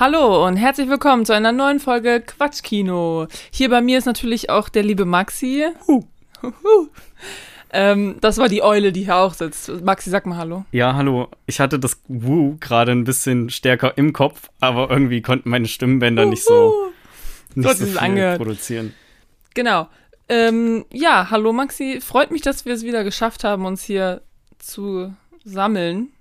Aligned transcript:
Hallo 0.00 0.46
und 0.46 0.56
herzlich 0.56 0.88
willkommen 0.88 1.24
zu 1.24 1.34
einer 1.34 1.50
neuen 1.50 1.80
Folge 1.80 2.20
Quatschkino. 2.20 3.26
Hier 3.50 3.68
bei 3.68 3.80
mir 3.80 3.98
ist 3.98 4.04
natürlich 4.04 4.48
auch 4.48 4.68
der 4.68 4.84
liebe 4.84 5.04
Maxi. 5.04 5.66
Ähm, 7.70 8.16
das 8.20 8.38
war 8.38 8.48
die 8.48 8.62
Eule, 8.62 8.92
die 8.92 9.04
hier 9.04 9.16
auch 9.16 9.34
sitzt. 9.34 9.82
Maxi, 9.82 10.08
sag 10.08 10.24
mal 10.24 10.36
Hallo. 10.38 10.64
Ja, 10.70 10.94
hallo. 10.94 11.28
Ich 11.46 11.58
hatte 11.58 11.80
das 11.80 12.00
Woo 12.06 12.56
gerade 12.60 12.92
ein 12.92 13.02
bisschen 13.02 13.50
stärker 13.50 13.98
im 13.98 14.12
Kopf, 14.12 14.48
aber 14.60 14.88
irgendwie 14.88 15.20
konnten 15.20 15.50
meine 15.50 15.66
Stimmbänder 15.66 16.26
nicht 16.26 16.44
so, 16.44 16.92
nicht 17.56 17.68
so 17.68 17.84
es 17.84 17.90
viel 17.90 17.98
angehört. 17.98 18.38
produzieren. 18.38 18.94
Genau. 19.52 19.88
Ähm, 20.28 20.86
ja, 20.92 21.28
hallo 21.28 21.52
Maxi. 21.52 22.00
Freut 22.00 22.30
mich, 22.30 22.42
dass 22.42 22.64
wir 22.64 22.72
es 22.72 22.84
wieder 22.84 23.02
geschafft 23.02 23.42
haben, 23.42 23.66
uns 23.66 23.82
hier 23.82 24.22
zu 24.58 25.12
sammeln. 25.44 26.12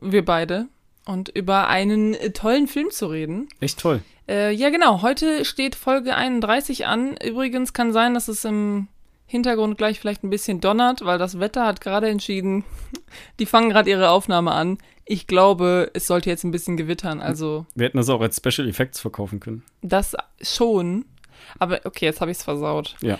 Wir 0.00 0.24
beide. 0.24 0.68
Und 1.06 1.30
über 1.30 1.68
einen 1.68 2.12
äh, 2.14 2.32
tollen 2.32 2.66
Film 2.66 2.90
zu 2.90 3.06
reden. 3.06 3.48
Echt 3.60 3.78
toll. 3.80 4.02
Äh, 4.28 4.52
ja, 4.52 4.70
genau. 4.70 5.02
Heute 5.02 5.44
steht 5.44 5.74
Folge 5.76 6.14
31 6.16 6.84
an. 6.86 7.16
Übrigens 7.24 7.72
kann 7.72 7.92
sein, 7.92 8.12
dass 8.12 8.26
es 8.28 8.44
im 8.44 8.88
Hintergrund 9.26 9.78
gleich 9.78 9.98
vielleicht 10.00 10.24
ein 10.24 10.30
bisschen 10.30 10.60
donnert, 10.60 11.04
weil 11.04 11.18
das 11.18 11.38
Wetter 11.40 11.64
hat 11.64 11.80
gerade 11.80 12.08
entschieden, 12.08 12.64
die 13.38 13.46
fangen 13.46 13.70
gerade 13.70 13.88
ihre 13.88 14.10
Aufnahme 14.10 14.52
an. 14.52 14.78
Ich 15.04 15.26
glaube, 15.28 15.90
es 15.94 16.08
sollte 16.08 16.28
jetzt 16.28 16.42
ein 16.42 16.50
bisschen 16.50 16.76
gewittern. 16.76 17.20
Also 17.20 17.66
Wir 17.76 17.86
hätten 17.86 17.98
das 17.98 18.08
auch 18.08 18.20
als 18.20 18.36
Special 18.36 18.68
Effects 18.68 19.00
verkaufen 19.00 19.38
können. 19.40 19.62
das 19.82 20.16
schon. 20.42 21.04
Aber 21.60 21.80
okay, 21.84 22.06
jetzt 22.06 22.20
habe 22.20 22.32
ich 22.32 22.38
es 22.38 22.42
versaut. 22.42 22.96
Ja. 23.00 23.18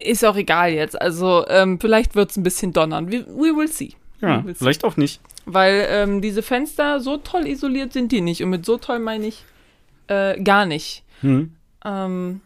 Ist 0.00 0.24
auch 0.24 0.36
egal 0.36 0.72
jetzt. 0.72 1.00
Also 1.00 1.46
ähm, 1.48 1.78
vielleicht 1.80 2.16
wird 2.16 2.30
es 2.30 2.36
ein 2.36 2.42
bisschen 2.42 2.72
donnern. 2.72 3.10
We, 3.10 3.24
we 3.28 3.56
will 3.56 3.68
see. 3.68 3.94
Ja, 4.20 4.44
vielleicht 4.54 4.84
auch 4.84 4.96
nicht. 4.96 5.20
Weil 5.44 5.86
ähm, 5.90 6.22
diese 6.22 6.42
Fenster, 6.42 7.00
so 7.00 7.18
toll 7.18 7.46
isoliert 7.46 7.92
sind 7.92 8.12
die 8.12 8.20
nicht. 8.20 8.42
Und 8.42 8.50
mit 8.50 8.64
so 8.64 8.78
toll 8.78 8.98
meine 8.98 9.26
ich 9.26 9.44
äh, 10.08 10.40
gar 10.42 10.66
nicht. 10.66 11.04
Hm. 11.20 11.54
Ähm, 11.84 12.40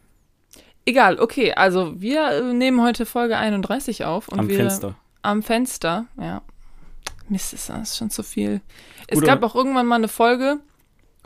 egal, 0.85 1.19
okay. 1.19 1.53
Also 1.55 2.01
wir 2.01 2.29
äh, 2.31 2.53
nehmen 2.53 2.83
heute 2.83 3.07
Folge 3.07 3.37
31 3.37 4.05
auf. 4.05 4.29
Und 4.29 4.41
Am 4.41 4.49
wir, 4.49 4.57
Fenster. 4.57 4.95
Am 5.23 5.43
Fenster, 5.43 6.07
ja. 6.19 6.43
Mist, 7.29 7.53
ist 7.53 7.69
das 7.69 7.97
schon 7.97 8.11
zu 8.11 8.23
viel. 8.23 8.61
Es 9.07 9.19
Gut, 9.19 9.27
gab 9.27 9.43
auch 9.43 9.55
irgendwann 9.55 9.87
mal 9.87 9.97
eine 9.97 10.09
Folge, 10.09 10.59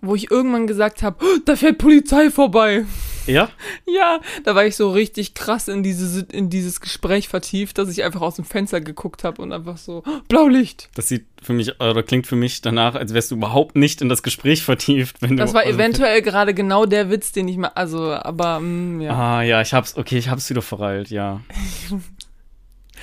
wo 0.06 0.14
ich 0.14 0.30
irgendwann 0.30 0.66
gesagt 0.66 1.02
habe, 1.02 1.16
"Oh, 1.22 1.38
da 1.44 1.56
fährt 1.56 1.78
Polizei 1.78 2.30
vorbei. 2.30 2.84
Ja? 3.27 3.48
Ja, 3.86 4.20
da 4.44 4.55
war 4.55 4.66
ich 4.66 4.77
so 4.77 4.91
richtig 4.91 5.33
krass 5.34 5.69
in, 5.69 5.83
diese, 5.83 6.27
in 6.33 6.50
dieses 6.50 6.80
Gespräch 6.83 7.28
vertieft, 7.28 7.78
dass 7.78 7.88
ich 7.88 8.02
einfach 8.05 8.20
aus 8.20 8.36
dem 8.36 8.44
Fenster 8.44 8.80
geguckt 8.82 9.25
habe 9.25 9.41
und 9.41 9.52
einfach 9.52 9.78
so, 9.78 10.02
"Oh, 10.06 10.10
Blaulicht. 10.28 10.91
Das 10.94 11.08
sieht 11.08 11.25
für 11.42 11.52
mich, 11.55 11.80
oder 11.80 12.02
klingt 12.02 12.27
für 12.27 12.36
mich 12.36 12.60
danach, 12.60 12.94
als 12.97 13.14
wärst 13.14 13.30
du 13.30 13.36
überhaupt 13.36 13.77
nicht 13.77 14.02
in 14.02 14.08
das 14.10 14.22
Gespräch 14.22 14.62
vertieft, 14.62 15.22
wenn 15.22 15.36
Das 15.36 15.50
du. 15.50 15.56
war 15.56 15.62
also- 15.64 15.75
eventuell 15.78 16.20
gerade 16.22 16.52
genau 16.55 16.84
der 16.86 17.08
Witz, 17.10 17.32
den 17.32 17.48
ich 17.48 17.56
mal, 17.56 17.69
also, 17.75 18.12
aber, 18.12 18.60
mm, 18.60 19.00
ja. 19.00 19.12
Ah, 19.12 19.42
ja, 19.42 19.60
ich 19.62 19.72
hab's, 19.72 19.97
okay, 19.97 20.19
ich 20.19 20.28
hab's 20.28 20.50
wieder 20.50 20.62
verreilt, 20.62 21.08
ja. 21.10 21.41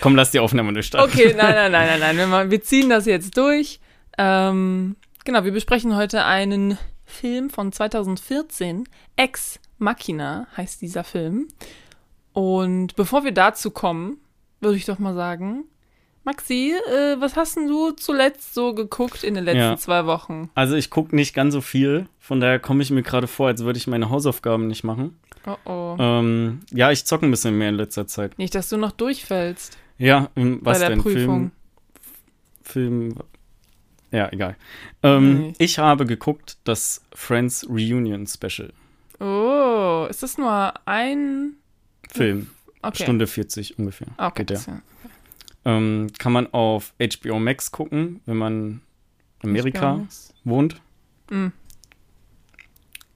Komm, 0.01 0.15
lass 0.15 0.31
die 0.31 0.39
Aufnahme 0.39 0.73
durchstarten. 0.73 1.11
Okay, 1.11 1.33
nein, 1.37 1.53
nein, 1.55 1.71
nein, 1.87 1.99
nein, 1.99 2.17
nein. 2.17 2.29
Wir, 2.49 2.51
wir 2.51 2.61
ziehen 2.63 2.89
das 2.89 3.05
jetzt 3.05 3.37
durch. 3.37 3.79
Ähm, 4.17 4.95
genau, 5.25 5.43
wir 5.43 5.51
besprechen 5.51 5.95
heute 5.95 6.25
einen 6.25 6.77
Film 7.05 7.49
von 7.49 7.71
2014. 7.71 8.85
Ex 9.15 9.59
Machina 9.77 10.47
heißt 10.55 10.81
dieser 10.81 11.03
Film. 11.03 11.47
Und 12.33 12.95
bevor 12.95 13.23
wir 13.23 13.31
dazu 13.33 13.71
kommen, 13.71 14.17
würde 14.61 14.77
ich 14.77 14.85
doch 14.85 14.99
mal 14.99 15.13
sagen, 15.15 15.65
Maxi, 16.23 16.71
äh, 16.87 17.19
was 17.19 17.35
hast 17.35 17.57
denn 17.57 17.67
du 17.67 17.91
zuletzt 17.91 18.53
so 18.53 18.75
geguckt 18.75 19.23
in 19.23 19.33
den 19.33 19.43
letzten 19.43 19.59
Ja. 19.59 19.77
zwei 19.77 20.05
Wochen? 20.05 20.51
Also 20.53 20.75
ich 20.75 20.91
gucke 20.91 21.15
nicht 21.15 21.33
ganz 21.33 21.53
so 21.53 21.61
viel, 21.61 22.07
von 22.19 22.39
daher 22.39 22.59
komme 22.59 22.83
ich 22.83 22.91
mir 22.91 23.01
gerade 23.01 23.25
vor, 23.27 23.47
als 23.47 23.63
würde 23.63 23.77
ich 23.77 23.87
meine 23.87 24.11
Hausaufgaben 24.11 24.67
nicht 24.67 24.83
machen. 24.83 25.19
Oh 25.47 25.55
oh. 25.65 25.95
Ähm, 25.99 26.59
ja, 26.71 26.91
ich 26.91 27.05
zocke 27.05 27.25
ein 27.25 27.31
bisschen 27.31 27.57
mehr 27.57 27.69
in 27.69 27.75
letzter 27.75 28.05
Zeit. 28.05 28.37
Nicht, 28.37 28.53
dass 28.53 28.69
du 28.69 28.77
noch 28.77 28.91
durchfällst 28.91 29.77
Ja, 29.97 30.29
was 30.35 30.59
bei 30.61 30.79
der 30.79 30.89
denn? 30.89 31.01
Prüfung. 31.01 31.51
Film, 32.61 33.11
Film. 33.11 33.15
Ja, 34.11 34.31
egal. 34.31 34.55
Ähm, 35.03 35.39
Nee. 35.39 35.53
Ich 35.57 35.79
habe 35.79 36.05
geguckt 36.05 36.57
das 36.65 37.01
Friends 37.13 37.65
Reunion 37.69 38.27
Special. 38.27 38.73
Oh, 39.19 40.07
ist 40.09 40.21
das 40.23 40.37
nur 40.37 40.73
ein 40.87 41.53
Film. 42.09 42.49
okay. 42.81 43.03
Stunde 43.03 43.27
40 43.27 43.77
ungefähr. 43.79 44.07
Ah, 44.17 44.27
Okay. 44.27 44.43
geht 44.45 44.65
ja- 44.67 44.81
Ähm, 45.63 46.07
kann 46.17 46.33
man 46.33 46.51
auf 46.53 46.93
HBO 46.99 47.39
Max 47.39 47.71
gucken, 47.71 48.19
wenn 48.25 48.37
man 48.37 48.81
in 49.43 49.49
Amerika 49.51 50.05
wohnt. 50.43 50.81
Mm. 51.29 51.47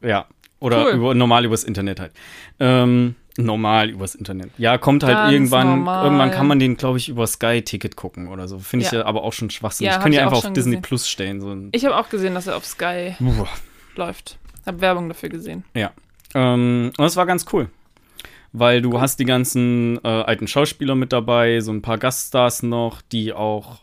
Ja. 0.01 0.27
Oder 0.59 0.85
Cool. 0.85 0.91
über, 0.93 1.15
normal 1.15 1.45
übers 1.45 1.63
Internet 1.63 1.99
halt. 1.99 2.13
Ähm, 2.59 3.15
normal 3.37 3.89
übers 3.89 4.15
Internet. 4.15 4.49
Ja, 4.57 4.77
kommt 4.77 5.03
halt 5.03 5.13
Ganz 5.15 5.33
irgendwann. 5.33 5.67
normal. 5.69 6.05
Irgendwann 6.05 6.31
kann 6.31 6.47
man 6.47 6.59
den, 6.59 6.77
glaube 6.77 6.97
ich, 6.97 7.09
über 7.09 7.27
Sky-Ticket 7.27 7.95
gucken 7.95 8.27
oder 8.29 8.47
so. 8.47 8.59
Finde 8.59 8.85
ich 8.85 8.91
Ja. 8.91 8.99
ja 8.99 9.05
aber 9.05 9.23
auch 9.23 9.33
schon 9.33 9.49
Schwachsinn. 9.49 9.87
Ja, 9.87 9.99
ich 9.99 10.05
ich 10.13 10.19
auch 10.19 10.23
einfach 10.23 10.37
auf 10.37 10.53
Disney 10.53 10.71
gesehen. 10.71 10.81
Plus 10.81 11.09
stellen. 11.09 11.41
So 11.41 11.55
Ich 11.71 11.85
habe 11.85 11.97
auch 11.97 12.09
gesehen, 12.09 12.33
dass 12.33 12.47
er 12.47 12.55
auf 12.55 12.65
Sky 12.65 13.15
Uah. 13.19 13.47
läuft. 13.95 14.37
Hab 14.65 14.81
Werbung 14.81 15.07
dafür 15.09 15.29
gesehen. 15.29 15.63
Ähm, 16.33 16.91
und 16.97 16.99
das 17.03 17.15
war 17.15 17.25
ganz 17.25 17.45
cool. 17.53 17.69
Weil 18.51 18.81
du 18.81 18.99
hast 19.01 19.19
die 19.19 19.25
ganzen 19.25 19.99
äh, 20.03 20.07
alten 20.07 20.47
Schauspieler 20.47 20.95
mit 20.95 21.11
dabei, 21.11 21.59
so 21.59 21.71
ein 21.71 21.81
paar 21.81 21.97
Gaststars 21.97 22.63
noch, 22.63 23.01
die 23.01 23.33
auch, 23.33 23.79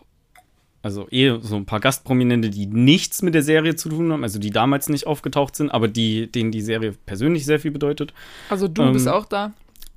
also 0.83 1.07
eh 1.11 1.39
so 1.41 1.57
ein 1.57 1.65
paar 1.65 1.81
Gastprominente, 1.81 2.51
die 2.51 2.67
nichts 2.67 3.23
mit 3.23 3.35
der 3.35 3.43
Serie 3.43 3.77
zu 3.77 3.89
tun 3.89 4.13
haben, 4.13 4.23
also 4.25 4.39
die 4.39 4.51
damals 4.51 4.89
nicht 4.89 5.07
aufgetaucht 5.07 5.55
sind, 5.57 5.71
aber 5.71 5.89
die, 5.89 6.31
denen 6.31 6.51
die 6.51 6.61
Serie 6.61 6.93
persönlich 7.07 7.45
sehr 7.45 7.61
viel 7.61 7.71
bedeutet. 7.71 8.13
Also 8.49 8.69
du 8.69 8.83
Ähm, 8.83 8.93
bist 8.93 9.09
auch 9.09 9.25
da. 9.27 9.53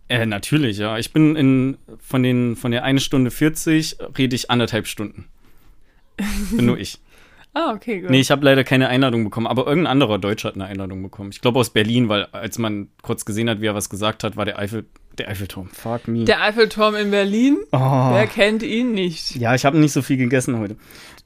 Äh, 0.08 0.28
natürlich, 0.28 0.78
ja. 0.78 0.98
Ich 1.00 1.12
bin 1.12 1.36
in, 1.36 1.78
von 2.00 2.22
den, 2.22 2.56
von 2.56 2.72
der 2.72 2.84
1 2.84 3.04
Stunde 3.04 3.32
40 3.32 3.98
rede 4.18 4.36
ich 4.36 4.52
anderthalb 4.52 4.86
Stunden. 4.88 5.26
Bin 6.52 6.68
nur 6.68 6.78
ich. 6.78 7.00
Ah, 7.58 7.72
okay, 7.74 8.02
gut. 8.02 8.10
Nee, 8.10 8.20
ich 8.20 8.32
habe 8.32 8.44
leider 8.44 8.66
keine 8.66 8.90
Einladung 8.90 9.24
bekommen, 9.24 9.48
aber 9.48 9.66
irgendein 9.66 9.92
anderer 9.92 10.20
Deutscher 10.20 10.50
hat 10.50 10.56
eine 10.56 10.66
Einladung 10.66 11.02
bekommen. 11.02 11.30
Ich 11.32 11.40
glaube 11.40 11.58
aus 11.58 11.70
Berlin, 11.70 12.10
weil 12.10 12.26
als 12.34 12.60
man 12.60 12.90
kurz 13.02 13.24
gesehen 13.24 13.50
hat, 13.50 13.62
wie 13.62 13.68
er 13.68 13.74
was 13.74 13.90
gesagt 13.90 14.26
hat, 14.26 14.36
war 14.36 14.44
der 14.44 14.60
Eiffel, 14.60 14.86
der 15.18 15.30
Eiffelturm. 15.30 15.70
Fuck 15.70 16.10
me. 16.10 16.26
Der 16.26 16.42
Eiffelturm 16.42 16.96
in 16.96 17.12
Berlin, 17.12 17.58
oh. 17.72 17.80
wer 17.80 18.28
kennt 18.28 18.62
ihn 18.62 18.92
nicht? 18.92 19.38
Ja, 19.38 19.56
ich 19.56 19.64
habe 19.64 19.78
nicht 19.78 19.94
so 19.94 20.02
viel 20.02 20.18
gegessen 20.18 20.60
heute. 20.60 20.76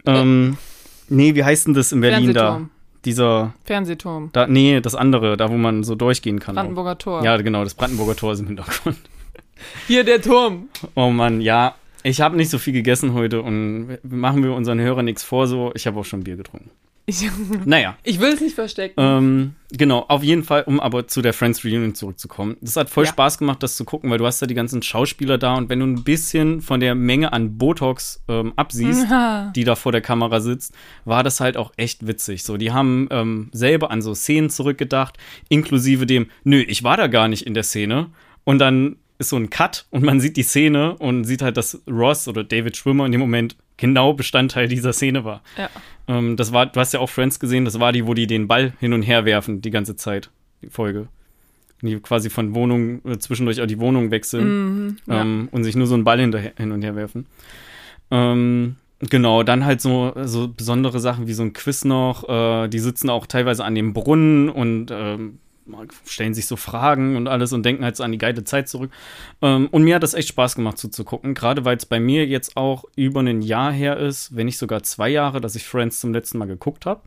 Ähm, 0.05 0.57
nee, 1.07 1.33
wie 1.33 1.43
heißt 1.43 1.65
denn 1.65 1.73
das 1.73 1.91
in 1.91 2.01
Berlin 2.01 2.31
da? 2.35 2.41
Fernsehturm. 2.41 2.69
Dieser, 3.05 3.53
Fernsehturm. 3.63 4.29
da, 4.31 4.45
nee, 4.45 4.81
das 4.81 4.93
andere, 4.93 5.35
da 5.35 5.49
wo 5.49 5.57
man 5.57 5.83
so 5.83 5.95
durchgehen 5.95 6.39
kann. 6.39 6.55
auch. 6.55 6.61
Brandenburger 6.61 6.97
Tor. 6.99 7.23
Ja, 7.23 7.37
genau, 7.37 7.63
das 7.63 7.73
Brandenburger 7.73 8.15
Tor 8.15 8.33
ist 8.33 8.41
im 8.41 8.47
Hintergrund. 8.47 8.97
Hier 9.87 10.03
der 10.03 10.21
Turm. 10.21 10.69
Oh 10.93 11.09
Mann, 11.09 11.41
ja. 11.41 11.73
Ich 12.03 12.21
habe 12.21 12.37
nicht 12.37 12.49
so 12.49 12.57
viel 12.57 12.73
gegessen 12.73 13.13
heute 13.13 13.41
und 13.41 13.97
machen 14.03 14.43
wir 14.43 14.53
unseren 14.53 14.79
Hörern 14.79 15.05
nichts 15.05 15.23
vor 15.23 15.47
so. 15.47 15.71
Ich 15.75 15.85
habe 15.87 15.99
auch 15.99 16.05
schon 16.05 16.23
Bier 16.23 16.37
getrunken. 16.37 16.69
Ich, 17.05 17.27
Naja. 17.65 17.97
ich 18.03 18.19
will 18.19 18.29
es 18.31 18.39
nicht 18.39 18.53
verstecken. 18.53 18.93
Ähm, 18.97 19.55
genau, 19.71 20.05
auf 20.07 20.23
jeden 20.23 20.43
Fall, 20.43 20.61
um 20.67 20.79
aber 20.79 21.07
zu 21.07 21.23
der 21.23 21.33
Friends 21.33 21.65
Reunion 21.65 21.95
zurückzukommen. 21.95 22.55
Das 22.61 22.75
hat 22.75 22.89
voll 22.89 23.05
Ja. 23.05 23.09
Spaß 23.09 23.39
gemacht, 23.39 23.63
das 23.63 23.75
zu 23.75 23.83
gucken, 23.83 24.11
weil 24.11 24.19
du 24.19 24.27
hast 24.27 24.41
da 24.41 24.45
die 24.45 24.53
ganzen 24.53 24.83
Schauspieler 24.83 25.39
da 25.39 25.55
und 25.55 25.69
wenn 25.69 25.79
du 25.79 25.87
ein 25.87 26.03
bisschen 26.03 26.61
von 26.61 26.79
der 26.79 26.93
Menge 26.93 27.33
an 27.33 27.57
Botox 27.57 28.23
ähm, 28.29 28.53
absiehst, 28.57 29.07
Ah, 29.11 29.51
die 29.55 29.63
da 29.63 29.75
vor 29.75 29.91
der 29.91 30.01
Kamera 30.01 30.39
sitzt, 30.39 30.75
war 31.03 31.23
das 31.23 31.39
halt 31.39 31.57
auch 31.57 31.71
echt 31.77 32.05
witzig. 32.05 32.43
So, 32.43 32.57
die 32.57 32.71
haben 32.71 33.07
ähm, 33.11 33.49
selber 33.53 33.89
an 33.89 34.03
so 34.03 34.13
Szenen 34.13 34.51
zurückgedacht, 34.51 35.17
inklusive 35.49 36.05
dem, 36.05 36.27
nö, 36.43 36.59
ich 36.61 36.83
war 36.83 36.95
da 36.95 37.07
gar 37.07 37.27
nicht 37.27 37.45
in 37.47 37.55
der 37.55 37.63
Szene. 37.63 38.11
Und 38.43 38.59
dann 38.59 38.97
ist 39.19 39.29
so 39.29 39.35
ein 39.35 39.49
Cut 39.49 39.85
und 39.91 40.03
man 40.03 40.19
sieht 40.19 40.37
die 40.37 40.43
Szene 40.43 40.95
und 40.97 41.25
sieht 41.25 41.41
halt, 41.41 41.57
dass 41.57 41.81
Ross 41.87 42.27
oder 42.27 42.43
David 42.43 42.75
Schwimmer 42.77 43.05
in 43.05 43.11
dem 43.11 43.21
Moment 43.21 43.55
genau 43.77 44.13
Bestandteil 44.13 44.67
dieser 44.67 44.93
Szene 44.93 45.23
war. 45.25 45.43
ja. 45.57 45.69
Ähm, 46.07 46.35
das 46.37 46.51
war, 46.53 46.65
du 46.65 46.79
hast 46.79 46.93
ja 46.93 46.99
auch 46.99 47.09
Friends 47.09 47.39
gesehen, 47.39 47.65
das 47.65 47.79
war 47.79 47.91
die, 47.91 48.07
wo 48.07 48.13
die 48.13 48.27
den 48.27 48.47
Ball 48.47 48.73
hin 48.79 48.93
und 48.93 49.03
her 49.03 49.25
werfen, 49.25 49.61
die 49.61 49.69
ganze 49.71 49.95
Zeit, 49.95 50.31
die 50.61 50.69
Folge. 50.69 51.07
Die 51.81 51.97
quasi 51.99 52.29
von 52.29 52.55
Wohnung, 52.55 53.01
äh, 53.05 53.17
zwischendurch 53.19 53.61
auch 53.61 53.67
die 53.67 53.79
Wohnung 53.79 54.09
wechseln 54.11 54.47
Mhm, 54.87 54.97
ja. 55.05 55.21
ähm, 55.21 55.49
und 55.51 55.63
sich 55.63 55.75
nur 55.75 55.87
so 55.87 55.93
einen 55.95 56.03
Ball 56.03 56.19
hinterher, 56.19 56.53
hin 56.57 56.71
und 56.71 56.81
her 56.81 56.95
werfen. 56.95 57.25
Ähm, 58.11 58.75
genau, 58.99 59.43
dann 59.43 59.65
halt 59.65 59.81
so, 59.81 60.13
so 60.23 60.47
besondere 60.47 60.99
Sachen 60.99 61.27
wie 61.27 61.33
so 61.33 61.43
ein 61.43 61.53
Quiz 61.53 61.85
noch. 61.85 62.27
Äh, 62.27 62.67
die 62.69 62.79
sitzen 62.79 63.09
auch 63.09 63.27
teilweise 63.27 63.63
an 63.63 63.75
dem 63.75 63.93
Brunnen 63.93 64.49
und 64.49 64.87
ähm, 64.91 65.39
stellen 66.05 66.33
sich 66.33 66.45
so 66.45 66.55
Fragen 66.55 67.15
und 67.15 67.27
alles 67.27 67.53
und 67.53 67.63
denken 67.63 67.83
halt 67.83 67.95
so 67.95 68.03
an 68.03 68.11
die 68.11 68.17
geile 68.17 68.43
Zeit 68.43 68.69
zurück. 68.69 68.91
Ähm, 69.41 69.67
und 69.71 69.83
mir 69.83 69.95
hat 69.95 70.03
das 70.03 70.13
echt 70.13 70.29
Spaß 70.29 70.55
gemacht 70.55 70.77
zuzugucken, 70.77 71.33
gerade 71.33 71.65
weil 71.65 71.77
es 71.77 71.85
bei 71.85 71.99
mir 71.99 72.25
jetzt 72.25 72.57
auch 72.57 72.85
über 72.95 73.21
ein 73.21 73.41
Jahr 73.41 73.71
her 73.71 73.97
ist, 73.97 74.35
wenn 74.35 74.45
nicht 74.45 74.57
sogar 74.57 74.83
zwei 74.83 75.09
Jahre, 75.09 75.41
dass 75.41 75.55
ich 75.55 75.65
Friends 75.65 75.99
zum 75.99 76.13
letzten 76.13 76.37
Mal 76.37 76.47
geguckt 76.47 76.85
habe. 76.85 77.01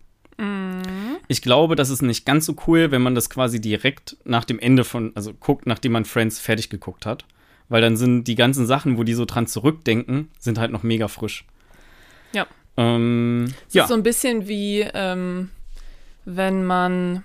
Ich 1.29 1.41
glaube, 1.41 1.77
das 1.77 1.91
ist 1.91 2.03
nicht 2.03 2.27
ganz 2.27 2.47
so 2.47 2.57
cool, 2.67 2.91
wenn 2.91 3.03
man 3.03 3.15
das 3.15 3.31
quasi 3.31 3.61
direkt 3.61 4.17
nach 4.25 4.45
dem 4.45 4.59
Ende 4.59 4.85
von, 4.85 5.13
also 5.15 5.33
guckt, 5.33 5.67
nachdem 5.67 5.93
man 5.93 6.05
Friends 6.05 6.41
fertig 6.41 6.69
geguckt 6.69 7.07
hat. 7.07 7.25
Weil 7.69 7.81
dann 7.81 7.97
sind 7.97 8.25
die 8.25 8.35
ganzen 8.35 8.67
Sachen, 8.67 8.99
wo 8.99 9.05
die 9.05 9.15
so 9.15 9.25
dran 9.25 9.47
zurückdenken, 9.47 10.31
sind 10.39 10.59
halt 10.59 10.73
noch 10.73 10.83
mega 10.83 11.09
frisch. 11.09 11.47
Ja. 12.33 12.47
Ähm, 12.77 13.55
Es 13.69 13.75
ja. 13.75 13.85
ist 13.85 13.89
so 13.89 13.95
ein 13.95 14.03
bisschen 14.03 14.49
wie, 14.49 14.81
ähm, 14.95 15.51
wenn 16.25 16.65
man. 16.65 17.23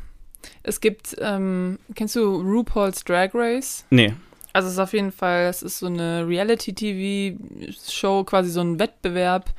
Es 0.64 0.82
gibt, 0.82 1.16
ähm, 1.20 1.80
kennst 1.96 2.16
du 2.16 2.42
RuPaul's 2.42 3.04
Drag 3.04 3.30
Race? 3.34 3.86
Nee. 3.90 4.14
Also 4.54 4.68
es 4.68 4.74
ist 4.74 4.80
auf 4.80 4.94
jeden 4.94 5.12
Fall, 5.12 5.46
es 5.46 5.62
ist 5.62 5.80
so 5.80 5.88
eine 5.88 6.28
Reality-TV-Show, 6.28 8.24
quasi 8.24 8.50
so 8.50 8.62
ein 8.62 8.80
Wettbewerb 8.80 9.52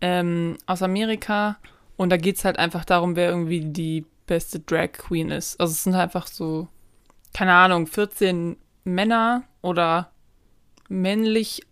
ähm, 0.00 0.58
aus 0.66 0.82
Amerika. 0.82 1.58
Und 1.96 2.10
da 2.10 2.16
geht 2.16 2.36
es 2.36 2.44
halt 2.44 2.58
einfach 2.58 2.84
darum, 2.84 3.14
wer 3.14 3.28
irgendwie 3.28 3.60
die 3.60 4.04
beste 4.26 4.60
Drag 4.60 4.92
Queen 4.92 5.30
ist. 5.30 5.60
Also 5.60 5.72
es 5.72 5.84
sind 5.84 5.94
halt 5.94 6.04
einfach 6.04 6.26
so, 6.26 6.68
keine 7.32 7.52
Ahnung, 7.52 7.86
14 7.86 8.56
Männer 8.84 9.44
oder 9.60 10.10
männlich 10.88 11.62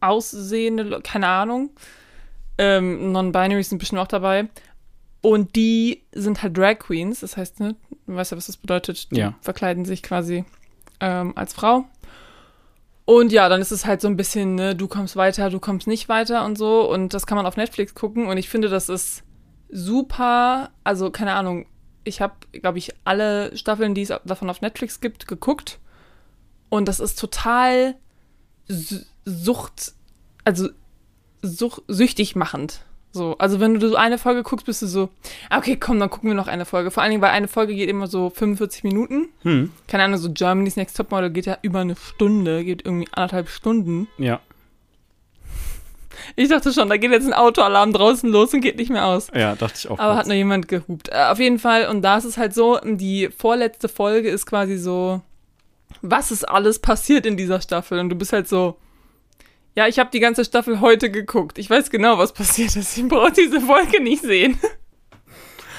aussehende, 0.00 1.00
keine 1.02 1.26
Ahnung. 1.26 1.70
Ähm, 2.58 3.12
Non-Binary 3.12 3.62
sind 3.62 3.78
bestimmt 3.78 4.00
auch 4.00 4.08
dabei. 4.08 4.48
Und 5.22 5.56
die 5.56 6.02
sind 6.12 6.42
halt 6.42 6.56
Drag 6.56 6.78
Queens, 6.78 7.20
das 7.20 7.36
heißt, 7.36 7.60
ne, 7.60 7.76
du 8.10 8.16
weißt 8.16 8.30
ja, 8.32 8.36
was 8.36 8.46
das 8.46 8.56
bedeutet. 8.56 9.10
Die 9.10 9.16
Ja. 9.16 9.34
verkleiden 9.40 9.84
sich 9.84 10.02
quasi 10.02 10.44
ähm, 11.00 11.32
als 11.36 11.52
Frau. 11.54 11.84
Und 13.04 13.32
ja, 13.32 13.48
dann 13.48 13.60
ist 13.60 13.72
es 13.72 13.86
halt 13.86 14.00
so 14.00 14.08
ein 14.08 14.16
bisschen, 14.16 14.54
ne, 14.54 14.76
du 14.76 14.86
kommst 14.86 15.16
weiter, 15.16 15.50
du 15.50 15.58
kommst 15.58 15.86
nicht 15.86 16.08
weiter 16.08 16.44
und 16.44 16.56
so. 16.56 16.88
Und 16.90 17.12
das 17.14 17.26
kann 17.26 17.36
man 17.36 17.46
auf 17.46 17.56
Netflix 17.56 17.94
gucken. 17.94 18.26
Und 18.26 18.36
ich 18.36 18.48
finde, 18.48 18.68
das 18.68 18.88
ist 18.88 19.24
super. 19.68 20.70
Also, 20.84 21.10
keine 21.10 21.32
Ahnung, 21.34 21.66
ich 22.04 22.20
habe, 22.20 22.34
glaube 22.52 22.78
ich, 22.78 22.92
alle 23.04 23.56
Staffeln, 23.56 23.94
die 23.94 24.02
es 24.02 24.12
davon 24.24 24.48
auf 24.50 24.60
Netflix 24.60 25.00
gibt, 25.00 25.26
geguckt. 25.26 25.78
Und 26.68 26.86
das 26.86 27.00
ist 27.00 27.18
total 27.18 27.96
Su- 28.68 29.04
Sucht, 29.24 29.92
also 30.44 30.68
such, 31.42 31.80
süchtig 31.88 32.36
machend. 32.36 32.84
So, 33.12 33.36
also 33.38 33.58
wenn 33.58 33.80
du 33.80 33.88
so 33.88 33.96
eine 33.96 34.18
Folge 34.18 34.44
guckst, 34.44 34.66
bist 34.66 34.82
du 34.82 34.86
so, 34.86 35.08
ah, 35.48 35.58
okay, 35.58 35.76
komm, 35.76 35.98
dann 35.98 36.10
gucken 36.10 36.30
wir 36.30 36.36
noch 36.36 36.46
eine 36.46 36.64
Folge. 36.64 36.90
Vor 36.90 37.02
allen 37.02 37.10
Dingen, 37.10 37.22
weil 37.22 37.30
eine 37.30 37.48
Folge 37.48 37.74
geht 37.74 37.88
immer 37.88 38.06
so 38.06 38.30
45 38.30 38.84
Minuten. 38.84 39.28
Hm. 39.42 39.72
Keine 39.88 40.04
Ahnung, 40.04 40.18
so 40.18 40.30
Germany's 40.32 40.76
Next 40.76 40.96
Topmodel 40.96 41.30
geht 41.30 41.46
ja 41.46 41.58
über 41.62 41.80
eine 41.80 41.96
Stunde, 41.96 42.64
geht 42.64 42.84
irgendwie 42.84 43.08
anderthalb 43.12 43.48
Stunden. 43.48 44.06
Ja. 44.18 44.40
Ich 46.36 46.48
dachte 46.48 46.72
schon, 46.72 46.88
da 46.88 46.96
geht 46.96 47.10
jetzt 47.10 47.26
ein 47.26 47.32
Autoalarm 47.32 47.92
draußen 47.92 48.30
los 48.30 48.54
und 48.54 48.60
geht 48.60 48.76
nicht 48.76 48.90
mehr 48.90 49.06
aus. 49.06 49.28
Ja, 49.34 49.56
dachte 49.56 49.74
ich 49.76 49.88
auch. 49.88 49.98
Aber 49.98 50.12
kurz. 50.12 50.18
hat 50.20 50.26
nur 50.26 50.36
jemand 50.36 50.68
gehupt. 50.68 51.08
Äh, 51.08 51.24
auf 51.24 51.38
jeden 51.38 51.58
Fall, 51.58 51.88
und 51.88 52.02
da 52.02 52.18
ist 52.18 52.24
es 52.24 52.36
halt 52.36 52.54
so, 52.54 52.78
die 52.84 53.28
vorletzte 53.36 53.88
Folge 53.88 54.28
ist 54.28 54.46
quasi 54.46 54.76
so, 54.76 55.20
was 56.02 56.30
ist 56.30 56.48
alles 56.48 56.78
passiert 56.78 57.26
in 57.26 57.36
dieser 57.36 57.60
Staffel? 57.60 57.98
Und 57.98 58.10
du 58.10 58.16
bist 58.16 58.32
halt 58.32 58.48
so, 58.48 58.76
ja, 59.80 59.88
ich 59.88 59.98
habe 59.98 60.10
die 60.12 60.20
ganze 60.20 60.44
Staffel 60.44 60.80
heute 60.80 61.10
geguckt. 61.10 61.58
Ich 61.58 61.70
weiß 61.70 61.88
genau, 61.88 62.18
was 62.18 62.34
passiert 62.34 62.76
ist. 62.76 62.98
Ich 62.98 63.08
brauche 63.08 63.32
diese 63.32 63.62
Folge 63.62 64.02
nicht 64.02 64.20
sehen. 64.20 64.58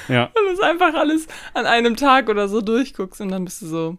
ja. 0.08 0.28
Weil 0.34 0.44
du 0.46 0.52
es 0.54 0.58
einfach 0.58 0.92
alles 0.94 1.28
an 1.54 1.66
einem 1.66 1.94
Tag 1.94 2.28
oder 2.28 2.48
so 2.48 2.60
durchguckst 2.60 3.20
und 3.20 3.28
dann 3.28 3.44
bist 3.44 3.62
du 3.62 3.66
so. 3.66 3.98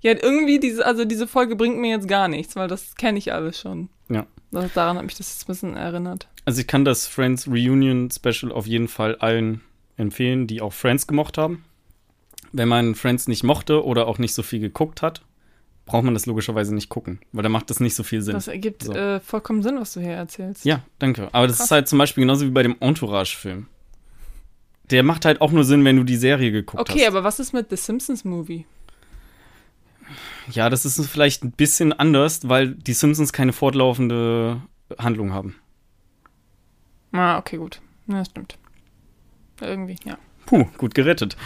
Ja, 0.00 0.12
irgendwie, 0.12 0.58
diese, 0.58 0.86
also 0.86 1.04
diese 1.04 1.26
Folge 1.26 1.54
bringt 1.54 1.76
mir 1.76 1.90
jetzt 1.90 2.08
gar 2.08 2.28
nichts, 2.28 2.56
weil 2.56 2.66
das 2.66 2.94
kenne 2.94 3.18
ich 3.18 3.34
alles 3.34 3.60
schon. 3.60 3.90
Ja. 4.08 4.26
Das, 4.52 4.72
daran 4.72 4.96
hat 4.96 5.04
mich 5.04 5.16
das 5.16 5.28
jetzt 5.28 5.44
ein 5.44 5.48
bisschen 5.48 5.76
erinnert. 5.76 6.28
Also 6.46 6.62
ich 6.62 6.66
kann 6.66 6.86
das 6.86 7.06
Friends 7.06 7.46
Reunion 7.46 8.10
Special 8.10 8.50
auf 8.50 8.66
jeden 8.66 8.88
Fall 8.88 9.16
allen 9.16 9.60
empfehlen, 9.98 10.46
die 10.46 10.62
auch 10.62 10.72
Friends 10.72 11.06
gemocht 11.06 11.36
haben. 11.36 11.66
Wenn 12.52 12.68
man 12.68 12.94
Friends 12.94 13.28
nicht 13.28 13.42
mochte 13.42 13.84
oder 13.84 14.06
auch 14.06 14.16
nicht 14.16 14.32
so 14.32 14.42
viel 14.42 14.60
geguckt 14.60 15.02
hat, 15.02 15.20
braucht 15.86 16.04
man 16.04 16.14
das 16.14 16.26
logischerweise 16.26 16.74
nicht 16.74 16.88
gucken, 16.88 17.20
weil 17.32 17.42
da 17.44 17.48
macht 17.48 17.70
das 17.70 17.80
nicht 17.80 17.94
so 17.94 18.02
viel 18.02 18.20
Sinn. 18.20 18.34
Das 18.34 18.48
ergibt 18.48 18.82
So. 18.82 18.92
äh, 18.92 19.20
vollkommen 19.20 19.62
Sinn, 19.62 19.78
was 19.80 19.92
du 19.94 20.00
hier 20.00 20.12
erzählst. 20.12 20.64
ja, 20.64 20.82
danke. 20.98 21.28
Aber 21.32 21.46
das 21.46 21.56
Krass. 21.58 21.66
ist 21.66 21.70
halt 21.70 21.88
zum 21.88 21.98
Beispiel 21.98 22.22
genauso 22.22 22.44
wie 22.44 22.50
bei 22.50 22.62
dem 22.62 22.76
Entourage-Film. 22.80 23.68
Der 24.90 25.02
macht 25.02 25.24
halt 25.24 25.40
auch 25.40 25.50
nur 25.50 25.64
Sinn, 25.64 25.84
wenn 25.84 25.96
du 25.96 26.04
die 26.04 26.16
Serie 26.16 26.52
geguckt 26.52 26.80
Okay, 26.80 27.00
hast. 27.00 27.08
aber 27.08 27.24
was 27.24 27.40
ist 27.40 27.52
mit 27.52 27.70
The 27.70 27.76
Simpsons 27.76 28.24
Movie? 28.24 28.66
Ja, 30.50 30.70
das 30.70 30.84
ist 30.84 31.04
vielleicht 31.08 31.42
ein 31.42 31.50
bisschen 31.50 31.92
anders, 31.92 32.48
weil 32.48 32.68
die 32.74 32.92
Simpsons 32.92 33.32
keine 33.32 33.52
fortlaufende 33.52 34.60
Handlung 34.98 35.32
haben. 35.32 35.56
Ah, 37.12 37.38
okay, 37.38 37.56
gut. 37.56 37.80
Ja, 38.06 38.24
stimmt. 38.24 38.56
Irgendwie, 39.60 39.96
ja. 40.04 40.18
Puh, 40.46 40.64
gut 40.78 40.94
gerettet. 40.94 41.36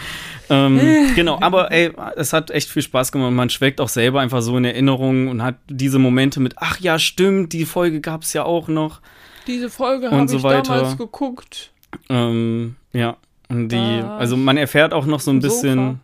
Ähm, 0.49 0.79
genau, 1.15 1.39
aber 1.41 1.71
ey, 1.71 1.91
es 2.15 2.33
hat 2.33 2.51
echt 2.51 2.69
viel 2.69 2.81
Spaß 2.81 3.11
gemacht. 3.11 3.31
Man 3.31 3.49
schwelgt 3.49 3.81
auch 3.81 3.89
selber 3.89 4.21
einfach 4.21 4.41
so 4.41 4.57
in 4.57 4.65
Erinnerung 4.65 5.27
und 5.27 5.43
hat 5.43 5.55
diese 5.67 5.99
Momente 5.99 6.39
mit, 6.39 6.53
ach 6.57 6.79
ja, 6.79 6.99
stimmt, 6.99 7.53
die 7.53 7.65
Folge 7.65 7.99
gab 7.99 8.21
es 8.21 8.33
ja 8.33 8.43
auch 8.43 8.67
noch. 8.67 9.01
Diese 9.47 9.69
Folge 9.69 10.11
habe 10.11 10.27
so 10.27 10.37
ich 10.37 10.43
weiter. 10.43 10.75
damals 10.75 10.97
geguckt. 10.97 11.71
Ähm, 12.09 12.75
ja, 12.93 13.17
und 13.49 13.69
die, 13.69 13.75
also 13.75 14.37
man 14.37 14.55
erfährt 14.55 14.93
auch 14.93 15.05
noch 15.05 15.19
so 15.19 15.31
ein 15.31 15.39
bisschen 15.39 15.99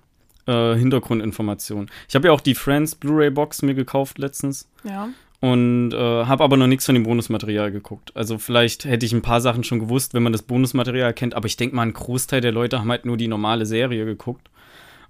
äh, 0.47 0.75
Hintergrundinformationen. 0.75 1.89
Ich 2.09 2.15
habe 2.15 2.27
ja 2.27 2.33
auch 2.33 2.41
die 2.41 2.55
Friends 2.55 2.95
Blu-ray-Box 2.95 3.61
mir 3.61 3.73
gekauft 3.73 4.17
letztens 4.17 4.67
Ja. 4.83 5.09
Und 5.39 5.93
äh, 5.93 5.97
habe 5.97 6.43
aber 6.43 6.57
noch 6.57 6.67
nichts 6.67 6.85
von 6.85 6.95
dem 6.95 7.03
Bonusmaterial 7.03 7.71
geguckt. 7.71 8.11
Also 8.15 8.37
vielleicht 8.37 8.85
hätte 8.85 9.05
ich 9.05 9.13
ein 9.13 9.21
paar 9.21 9.41
Sachen 9.41 9.63
schon 9.63 9.79
gewusst, 9.79 10.13
wenn 10.13 10.23
man 10.23 10.31
das 10.31 10.41
Bonusmaterial 10.41 11.13
kennt, 11.13 11.35
aber 11.35 11.45
ich 11.45 11.57
denke 11.57 11.75
mal, 11.75 11.83
ein 11.83 11.93
Großteil 11.93 12.41
der 12.41 12.51
Leute 12.51 12.79
haben 12.79 12.89
halt 12.89 13.05
nur 13.05 13.17
die 13.17 13.27
normale 13.27 13.65
Serie 13.65 14.05
geguckt. 14.05 14.49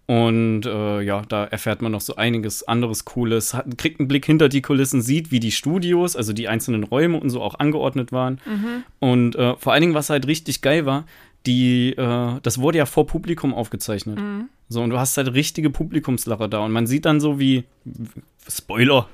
Und 0.05 0.65
äh, 0.65 1.01
ja, 1.01 1.21
da 1.27 1.43
erfährt 1.43 1.81
man 1.81 1.91
noch 1.91 1.99
so 1.99 2.15
einiges 2.15 2.65
anderes 2.65 3.03
Cooles, 3.03 3.53
hat, 3.53 3.77
kriegt 3.77 3.99
einen 3.99 4.07
Blick 4.07 4.25
hinter 4.25 4.47
die 4.47 4.61
Kulissen, 4.61 5.01
sieht, 5.01 5.31
wie 5.31 5.41
die 5.41 5.51
Studios, 5.51 6.15
also 6.15 6.31
die 6.31 6.47
einzelnen 6.47 6.85
Räume 6.85 7.19
und 7.19 7.29
so 7.29 7.41
auch 7.41 7.55
angeordnet 7.59 8.13
waren. 8.13 8.39
Mhm. 8.45 8.83
Und 8.99 9.35
äh, 9.35 9.57
vor 9.57 9.73
allen 9.73 9.81
Dingen, 9.81 9.95
was 9.95 10.09
halt 10.09 10.25
richtig 10.25 10.61
geil 10.61 10.85
war, 10.85 11.05
die, 11.45 11.91
äh, 11.91 12.39
das 12.41 12.59
wurde 12.59 12.77
ja 12.77 12.85
vor 12.85 13.05
Publikum 13.05 13.53
aufgezeichnet. 13.53 14.17
Mhm. 14.17 14.47
So, 14.69 14.81
und 14.81 14.91
du 14.91 14.99
hast 14.99 15.17
halt 15.17 15.33
richtige 15.33 15.69
Publikumslacher 15.69 16.47
da. 16.47 16.59
Und 16.59 16.71
man 16.71 16.87
sieht 16.87 17.05
dann 17.05 17.19
so 17.19 17.37
wie, 17.37 17.65
Spoiler, 18.49 19.07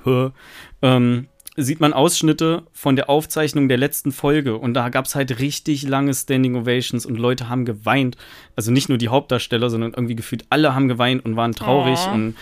ähm, 0.81 1.27
sieht 1.55 1.79
man 1.79 1.93
Ausschnitte 1.93 2.63
von 2.73 2.95
der 2.95 3.09
Aufzeichnung 3.09 3.67
der 3.69 3.77
letzten 3.77 4.11
Folge. 4.11 4.57
Und 4.57 4.73
da 4.73 4.89
gab 4.89 5.05
es 5.05 5.13
halt 5.15 5.39
richtig 5.39 5.83
lange 5.83 6.13
Standing 6.13 6.55
Ovations 6.55 7.05
und 7.05 7.17
Leute 7.17 7.47
haben 7.49 7.63
geweint. 7.65 8.17
Also 8.55 8.71
nicht 8.71 8.89
nur 8.89 8.97
die 8.97 9.09
Hauptdarsteller, 9.09 9.69
sondern 9.69 9.93
irgendwie 9.93 10.15
gefühlt 10.15 10.45
alle 10.49 10.73
haben 10.73 10.87
geweint 10.87 11.23
und 11.25 11.35
waren 11.35 11.51
traurig. 11.53 11.99
Oh. 12.09 12.13
Und 12.13 12.35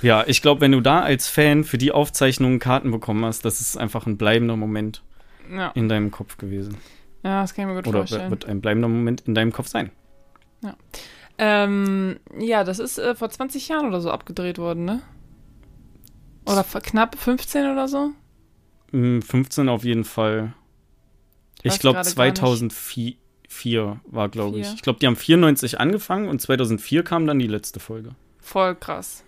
ja, 0.00 0.24
ich 0.26 0.42
glaube, 0.42 0.60
wenn 0.60 0.72
du 0.72 0.80
da 0.80 1.00
als 1.00 1.28
Fan 1.28 1.64
für 1.64 1.78
die 1.78 1.90
Aufzeichnungen 1.92 2.58
Karten 2.60 2.90
bekommen 2.92 3.24
hast, 3.24 3.44
das 3.44 3.60
ist 3.60 3.76
einfach 3.76 4.06
ein 4.06 4.16
bleibender 4.16 4.56
Moment 4.56 5.02
Ja. 5.52 5.68
in 5.74 5.88
deinem 5.88 6.10
Kopf 6.12 6.36
gewesen. 6.38 6.76
ja, 7.24 7.42
das 7.42 7.54
kann 7.54 7.64
ich 7.64 7.68
mir 7.70 7.76
gut 7.76 7.88
Oder 7.88 7.98
vorstellen. 8.00 8.30
wird 8.30 8.46
ein 8.46 8.60
bleibender 8.60 8.88
Moment 8.88 9.22
in 9.26 9.34
deinem 9.34 9.52
Kopf 9.52 9.66
sein. 9.68 9.90
Ähm, 11.38 12.20
ja, 12.38 12.62
das 12.62 12.78
ist 12.78 12.98
äh, 12.98 13.14
vor 13.14 13.30
20 13.30 13.66
Jahren 13.68 13.86
oder 13.86 14.00
so 14.00 14.10
abgedreht 14.10 14.58
worden, 14.58 14.84
ne? 14.84 15.00
Oder 16.44 16.64
knapp 16.64 17.16
15 17.18 17.70
oder 17.70 17.88
so? 17.88 18.10
Mm, 18.92 19.20
15 19.20 19.68
auf 19.68 19.84
jeden 19.84 20.04
Fall. 20.04 20.52
Ich 21.62 21.74
Ich 21.74 21.78
glaube 21.80 21.96
gerade 22.02 22.14
gar 22.14 22.24
nicht. 22.26 22.36
2004 22.38 24.00
war, 24.06 24.28
glaube 24.28 24.58
ich. 24.60 24.74
Ich 24.74 24.82
glaube, 24.82 24.98
die 24.98 25.06
haben 25.06 25.16
94 25.16 25.78
angefangen 25.80 26.28
und 26.28 26.40
2004 26.40 27.02
kam 27.04 27.26
dann 27.26 27.38
die 27.38 27.46
letzte 27.46 27.78
Folge. 27.80 28.14
Voll 28.40 28.74
krass. 28.74 29.22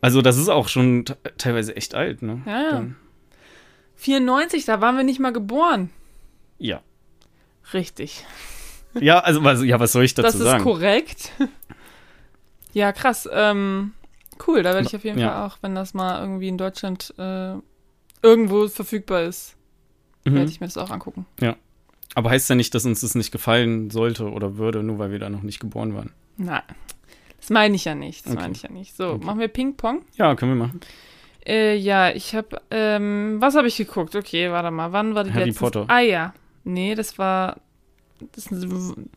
Also 0.00 0.22
das 0.22 0.36
ist 0.36 0.48
auch 0.48 0.68
schon 0.68 1.04
te- 1.04 1.18
teilweise 1.38 1.74
echt 1.76 1.94
alt, 1.94 2.22
ne? 2.22 2.42
Ja, 2.46 2.62
ja. 2.62 2.70
Dann, 2.72 2.96
94, 3.96 4.64
da 4.64 4.80
waren 4.80 4.96
wir 4.96 5.04
nicht 5.04 5.20
mal 5.20 5.32
geboren. 5.32 5.90
ja. 6.58 6.80
Richtig. 7.72 8.24
Ja, 9.00 9.20
also 9.20 9.42
was, 9.44 9.62
ja, 9.62 9.80
was 9.80 9.92
soll 9.92 10.04
ich 10.04 10.12
dazu 10.14 10.26
das 10.26 10.34
ist 10.34 10.42
sagen? 10.42 10.64
korrekt. 10.64 11.30
ja, 12.74 12.92
krass. 12.92 13.26
Ähm, 13.32 13.92
cool, 14.46 14.62
da 14.62 14.72
werde 14.74 14.86
ich 14.86 14.96
auf 14.96 15.04
jeden 15.04 15.18
Ja. 15.18 15.30
Fall 15.32 15.46
auch, 15.46 15.58
wenn 15.62 15.74
das 15.74 15.94
mal 15.94 16.20
irgendwie 16.20 16.48
in 16.48 16.58
Deutschland 16.58 17.14
äh, 17.18 17.54
irgendwo 18.22 18.68
verfügbar 18.68 19.22
ist, 19.22 19.56
werde 20.24 20.40
Mhm. 20.40 20.46
ich 20.48 20.60
mir 20.60 20.66
das 20.66 20.76
auch 20.78 20.90
angucken. 20.90 21.26
Aber 22.14 22.28
heißt 22.30 22.50
ja 22.50 22.54
nicht, 22.56 22.74
dass 22.74 22.84
uns 22.84 23.00
das 23.00 23.14
nicht 23.14 23.32
gefallen 23.32 23.88
sollte 23.90 24.30
oder 24.30 24.58
würde, 24.58 24.82
nur 24.82 24.98
weil 24.98 25.10
wir 25.10 25.18
da 25.18 25.30
noch 25.30 25.42
nicht 25.42 25.60
geboren 25.60 25.94
waren. 25.94 26.12
Nein. 26.36 26.60
Das 27.40 27.48
meine 27.50 27.74
ich 27.74 27.86
ja 27.86 27.94
nicht. 27.94 28.26
Das 28.26 28.32
Okay. 28.34 28.42
meine 28.42 28.52
ich 28.54 28.62
ja 28.62 28.70
nicht. 28.70 28.94
So, 28.96 29.12
Okay. 29.14 29.24
machen 29.24 29.40
wir 29.40 29.48
Ping-Pong? 29.48 30.04
Ja, 30.16 30.34
können 30.36 30.52
wir 30.58 30.66
machen. 30.66 30.80
Äh, 31.46 31.74
ja, 31.76 32.10
ich 32.10 32.34
habe, 32.36 32.60
ähm, 32.70 33.36
was 33.40 33.56
habe 33.56 33.66
ich 33.66 33.76
geguckt? 33.78 34.14
Okay, 34.14 34.50
warte 34.52 34.70
mal, 34.70 34.92
wann 34.92 35.14
war 35.14 35.24
die 35.24 35.32
Harry 35.32 35.46
letzte? 35.46 35.60
Potter. 35.60 35.84
Ah 35.88 35.98
ja, 36.00 36.34
nee, 36.64 36.94
das 36.94 37.18
war 37.18 37.56
das 38.32 38.48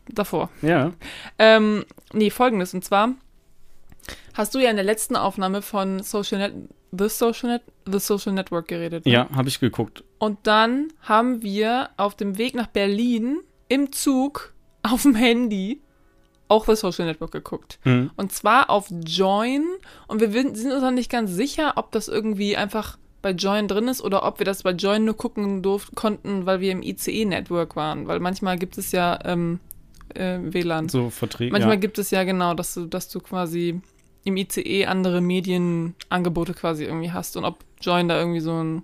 davor. 0.08 0.48
Ja. 0.62 0.92
Ähm, 1.38 1.84
nee, 2.14 2.30
folgendes, 2.30 2.74
und 2.74 2.82
zwar 2.84 3.10
hast 4.34 4.54
du 4.54 4.58
ja 4.58 4.70
in 4.70 4.76
der 4.76 4.84
letzten 4.84 5.16
Aufnahme 5.16 5.62
von 5.62 6.02
Social 6.02 6.38
Net 6.38 6.54
The 6.92 7.08
Social, 7.08 7.50
Net 7.50 7.62
The 7.86 7.98
Social 7.98 8.32
Network 8.32 8.68
geredet. 8.68 9.06
ne? 9.06 9.12
Ja, 9.12 9.28
habe 9.34 9.48
ich 9.48 9.60
geguckt. 9.60 10.04
Und 10.18 10.38
dann 10.44 10.88
haben 11.00 11.42
wir 11.42 11.90
auf 11.96 12.14
dem 12.14 12.38
Weg 12.38 12.54
nach 12.54 12.68
Berlin 12.68 13.40
im 13.68 13.92
Zug 13.92 14.54
auf 14.82 15.02
dem 15.02 15.14
Handy 15.14 15.80
auch 16.48 16.66
The 16.66 16.76
Social 16.76 17.06
Network 17.06 17.32
geguckt. 17.32 17.78
Mhm. 17.84 18.10
Und 18.16 18.32
zwar 18.32 18.70
auf 18.70 18.88
Join. 19.04 19.64
Und 20.06 20.20
wir 20.20 20.30
sind 20.30 20.50
uns 20.50 20.64
noch 20.64 20.90
nicht 20.90 21.10
ganz 21.10 21.32
sicher, 21.32 21.72
ob 21.76 21.90
das 21.92 22.08
irgendwie 22.08 22.56
einfach 22.56 22.98
bei 23.22 23.32
Join 23.32 23.66
drin 23.66 23.88
ist 23.88 24.02
oder 24.02 24.24
ob 24.24 24.38
wir 24.38 24.46
das 24.46 24.62
bei 24.62 24.70
Join 24.70 25.04
nur 25.04 25.16
gucken 25.16 25.62
durften, 25.62 25.96
konnten, 25.96 26.46
weil 26.46 26.60
wir 26.60 26.70
im 26.70 26.82
ICE-Network 26.82 27.74
waren. 27.74 28.06
Weil 28.06 28.20
manchmal 28.20 28.56
gibt 28.58 28.78
es 28.78 28.92
ja 28.92 29.18
ähm, 29.24 29.58
äh, 30.14 30.38
WLAN. 30.40 30.88
So 30.88 31.10
Verträge. 31.10 31.50
Manchmal 31.50 31.74
ja. 31.74 31.80
gibt 31.80 31.98
es 31.98 32.10
ja 32.10 32.22
genau, 32.22 32.54
dass 32.54 32.74
du, 32.74 32.86
dass 32.86 33.08
du 33.08 33.18
quasi 33.18 33.80
im 34.26 34.36
ICE 34.36 34.86
andere 34.86 35.20
Medienangebote 35.22 36.54
quasi 36.54 36.84
irgendwie 36.84 37.12
hast 37.12 37.36
und 37.36 37.44
ob 37.44 37.58
Join 37.80 38.08
da 38.08 38.18
irgendwie 38.18 38.40
so 38.40 38.52
ein, 38.62 38.82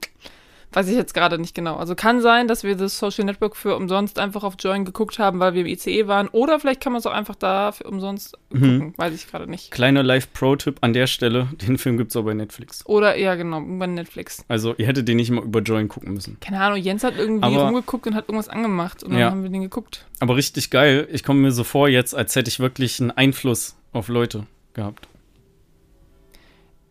weiß 0.72 0.88
ich 0.88 0.94
jetzt 0.96 1.14
gerade 1.14 1.38
nicht 1.38 1.54
genau. 1.54 1.76
Also 1.76 1.94
kann 1.94 2.20
sein, 2.20 2.46
dass 2.46 2.62
wir 2.62 2.76
das 2.76 2.98
Social 2.98 3.24
Network 3.24 3.56
für 3.56 3.74
umsonst 3.76 4.18
einfach 4.18 4.44
auf 4.44 4.54
Join 4.58 4.84
geguckt 4.84 5.18
haben, 5.18 5.40
weil 5.40 5.54
wir 5.54 5.62
im 5.62 5.66
ICE 5.66 6.06
waren 6.06 6.28
oder 6.28 6.60
vielleicht 6.60 6.80
kann 6.80 6.92
man 6.92 7.00
es 7.00 7.06
auch 7.06 7.12
einfach 7.12 7.34
da 7.34 7.72
für 7.72 7.84
umsonst 7.84 8.36
Mhm. 8.50 8.60
gucken, 8.60 8.94
weiß 8.98 9.14
ich 9.14 9.30
gerade 9.30 9.50
nicht. 9.50 9.70
Kleiner 9.70 10.02
Live-Pro-Tipp 10.02 10.78
an 10.82 10.92
der 10.92 11.06
Stelle: 11.06 11.48
Den 11.60 11.78
Film 11.78 11.96
gibt 11.96 12.10
es 12.10 12.16
auch 12.16 12.22
bei 12.24 12.34
Netflix. 12.34 12.84
Oder, 12.86 13.16
ja 13.18 13.34
genau, 13.34 13.60
bei 13.62 13.86
Netflix. 13.86 14.44
Also, 14.48 14.74
ihr 14.76 14.86
hättet 14.86 15.08
den 15.08 15.16
nicht 15.16 15.30
mal 15.30 15.42
über 15.42 15.60
Join 15.60 15.88
gucken 15.88 16.12
müssen. 16.12 16.36
Keine 16.40 16.60
Ahnung, 16.60 16.78
Jens 16.78 17.02
hat 17.02 17.16
irgendwie 17.16 17.44
Aber- 17.46 17.64
rumgeguckt 17.64 18.06
und 18.06 18.14
hat 18.14 18.28
irgendwas 18.28 18.48
angemacht 18.50 19.02
und 19.02 19.10
dann 19.12 19.20
Ja. 19.20 19.30
haben 19.30 19.42
wir 19.42 19.50
den 19.50 19.62
geguckt. 19.62 20.04
Aber 20.20 20.36
richtig 20.36 20.70
geil. 20.70 21.08
Ich 21.10 21.24
komme 21.24 21.40
mir 21.40 21.50
so 21.52 21.64
vor 21.64 21.88
jetzt, 21.88 22.14
als 22.14 22.36
hätte 22.36 22.48
ich 22.48 22.60
wirklich 22.60 23.00
einen 23.00 23.10
Einfluss 23.10 23.74
auf 23.94 24.08
Leute 24.08 24.46
gehabt. 24.74 25.08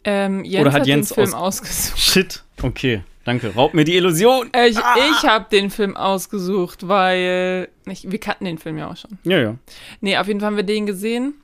Ähm, 0.03 0.43
Jens 0.43 0.61
Oder 0.61 0.73
hat 0.73 0.81
hat 0.81 0.87
Jens 0.87 1.07
den 1.09 1.15
Film 1.15 1.33
aus- 1.35 1.61
ausgesucht. 1.61 1.99
Shit. 1.99 2.43
Okay, 2.61 3.03
danke. 3.23 3.53
Raub 3.53 3.73
mir 3.73 3.83
die 3.83 3.95
Illusion. 3.95 4.49
Äh, 4.53 4.67
Ich, 4.69 4.77
Ah! 4.77 4.95
ich 4.97 5.27
habe 5.27 5.45
den 5.51 5.69
Film 5.69 5.95
ausgesucht, 5.95 6.87
weil 6.87 7.69
ich, 7.85 8.09
wir 8.09 8.19
kannten 8.19 8.45
den 8.45 8.57
Film 8.57 8.77
ja 8.77 8.89
auch 8.89 8.97
schon. 8.97 9.17
Ja, 9.23 9.37
ja. 9.39 9.55
Nee, 9.99 10.17
auf 10.17 10.27
jeden 10.27 10.39
Fall 10.39 10.47
haben 10.47 10.55
wir 10.57 10.63
den 10.63 10.85
gesehen. 10.85 11.35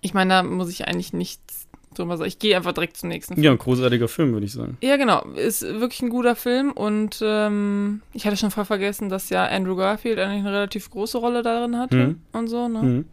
Ich 0.00 0.14
meine, 0.14 0.30
da 0.30 0.42
muss 0.42 0.70
ich 0.70 0.86
eigentlich 0.88 1.12
nichts 1.12 1.66
drüber 1.94 2.16
sagen. 2.16 2.28
Ich 2.28 2.38
gehe 2.38 2.56
einfach 2.56 2.72
direkt 2.72 2.96
zum 2.96 3.08
nächsten 3.08 3.34
Film. 3.34 3.44
Ja, 3.44 3.50
ein 3.50 3.58
großartiger 3.58 4.06
Film, 4.08 4.32
würde 4.32 4.46
ich 4.46 4.52
sagen. 4.52 4.78
Ja, 4.80 4.96
genau. 4.96 5.22
Ist 5.34 5.62
wirklich 5.62 6.02
ein 6.02 6.08
guter 6.10 6.36
Film 6.36 6.70
und 6.72 7.20
ähm, 7.22 8.00
ich 8.12 8.26
hatte 8.26 8.36
schon 8.36 8.50
voll 8.52 8.64
vergessen, 8.64 9.08
dass 9.08 9.28
ja 9.28 9.44
Andrew 9.46 9.74
Garfield 9.76 10.18
eigentlich 10.20 10.40
eine 10.46 10.52
relativ 10.52 10.88
große 10.90 11.18
Rolle 11.18 11.42
darin 11.42 11.76
hatte 11.76 11.96
Mhm. 11.96 12.20
und 12.32 12.46
so, 12.48 12.68
ne? 12.68 12.82
Mhm. 12.82 13.04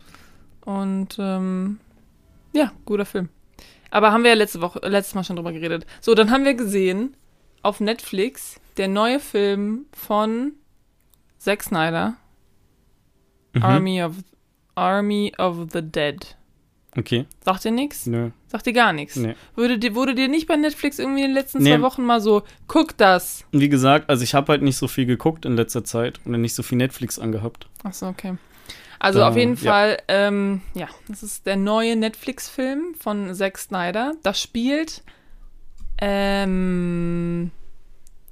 Und 0.62 1.18
ähm, 1.20 1.80
ja, 2.54 2.72
guter 2.86 3.06
Film. 3.06 3.30
Aber 3.92 4.12
haben 4.12 4.24
wir 4.24 4.32
ja 4.32 4.36
letzte 4.36 4.62
Woche, 4.62 4.80
letztes 4.84 5.16
Mal 5.16 5.24
schon 5.24 5.36
drüber 5.36 5.52
geredet. 5.52 5.86
So, 6.02 6.14
dann 6.16 6.32
haben 6.32 6.46
wir 6.46 6.54
gesehen 6.54 7.16
auf 7.62 7.80
Netflix 7.80 8.60
der 8.78 8.88
neue 8.88 9.20
Film 9.20 9.86
von 9.94 10.54
Zack 11.38 11.64
Snyder, 11.64 12.16
Mhm. 13.54 13.64
Army 13.64 14.04
of 14.04 14.14
Army 14.76 15.34
of 15.38 15.68
the 15.74 15.82
Dead. 15.82 16.36
Okay. 16.96 17.26
Sagt 17.44 17.64
dir 17.64 17.72
nichts? 17.72 18.06
Nö. 18.08 18.32
Sagt 18.48 18.66
dir 18.66 18.74
gar 18.74 18.92
nichts? 18.94 19.16
Nee. 19.16 19.36
Würde 19.56 19.78
dir, 19.80 19.96
wurde 19.96 20.16
dir 20.16 20.28
nicht 20.28 20.48
bei 20.48 20.56
Netflix 20.56 21.00
irgendwie 21.00 21.22
in 21.22 21.28
den 21.30 21.34
letzten 21.36 21.60
Nee. 21.60 21.76
zwei 21.76 21.82
Wochen 21.82 22.04
mal 22.04 22.22
so, 22.22 22.44
guck 22.68 22.98
das? 22.98 23.46
Wie 23.52 23.70
gesagt, 23.70 24.10
also 24.10 24.24
ich 24.24 24.34
habe 24.36 24.52
halt 24.52 24.62
nicht 24.64 24.78
so 24.78 24.88
viel 24.88 25.06
geguckt 25.06 25.46
in 25.46 25.56
letzter 25.56 25.84
Zeit 25.84 26.20
oder 26.26 26.38
nicht 26.38 26.56
so 26.56 26.64
viel 26.64 26.78
Netflix 26.78 27.18
angehabt. 27.20 27.68
Achso, 27.84 28.08
okay. 28.10 28.36
Also 29.00 29.20
Da, 29.20 29.30
auf 29.30 29.38
jeden 29.38 29.56
ja. 29.56 29.72
Fall, 29.72 29.98
ähm, 30.08 30.62
ja, 30.74 30.88
das 31.08 31.24
ist 31.24 31.46
der 31.46 31.56
neue 31.56 31.96
Netflix-Film 31.96 32.96
von 33.00 33.34
Zack 33.34 33.58
Snyder. 33.58 34.14
Das 34.24 34.42
spielt 34.42 35.04
ähm, 36.00 37.52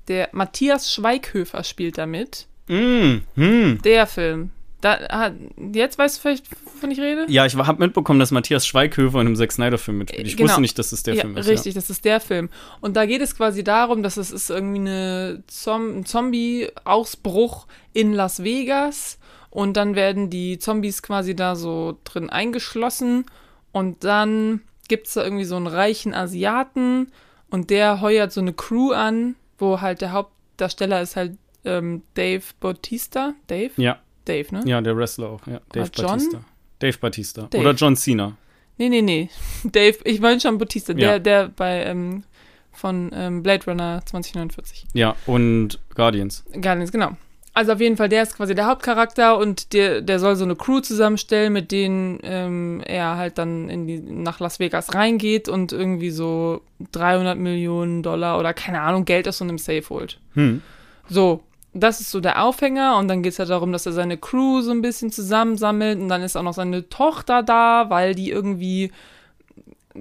der 0.08 0.30
Matthias 0.32 0.92
Schweighöfer 0.94 1.64
spielt 1.64 1.98
damit. 1.98 2.48
Mm, 2.68 3.18
hm. 3.36 3.80
Der 3.84 4.08
Film. 4.08 4.52
Da, 4.82 5.00
ah, 5.10 5.32
jetzt 5.74 5.98
weißt 5.98 6.18
du 6.18 6.22
vielleicht, 6.22 6.46
wovon 6.66 6.92
ich 6.92 7.00
rede? 7.00 7.26
Ja, 7.28 7.46
ich 7.46 7.56
habe 7.56 7.84
mitbekommen, 7.84 8.20
dass 8.20 8.30
Matthias 8.30 8.68
Schweighöfer 8.68 9.20
in 9.22 9.28
einem 9.28 9.36
Zack 9.36 9.52
Snyder-Film 9.52 9.98
mitspielt. 9.98 10.28
Ich 10.28 10.38
genau. 10.38 10.50
wusste 10.50 10.62
nicht, 10.62 10.78
dass 10.78 10.92
das 10.92 11.02
der 11.02 11.16
ja, 11.16 11.22
Film 11.22 11.38
ist. 11.38 11.48
richtig, 11.48 11.74
das 11.74 11.90
ist 11.90 12.06
der 12.06 12.20
Film. 12.20 12.50
Und 12.82 12.96
da 12.96 13.08
geht 13.08 13.22
es 13.22 13.36
quasi 13.36 13.64
darum, 13.64 14.04
dass 14.04 14.18
es 14.18 14.32
ist 14.32 14.52
irgendwie 14.52 14.82
eine 14.82 15.44
Zom 15.48 16.00
ein 16.00 16.06
Zombie-Ausbruch 16.06 17.66
in 17.94 18.14
Las 18.14 18.44
Vegas 18.44 19.18
und 19.56 19.78
dann 19.78 19.96
werden 19.96 20.30
die 20.30 20.60
Zombies 20.60 21.02
quasi 21.02 21.34
da 21.34 21.56
so 21.56 21.98
drin 22.04 22.30
eingeschlossen 22.30 23.26
und 23.72 24.04
dann 24.04 24.60
gibt 24.90 25.08
es 25.08 25.14
da 25.14 25.24
irgendwie 25.24 25.46
so 25.46 25.56
einen 25.56 25.68
reichen 25.68 26.14
Asiaten 26.14 27.10
und 27.50 27.70
der 27.70 28.02
heuert 28.02 28.34
so 28.34 28.42
eine 28.42 28.52
Crew 28.52 28.92
an, 28.92 29.36
wo 29.58 29.80
halt 29.80 30.02
der 30.02 30.12
Hauptdarsteller 30.12 31.02
ist 31.02 31.16
halt 31.16 31.38
ähm, 31.64 32.04
Dave 32.16 32.44
Bautista. 32.60 33.34
Dave? 33.48 33.72
Ja, 33.78 34.00
Dave, 34.26 34.54
ne? 34.54 34.62
ja, 34.66 34.82
der 34.82 34.98
Wrestler 34.98 35.30
auch. 35.30 35.48
Ja, 35.48 35.62
Dave 35.72 35.90
John? 35.94 36.08
Batista. 36.08 36.42
Dave 36.80 36.98
Batista. 36.98 37.42
Dave. 37.44 37.62
Oder 37.62 37.72
John 37.72 37.96
Cena. 37.96 38.36
Nee, 38.78 38.90
nee, 38.90 39.02
nee. 39.02 39.30
Dave, 39.64 40.00
ich 40.04 40.20
meine 40.20 40.42
schon 40.42 40.58
Bautista, 40.58 40.94
der, 40.94 41.12
Ja. 41.14 41.20
der 41.20 41.48
bei 41.48 41.82
ähm, 41.86 42.26
von 42.74 43.10
ähm, 43.14 43.42
Blade 43.42 43.64
Runner 43.68 44.02
2049. 44.06 44.88
Ja, 44.94 45.16
und 45.26 45.80
Guardians. 45.96 46.44
Guardians, 46.52 46.92
genau. 46.92 47.16
Also 47.56 47.72
auf 47.72 47.80
jeden 47.80 47.96
Fall, 47.96 48.10
der 48.10 48.22
ist 48.22 48.36
quasi 48.36 48.54
der 48.54 48.68
Hauptcharakter 48.68 49.38
und 49.38 49.72
der, 49.72 50.02
der 50.02 50.20
soll 50.20 50.36
so 50.36 50.44
eine 50.44 50.58
Crew 50.58 50.82
zusammenstellen, 50.82 51.54
mit 51.54 51.72
denen 51.72 52.20
ähm, 52.22 52.82
er 52.86 53.16
halt 53.16 53.38
dann 53.38 53.70
in 53.70 53.88
die, 53.88 53.98
nach 53.98 54.42
Las 54.42 54.60
Vegas 54.60 54.94
reingeht 54.94 55.48
und 55.48 55.72
irgendwie 55.72 56.10
so 56.10 56.64
300 56.92 57.38
Millionen 57.38 58.04
Dollar 58.04 58.40
oder 58.40 58.54
keine 58.54 58.82
Ahnung, 58.82 59.06
Geld 59.06 59.26
aus 59.30 59.38
so 59.38 59.46
einem 59.46 59.58
Safe 59.58 59.86
holt. 59.90 60.20
Hm. 60.34 60.62
So, 61.08 61.44
das 61.74 62.02
ist 62.02 62.12
so 62.12 62.20
der 62.20 62.44
Aufhänger 62.44 62.98
und 62.98 63.08
dann 63.08 63.24
geht 63.24 63.32
es 63.32 63.40
halt 63.40 63.50
darum, 63.50 63.72
dass 63.72 63.86
er 63.86 63.94
seine 63.94 64.18
Crew 64.18 64.60
so 64.60 64.72
ein 64.72 64.82
bisschen 64.82 65.14
zusammensammelt 65.14 65.98
und 65.98 66.10
dann 66.10 66.24
ist 66.24 66.36
auch 66.36 66.44
noch 66.44 66.54
seine 66.54 66.90
Tochter 66.90 67.42
da, 67.42 67.90
weil 67.90 68.16
die 68.16 68.32
irgendwie, 68.32 68.92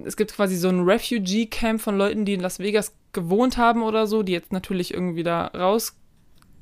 es 0.04 0.16
gibt 0.16 0.34
quasi 0.34 0.56
so 0.56 0.68
ein 0.68 0.80
Refugee-Camp 0.80 1.80
von 1.80 1.96
Leuten, 1.96 2.24
die 2.24 2.34
in 2.34 2.40
Las 2.40 2.58
Vegas 2.58 2.92
gewohnt 3.12 3.58
haben 3.58 3.84
oder 3.84 4.08
so, 4.08 4.24
die 4.24 4.32
jetzt 4.32 4.52
natürlich 4.52 4.92
irgendwie 4.92 5.22
da 5.22 5.50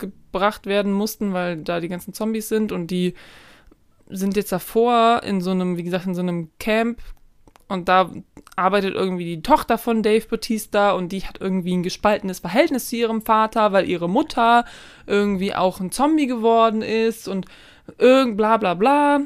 rausgebracht 0.03 0.67
werden 0.67 0.93
mussten, 0.93 1.33
weil 1.33 1.59
da 1.59 1.81
die 1.81 1.89
ganzen 1.89 2.13
Zombies 2.13 2.49
sind 2.49 2.73
und 2.73 2.89
die 2.89 3.15
sind 4.09 4.37
jetzt 4.37 4.53
davor 4.53 5.23
in 5.23 5.41
so 5.41 5.51
einem, 5.51 5.77
wie 5.77 5.85
gesagt, 5.85 6.07
in 6.07 6.15
so 6.15 6.21
einem 6.21 6.51
Camp 6.59 7.01
und 7.69 7.89
da 7.89 8.11
arbeitet 8.57 8.95
irgendwie 8.95 9.25
die 9.25 9.43
Tochter 9.43 9.79
von 9.79 10.03
Dave 10.03 10.27
Bautista 10.27 10.93
und 10.93 11.11
die 11.11 11.25
hat 11.25 11.41
irgendwie 11.41 11.75
ein 11.75 11.83
gespaltenes 11.83 12.41
Verhältnis 12.41 12.89
zu 12.89 12.97
ihrem 12.97 13.23
Vater, 13.23 13.73
weil 13.73 13.89
ihre 13.89 14.09
Mutter 14.09 14.65
irgendwie 15.07 15.55
auch 15.55 15.81
ein 15.81 15.91
Zombie 15.91 16.27
geworden 16.27 16.83
ist 16.83 17.29
und 17.29 17.47
irgend 17.99 18.37
bla 18.37 18.59
bla 18.59 18.75
bla. 18.75 19.21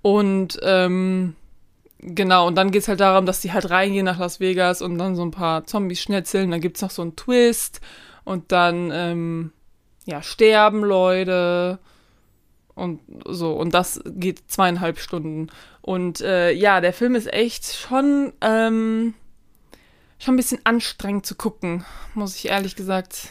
Und 0.00 0.58
ähm, 0.64 1.36
genau, 2.00 2.48
und 2.48 2.56
dann 2.56 2.72
geht 2.72 2.82
es 2.82 2.88
halt 2.88 2.98
darum, 2.98 3.24
dass 3.24 3.40
die 3.40 3.52
halt 3.52 3.70
reingehen 3.70 4.04
nach 4.04 4.18
Las 4.18 4.40
Vegas 4.40 4.82
und 4.82 4.98
dann 4.98 5.14
so 5.14 5.22
ein 5.22 5.30
paar 5.30 5.64
Zombies 5.64 6.00
schnetzeln. 6.00 6.50
Dann 6.50 6.60
gibt 6.60 6.78
es 6.78 6.82
noch 6.82 6.90
so 6.90 7.02
einen 7.02 7.14
Twist 7.14 7.80
und 8.24 8.52
dann 8.52 8.90
ähm, 8.92 9.52
ja, 10.04 10.22
sterben 10.22 10.82
Leute 10.82 11.78
und 12.74 13.00
so. 13.26 13.52
Und 13.52 13.74
das 13.74 14.00
geht 14.06 14.50
zweieinhalb 14.50 14.98
Stunden. 14.98 15.48
Und 15.80 16.20
äh, 16.20 16.52
ja, 16.52 16.80
der 16.80 16.92
Film 16.92 17.14
ist 17.14 17.32
echt 17.32 17.66
schon, 17.66 18.32
ähm, 18.40 19.14
schon 20.18 20.34
ein 20.34 20.36
bisschen 20.36 20.60
anstrengend 20.64 21.26
zu 21.26 21.34
gucken, 21.34 21.84
muss 22.14 22.36
ich 22.36 22.48
ehrlich 22.48 22.76
gesagt. 22.76 23.30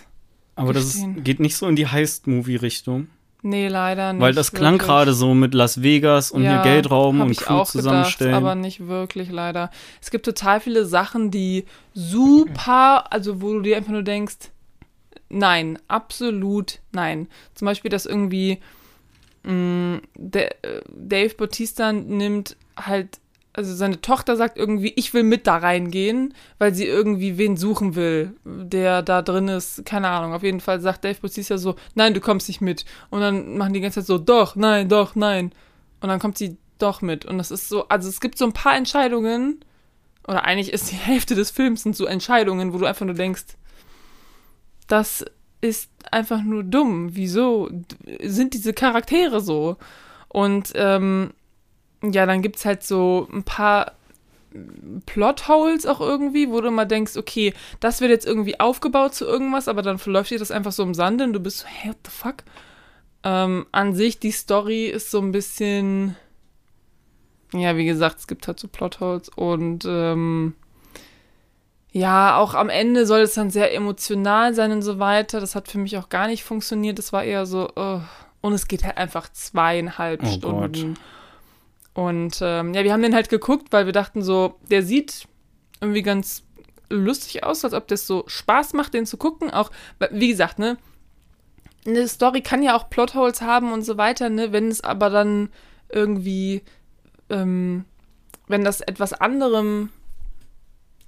Aber 0.56 0.74
das 0.74 0.96
ist, 0.96 1.06
geht 1.24 1.40
nicht 1.40 1.56
so 1.56 1.68
in 1.68 1.76
die 1.76 1.88
Heist-Movie-Richtung. 1.88 3.08
Nee, 3.44 3.70
leider 3.70 4.14
nicht. 4.14 4.22
Weil 4.22 4.34
das 4.34 4.52
klang 4.52 4.78
gerade 4.78 5.14
so 5.14 5.34
mit 5.34 5.56
Las 5.56 5.82
Vegas 5.82 6.30
und 6.30 6.44
Ja, 6.44 6.62
hier 6.62 6.74
Geldraum 6.74 7.20
hab 7.20 7.26
und 7.26 7.32
ich 7.32 7.40
Crew 7.40 7.64
zusammenstellen. 7.64 8.34
Gedacht, 8.34 8.44
aber 8.44 8.56
nicht 8.56 8.88
wirklich, 8.88 9.32
leider. 9.32 9.72
Es 10.00 10.12
gibt 10.12 10.26
total 10.26 10.60
viele 10.60 10.86
Sachen, 10.86 11.32
die 11.32 11.66
super, 11.96 13.12
also 13.12 13.42
wo 13.42 13.54
du 13.54 13.62
dir 13.62 13.78
einfach 13.78 13.92
nur 13.92 14.04
denkst, 14.04 14.52
nein, 15.32 15.80
absolut 15.88 16.80
nein. 16.92 17.28
Zum 17.56 17.66
Beispiel, 17.66 17.90
dass 17.90 18.06
irgendwie 18.06 18.60
mh, 19.44 20.02
der, 20.16 20.64
äh, 20.64 20.82
Dave 20.90 21.36
Bautista 21.36 21.92
nimmt 21.92 22.56
halt, 22.78 23.20
also 23.54 23.74
seine 23.74 24.00
Tochter 24.02 24.38
sagt 24.38 24.58
irgendwie, 24.58 24.94
ich 24.96 25.14
will 25.14 25.24
mit 25.24 25.46
da 25.48 25.58
reingehen, 25.58 26.34
weil 26.58 26.74
sie 26.74 26.86
irgendwie 26.86 27.38
wen 27.38 27.58
suchen 27.58 27.96
will, 27.96 28.34
der 28.46 29.02
da 29.02 29.22
drin 29.22 29.48
ist. 29.50 29.86
Keine 29.86 30.08
Ahnung. 30.08 30.34
Auf 30.34 30.44
jeden 30.44 30.62
Fall 30.62 30.80
sagt 30.80 31.04
Dave 31.04 31.20
Bautista 31.22 31.58
so, 31.58 31.76
nein, 31.96 32.14
du 32.14 32.22
kommst 32.22 32.48
nicht 32.48 32.62
mit. 32.62 32.86
Und 33.10 33.22
dann 33.22 33.58
machen 33.58 33.74
die 33.74 33.80
die 33.80 33.84
ganze 33.84 34.00
Zeit 34.00 34.08
so, 34.08 34.18
doch, 34.18 34.56
nein, 34.56 34.88
doch, 34.88 35.16
nein. 35.16 35.52
Und 36.00 36.10
dann 36.10 36.20
kommt 36.20 36.38
sie 36.38 36.58
doch 36.78 37.02
mit. 37.02 37.26
Und 37.26 37.38
das 37.38 37.52
ist 37.52 37.68
so, 37.68 37.88
also 37.90 38.08
es 38.08 38.22
gibt 38.22 38.38
so 38.38 38.46
ein 38.46 38.54
paar 38.54 38.76
Entscheidungen, 38.76 39.64
oder 40.28 40.46
eigentlich 40.46 40.72
ist 40.72 40.92
die 40.92 40.96
Hälfte 41.08 41.36
des 41.36 41.52
Films 41.52 41.84
sind 41.84 41.96
so 41.96 42.06
Entscheidungen, 42.06 42.74
wo 42.74 42.78
du 42.78 42.86
einfach 42.86 43.06
nur 43.06 43.16
denkst, 43.16 43.44
das 44.92 45.26
ist 45.62 45.90
einfach 46.12 46.42
nur 46.42 46.64
dumm. 46.64 47.16
Wieso 47.16 47.70
sind 48.22 48.54
diese 48.54 48.74
Charaktere 48.74 49.40
so? 49.42 49.78
Und 50.28 50.72
ähm, 50.76 51.32
ja, 52.04 52.26
dann 52.26 52.42
gibt's 52.42 52.66
halt 52.66 52.84
so 52.84 53.28
ein 53.32 53.44
paar 53.44 53.94
Plotholes 55.06 55.86
auch 55.86 56.02
irgendwie, 56.02 56.50
wo 56.50 56.60
du 56.60 56.72
mal 56.72 56.86
denkst, 56.86 57.16
okay, 57.16 57.54
das 57.80 58.02
wird 58.02 58.12
jetzt 58.12 58.26
irgendwie 58.26 58.60
aufgebaut 58.60 59.14
zu 59.14 59.26
irgendwas, 59.26 59.68
aber 59.68 59.82
dann 59.82 59.98
verläuft 59.98 60.32
dir 60.32 60.40
das 60.40 60.52
einfach 60.52 60.74
so 60.74 60.84
im 60.84 60.94
Sande 60.94 61.24
und 61.24 61.34
du 61.34 61.40
bist 61.40 61.60
so, 61.60 61.68
hey, 61.68 61.92
what 61.92 61.98
the 62.04 62.12
fuck? 62.12 62.36
Ähm, 63.24 63.66
an 63.72 63.94
sich, 63.94 64.20
die 64.20 64.32
Story 64.32 64.88
ist 64.88 65.12
so 65.12 65.20
ein 65.20 65.32
bisschen, 65.32 66.18
ja, 67.54 67.78
wie 67.78 67.86
gesagt, 67.86 68.20
es 68.20 68.28
gibt 68.28 68.48
halt 68.48 68.60
so 68.60 68.68
Plotholes 68.68 69.30
und 69.30 69.86
ähm, 69.88 70.56
ja, 71.92 72.38
auch 72.38 72.54
am 72.54 72.70
Ende 72.70 73.06
soll 73.06 73.22
es 73.22 73.34
dann 73.34 73.50
sehr 73.50 73.74
emotional 73.74 74.54
sein 74.54 74.72
und 74.72 74.82
so 74.82 75.00
weiter. 75.00 75.40
Das 75.42 75.56
hat 75.56 75.68
für 75.68 75.78
mich 75.78 75.98
auch 75.98 76.10
gar 76.10 76.28
nicht 76.28 76.44
funktioniert. 76.44 76.98
Das 76.98 77.12
war 77.12 77.24
eher 77.24 77.46
so, 77.46 77.70
oh, 77.76 78.00
und 78.40 78.54
es 78.54 78.68
geht 78.68 78.84
halt 78.84 78.98
einfach 78.98 79.30
zweieinhalb 79.30 80.24
Oh 80.24 80.28
Stunden. 80.28 80.96
Und 81.94 82.40
ähm, 82.42 82.74
ja, 82.74 82.84
wir 82.84 82.94
haben 82.94 83.02
den 83.02 83.14
halt 83.14 83.30
geguckt, 83.30 83.68
weil 83.72 83.86
wir 83.86 83.94
dachten 83.94 84.22
so, 84.22 84.56
der 84.70 84.84
sieht 84.84 85.28
irgendwie 85.82 86.02
ganz 86.02 86.44
lustig 86.90 87.44
aus, 87.44 87.66
als 87.66 87.74
ob 87.74 87.88
das 87.88 88.08
so 88.08 88.24
Spaß 88.28 88.74
macht, 88.74 88.94
den 88.94 89.06
zu 89.06 89.18
gucken. 89.18 89.52
Auch, 89.52 89.72
wie 90.12 90.30
gesagt, 90.30 90.60
ne, 90.60 90.78
eine 91.86 92.08
Story 92.08 92.42
kann 92.42 92.64
ja 92.64 92.76
auch 92.76 92.90
Plotholes 92.90 93.42
haben 93.42 93.74
und 93.74 93.84
so 93.84 93.98
weiter, 93.98 94.30
ne, 94.30 94.54
wenn 94.54 94.70
es 94.70 94.82
aber 94.82 95.10
dann 95.10 95.50
irgendwie, 95.90 96.62
ähm, 97.30 97.86
wenn 98.48 98.64
das 98.64 98.82
etwas 98.82 99.14
anderem, 99.14 99.90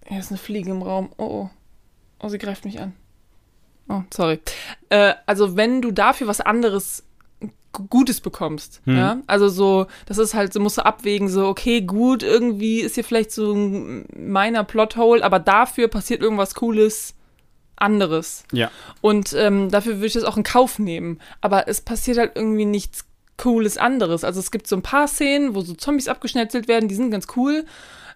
hier 0.08 0.20
ist 0.20 0.32
eine 0.32 0.38
Fliege 0.38 0.72
im 0.72 0.82
Raum, 0.82 1.12
oh, 1.18 1.24
oh, 1.24 1.50
oh, 2.20 2.30
sie 2.30 2.38
greift 2.38 2.66
mich 2.66 2.80
an. 2.80 2.94
Oh, 3.90 4.02
sorry. 4.14 4.40
Äh, 4.90 5.14
also 5.26 5.56
wenn 5.56 5.82
du 5.82 5.92
dafür 5.92 6.28
was 6.28 6.42
anderes 6.42 7.04
Gutes 7.90 8.22
bekommst, 8.22 8.82
Hm. 8.86 8.98
ja, 8.98 9.18
also 9.26 9.50
so, 9.50 9.88
das 10.06 10.20
ist 10.20 10.36
halt, 10.36 10.54
so 10.54 10.60
musst 10.60 10.78
du 10.78 10.86
abwägen, 10.86 11.28
so, 11.28 11.48
okay, 11.48 11.82
gut, 11.82 12.22
irgendwie 12.22 12.82
ist 12.82 12.96
hier 12.96 13.04
vielleicht 13.04 13.32
so 13.32 13.54
ein 13.54 14.06
meiner 14.16 14.64
Plothole, 14.64 15.24
aber 15.24 15.40
dafür 15.40 15.88
passiert 15.88 16.22
irgendwas 16.22 16.54
Cooles 16.54 17.16
anderes. 17.76 18.46
Ja. 18.52 18.70
Und 19.02 19.34
ähm, 19.34 19.70
dafür 19.72 19.96
würde 19.96 20.06
ich 20.06 20.14
das 20.14 20.24
auch 20.24 20.38
in 20.38 20.44
Kauf 20.44 20.80
nehmen. 20.80 21.20
Aber 21.42 21.68
es 21.68 21.82
passiert 21.82 22.18
halt 22.18 22.34
irgendwie 22.36 22.66
nichts 22.66 23.06
Cooles 23.38 23.78
anderes. 23.78 24.24
Also 24.24 24.40
es 24.40 24.52
gibt 24.52 24.68
so 24.68 24.76
ein 24.76 24.84
paar 24.84 25.08
Szenen, 25.08 25.56
wo 25.56 25.62
so 25.62 25.74
Zombies 25.74 26.08
abgeschnetzelt 26.08 26.68
werden, 26.68 26.88
die 26.88 26.96
sind 26.96 27.12
ganz 27.12 27.28
cool. 27.36 27.66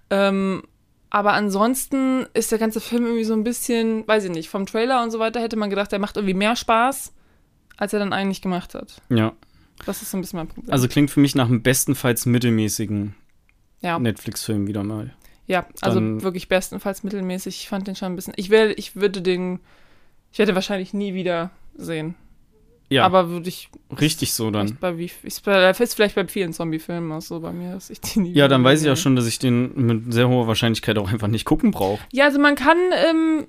Ähm, 0.10 0.64
aber 1.10 1.34
ansonsten 1.34 2.26
ist 2.34 2.52
der 2.52 2.60
ganze 2.60 2.82
Film 2.82 3.06
irgendwie 3.06 3.24
so 3.24 3.34
ein 3.34 3.44
bisschen, 3.44 4.08
weiß 4.08 4.26
ich 4.26 4.32
nicht, 4.32 4.50
vom 4.50 4.66
Trailer 4.66 5.04
und 5.04 5.12
so 5.12 5.20
weiter 5.20 5.40
hätte 5.42 5.56
man 5.56 5.70
gedacht, 5.70 5.92
der 5.92 6.00
macht 6.00 6.18
irgendwie 6.18 6.34
mehr 6.34 6.56
Spaß, 6.56 7.14
als 7.78 7.94
er 7.94 8.00
dann 8.00 8.14
eigentlich 8.14 8.42
gemacht 8.42 8.74
hat. 8.76 9.02
Ja. 9.10 9.34
Das 9.86 10.02
ist 10.02 10.12
so 10.12 10.18
ein 10.18 10.22
bisschen 10.22 10.38
mein 10.38 10.48
Problem. 10.48 10.72
Also 10.72 10.88
klingt 10.88 11.12
für 11.12 11.20
mich 11.20 11.36
nach 11.36 11.48
einem 11.48 11.62
bestenfalls 11.62 12.26
mittelmäßigen 12.26 13.16
ja, 13.82 14.00
Netflix-Film 14.00 14.68
wieder 14.68 14.84
mal. 14.84 15.14
ja, 15.46 15.66
also 15.82 16.00
dann- 16.00 16.24
wirklich 16.24 16.50
bestenfalls 16.50 17.04
mittelmäßig. 17.04 17.62
Ich 17.62 17.70
fand 17.70 17.88
den 17.88 17.96
schon 17.96 18.12
ein 18.12 18.16
bisschen. 18.16 18.34
Ich 18.38 18.50
werde, 18.50 18.74
ich 18.74 18.96
würde 18.96 19.22
den, 19.22 19.60
ich 20.32 20.40
werde 20.40 20.56
wahrscheinlich 20.56 20.94
nie 20.94 21.14
wieder 21.14 21.52
sehen. 21.76 22.16
Ja, 22.90 23.04
Aber 23.04 23.30
würde 23.30 23.50
ich 23.50 23.70
richtig 24.00 24.34
so 24.34 24.50
dann. 24.50 24.78
Bei 24.80 24.98
wie, 24.98 25.12
ist, 25.24 25.44
bei, 25.44 25.70
ist 25.70 25.94
vielleicht 25.94 26.16
bei 26.16 26.26
vielen 26.28 26.54
Zombie-Filmen 26.54 27.12
auch 27.12 27.22
so 27.22 27.42
bei 27.42 27.52
mir, 27.52 27.74
dass 27.74 27.90
ich 27.90 28.00
die 28.00 28.20
nie 28.20 28.34
Ja, 28.34 28.48
dann 28.48 28.64
weiß 28.64 28.82
ich 28.82 28.90
auch 28.90 28.96
schon, 28.96 29.18
dass 29.18 29.28
ich 29.28 29.40
den 29.40 29.74
mit 29.76 30.14
sehr 30.14 30.30
hoher 30.30 30.48
Wahrscheinlichkeit 30.48 30.98
auch 30.98 31.12
einfach 31.12 31.28
nicht 31.28 31.44
gucken 31.44 31.72
brauche. 31.72 32.00
Ja, 32.14 32.26
also 32.26 32.40
man 32.40 32.56
kann, 32.56 32.78
ähm, 33.10 33.48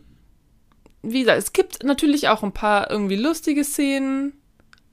wie 1.02 1.20
gesagt, 1.20 1.38
es 1.38 1.52
gibt 1.52 1.84
natürlich 1.84 2.28
auch 2.28 2.42
ein 2.42 2.52
paar 2.52 2.90
irgendwie 2.90 3.16
lustige 3.16 3.62
Szenen. 3.62 4.32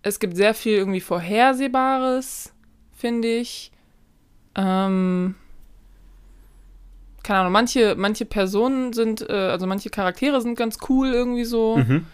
Es 0.03 0.19
gibt 0.19 0.35
sehr 0.35 0.53
viel 0.53 0.73
irgendwie 0.73 1.01
Vorhersehbares, 1.01 2.53
finde 2.95 3.27
ich. 3.27 3.71
Ähm, 4.53 5.33
keine 7.23 7.39
Ahnung, 7.39 7.53
manche, 7.53 7.95
manche 7.97 8.25
Personen 8.25 8.93
sind, 8.93 9.27
äh, 9.27 9.33
also 9.33 9.65
manche 9.65 9.89
Charaktere 9.89 10.39
sind 10.41 10.55
ganz 10.55 10.77
cool 10.87 11.07
irgendwie 11.07 11.45
so. 11.45 11.77
Mhm. 11.77 12.05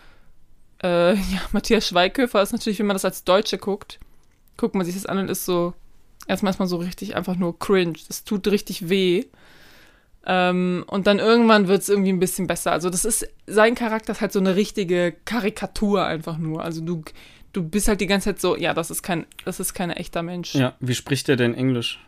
Äh, 0.84 1.14
ja, 1.16 1.42
Matthias 1.52 1.88
Schweighöfer 1.88 2.42
ist 2.42 2.52
natürlich, 2.52 2.80
wenn 2.80 2.88
man 2.88 2.96
das 2.96 3.06
als 3.06 3.24
Deutsche 3.24 3.58
guckt, 3.58 4.00
guckt 4.58 4.76
man 4.76 4.86
sich 4.86 4.96
das 4.96 5.06
an 5.06 5.18
und 5.18 5.30
ist 5.30 5.46
so, 5.46 5.74
erstmal 6.28 6.52
ist 6.52 6.60
man 6.60 6.68
so 6.68 6.78
richtig 6.78 7.16
einfach 7.16 7.36
nur 7.36 7.58
cringe. 7.58 7.98
Das 8.08 8.24
tut 8.24 8.48
richtig 8.48 8.90
weh. 8.90 9.26
Ähm, 10.26 10.84
und 10.88 11.08
dann 11.08 11.20
irgendwann 11.20 11.68
wird 11.68 11.82
es 11.82 11.90
irgendwie 11.90 12.12
ein 12.12 12.20
bisschen 12.20 12.48
besser. 12.48 12.72
Also, 12.72 12.90
das 12.90 13.06
ist, 13.06 13.28
sein 13.48 13.74
Charakter 13.76 14.12
ist 14.12 14.22
halt 14.22 14.32
so 14.32 14.40
eine 14.40 14.56
richtige 14.56 15.16
Karikatur 15.26 16.06
einfach 16.06 16.38
nur. 16.38 16.64
Also, 16.64 16.82
du, 16.82 17.04
du 17.54 17.64
bist 17.64 17.88
halt 17.88 18.02
die 18.02 18.08
ganze 18.08 18.30
Zeit 18.30 18.40
so, 18.40 18.56
ja, 18.56 18.74
das 18.74 18.92
ist 18.92 19.02
kein, 19.02 19.26
das 19.46 19.60
ist 19.60 19.74
kein 19.74 19.90
echter 19.90 20.22
Mensch. 20.22 20.54
Ja, 20.54 20.76
wie 20.80 20.94
spricht 20.94 21.28
der 21.28 21.38
denn 21.38 21.56
Englisch? 21.56 22.00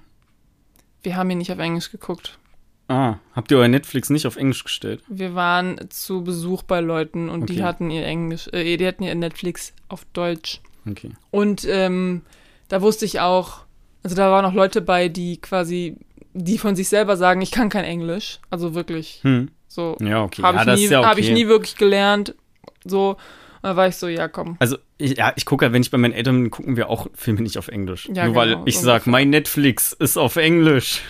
Wir 1.01 1.15
haben 1.17 1.29
ihn 1.31 1.39
nicht 1.39 1.51
auf 1.51 1.59
Englisch 1.59 1.91
geguckt. 1.91 2.37
Ah, 2.87 3.15
habt 3.33 3.49
ihr 3.51 3.57
euer 3.57 3.67
Netflix 3.69 4.09
nicht 4.09 4.27
auf 4.27 4.35
Englisch 4.35 4.63
gestellt? 4.63 5.01
Wir 5.07 5.35
waren 5.35 5.79
zu 5.89 6.23
Besuch 6.23 6.63
bei 6.63 6.79
Leuten 6.81 7.29
und 7.29 7.49
die 7.49 7.53
Okay. 7.55 7.63
hatten 7.63 7.89
ihr 7.91 8.05
Englisch, 8.05 8.49
äh, 8.51 8.75
die 8.77 8.85
hatten 8.85 9.03
ihr 9.03 9.15
Netflix 9.15 9.73
auf 9.87 10.05
Deutsch. 10.13 10.61
Okay. 10.89 11.11
Und 11.31 11.65
ähm, 11.69 12.21
da 12.67 12.81
wusste 12.81 13.05
ich 13.05 13.19
auch, 13.21 13.61
also 14.03 14.15
da 14.15 14.29
waren 14.31 14.43
auch 14.45 14.53
Leute 14.53 14.81
bei, 14.81 15.07
die 15.07 15.37
quasi, 15.37 15.95
die 16.33 16.57
von 16.57 16.75
sich 16.75 16.89
selber 16.89 17.15
sagen, 17.15 17.41
ich 17.41 17.51
kann 17.51 17.69
kein 17.69 17.85
Englisch. 17.85 18.39
Also 18.49 18.75
wirklich. 18.75 19.19
Hm. 19.23 19.49
So 19.69 19.95
Ja, 20.01 20.21
okay. 20.23 20.43
habe 20.43 20.57
ja, 20.57 20.73
ich, 20.73 20.79
nie- 20.81 20.87
ja 20.87 20.99
okay. 20.99 21.07
hab 21.09 21.17
ich 21.17 21.31
nie 21.31 21.47
wirklich 21.47 21.77
gelernt. 21.77 22.35
So. 22.85 23.15
Da 23.63 23.75
war 23.75 23.87
ich 23.87 23.95
so, 23.95 24.07
ja, 24.07 24.27
komm. 24.27 24.57
Also, 24.59 24.77
ich, 24.97 25.17
ja, 25.17 25.33
ich 25.35 25.45
gucke, 25.45 25.71
wenn 25.73 25.81
ich 25.81 25.89
bei 25.89 25.97
meinen 25.97 26.13
Eltern 26.13 26.41
bin, 26.43 26.51
gucken 26.51 26.75
wir 26.77 26.89
auch 26.89 27.07
Filme 27.15 27.41
nicht 27.41 27.57
auf 27.57 27.69
Englisch. 27.69 28.09
Ja, 28.13 28.25
Nur 28.25 28.35
weil 28.35 28.49
genau, 28.49 28.63
ich 28.65 28.75
so 28.77 28.83
sag, 28.85 28.93
ungefähr. 28.95 29.11
mein 29.11 29.29
Netflix 29.31 29.93
ist 29.93 30.17
auf 30.17 30.35
Englisch. 30.35 31.01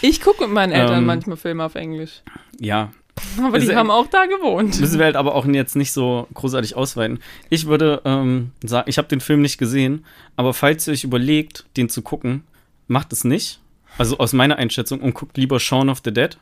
Ich 0.00 0.20
gucke 0.20 0.44
mit 0.44 0.52
meinen 0.52 0.72
Eltern 0.72 0.98
Ähm, 0.98 1.06
manchmal 1.06 1.36
Filme 1.36 1.64
auf 1.64 1.74
Englisch. 1.74 2.22
Ja, 2.60 2.92
Aber 3.42 3.58
die 3.58 3.66
ist- 3.66 3.74
haben 3.74 3.90
auch 3.90 4.06
da 4.06 4.26
gewohnt. 4.26 4.78
müssen 4.80 4.98
wir 5.00 5.04
halt 5.06 5.16
aber 5.16 5.34
auch 5.34 5.44
jetzt 5.44 5.74
nicht 5.74 5.90
so 5.92 6.28
großartig 6.34 6.76
ausweiten. 6.76 7.18
Ich 7.50 7.66
würde 7.66 8.00
ähm, 8.04 8.52
sagen, 8.64 8.88
ich 8.88 8.96
habe 8.96 9.08
den 9.08 9.20
Film 9.20 9.42
nicht 9.42 9.58
gesehen, 9.58 10.04
aber 10.36 10.54
falls 10.54 10.86
ihr 10.86 10.92
euch 10.92 11.02
überlegt, 11.02 11.66
den 11.76 11.88
zu 11.88 12.02
gucken, 12.02 12.44
macht 12.86 13.12
es 13.12 13.24
nicht. 13.24 13.58
Also 13.98 14.18
aus 14.18 14.32
meiner 14.32 14.54
Einschätzung 14.56 15.00
und 15.00 15.14
guckt 15.14 15.36
lieber 15.36 15.58
Shaun 15.58 15.88
of 15.90 16.00
the 16.04 16.12
Dead. 16.14 16.38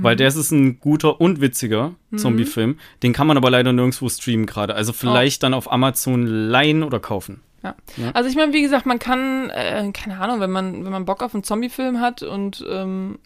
Weil 0.00 0.14
Mhm. 0.14 0.18
der 0.18 0.28
ist 0.28 0.50
ein 0.50 0.80
guter 0.80 1.20
und 1.20 1.40
witziger 1.40 1.94
Zombie-Film. 2.14 2.78
Den 3.02 3.12
kann 3.12 3.26
man 3.26 3.36
aber 3.36 3.50
leider 3.50 3.72
nirgendwo 3.72 4.08
streamen 4.08 4.46
gerade. 4.46 4.74
Also 4.74 4.92
vielleicht 4.92 5.42
dann 5.42 5.54
auf 5.54 5.70
Amazon 5.72 6.26
leihen 6.26 6.82
oder 6.82 7.00
kaufen. 7.00 7.40
Also 8.14 8.30
ich 8.30 8.36
meine, 8.36 8.52
wie 8.52 8.62
gesagt, 8.62 8.86
man 8.86 8.98
kann, 8.98 9.50
äh, 9.50 9.90
keine 9.92 10.18
Ahnung, 10.20 10.40
wenn 10.40 10.50
man, 10.50 10.84
wenn 10.84 10.92
man 10.92 11.04
Bock 11.04 11.22
auf 11.22 11.34
einen 11.34 11.42
Zombie-Film 11.42 12.00
hat 12.00 12.22
und, 12.22 12.64
ähm, 12.70 13.18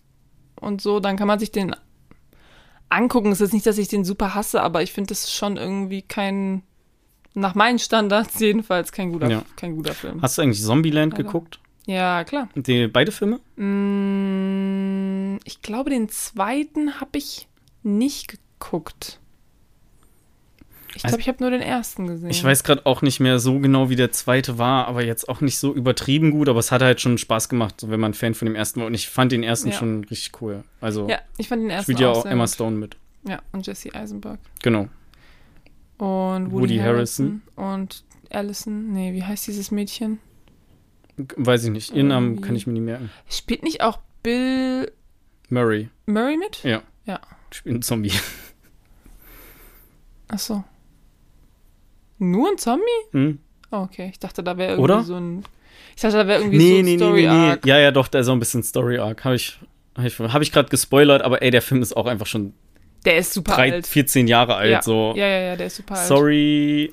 und 0.61 0.81
so, 0.81 0.99
dann 1.01 1.17
kann 1.17 1.29
man 1.29 1.39
sich 1.39 1.53
den 1.53 1.77
angucken. 2.89 3.31
Es 3.33 3.41
ist 3.41 3.53
nicht, 3.53 3.67
dass 3.67 3.79
ich 3.79 3.89
den 3.89 4.05
super 4.05 4.35
hasse, 4.35 4.63
aber 4.63 4.83
ich 4.83 4.93
finde, 4.93 5.09
das 5.09 5.33
schon 5.33 5.57
irgendwie 5.57 6.03
kein, 6.03 6.63
nach 7.35 7.55
meinen 7.55 7.79
Standards 7.79 8.39
jedenfalls, 8.41 8.93
kein 8.93 9.13
guter, 9.13 9.31
Ja. 9.31 9.43
kein 9.57 9.77
guter 9.77 9.95
Film. 9.95 10.21
Hast 10.23 10.39
du 10.39 10.43
eigentlich 10.43 10.63
Zombieland 10.63 11.13
Leider. 11.13 11.25
geguckt? 11.25 11.61
Ja, 11.87 12.23
klar. 12.25 12.49
Die, 12.55 12.87
beide 12.87 13.11
Filme? 13.13 13.41
Mm, 13.57 15.39
ich 15.45 15.63
glaube, 15.63 15.91
den 15.91 16.09
zweiten 16.09 17.01
habe 17.01 17.19
ich 17.19 17.49
nicht 17.83 18.29
geguckt. 18.59 19.19
Ich 20.95 21.05
Also- 21.05 21.09
glaube, 21.17 21.21
ich 21.23 21.29
habe 21.29 21.39
nur 21.43 21.51
den 21.51 21.63
ersten 21.63 22.07
gesehen. 22.07 22.29
Ich 22.31 22.45
weiß 22.45 22.65
gerade 22.65 22.85
auch 22.85 23.01
nicht 23.03 23.19
mehr 23.19 23.39
so 23.39 23.59
genau, 23.59 23.89
wie 23.89 23.97
der 23.97 24.13
zweite 24.13 24.59
war, 24.59 24.87
aber 24.89 25.03
jetzt 25.03 25.27
auch 25.29 25.41
nicht 25.41 25.59
so 25.59 25.75
übertrieben 25.75 26.31
gut, 26.33 26.49
aber 26.51 26.59
es 26.61 26.71
hat 26.71 26.83
halt 26.83 27.01
schon 27.01 27.17
Spaß 27.17 27.49
gemacht, 27.49 27.81
so 27.81 27.89
wenn 27.91 27.99
man 27.99 28.13
Fan 28.15 28.35
von 28.35 28.47
dem 28.47 28.55
ersten 28.55 28.81
war. 28.81 28.87
Und 28.87 28.95
ich 28.95 29.09
fand 29.09 29.33
den 29.33 29.43
ersten 29.43 29.69
Ja. 29.71 29.75
schon 29.75 30.05
richtig 30.05 30.41
cool. 30.43 30.65
Also 30.83 31.09
Ja, 31.09 31.19
ich 31.39 31.49
fand 31.49 31.63
den 31.63 31.71
ersten 31.71 31.85
spielt 31.93 32.01
ja 32.01 32.11
auch 32.11 32.19
auch 32.19 32.27
Emma. 32.27 32.47
Stone 32.47 32.77
mit. 32.77 32.97
Ja, 33.27 33.41
und 33.53 33.67
Jesse 33.67 33.95
Eisenberg. 33.95 34.39
Genau. 34.63 34.89
Und 35.99 36.51
Woody, 36.53 36.53
Woody 36.53 36.79
Harrison. 36.79 37.41
Und 37.57 38.05
Allison. 38.31 38.93
Nee, 38.93 39.13
wie 39.15 39.23
heißt 39.25 39.47
dieses 39.47 39.71
Mädchen? 39.71 40.19
Weiß 41.17 41.65
ich 41.65 41.71
nicht. 41.71 41.93
Ihren 41.95 42.09
Namen 42.09 42.29
Irgendwie. 42.33 42.47
kann 42.47 42.57
ich 42.57 42.67
mir 42.67 42.73
nicht 42.73 42.83
merken. 42.83 43.11
Spielt 43.29 43.63
nicht 43.63 43.83
auch 43.83 43.99
Bill 44.23 44.91
Murray. 45.49 45.89
Murray 46.07 46.37
mit? 46.37 46.63
Ja. 46.65 46.83
Ja. 47.05 47.21
Spielt 47.51 47.77
ein 47.77 47.83
Zombie. 47.83 48.13
Ach 50.29 50.39
so. 50.39 50.65
Nur 52.19 52.49
ein 52.51 52.59
Zombie? 52.59 52.83
Hm? 53.13 53.39
Oh, 53.71 53.79
okay. 53.79 54.09
Ich 54.13 54.19
dachte, 54.19 54.43
da 54.43 54.57
wäre 54.57 54.73
irgendwie 54.73 54.85
Oder? 54.85 55.03
so 55.03 55.17
ein. 55.17 55.45
Ich 55.97 56.03
dachte, 56.03 56.17
da 56.19 56.27
wäre 56.27 56.41
irgendwie 56.41 56.59
Nee, 56.59 56.71
so 56.73 56.79
ein 56.79 56.85
nee, 56.85 56.91
nee, 56.93 56.97
Story 56.99 57.23
nee, 57.23 57.29
nee. 57.29 57.51
Arc. 57.51 57.67
Ja, 57.67 57.79
ja, 57.79 57.91
doch, 57.91 58.09
da 58.09 58.19
ist 58.21 58.29
auch 58.29 58.33
ein 58.33 58.39
bisschen 58.39 58.63
Story 58.63 58.99
Arc. 58.99 59.25
Habe 59.25 59.35
ich, 59.35 59.59
hab 59.97 60.05
ich, 60.05 60.19
hab 60.19 60.43
ich 60.43 60.53
gerade 60.53 60.69
gespoilert, 60.69 61.23
aber 61.23 61.43
ey, 61.43 61.51
der 61.51 61.63
Film 61.63 61.83
ist 61.83 61.95
auch 61.97 62.07
einfach 62.07 62.27
schon 62.27 62.55
Der 63.05 63.17
ist 63.19 63.35
super 63.35 63.55
drei, 63.57 63.73
alt. 63.73 63.87
14 63.87 64.29
Jahre 64.29 64.55
alt. 64.57 64.71
ja. 64.71 64.83
So. 64.83 65.13
ja, 65.17 65.27
ja, 65.27 65.41
ja, 65.41 65.57
der 65.57 65.67
ist 65.67 65.77
super 65.77 65.97
alt. 65.97 66.07
Sorry. 66.07 66.91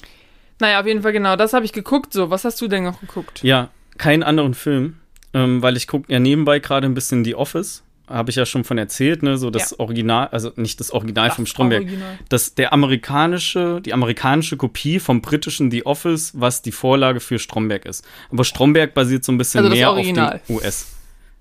Naja, 0.59 0.81
auf 0.81 0.87
jeden 0.87 1.01
Fall 1.03 1.13
genau. 1.13 1.35
Das 1.37 1.53
habe 1.53 1.63
ich 1.63 1.71
geguckt. 1.71 2.11
So, 2.11 2.29
was 2.29 2.43
hast 2.43 2.59
du 2.59 2.67
denn 2.67 2.83
noch 2.83 2.99
geguckt? 2.99 3.41
Ja, 3.43 3.69
keinen 3.99 4.23
anderen 4.23 4.55
Film, 4.55 4.95
ähm, 5.35 5.61
weil 5.61 5.77
ich 5.77 5.87
gucke 5.87 6.11
ja 6.11 6.19
nebenbei 6.19 6.57
gerade 6.59 6.87
ein 6.87 6.95
bisschen 6.95 7.23
The 7.23 7.35
Office. 7.35 7.83
Habe 8.07 8.31
ich 8.31 8.37
ja 8.37 8.47
schon 8.47 8.63
von 8.63 8.79
erzählt, 8.79 9.21
ne? 9.21 9.37
So 9.37 9.51
das 9.51 9.79
Original, 9.79 10.29
also 10.31 10.51
nicht 10.55 10.79
das 10.79 10.89
Original 10.89 11.29
vom 11.29 11.43
Das 11.45 11.51
Stromberg. 11.51 11.83
Original. 11.83 12.17
Das, 12.27 12.55
der 12.55 12.73
amerikanische, 12.73 13.81
die 13.85 13.93
amerikanische 13.93 14.57
Kopie 14.57 14.99
vom 14.99 15.21
britischen 15.21 15.69
The 15.69 15.85
Office, 15.85 16.31
was 16.33 16.63
die 16.63 16.71
Vorlage 16.71 17.19
für 17.19 17.37
Stromberg 17.37 17.85
ist. 17.85 18.03
Aber 18.31 18.43
Stromberg 18.43 18.95
basiert 18.95 19.23
so 19.23 19.31
ein 19.31 19.37
bisschen 19.37 19.63
Also 19.63 19.75
mehr 19.75 19.91
Original. 19.91 20.35
auf 20.37 20.45
dem 20.47 20.55
US. 20.55 20.87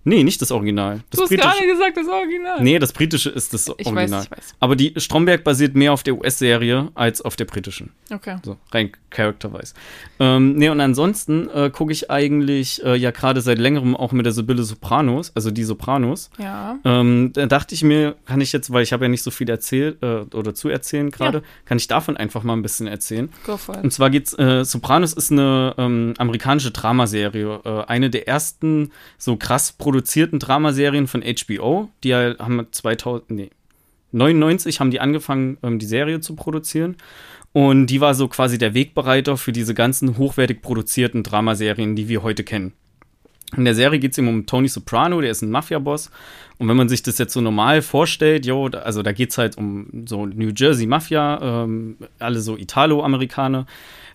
Nee, 0.09 0.25
nicht 0.25 0.41
das 0.43 0.51
Original. 0.51 1.01
Das 1.11 1.19
du 1.19 1.23
hast 1.25 1.31
gerade 1.31 1.67
gesagt, 1.67 1.97
das 1.97 2.09
Original. 2.09 2.63
Nee, 2.63 2.79
das 2.79 2.93
britische 2.93 3.31
ist 3.31 3.53
das 3.53 3.69
ich 3.79 3.87
Original. 3.87 4.11
weiß, 4.21 4.25
ich 4.25 4.31
weiß. 4.31 4.55
Aber 4.61 4.75
die 4.75 4.95
Stromberg 4.97 5.45
basiert 5.45 5.75
mehr 5.75 5.93
auf 5.93 6.03
der 6.03 6.15
US-Serie 6.17 6.89
als 6.95 7.21
auf 7.21 7.37
der 7.37 7.45
britischen. 7.45 7.91
Okay. 8.13 8.37
So, 8.45 8.57
rein 8.73 8.91
character-wise. 9.11 9.75
Ähm, 10.19 10.55
nee, 10.57 10.69
und 10.71 10.81
ansonsten 10.81 11.49
äh, 11.51 11.71
gucke 11.71 11.93
ich 11.93 12.11
eigentlich 12.11 12.83
äh, 12.85 12.97
ja 12.97 13.11
gerade 13.11 13.41
seit 13.41 13.59
längerem 13.59 13.95
auch 13.97 14.13
mit 14.13 14.25
der 14.27 14.33
Sibylle 14.33 14.63
Sopranos, 14.63 15.33
also 15.35 15.51
die 15.51 15.65
Sopranos. 15.65 16.31
Ja. 16.39 16.79
Ähm, 16.85 17.31
da 17.35 17.47
dachte 17.47 17.75
ich 17.75 17.85
mir, 17.85 18.17
kann 18.27 18.41
ich 18.41 18.53
jetzt, 18.53 18.73
weil 18.73 18.83
ich 18.83 18.93
habe 18.93 19.05
ja 19.05 19.09
nicht 19.09 19.23
so 19.23 19.31
viel 19.31 19.49
erzählt 19.51 20.03
äh, 20.03 20.21
oder 20.35 20.55
zu 20.55 20.69
erzählen 20.71 21.11
gerade, 21.11 21.39
Ja. 21.39 21.45
kann 21.67 21.77
ich 21.79 21.87
davon 21.89 22.17
einfach 22.17 22.43
mal 22.43 22.55
ein 22.55 22.63
bisschen 22.63 22.87
erzählen. 22.87 23.29
Go 23.45 23.57
for 23.59 23.77
Und 23.77 23.87
it. 23.87 23.93
zwar 23.93 24.09
geht's, 24.11 24.33
äh, 24.39 24.65
Sopranos 24.65 25.13
ist 25.13 25.31
eine 25.33 25.75
ähm, 25.77 26.15
amerikanische 26.17 26.71
Dramaserie, 26.71 27.61
äh, 27.65 27.85
eine 27.87 28.09
der 28.11 28.27
ersten 28.27 28.91
so 29.19 29.37
krass 29.37 29.73
produzierten 29.73 29.98
Dramaserien 30.39 31.07
von 31.07 31.23
HBO. 31.23 31.89
Die 32.05 32.15
haben 32.15 32.67
2000, 32.71 33.31
nee, 33.31 33.51
99 34.13 34.81
haben 34.81 34.91
die 34.91 35.01
angefangen, 35.01 35.59
ähm, 35.63 35.79
die 35.79 35.87
Serie 35.87 36.21
zu 36.21 36.35
produzieren. 36.35 36.97
Und 37.53 37.87
die 37.87 38.01
war 38.01 38.15
so 38.15 38.29
quasi 38.29 38.59
der 38.59 38.75
Wegbereiter 38.75 39.37
für 39.37 39.53
diese 39.53 39.75
ganzen 39.75 40.19
hochwertig 40.19 40.63
produzierten 40.63 41.23
Dramaserien, 41.23 41.97
die 41.97 42.09
wir 42.09 42.23
heute 42.23 42.45
kennen. 42.45 42.73
In 43.57 43.65
der 43.65 43.75
Serie 43.75 43.99
geht 43.99 44.13
es 44.13 44.19
eben 44.19 44.29
um 44.29 44.47
Tony 44.47 44.69
Soprano, 44.69 45.21
der 45.21 45.31
ist 45.31 45.43
ein 45.43 45.51
Mafia-Boss. 45.51 46.11
Und 46.59 46.69
wenn 46.69 46.77
man 46.77 46.89
sich 46.89 47.03
das 47.03 47.19
jetzt 47.19 47.33
so 47.33 47.41
normal 47.41 47.83
vorstellt, 47.83 48.45
jo, 48.45 48.67
also 48.67 49.03
da 49.03 49.13
geht 49.13 49.31
es 49.31 49.39
halt 49.39 49.57
um 49.57 50.05
so 50.07 50.27
New 50.27 50.51
Jersey 50.55 50.87
Mafia, 50.87 51.65
ähm, 51.65 51.97
alle 52.19 52.41
so 52.41 52.57
Italo-Amerikaner, 52.57 53.67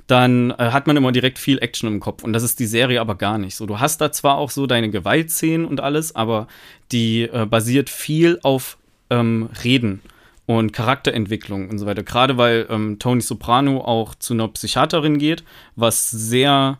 dann 0.07 0.51
äh, 0.51 0.69
hat 0.71 0.85
man 0.85 0.97
immer 0.97 1.11
direkt 1.11 1.39
viel 1.39 1.57
Action 1.59 1.87
im 1.87 1.99
Kopf. 1.99 2.23
Und 2.23 2.33
das 2.33 2.43
ist 2.43 2.59
die 2.59 2.65
Serie 2.65 3.01
aber 3.01 3.15
gar 3.15 3.37
nicht. 3.37 3.55
So, 3.55 3.65
du 3.65 3.79
hast 3.79 4.01
da 4.01 4.11
zwar 4.11 4.37
auch 4.37 4.51
so 4.51 4.67
deine 4.67 4.89
Gewaltszenen 4.89 5.65
und 5.65 5.79
alles, 5.79 6.15
aber 6.15 6.47
die 6.91 7.23
äh, 7.23 7.45
basiert 7.45 7.89
viel 7.89 8.39
auf 8.43 8.77
ähm, 9.09 9.49
Reden 9.63 10.01
und 10.45 10.73
Charakterentwicklung 10.73 11.69
und 11.69 11.79
so 11.79 11.85
weiter. 11.85 12.03
Gerade 12.03 12.37
weil 12.37 12.67
ähm, 12.69 12.99
Tony 12.99 13.21
Soprano 13.21 13.79
auch 13.81 14.15
zu 14.15 14.33
einer 14.33 14.47
Psychiaterin 14.49 15.17
geht, 15.17 15.43
was 15.75 16.11
sehr, 16.11 16.79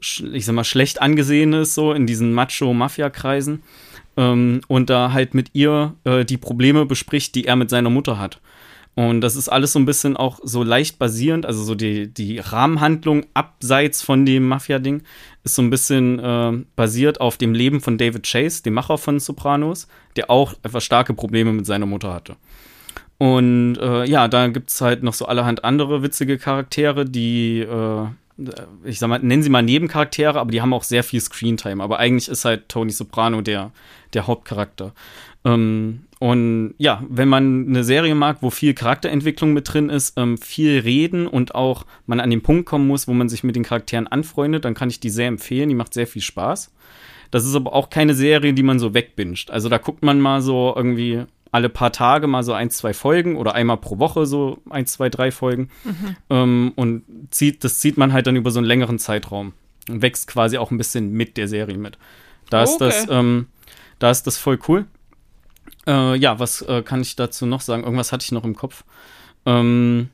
ich 0.00 0.44
sag 0.44 0.54
mal, 0.54 0.64
schlecht 0.64 1.00
angesehen 1.00 1.52
ist, 1.52 1.74
so 1.74 1.92
in 1.92 2.06
diesen 2.06 2.32
Macho-Mafia-Kreisen. 2.32 3.62
Ähm, 4.16 4.60
und 4.68 4.90
da 4.90 5.12
halt 5.12 5.34
mit 5.34 5.50
ihr 5.52 5.94
äh, 6.04 6.24
die 6.24 6.38
Probleme 6.38 6.86
bespricht, 6.86 7.34
die 7.34 7.44
er 7.44 7.56
mit 7.56 7.70
seiner 7.70 7.90
Mutter 7.90 8.18
hat. 8.18 8.40
Und 8.94 9.20
das 9.20 9.36
ist 9.36 9.50
alles 9.50 9.74
so 9.74 9.78
ein 9.78 9.84
bisschen 9.84 10.16
auch 10.16 10.40
so 10.42 10.62
leicht 10.62 10.98
basierend, 10.98 11.44
also 11.44 11.62
so 11.62 11.74
die, 11.74 12.08
die 12.08 12.38
Rahmenhandlung 12.38 13.26
abseits 13.34 14.00
von 14.00 14.24
dem 14.24 14.48
Mafia-Ding 14.48 15.02
ist 15.44 15.54
so 15.54 15.60
ein 15.60 15.68
bisschen 15.68 16.18
äh, 16.18 16.52
basiert 16.76 17.20
auf 17.20 17.36
dem 17.36 17.52
Leben 17.52 17.82
von 17.82 17.98
David 17.98 18.26
Chase, 18.26 18.62
dem 18.62 18.72
Macher 18.72 18.96
von 18.96 19.20
Sopranos, 19.20 19.86
der 20.16 20.30
auch 20.30 20.54
etwas 20.62 20.82
starke 20.82 21.12
Probleme 21.12 21.52
mit 21.52 21.66
seiner 21.66 21.84
Mutter 21.84 22.14
hatte. 22.14 22.36
Und 23.18 23.76
äh, 23.76 24.06
ja, 24.06 24.28
da 24.28 24.48
gibt 24.48 24.70
es 24.70 24.80
halt 24.80 25.02
noch 25.02 25.14
so 25.14 25.26
allerhand 25.26 25.62
andere 25.62 26.02
witzige 26.02 26.38
Charaktere, 26.38 27.04
die, 27.04 27.60
äh, 27.60 28.06
ich 28.84 28.98
sag 28.98 29.08
mal, 29.08 29.18
nennen 29.18 29.42
sie 29.42 29.48
mal 29.48 29.62
Nebencharaktere, 29.62 30.38
aber 30.38 30.50
die 30.50 30.60
haben 30.60 30.74
auch 30.74 30.82
sehr 30.82 31.02
viel 31.02 31.20
Screentime. 31.20 31.82
Aber 31.82 31.98
eigentlich 31.98 32.28
ist 32.28 32.44
halt 32.44 32.68
Tony 32.68 32.92
Soprano 32.92 33.40
der, 33.40 33.72
der 34.12 34.26
Hauptcharakter. 34.26 34.92
Ähm, 35.44 36.04
und 36.18 36.74
ja, 36.78 37.02
wenn 37.08 37.28
man 37.28 37.66
eine 37.68 37.84
Serie 37.84 38.14
mag, 38.14 38.38
wo 38.40 38.50
viel 38.50 38.74
Charakterentwicklung 38.74 39.52
mit 39.52 39.72
drin 39.72 39.88
ist, 39.88 40.14
ähm, 40.16 40.38
viel 40.38 40.80
reden 40.80 41.26
und 41.26 41.54
auch 41.54 41.86
man 42.06 42.20
an 42.20 42.30
den 42.30 42.42
Punkt 42.42 42.66
kommen 42.66 42.86
muss, 42.86 43.08
wo 43.08 43.12
man 43.12 43.28
sich 43.28 43.44
mit 43.44 43.56
den 43.56 43.64
Charakteren 43.64 44.06
anfreundet, 44.06 44.64
dann 44.64 44.74
kann 44.74 44.90
ich 44.90 45.00
die 45.00 45.10
sehr 45.10 45.28
empfehlen. 45.28 45.68
Die 45.68 45.74
macht 45.74 45.94
sehr 45.94 46.06
viel 46.06 46.22
Spaß. 46.22 46.72
Das 47.30 47.44
ist 47.44 47.54
aber 47.54 47.72
auch 47.72 47.90
keine 47.90 48.14
Serie, 48.14 48.54
die 48.54 48.62
man 48.62 48.78
so 48.78 48.94
wegbinscht. 48.94 49.50
Also 49.50 49.68
da 49.68 49.78
guckt 49.78 50.02
man 50.02 50.20
mal 50.20 50.42
so 50.42 50.72
irgendwie 50.76 51.24
alle 51.56 51.68
paar 51.70 51.90
Tage 51.92 52.26
mal 52.26 52.42
so 52.42 52.52
ein, 52.52 52.70
zwei 52.70 52.92
Folgen 52.94 53.36
oder 53.36 53.54
einmal 53.54 53.78
pro 53.78 53.98
Woche 53.98 54.26
so 54.26 54.58
ein, 54.70 54.86
zwei, 54.86 55.08
drei 55.08 55.30
Folgen. 55.32 55.70
Ähm, 56.30 56.72
und 56.76 57.02
zieht, 57.30 57.64
das 57.64 57.80
zieht 57.80 57.96
man 57.96 58.12
halt 58.12 58.26
dann 58.26 58.36
über 58.36 58.50
so 58.50 58.58
einen 58.60 58.66
längeren 58.66 58.98
Zeitraum 58.98 59.54
und 59.88 60.02
wächst 60.02 60.28
quasi 60.28 60.58
auch 60.58 60.70
ein 60.70 60.78
bisschen 60.78 61.12
mit 61.12 61.36
der 61.36 61.48
Serie 61.48 61.78
mit. 61.78 61.98
Da 62.50 62.62
ist 62.62 62.74
Okay. 62.74 62.84
das, 62.86 63.06
ähm, 63.08 63.46
da 63.98 64.10
ist 64.10 64.26
das 64.26 64.36
voll 64.38 64.58
cool. 64.68 64.84
Äh, 65.86 66.16
ja, 66.16 66.38
was 66.38 66.62
äh, 66.62 66.82
kann 66.82 67.00
ich 67.00 67.16
dazu 67.16 67.46
noch 67.46 67.60
sagen? 67.62 67.82
Irgendwas 67.84 68.12
hatte 68.12 68.24
ich 68.24 68.32
noch 68.32 68.44
im 68.44 68.54
Kopf. 68.54 68.84
Ähm, 69.46 70.10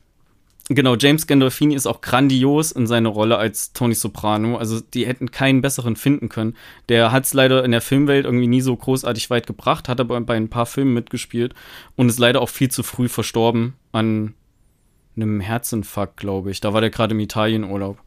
genau, 0.69 0.95
James 0.95 1.27
Gandolfini 1.27 1.75
ist 1.75 1.87
auch 1.87 2.01
grandios 2.01 2.71
in 2.71 2.87
seiner 2.87 3.09
Rolle 3.09 3.37
als 3.37 3.73
Tony 3.73 3.95
Soprano. 3.95 4.57
Also 4.57 4.79
die 4.79 5.05
hätten 5.05 5.31
keinen 5.31 5.61
besseren 5.61 5.95
finden 5.95 6.29
können. 6.29 6.55
Der 6.89 7.11
hat 7.11 7.25
es 7.25 7.33
leider 7.33 7.63
in 7.63 7.71
der 7.71 7.81
Filmwelt 7.81 8.25
irgendwie 8.25 8.47
nie 8.47 8.61
so 8.61 8.75
großartig 8.75 9.29
weit 9.29 9.47
gebracht, 9.47 9.89
hat 9.89 9.99
aber 9.99 10.19
bei 10.21 10.35
ein 10.35 10.49
paar 10.49 10.65
Filmen 10.65 10.93
mitgespielt 10.93 11.53
und 11.95 12.09
ist 12.09 12.19
leider 12.19 12.41
auch 12.41 12.49
viel 12.49 12.69
zu 12.69 12.83
früh 12.83 13.09
verstorben 13.09 13.73
an 13.91 14.33
einem 15.15 15.41
Herzinfarkt, 15.41 16.17
glaube 16.17 16.51
ich. 16.51 16.59
Da 16.59 16.73
war 16.73 16.81
der 16.81 16.89
gerade 16.89 17.13
im 17.13 17.19
Italienurlaub. 17.19 17.99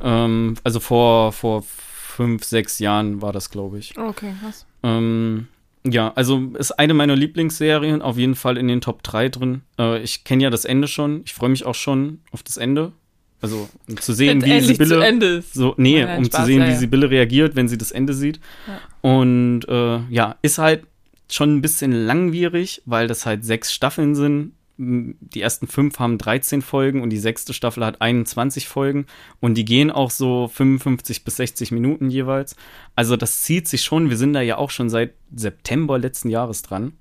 Ähm, 0.00 0.54
also 0.64 0.80
vor, 0.80 1.32
vor 1.32 1.62
fünf, 1.62 2.44
sechs 2.44 2.78
Jahren 2.78 3.20
war 3.20 3.32
das, 3.32 3.50
glaube 3.50 3.78
ich. 3.78 3.98
Okay, 3.98 4.32
krass. 4.40 4.66
Ähm, 4.82 5.48
ja, 5.92 6.12
also 6.14 6.52
ist 6.58 6.72
eine 6.72 6.94
meiner 6.94 7.16
Lieblingsserien, 7.16 8.02
auf 8.02 8.18
jeden 8.18 8.34
Fall 8.34 8.56
in 8.56 8.68
den 8.68 8.80
Top 8.80 9.02
3 9.02 9.28
drin. 9.28 9.62
Äh, 9.78 10.02
ich 10.02 10.24
kenne 10.24 10.42
ja 10.42 10.50
das 10.50 10.64
Ende 10.64 10.88
schon. 10.88 11.22
Ich 11.24 11.34
freue 11.34 11.50
mich 11.50 11.64
auch 11.64 11.74
schon 11.74 12.20
auf 12.32 12.42
das 12.42 12.56
Ende. 12.56 12.92
Also 13.40 13.68
um 13.88 13.96
zu 13.98 14.12
sehen, 14.12 14.42
wie 14.44 14.60
Sibylle. 14.60 15.42
So, 15.52 15.74
nee, 15.76 16.02
Nein, 16.04 16.18
um 16.18 16.24
Spaß, 16.24 16.40
zu 16.40 16.46
sehen, 16.46 16.60
ja, 16.60 16.66
wie 16.68 16.72
ja. 16.72 16.78
Sibylle 16.78 17.10
reagiert, 17.10 17.54
wenn 17.56 17.68
sie 17.68 17.78
das 17.78 17.92
Ende 17.92 18.14
sieht. 18.14 18.40
Ja. 18.66 19.10
Und 19.10 19.68
äh, 19.68 20.00
ja, 20.10 20.36
ist 20.42 20.58
halt 20.58 20.84
schon 21.30 21.56
ein 21.56 21.62
bisschen 21.62 21.92
langwierig, 21.92 22.82
weil 22.86 23.08
das 23.08 23.26
halt 23.26 23.44
sechs 23.44 23.72
Staffeln 23.72 24.14
sind. 24.14 24.52
Die 24.78 25.40
ersten 25.40 25.66
fünf 25.66 25.98
haben 25.98 26.18
13 26.18 26.60
Folgen 26.60 27.02
und 27.02 27.10
die 27.10 27.18
sechste 27.18 27.54
Staffel 27.54 27.84
hat 27.84 28.02
21 28.02 28.68
Folgen. 28.68 29.06
Und 29.40 29.54
die 29.54 29.64
gehen 29.64 29.90
auch 29.90 30.10
so 30.10 30.48
55 30.48 31.24
bis 31.24 31.36
60 31.36 31.72
Minuten 31.72 32.10
jeweils. 32.10 32.56
Also 32.94 33.16
das 33.16 33.42
zieht 33.42 33.68
sich 33.68 33.82
schon. 33.82 34.10
Wir 34.10 34.16
sind 34.16 34.34
da 34.34 34.42
ja 34.42 34.58
auch 34.58 34.70
schon 34.70 34.90
seit 34.90 35.14
September 35.34 35.98
letzten 35.98 36.28
Jahres 36.28 36.62
dran. 36.62 36.92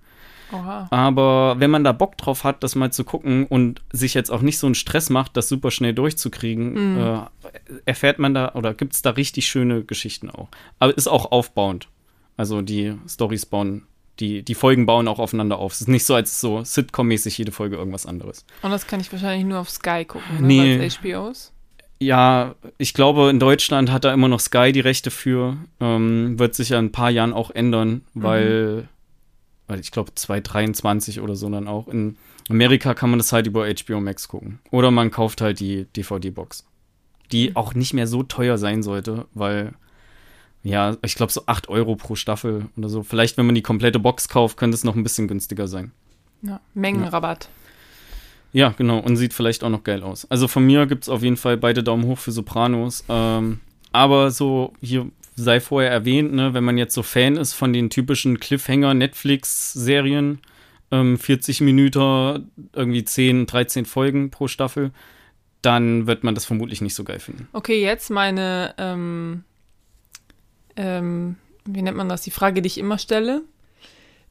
Oha. 0.52 0.88
Aber 0.92 1.56
wenn 1.60 1.72
man 1.72 1.84
da 1.84 1.92
Bock 1.92 2.18
drauf 2.18 2.44
hat, 2.44 2.64
das 2.64 2.76
mal 2.76 2.92
zu 2.92 3.04
gucken 3.04 3.46
und 3.46 3.82
sich 3.92 4.14
jetzt 4.14 4.32
auch 4.32 4.42
nicht 4.42 4.60
so 4.60 4.68
einen 4.68 4.76
Stress 4.76 5.10
macht, 5.10 5.36
das 5.36 5.50
super 5.50 5.72
schnell 5.72 5.94
durchzukriegen, 5.94 6.98
äh, 6.98 7.20
erfährt 7.86 8.20
man 8.20 8.34
da 8.34 8.54
oder 8.54 8.74
gibt 8.74 8.94
es 8.94 9.02
da 9.02 9.12
richtig 9.12 9.48
schöne 9.48 9.84
Geschichten 9.84 10.30
auch. 10.30 10.50
Aber 10.80 10.96
ist 10.96 11.08
auch 11.08 11.32
aufbauend. 11.32 11.90
Also 12.38 12.62
die 12.62 12.94
Stories 13.08 13.46
bauen, 13.46 13.84
die, 14.20 14.44
die 14.44 14.56
Folgen 14.56 14.86
bauen 14.86 15.08
auch 15.08 15.20
aufeinander 15.20 15.58
auf. 15.58 15.74
Es 15.74 15.82
ist 15.82 15.88
nicht 15.88 16.06
so, 16.06 16.16
als 16.16 16.40
so 16.40 16.60
Sitcom-mäßig 16.60 17.38
jede 17.38 17.52
Folge 17.52 17.76
irgendwas 17.76 18.06
anderes. 18.06 18.46
Und 18.62 18.72
das 18.72 18.88
kann 18.88 19.00
ich 19.00 19.12
wahrscheinlich 19.12 19.46
nur 19.46 19.60
auf 19.60 19.70
Sky 19.70 20.06
gucken, 20.06 20.42
ne? 20.42 20.48
Nee. 20.48 20.80
Weil 20.80 20.88
es 20.88 20.98
HBO 20.98 21.30
ist. 21.30 21.52
Ja, 22.00 22.56
ich 22.78 22.94
glaube, 22.94 23.30
in 23.30 23.40
Deutschland 23.40 23.92
hat 23.92 24.04
da 24.04 24.14
immer 24.14 24.28
noch 24.28 24.40
Sky 24.40 24.72
die 24.72 24.82
Rechte 24.82 25.12
für. 25.12 25.58
Ähm, 25.80 26.38
wird 26.38 26.54
sich 26.56 26.70
ja 26.70 26.80
in 26.80 26.86
ein 26.86 26.92
paar 26.92 27.10
Jahren 27.10 27.34
auch 27.34 27.52
ändern, 27.52 28.02
weil, 28.14 28.90
weil 29.68 29.80
ich 29.80 29.92
glaube 29.92 30.14
2023 30.14 31.22
oder 31.22 31.36
so 31.36 31.50
dann 31.50 31.68
auch. 31.68 31.88
In 31.88 32.18
Amerika 32.50 32.94
kann 32.94 33.10
man 33.10 33.20
das 33.20 33.32
halt 33.32 33.48
über 33.48 33.66
HBO 33.68 34.02
Max 34.02 34.28
gucken. 34.28 34.60
Oder 34.72 34.92
man 34.92 35.10
kauft 35.10 35.42
halt 35.42 35.60
die 35.60 35.86
DVD-Box. 35.96 36.66
Die 37.32 37.56
auch 37.56 37.74
nicht 37.74 37.94
mehr 37.94 38.08
so 38.08 38.24
teuer 38.24 38.58
sein 38.58 38.84
sollte, 38.84 39.26
weil, 39.34 39.74
ja, 40.66 40.98
ich 41.04 41.14
glaube 41.14 41.32
so 41.32 41.44
8 41.46 41.70
Euro 41.70 41.96
pro 41.96 42.16
Staffel 42.16 42.66
oder 42.76 42.90
so. 42.90 43.04
Vielleicht, 43.04 43.38
wenn 43.38 43.46
man 43.46 43.54
die 43.54 43.62
komplette 43.62 44.00
Box 44.00 44.30
kauft, 44.30 44.58
könnte 44.58 44.74
es 44.74 44.84
noch 44.84 44.96
ein 44.96 45.04
bisschen 45.04 45.28
günstiger 45.28 45.68
sein. 45.68 45.92
Ja. 46.42 46.60
Mengenrabatt. 46.74 47.50
Ja, 48.52 48.74
genau. 48.76 48.98
Und 48.98 49.16
sieht 49.16 49.36
vielleicht 49.36 49.64
auch 49.64 49.70
noch 49.70 49.84
geil 49.84 50.02
aus. 50.02 50.26
Also 50.32 50.48
von 50.48 50.66
mir 50.66 50.88
gibt 50.88 51.04
es 51.04 51.10
auf 51.10 51.22
jeden 51.22 51.38
Fall 51.38 51.58
beide 51.58 51.84
Daumen 51.84 52.06
hoch 52.06 52.18
für 52.18 52.32
Sopranos. 52.32 53.04
Ähm, 53.10 53.60
aber 53.92 54.32
so, 54.32 54.74
hier 54.82 55.06
sei 55.36 55.60
vorher 55.60 55.92
erwähnt, 55.92 56.34
ne, 56.34 56.56
wenn 56.56 56.64
man 56.64 56.80
jetzt 56.80 56.96
so 56.96 57.04
Fan 57.04 57.38
ist 57.38 57.54
von 57.54 57.72
den 57.72 57.92
typischen 57.92 58.40
Cliffhanger-Netflix-Serien, 58.40 60.40
ähm, 60.90 61.20
40 61.20 61.62
Minuten, 61.62 62.50
irgendwie 62.74 63.04
10, 63.04 63.46
13 63.46 63.86
Folgen 63.86 64.32
pro 64.32 64.48
Staffel, 64.48 64.90
dann 65.62 66.08
wird 66.08 66.24
man 66.24 66.34
das 66.34 66.46
vermutlich 66.46 66.82
nicht 66.82 66.96
so 66.96 67.04
geil 67.04 67.20
finden. 67.20 67.50
Okay, 67.54 67.84
jetzt 67.84 68.10
meine, 68.10 68.74
ähm, 68.80 69.44
ähm, 70.76 71.36
wie 71.66 71.82
nennt 71.82 71.98
man 71.98 72.10
das? 72.10 72.22
Die 72.22 72.32
Frage, 72.32 72.62
die 72.62 72.68
ich 72.68 72.78
immer 72.78 72.98
stelle. 72.98 73.42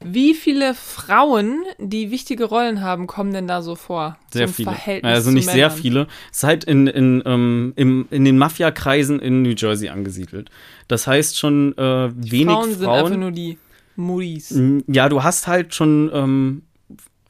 Wie 0.03 0.33
viele 0.33 0.73
Frauen, 0.73 1.63
die 1.79 2.11
wichtige 2.11 2.45
Rollen 2.45 2.81
haben, 2.81 3.07
kommen 3.07 3.33
denn 3.33 3.47
da 3.47 3.61
so 3.61 3.75
vor? 3.75 4.17
Sehr 4.31 4.47
Zum 4.47 4.53
viele. 4.53 4.71
Verhältnis 4.71 5.13
Also 5.13 5.31
nicht 5.31 5.49
sehr 5.49 5.71
viele. 5.71 6.07
Es 6.31 6.37
ist 6.37 6.43
halt 6.43 6.63
in, 6.65 6.87
in, 6.87 7.23
ähm, 7.25 7.73
im, 7.75 8.07
in 8.11 8.25
den 8.25 8.37
Mafia-Kreisen 8.37 9.19
in 9.19 9.41
New 9.41 9.53
Jersey 9.55 9.89
angesiedelt. 9.89 10.49
Das 10.87 11.07
heißt 11.07 11.37
schon 11.39 11.77
äh, 11.77 12.11
wenig 12.13 12.53
Frauen 12.53 12.69
sind 12.71 12.83
Frauen. 12.83 13.05
einfach 13.05 13.17
nur 13.17 13.31
die 13.31 13.57
Moody's. 13.95 14.53
Ja, 14.87 15.07
du 15.07 15.23
hast 15.23 15.47
halt 15.47 15.73
schon 15.73 16.11
ähm, 16.13 16.63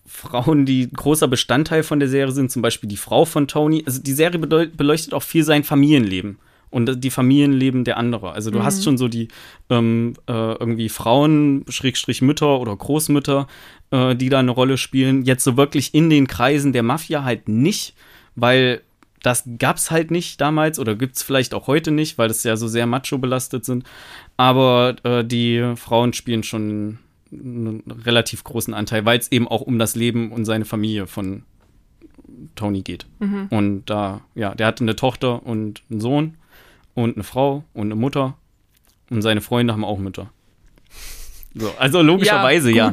Frauen, 0.08 0.66
die 0.66 0.90
großer 0.92 1.28
Bestandteil 1.28 1.84
von 1.84 2.00
der 2.00 2.10
Serie 2.10 2.34
sind, 2.34 2.52
zum 2.52 2.64
Beispiel 2.64 2.90
die 2.90 2.98
Frau 2.98 3.26
von 3.26 3.48
Tony. 3.48 3.84
Also 3.86 4.02
die 4.02 4.14
Serie 4.14 4.40
beleuchtet 4.40 5.14
auch 5.14 5.24
viel 5.24 5.44
sein 5.44 5.64
Familienleben 5.64 6.40
und 6.70 7.04
die 7.04 7.10
Familienleben 7.10 7.84
der 7.84 7.98
andere. 7.98 8.32
Also 8.32 8.52
du 8.52 8.64
hast 8.64 8.84
schon 8.84 8.98
so 8.98 9.08
die 9.08 9.30
ähm, 9.70 10.14
äh, 10.28 10.34
irgendwie 10.34 10.90
Frauen, 10.90 11.66
Schrägstrich 11.70 12.22
Mütter 12.22 12.60
oder 12.60 12.76
Großmütter, 12.76 13.48
äh, 13.92 14.16
die 14.16 14.30
da 14.30 14.40
eine 14.40 14.52
Rolle 14.52 14.78
spielen. 14.78 15.24
Jetzt 15.24 15.44
so 15.44 15.58
wirklich 15.58 15.94
in 15.94 16.10
den 16.10 16.28
Kreisen 16.28 16.74
der 16.74 16.84
Mafia 16.84 17.24
halt 17.24 17.48
nicht, 17.48 17.96
weil 18.36 18.82
das 19.22 19.44
gab's 19.58 19.90
halt 19.90 20.12
nicht 20.12 20.40
damals 20.40 20.78
oder 20.78 20.96
gibt's 20.96 21.24
vielleicht 21.24 21.54
auch 21.54 21.68
heute 21.68 21.92
nicht, 21.92 22.18
weil 22.18 22.28
das 22.28 22.44
ja 22.44 22.58
so 22.58 22.68
sehr 22.68 22.86
macho 22.86 23.18
belastet 23.18 23.66
sind. 23.66 23.84
Aber 24.38 24.96
äh, 25.04 25.24
die 25.24 25.74
Frauen 25.76 26.14
spielen 26.14 26.44
schon 26.44 27.00
einen 27.32 27.84
relativ 28.06 28.44
großen 28.44 28.74
Anteil, 28.74 29.06
weil 29.06 29.18
es 29.18 29.32
eben 29.32 29.48
auch 29.48 29.62
um 29.62 29.80
das 29.80 29.96
Leben 29.96 30.32
und 30.32 30.46
seine 30.46 30.66
Familie 30.66 31.08
von 31.08 31.44
Tony 32.56 32.82
geht. 32.82 33.08
Und 33.50 33.86
da, 33.86 34.22
ja, 34.36 34.54
der 34.54 34.68
hatte 34.68 34.84
eine 34.84 34.96
Tochter 34.96 35.46
und 35.46 35.82
einen 35.90 36.02
Sohn 36.02 36.36
und 36.96 37.16
eine 37.16 37.24
Frau 37.24 37.64
und 37.74 37.88
eine 37.88 37.96
Mutter 37.96 38.36
und 39.12 39.22
seine 39.22 39.42
Freunde 39.42 39.74
haben 39.74 39.86
auch 39.86 40.00
Mütter. 40.00 40.32
So, 41.58 41.72
also 41.80 42.02
logischerweise 42.02 42.70
ja. 42.70 42.92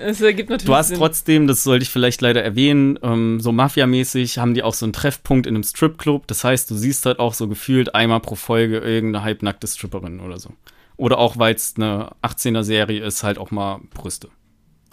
ergibt 0.00 0.48
natürlich 0.48 0.64
Du 0.64 0.74
hast 0.74 0.88
Sinn. 0.88 0.96
trotzdem, 0.96 1.46
das 1.46 1.64
sollte 1.64 1.82
ich 1.82 1.90
vielleicht 1.90 2.22
leider 2.22 2.42
erwähnen, 2.42 2.98
ähm, 3.02 3.40
so 3.40 3.52
Mafia-mäßig 3.52 4.38
haben 4.38 4.54
die 4.54 4.62
auch 4.62 4.72
so 4.72 4.86
einen 4.86 4.94
Treffpunkt 4.94 5.46
in 5.46 5.54
einem 5.54 5.64
Stripclub. 5.64 6.26
Das 6.26 6.44
heißt, 6.44 6.70
du 6.70 6.76
siehst 6.76 7.04
halt 7.04 7.18
auch 7.18 7.34
so 7.34 7.46
gefühlt 7.46 7.94
einmal 7.94 8.20
pro 8.20 8.36
Folge 8.36 8.78
irgendeine 8.78 9.22
halbnackte 9.22 9.66
Stripperin 9.66 10.20
oder 10.20 10.38
so. 10.38 10.50
Oder 10.96 11.18
auch, 11.18 11.36
weil 11.38 11.54
es 11.54 11.74
eine 11.76 12.12
18er-Serie 12.22 13.04
ist, 13.04 13.22
halt 13.22 13.36
auch 13.36 13.50
mal 13.50 13.80
Brüste. 13.92 14.28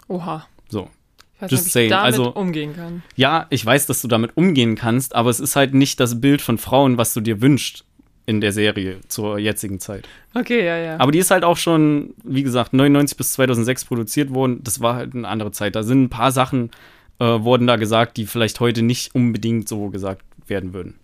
Oha. 0.08 0.46
So. 0.68 0.90
Ich 1.36 1.42
weiß 1.42 1.50
Just 1.50 1.52
nicht, 1.52 1.60
ob 1.62 1.66
ich 1.66 1.72
saying. 1.72 1.90
damit 1.90 2.04
Also- 2.04 2.30
umgehen 2.34 2.76
kann. 2.76 3.02
Ja, 3.16 3.46
ich 3.48 3.64
weiß, 3.64 3.86
dass 3.86 4.02
du 4.02 4.08
damit 4.08 4.36
umgehen 4.36 4.74
kannst, 4.74 5.14
aber 5.14 5.30
es 5.30 5.40
ist 5.40 5.56
halt 5.56 5.72
nicht 5.72 5.98
das 5.98 6.20
Bild 6.20 6.42
von 6.42 6.58
Frauen, 6.58 6.98
was 6.98 7.14
du 7.14 7.22
dir 7.22 7.40
wünschst 7.40 7.86
in 8.26 8.40
der 8.40 8.52
Serie 8.52 9.00
zur 9.08 9.38
jetzigen 9.38 9.80
Zeit. 9.80 10.08
Okay, 10.34 10.64
ja, 10.64 10.76
ja. 10.76 11.00
Aber 11.00 11.12
die 11.12 11.18
ist 11.18 11.30
halt 11.30 11.44
auch 11.44 11.56
schon, 11.56 12.14
wie 12.22 12.42
gesagt, 12.42 12.72
99 12.72 13.16
bis 13.16 13.32
2006 13.32 13.84
produziert 13.84 14.32
worden. 14.32 14.60
Das 14.62 14.80
war 14.80 14.94
halt 14.94 15.14
eine 15.14 15.26
andere 15.26 15.50
Zeit. 15.50 15.74
Da 15.74 15.82
sind 15.82 16.04
ein 16.04 16.10
paar 16.10 16.30
Sachen, 16.30 16.70
äh, 17.18 17.24
wurden 17.24 17.66
da 17.66 17.76
gesagt, 17.76 18.16
die 18.16 18.26
vielleicht 18.26 18.60
heute 18.60 18.82
nicht 18.82 19.14
unbedingt 19.14 19.68
so 19.68 19.88
gesagt 19.88 20.22
werden 20.46 20.72
würden. 20.72 20.94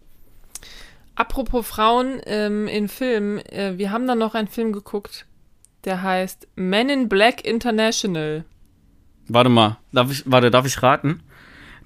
Apropos 1.16 1.66
Frauen 1.66 2.20
ähm, 2.26 2.68
in 2.68 2.87
Filmen, 2.87 3.38
äh, 3.46 3.74
wir 3.76 3.90
haben 3.90 4.07
dann 4.07 4.18
noch 4.18 4.35
einen 4.35 4.46
Film 4.46 4.72
geguckt, 4.72 5.26
der 5.85 6.02
heißt 6.02 6.46
Men 6.54 6.88
in 6.88 7.09
Black 7.09 7.44
International. 7.44 8.44
Warte 9.26 9.50
mal, 9.50 9.78
darf 9.92 10.12
ich, 10.12 10.22
warte, 10.26 10.52
darf 10.52 10.66
ich 10.66 10.81
raten? 10.83 11.20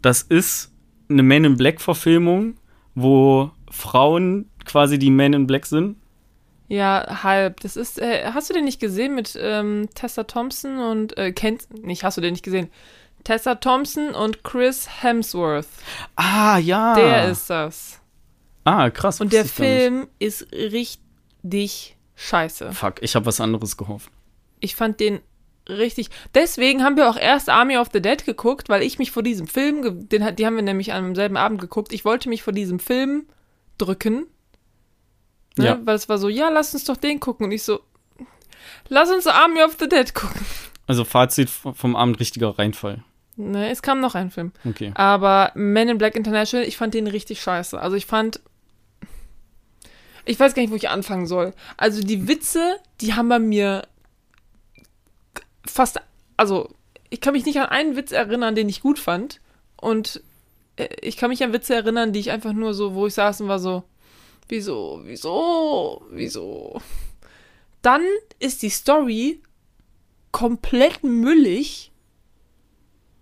Das 0.03 0.21
ist 0.21 0.73
eine 1.09 1.23
Men 1.23 1.45
in 1.45 1.57
Black 1.57 1.81
Verfilmung, 1.81 2.59
wo 2.95 3.51
Frauen 3.71 4.51
quasi 4.73 4.99
die 4.99 5.11
Men 5.11 5.35
in 5.35 5.47
Black 5.47 5.67
sind. 5.67 5.97
Ja, 6.69 7.23
halb. 7.23 7.61
Das 7.61 7.77
ist, 7.77 8.01
äh, 8.01 8.31
hast 8.33 8.49
du 8.49 8.55
den 8.55 8.65
nicht 8.65 8.81
gesehen 8.81 9.15
mit 9.15 9.39
ähm, 9.39 9.89
Tessa 9.95 10.25
Thompson 10.25 10.79
und, 10.79 11.17
äh, 11.19 11.33
kennt, 11.33 11.85
nicht, 11.85 12.03
hast 12.03 12.17
du 12.17 12.23
den 12.23 12.33
nicht 12.33 12.45
gesehen? 12.45 12.71
Tessa 13.25 13.57
Thompson 13.57 14.15
und 14.15 14.43
Chris 14.43 14.89
Hemsworth. 15.03 15.69
Ah, 16.17 16.57
ja. 16.57 16.95
Der 16.95 17.31
ist 17.31 17.51
das. 17.51 18.01
Ah, 18.65 18.89
krass. 18.89 19.21
Und 19.21 19.33
der. 19.33 19.45
Film 19.45 20.09
ist 20.19 20.51
richtig 20.53 21.97
scheiße. 22.17 22.73
Fuck, 22.73 23.03
ich 23.03 23.15
habe 23.15 23.27
was 23.27 23.41
anderes 23.41 23.77
gehofft. 23.77 24.11
Ich 24.61 24.75
fand 24.75 24.99
den 24.99 25.21
richtig. 25.69 26.09
Deswegen 26.35 26.83
haben 26.83 26.97
wir 26.97 27.11
auch 27.11 27.19
erst 27.19 27.51
Army 27.51 27.77
of 27.77 27.89
the 27.93 28.01
Dead 28.01 28.25
geguckt, 28.25 28.71
weil 28.71 28.83
ich 28.83 28.99
mich 28.99 29.11
vor 29.11 29.23
diesem 29.23 29.47
Film, 29.47 30.09
den, 30.09 30.37
die 30.37 30.47
haben 30.47 30.57
wir 30.57 30.63
nämlich 30.63 30.95
am 30.95 31.15
selben 31.15 31.37
Abend 31.37 31.61
geguckt. 31.61 31.93
Ich 31.93 32.05
wollte 32.05 32.31
mich 32.31 32.43
vor 32.43 32.55
diesem 32.55 32.79
Film 32.79 33.27
drücken. 33.79 34.27
Ne? 35.57 35.65
Ja. 35.67 35.81
Weil 35.85 35.97
es 35.97 36.09
war 36.09 36.19
so, 36.19 36.29
ja, 36.29 36.49
lass 36.49 36.75
uns 36.75 36.85
doch 36.85 36.97
den 36.97 37.21
gucken. 37.21 37.47
Und 37.47 37.53
ich 37.53 37.63
so, 37.63 37.81
lass 38.89 39.11
uns 39.11 39.27
Army 39.27 39.63
of 39.63 39.77
the 39.79 39.89
Dead 39.89 40.15
gucken. 40.15 40.45
Also 40.87 41.05
Fazit 41.05 41.49
vom 41.49 41.97
Abend 41.97 42.21
richtiger 42.21 42.59
Reinfall. 42.59 43.03
Ne, 43.37 43.71
es 43.71 43.83
kam 43.83 44.01
noch 44.01 44.15
ein 44.15 44.31
Film. 44.31 44.53
Okay. 44.65 44.93
Aber 44.95 45.53
Men 45.55 45.89
in 45.89 45.99
Black 45.99 46.17
International, 46.17 46.67
ich 46.67 46.77
fand 46.77 46.95
den 46.95 47.07
richtig 47.07 47.41
scheiße. 47.41 47.81
Also 47.81 47.97
ich 47.97 48.07
fand. 48.07 48.41
Ich 50.25 50.39
weiß 50.39 50.55
gar 50.55 50.63
nicht, 50.63 50.71
wo 50.71 50.77
ich 50.77 50.89
anfangen 50.89 51.27
soll. 51.27 51.53
Also 51.77 52.03
die 52.03 52.29
Witze, 52.29 52.79
die 53.01 53.15
haben 53.15 53.29
bei 53.29 53.39
mir 53.39 53.83
fast. 55.67 56.01
Also, 56.37 56.71
ich 57.11 57.21
kann 57.21 57.33
mich 57.33 57.45
nicht 57.45 57.59
an 57.59 57.67
einen 57.67 57.97
Witz 57.97 58.13
erinnern, 58.13 58.55
den 58.55 58.69
ich 58.69 58.83
gut 58.83 58.99
fand. 58.99 59.41
Und 59.77 60.23
äh, 60.77 60.89
ich 61.01 61.17
kann 61.17 61.31
mich 61.31 61.43
an 61.43 61.53
Witze 61.53 61.75
erinnern, 61.75 62.13
die 62.13 62.21
ich 62.21 62.31
einfach 62.31 62.53
nur 62.53 62.75
so, 62.75 62.95
wo 62.95 63.07
ich 63.07 63.15
saß 63.15 63.41
und 63.41 63.49
war 63.49 63.59
so, 63.59 63.83
wieso, 64.53 65.01
wieso, 65.05 66.05
wieso. 66.11 66.81
Dann 67.81 68.03
ist 68.39 68.63
die 68.63 68.69
Story 68.71 69.41
komplett 70.31 71.03
müllig. 71.03 71.91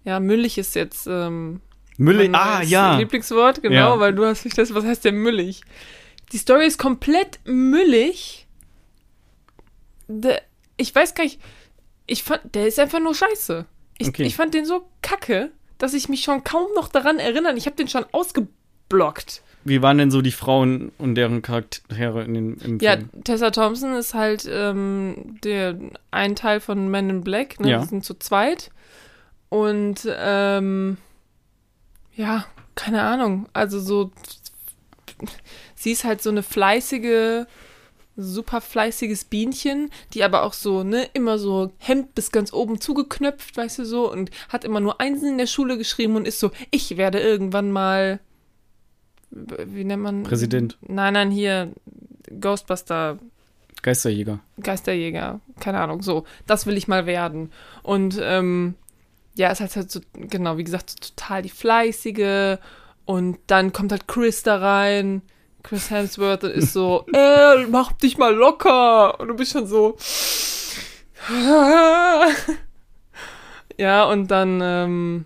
Ja, 0.04 0.20
müllig 0.20 0.58
ist 0.58 0.74
jetzt 0.74 1.06
ähm, 1.06 1.60
Müllig, 1.96 2.30
mein 2.30 2.40
ah, 2.40 2.62
ja. 2.62 2.96
Lieblingswort, 2.98 3.62
genau, 3.62 3.94
Ja. 3.94 4.00
weil 4.00 4.14
du 4.14 4.24
hast 4.26 4.44
mich 4.44 4.54
das, 4.54 4.74
was 4.74 4.84
heißt 4.84 5.04
denn 5.04 5.16
müllig? 5.16 5.62
Die 6.32 6.38
Story 6.38 6.66
ist 6.66 6.78
komplett 6.78 7.38
müllig. 7.44 8.46
De, 10.08 10.38
ich 10.76 10.94
weiß 10.94 11.14
gar 11.14 11.24
nicht, 11.24 11.40
ich 12.06 12.22
fand, 12.22 12.54
der 12.54 12.66
ist 12.66 12.78
einfach 12.78 13.00
nur 13.00 13.14
scheiße. 13.14 13.66
Ich, 13.98 14.08
Okay. 14.08 14.24
ich 14.24 14.34
fand 14.36 14.54
den 14.54 14.64
so 14.64 14.88
kacke, 15.02 15.52
dass 15.78 15.94
ich 15.94 16.08
mich 16.08 16.22
schon 16.22 16.42
kaum 16.42 16.68
noch 16.74 16.88
daran 16.88 17.18
erinnere. 17.18 17.56
Ich 17.56 17.66
habe 17.66 17.76
den 17.76 17.88
schon 17.88 18.04
ausgeblockt. 18.90 19.42
Wie 19.62 19.82
waren 19.82 19.98
denn 19.98 20.10
so 20.10 20.22
die 20.22 20.32
Frauen 20.32 20.90
und 20.98 21.14
deren 21.16 21.42
Charaktere 21.42 22.24
in 22.24 22.34
den, 22.34 22.56
im 22.58 22.78
Ja, 22.78 22.96
Film? 22.96 23.10
Tessa 23.24 23.50
Thompson 23.50 23.94
ist 23.94 24.14
halt 24.14 24.48
ähm, 24.50 25.38
der 25.44 25.76
ein 26.10 26.34
Teil 26.34 26.60
von 26.60 26.90
Men 26.90 27.10
in 27.10 27.20
Black, 27.22 27.60
ne? 27.60 27.70
Ja. 27.70 27.80
Die 27.80 27.86
sind 27.86 28.04
zu 28.04 28.14
zweit. 28.18 28.70
Und 29.50 30.08
ähm, 30.08 30.96
ja, 32.14 32.46
keine 32.74 33.02
Ahnung. 33.02 33.48
Also 33.52 33.80
so, 33.80 34.12
sie 35.74 35.92
ist 35.92 36.04
halt 36.04 36.22
so 36.22 36.30
eine 36.30 36.42
fleißige, 36.42 37.44
super 38.16 38.62
fleißiges 38.62 39.24
Bienchen, 39.24 39.90
die 40.14 40.24
aber 40.24 40.44
auch 40.44 40.54
so, 40.54 40.84
ne, 40.84 41.06
immer 41.12 41.38
so 41.38 41.72
Hemd 41.78 42.14
bis 42.14 42.32
ganz 42.32 42.52
oben 42.54 42.80
zugeknöpft, 42.80 43.58
weißt 43.58 43.80
du 43.80 43.84
so, 43.84 44.10
und 44.10 44.30
hat 44.48 44.64
immer 44.64 44.80
nur 44.80 45.02
Einsen 45.02 45.28
in 45.32 45.38
der 45.38 45.46
Schule 45.46 45.76
geschrieben 45.76 46.16
und 46.16 46.26
ist 46.26 46.40
so, 46.40 46.50
ich 46.70 46.96
werde 46.96 47.20
irgendwann 47.20 47.72
mal, 47.72 48.20
wie 49.30 49.84
nennt 49.84 50.02
man? 50.02 50.22
Präsident. 50.22 50.78
Nein, 50.82 51.14
nein, 51.14 51.30
hier, 51.30 51.72
Ghostbuster 52.40 53.18
Geisterjäger. 53.82 54.40
Geisterjäger, 54.60 55.40
keine 55.58 55.80
Ahnung, 55.80 56.02
so, 56.02 56.24
das 56.46 56.66
will 56.66 56.76
ich 56.76 56.86
mal 56.88 57.06
werden. 57.06 57.50
Und 57.82 58.18
ähm, 58.22 58.74
ja, 59.34 59.50
ist 59.50 59.60
halt, 59.60 59.74
halt 59.76 59.90
so, 59.90 60.00
genau, 60.12 60.58
wie 60.58 60.64
gesagt, 60.64 60.90
so 60.90 60.96
total 60.98 61.42
die 61.42 61.48
Fleißige. 61.48 62.58
Und 63.06 63.38
dann 63.46 63.72
kommt 63.72 63.92
halt 63.92 64.06
Chris 64.06 64.42
da 64.42 64.58
rein, 64.58 65.22
Chris 65.62 65.90
Hemsworth, 65.90 66.44
ist 66.44 66.72
so, 66.72 67.06
äh, 67.14 67.66
mach 67.66 67.92
dich 67.92 68.18
mal 68.18 68.34
locker. 68.34 69.18
Und 69.18 69.28
du 69.28 69.34
bist 69.34 69.52
schon 69.52 69.66
so. 69.66 69.96
ja, 73.78 74.04
und 74.04 74.30
dann, 74.30 74.60
ähm, 74.62 75.24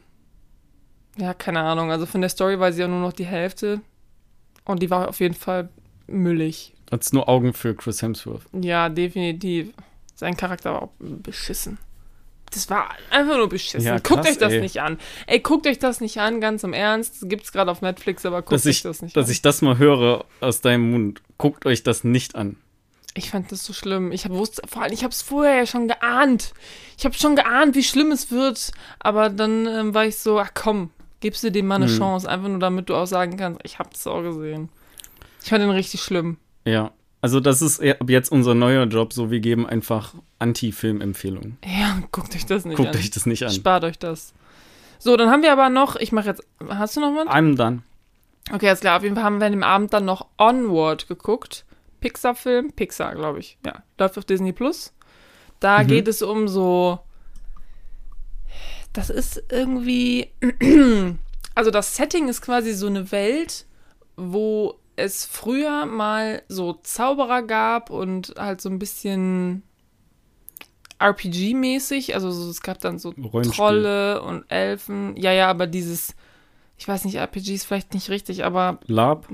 ja, 1.17 1.35
keine 1.35 1.61
Ahnung, 1.61 1.91
also 1.91 2.07
von 2.07 2.21
der 2.21 2.31
Story 2.31 2.59
weiß 2.59 2.75
ich 2.75 2.81
ja 2.81 2.89
nur 2.89 3.01
noch 3.01 3.13
die 3.13 3.27
Hälfte. 3.27 3.81
Und 4.67 4.83
die 4.83 4.91
war 4.91 5.09
auf 5.09 5.21
jeden 5.21 5.35
Fall 5.35 5.69
müllig. 6.07 6.73
Hat's 6.91 7.13
nur 7.13 7.29
Augen 7.29 7.53
für 7.53 7.75
Chris 7.75 8.03
Hemsworth. 8.03 8.43
Ja, 8.53 8.89
definitiv. 8.89 9.71
Sein 10.15 10.37
Charakter 10.37 10.75
war 10.75 10.83
auch 10.83 10.93
beschissen. 10.99 11.79
Das 12.53 12.71
war 12.71 12.91
einfach 13.11 13.37
nur 13.37 13.49
beschissen. 13.49 13.85
Ja, 13.85 13.99
guckt 13.99 14.23
krass, 14.23 14.27
euch 14.29 14.39
das 14.39 14.53
ey. 14.53 14.61
nicht 14.61 14.81
an. 14.81 14.99
Ey, 15.27 15.41
guckt 15.41 15.67
euch 15.67 15.81
das 15.81 16.01
nicht 16.01 16.19
an, 16.19 16.41
ganz 16.41 16.63
im 16.63 16.73
Ernst. 16.73 17.29
Gibt's 17.29 17.51
gerade 17.51 17.71
auf 17.71 17.83
Netflix, 17.83 18.25
aber 18.25 18.43
guckt 18.43 18.53
Dass 18.53 18.67
euch 18.67 18.77
ich, 18.77 18.83
das 18.83 19.03
nicht 19.03 19.17
dass 19.17 19.27
an. 19.27 19.33
ich 19.33 19.43
das 19.43 19.61
mal 19.61 19.79
höre 19.79 20.25
aus 20.41 20.61
deinem 20.61 20.93
Mund. 20.93 21.21
Guckt 21.37 21.67
euch 21.67 21.83
das 21.83 22.05
nicht 22.05 22.37
an. 22.37 22.57
Ich 23.15 23.31
fand 23.31 23.51
das 23.51 23.65
so 23.65 23.73
schlimm. 23.73 24.13
Ich 24.13 24.25
habe 24.25 24.35
wusste, 24.35 24.63
vor 24.69 24.83
allem, 24.83 24.93
ich 24.93 25.03
habe 25.03 25.13
es 25.13 25.23
vorher 25.23 25.57
ja 25.57 25.67
schon 25.67 25.89
geahnt. 25.89 26.53
Ich 26.97 27.05
habe 27.05 27.15
schon 27.17 27.35
geahnt, 27.37 27.75
wie 27.75 27.85
schlimm 27.85 28.13
es 28.13 28.31
wird. 28.31 28.73
Aber 29.01 29.31
dann 29.31 29.67
ähm, 29.67 29.95
war 29.95 30.07
ich 30.07 30.19
so, 30.19 30.39
ach 30.39 30.51
komm, 30.55 30.91
gibst 31.25 31.43
du 31.43 31.51
dem 31.51 31.67
mal 31.67 31.77
eine 31.77 31.87
Mhm. 31.87 31.97
Chance, 31.99 32.29
einfach 32.29 32.49
nur 32.49 32.59
damit 32.61 32.89
du 32.89 32.95
auch 32.95 33.07
sagen 33.07 33.37
kannst, 33.37 33.61
ich 33.65 33.79
hab's 33.79 34.07
auch 34.07 34.23
gesehen. 34.23 34.69
Ich 35.43 35.49
fand 35.49 35.63
den 35.63 35.71
richtig 35.71 36.01
schlimm. 36.03 36.37
Ja. 36.65 36.93
Also 37.21 37.41
das 37.41 37.63
ist 37.63 37.79
eher- 37.79 38.01
ab 38.01 38.11
jetzt 38.11 38.31
unser 38.31 38.55
neuer 38.55 38.85
Job, 38.85 39.13
so 39.15 39.31
wir 39.31 39.41
geben 39.41 39.67
einfach 39.67 40.15
Anti-Film-Empfehlungen. 40.39 41.57
Ja, 41.65 41.99
guckt 42.13 42.35
euch 42.35 42.47
das 42.47 42.65
nicht 42.65 42.77
Guckt 42.77 42.91
an. 42.91 42.97
euch 42.97 43.11
das 43.11 43.27
nicht 43.27 43.43
an. 43.45 43.51
Spart 43.51 43.85
euch 43.85 43.99
das. 43.99 44.35
So, 44.99 45.17
dann 45.17 45.31
haben 45.31 45.43
wir 45.43 45.53
aber 45.53 45.69
noch, 45.71 45.97
ich 45.97 46.13
mache 46.13 46.29
jetzt, 46.29 46.43
hast 46.69 46.97
du 46.97 47.01
noch 47.01 47.15
was? 47.17 47.27
I'm 47.29 47.57
done. 47.57 47.83
Okay, 48.53 48.69
alles 48.69 48.81
klar. 48.81 48.99
Auf 48.99 49.03
jeden 49.03 49.15
Fall 49.15 49.25
haben 49.25 49.39
wir 49.41 49.47
an 49.47 49.53
dem 49.53 49.63
Abend 49.63 49.93
dann 49.95 50.05
noch 50.05 50.27
Onward 50.39 51.09
geguckt. 51.09 51.65
Pixar-Film. 52.01 52.73
Pixar, 52.73 53.15
glaube 53.15 53.39
ich. 53.39 53.57
Ja, 53.65 53.83
läuft 53.99 54.19
auf 54.19 54.25
Disney 54.27 54.53
Plus. 54.53 54.93
Da 55.61 55.83
Mhm. 55.83 55.87
geht 55.87 56.09
es 56.09 56.21
um 56.21 56.47
so. 56.49 56.99
Das 58.95 59.11
ist 59.11 59.43
irgendwie. 59.51 60.31
Also, 61.57 61.71
das 61.71 61.95
Setting 61.95 62.27
ist 62.27 62.43
quasi 62.43 62.73
so 62.73 62.89
eine 62.89 63.13
Welt, 63.13 63.67
wo 64.17 64.75
es 64.97 65.25
früher 65.25 65.87
mal 65.87 66.43
so 66.49 66.73
Zauberer 66.73 67.43
gab 67.43 67.91
und 67.91 68.35
halt 68.37 68.61
so 68.61 68.69
ein 68.69 68.81
bisschen 68.81 69.63
RPG-mäßig. 70.99 72.15
Also 72.15 72.31
so, 72.31 72.51
es 72.51 72.63
gab 72.63 72.79
dann 72.81 72.99
so 72.99 73.11
Rollenspiel. 73.11 73.55
Trolle 73.55 74.23
und 74.23 74.45
Elfen. 74.49 75.17
Ja, 75.17 75.33
ja, 75.33 75.49
aber 75.49 75.67
dieses, 75.67 76.15
ich 76.77 76.87
weiß 76.89 77.05
nicht, 77.05 77.17
RPG 77.17 77.55
ist 77.55 77.65
vielleicht 77.65 77.95
nicht 77.95 78.11
richtig, 78.11 78.45
aber 78.45 78.81
Lab 78.87 79.29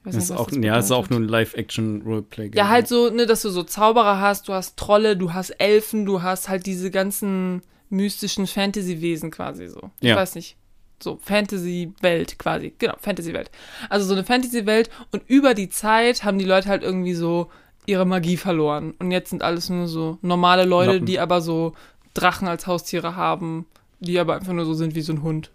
ich 0.00 0.14
weiß 0.14 0.16
ist 0.16 0.30
nicht, 0.30 0.38
auch, 0.38 0.50
ja, 0.52 0.78
ist 0.78 0.92
auch 0.92 1.10
nur 1.10 1.18
ein 1.18 1.28
Live-Action-Roleplay. 1.28 2.52
Ja, 2.54 2.68
halt 2.68 2.86
so, 2.86 3.10
ne, 3.10 3.26
dass 3.26 3.42
du 3.42 3.50
so 3.50 3.64
Zauberer 3.64 4.20
hast, 4.20 4.46
du 4.48 4.52
hast 4.52 4.76
Trolle, 4.76 5.16
du 5.16 5.32
hast 5.32 5.50
Elfen, 5.50 6.06
du 6.06 6.22
hast 6.22 6.48
halt 6.48 6.66
diese 6.66 6.92
ganzen 6.92 7.62
mystischen 7.88 8.46
Fantasy-Wesen 8.46 9.30
quasi 9.30 9.68
so. 9.68 9.90
Ich 10.00 10.08
Ja. 10.08 10.16
weiß 10.16 10.34
nicht. 10.34 10.56
So, 11.02 11.18
Fantasy-Welt 11.22 12.38
quasi. 12.38 12.72
Genau, 12.78 12.94
Fantasy-Welt. 13.00 13.50
Also 13.90 14.06
so 14.06 14.14
eine 14.14 14.24
Fantasy-Welt 14.24 14.88
und 15.12 15.22
über 15.28 15.54
die 15.54 15.68
Zeit 15.68 16.24
haben 16.24 16.38
die 16.38 16.44
Leute 16.46 16.68
halt 16.68 16.82
irgendwie 16.82 17.14
so 17.14 17.50
ihre 17.84 18.06
Magie 18.06 18.36
verloren. 18.36 18.94
Und 18.98 19.10
jetzt 19.10 19.30
sind 19.30 19.42
alles 19.42 19.68
nur 19.68 19.86
so 19.88 20.18
normale 20.22 20.64
Leute, 20.64 20.92
Lappen. 20.94 21.06
die 21.06 21.20
aber 21.20 21.40
so 21.40 21.74
Drachen 22.14 22.48
als 22.48 22.66
Haustiere 22.66 23.14
haben, 23.14 23.66
die 24.00 24.18
aber 24.18 24.34
einfach 24.36 24.52
nur 24.54 24.64
so 24.64 24.74
sind 24.74 24.94
wie 24.94 25.02
so 25.02 25.12
ein 25.12 25.22
Hund. 25.22 25.50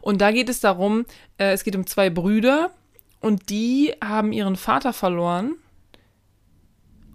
Und 0.00 0.20
da 0.20 0.32
geht 0.32 0.48
es 0.48 0.58
darum, 0.60 1.06
äh, 1.38 1.52
es 1.52 1.62
geht 1.62 1.76
um 1.76 1.86
zwei 1.86 2.10
Brüder 2.10 2.70
und 3.20 3.48
die 3.48 3.94
haben 4.04 4.32
ihren 4.32 4.56
Vater 4.56 4.92
verloren 4.92 5.54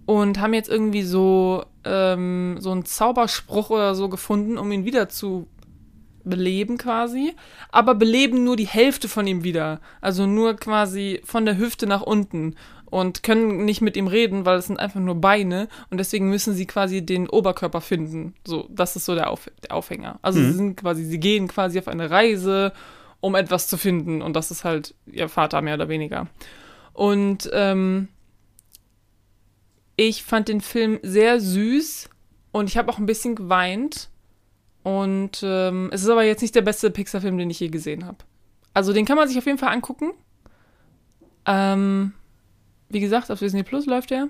und 0.05 0.39
haben 0.39 0.53
jetzt 0.53 0.69
irgendwie 0.69 1.03
so, 1.03 1.65
ähm, 1.87 2.57
so 2.59 2.71
einen 2.71 2.85
Zauberspruch 2.85 3.69
oder 3.69 3.95
so 3.95 4.09
gefunden, 4.09 4.57
um 4.57 4.71
ihn 4.71 4.85
wieder 4.85 5.09
zu 5.09 5.47
beleben 6.23 6.77
quasi, 6.77 7.33
aber 7.71 7.95
beleben 7.95 8.43
nur 8.43 8.57
die 8.57 8.67
Hälfte 8.67 9.07
von 9.07 9.25
ihm 9.27 9.43
wieder. 9.43 9.79
Also 10.01 10.25
nur 10.25 10.55
quasi 10.55 11.21
von 11.23 11.45
der 11.45 11.57
Hüfte 11.57 11.87
nach 11.87 12.01
unten 12.01 12.55
und 12.85 13.23
können 13.23 13.63
nicht 13.65 13.81
mit 13.81 13.95
ihm 13.97 14.07
reden, 14.07 14.45
weil 14.45 14.57
es 14.57 14.67
sind 14.67 14.79
einfach 14.79 14.99
nur 14.99 15.15
Beine 15.15 15.67
und 15.89 15.99
deswegen 15.99 16.29
müssen 16.29 16.53
sie 16.53 16.65
quasi 16.65 17.05
den 17.05 17.29
Oberkörper 17.29 17.81
finden. 17.81 18.33
So, 18.45 18.67
das 18.69 18.95
ist 18.97 19.05
so 19.05 19.15
der, 19.15 19.29
Auf 19.29 19.49
der 19.63 19.73
Aufhänger. 19.75 20.19
Also 20.21 20.39
Mhm. 20.39 20.45
sie 20.45 20.51
sind 20.53 20.75
quasi, 20.77 21.03
sie 21.05 21.19
gehen 21.19 21.47
quasi 21.47 21.79
auf 21.79 21.87
eine 21.87 22.09
Reise, 22.11 22.73
um 23.21 23.35
etwas 23.35 23.67
zu 23.67 23.77
finden 23.77 24.21
und 24.21 24.35
das 24.35 24.51
ist 24.51 24.63
halt 24.65 24.95
ihr 25.05 25.29
Vater 25.29 25.61
mehr 25.61 25.75
oder 25.75 25.87
weniger. 25.89 26.27
Und 26.93 27.49
ähm, 27.53 28.09
ich 29.97 30.23
fand 30.23 30.47
den 30.47 30.61
Film 30.61 30.99
sehr 31.03 31.41
süß 31.41 32.09
und 32.53 32.69
ich 32.69 32.77
habe 32.77 32.89
auch 32.89 32.99
ein 32.99 33.05
bisschen 33.05 33.35
geweint. 33.35 34.09
Und 34.83 35.41
ähm, 35.43 35.89
es 35.91 36.03
ist 36.03 36.09
aber 36.09 36.23
jetzt 36.23 36.41
nicht 36.41 36.55
der 36.55 36.61
beste 36.61 36.89
Pixar-Film, 36.89 37.37
den 37.37 37.49
ich 37.49 37.59
je 37.59 37.67
gesehen 37.67 38.05
habe. 38.05 38.19
Also 38.73 38.93
den 38.93 39.05
kann 39.05 39.17
man 39.17 39.27
sich 39.27 39.37
auf 39.37 39.45
jeden 39.45 39.57
Fall 39.57 39.73
angucken. 39.73 40.11
Ähm, 41.45 42.13
wie 42.87 42.99
gesagt, 42.99 43.31
auf 43.31 43.39
Disney 43.39 43.63
Plus 43.63 43.85
läuft 43.85 44.11
er. 44.11 44.29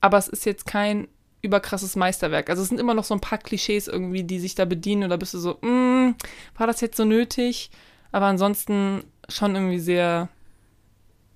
Aber 0.00 0.18
es 0.18 0.28
ist 0.28 0.44
jetzt 0.44 0.66
kein 0.66 1.08
überkrasses 1.40 1.96
Meisterwerk. 1.96 2.50
Also 2.50 2.62
es 2.62 2.68
sind 2.68 2.80
immer 2.80 2.94
noch 2.94 3.04
so 3.04 3.14
ein 3.14 3.20
paar 3.20 3.38
Klischees 3.38 3.88
irgendwie, 3.88 4.24
die 4.24 4.40
sich 4.40 4.54
da 4.54 4.64
bedienen. 4.64 5.08
Da 5.08 5.16
bist 5.16 5.34
du 5.34 5.38
so, 5.38 5.58
mm, 5.62 6.16
war 6.58 6.66
das 6.66 6.80
jetzt 6.80 6.96
so 6.96 7.04
nötig? 7.04 7.70
Aber 8.12 8.26
ansonsten 8.26 9.04
schon 9.28 9.54
irgendwie 9.54 9.78
sehr, 9.78 10.28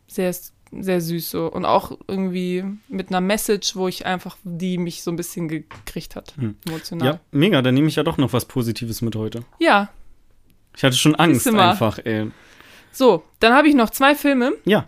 sehr, 0.06 0.34
sehr 0.72 1.00
süß 1.00 1.30
so. 1.30 1.46
Und 1.46 1.64
auch 1.64 1.98
irgendwie 2.06 2.64
mit 2.88 3.08
einer 3.08 3.20
Message, 3.20 3.76
wo 3.76 3.88
ich 3.88 4.06
einfach, 4.06 4.36
die 4.44 4.78
mich 4.78 5.02
so 5.02 5.10
ein 5.10 5.16
bisschen 5.16 5.48
gekriegt 5.48 6.16
hat. 6.16 6.34
Hm. 6.36 6.56
Emotional. 6.66 7.06
Ja, 7.06 7.20
mega, 7.32 7.62
dann 7.62 7.74
nehme 7.74 7.88
ich 7.88 7.96
ja 7.96 8.02
doch 8.02 8.16
noch 8.18 8.32
was 8.32 8.44
Positives 8.44 9.02
mit 9.02 9.16
heute. 9.16 9.44
ja, 9.58 9.90
Ich 10.76 10.84
hatte 10.84 10.96
schon 10.96 11.14
Angst 11.16 11.46
einfach, 11.48 11.98
ey. 12.04 12.30
So, 12.92 13.24
dann 13.40 13.52
habe 13.54 13.68
ich 13.68 13.74
noch 13.74 13.90
zwei 13.90 14.14
Filme. 14.14 14.52
Ja, 14.64 14.86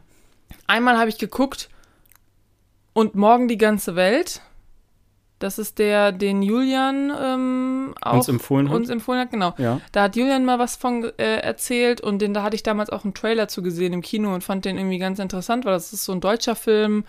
Einmal 0.66 0.98
habe 0.98 1.08
ich 1.08 1.18
geguckt 1.18 1.68
und 2.92 3.14
morgen 3.14 3.48
die 3.48 3.58
ganze 3.58 3.96
Welt. 3.96 4.40
Das 5.42 5.58
ist 5.58 5.78
der, 5.78 6.12
den 6.12 6.40
Julian 6.42 7.12
ähm, 7.20 7.94
auch 8.00 8.14
uns 8.14 8.28
empfohlen 8.28 8.68
hat. 8.68 8.76
uns 8.76 8.90
empfohlen 8.90 9.20
hat, 9.20 9.30
genau. 9.30 9.54
ja. 9.58 9.80
Da 9.90 10.04
hat 10.04 10.14
Julian 10.14 10.44
mal 10.44 10.58
was 10.58 10.76
von 10.76 11.04
äh, 11.18 11.38
erzählt 11.38 12.00
und 12.00 12.20
den, 12.20 12.32
da 12.32 12.44
hatte 12.44 12.54
ich 12.54 12.62
damals 12.62 12.90
auch 12.90 13.04
einen 13.04 13.14
Trailer 13.14 13.48
zu 13.48 13.62
gesehen 13.62 13.92
im 13.92 14.02
Kino 14.02 14.32
und 14.32 14.44
fand 14.44 14.64
den 14.64 14.78
irgendwie 14.78 14.98
ganz 14.98 15.18
interessant, 15.18 15.64
weil 15.64 15.72
das 15.72 15.92
ist 15.92 16.04
so 16.04 16.12
ein 16.12 16.20
deutscher 16.20 16.54
Film, 16.54 17.04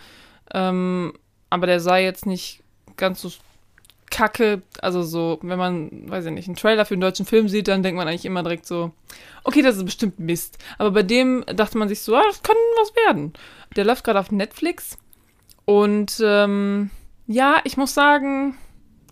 ähm, 0.52 1.12
aber 1.48 1.68
der 1.68 1.78
sei 1.78 2.02
jetzt 2.02 2.26
nicht 2.26 2.62
ganz 2.96 3.20
so 3.20 3.30
kacke. 4.10 4.62
Also 4.80 5.02
so, 5.02 5.38
wenn 5.42 5.58
man, 5.58 6.10
weiß 6.10 6.26
ich 6.26 6.32
nicht, 6.32 6.48
einen 6.48 6.56
Trailer 6.56 6.84
für 6.84 6.94
einen 6.94 7.02
deutschen 7.02 7.26
Film 7.26 7.48
sieht, 7.48 7.68
dann 7.68 7.82
denkt 7.84 7.96
man 7.96 8.08
eigentlich 8.08 8.24
immer 8.24 8.42
direkt 8.42 8.66
so, 8.66 8.90
okay, 9.44 9.62
das 9.62 9.76
ist 9.76 9.84
bestimmt 9.84 10.18
Mist. 10.18 10.58
Aber 10.78 10.90
bei 10.90 11.02
dem 11.02 11.44
dachte 11.54 11.78
man 11.78 11.88
sich 11.88 12.00
so, 12.00 12.16
ah, 12.16 12.22
das 12.26 12.42
kann 12.42 12.56
was 12.80 12.94
werden. 13.06 13.32
Der 13.76 13.84
läuft 13.84 14.04
gerade 14.04 14.18
auf 14.18 14.32
Netflix 14.32 14.98
und 15.64 16.20
ähm, 16.24 16.90
ja, 17.26 17.60
ich 17.64 17.76
muss 17.76 17.94
sagen, 17.94 18.56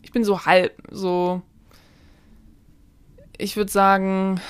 ich 0.03 0.13
bin 0.13 0.25
so 0.25 0.45
halb, 0.45 0.77
so 0.91 1.43
ich 3.39 3.57
würde 3.57 3.71
sagen, 3.73 4.41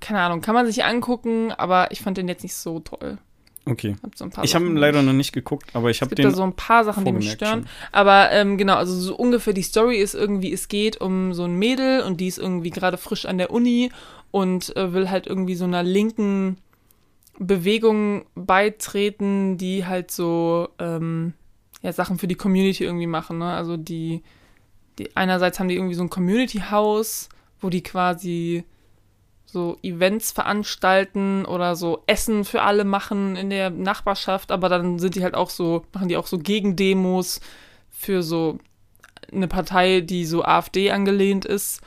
keine 0.00 0.20
Ahnung, 0.20 0.40
kann 0.40 0.54
man 0.54 0.66
sich 0.66 0.84
angucken, 0.84 1.52
aber 1.52 1.90
ich 1.92 2.00
fand 2.00 2.16
den 2.16 2.28
jetzt 2.28 2.42
nicht 2.42 2.54
so 2.54 2.80
toll. 2.80 3.18
Okay. 3.66 3.96
Hab 4.02 4.16
so 4.16 4.24
ein 4.24 4.30
paar 4.30 4.44
Ich 4.44 4.54
habe 4.54 4.64
ihn 4.64 4.76
leider 4.76 5.02
noch 5.02 5.12
nicht 5.12 5.32
geguckt, 5.32 5.70
aber 5.74 5.90
ich 5.90 5.98
Es 5.98 6.00
habe 6.00 6.10
gibt 6.10 6.20
den 6.20 6.30
da 6.30 6.36
so 6.36 6.42
ein 6.42 6.54
paar 6.54 6.84
Sachen, 6.84 7.04
die 7.04 7.12
mich 7.12 7.32
stören. 7.32 7.64
schon. 7.64 7.68
Aber 7.92 8.30
ähm, 8.32 8.56
genau, 8.56 8.76
also 8.76 8.94
so 8.94 9.14
ungefähr 9.14 9.52
die 9.52 9.62
Story 9.62 9.98
ist 9.98 10.14
irgendwie, 10.14 10.52
es 10.52 10.68
geht 10.68 11.00
um 11.00 11.34
so 11.34 11.44
ein 11.44 11.56
Mädel 11.56 12.02
und 12.02 12.18
die 12.20 12.28
ist 12.28 12.38
irgendwie 12.38 12.70
gerade 12.70 12.96
frisch 12.96 13.26
an 13.26 13.36
der 13.36 13.50
Uni 13.50 13.90
und 14.30 14.74
äh, 14.76 14.94
will 14.94 15.10
halt 15.10 15.26
irgendwie 15.26 15.54
so 15.54 15.64
einer 15.64 15.82
linken 15.82 16.56
Bewegung 17.38 18.24
beitreten, 18.34 19.58
die 19.58 19.84
halt 19.84 20.10
so 20.10 20.70
ähm, 20.78 21.34
ja, 21.82 21.92
Sachen 21.92 22.18
für 22.18 22.28
die 22.28 22.34
Community 22.34 22.84
irgendwie 22.84 23.06
machen. 23.06 23.38
Ne? 23.38 23.52
Also 23.52 23.76
die, 23.76 24.22
die 24.98 25.14
einerseits 25.16 25.58
haben 25.58 25.68
die 25.68 25.76
irgendwie 25.76 25.94
so 25.94 26.02
ein 26.02 26.10
Community-Haus, 26.10 27.28
wo 27.60 27.70
die 27.70 27.82
quasi 27.82 28.64
so 29.46 29.78
Events 29.82 30.32
veranstalten 30.32 31.46
oder 31.46 31.74
so 31.74 32.02
Essen 32.06 32.44
für 32.44 32.62
alle 32.62 32.84
machen 32.84 33.34
in 33.36 33.48
der 33.48 33.70
Nachbarschaft, 33.70 34.52
aber 34.52 34.68
dann 34.68 34.98
sind 34.98 35.14
die 35.14 35.22
halt 35.22 35.34
auch 35.34 35.48
so, 35.48 35.86
machen 35.94 36.08
die 36.08 36.18
auch 36.18 36.26
so 36.26 36.38
Gegendemos 36.38 37.40
für 37.90 38.22
so 38.22 38.58
eine 39.32 39.48
Partei, 39.48 40.02
die 40.02 40.26
so 40.26 40.44
AfD 40.44 40.90
angelehnt 40.90 41.46
ist 41.46 41.80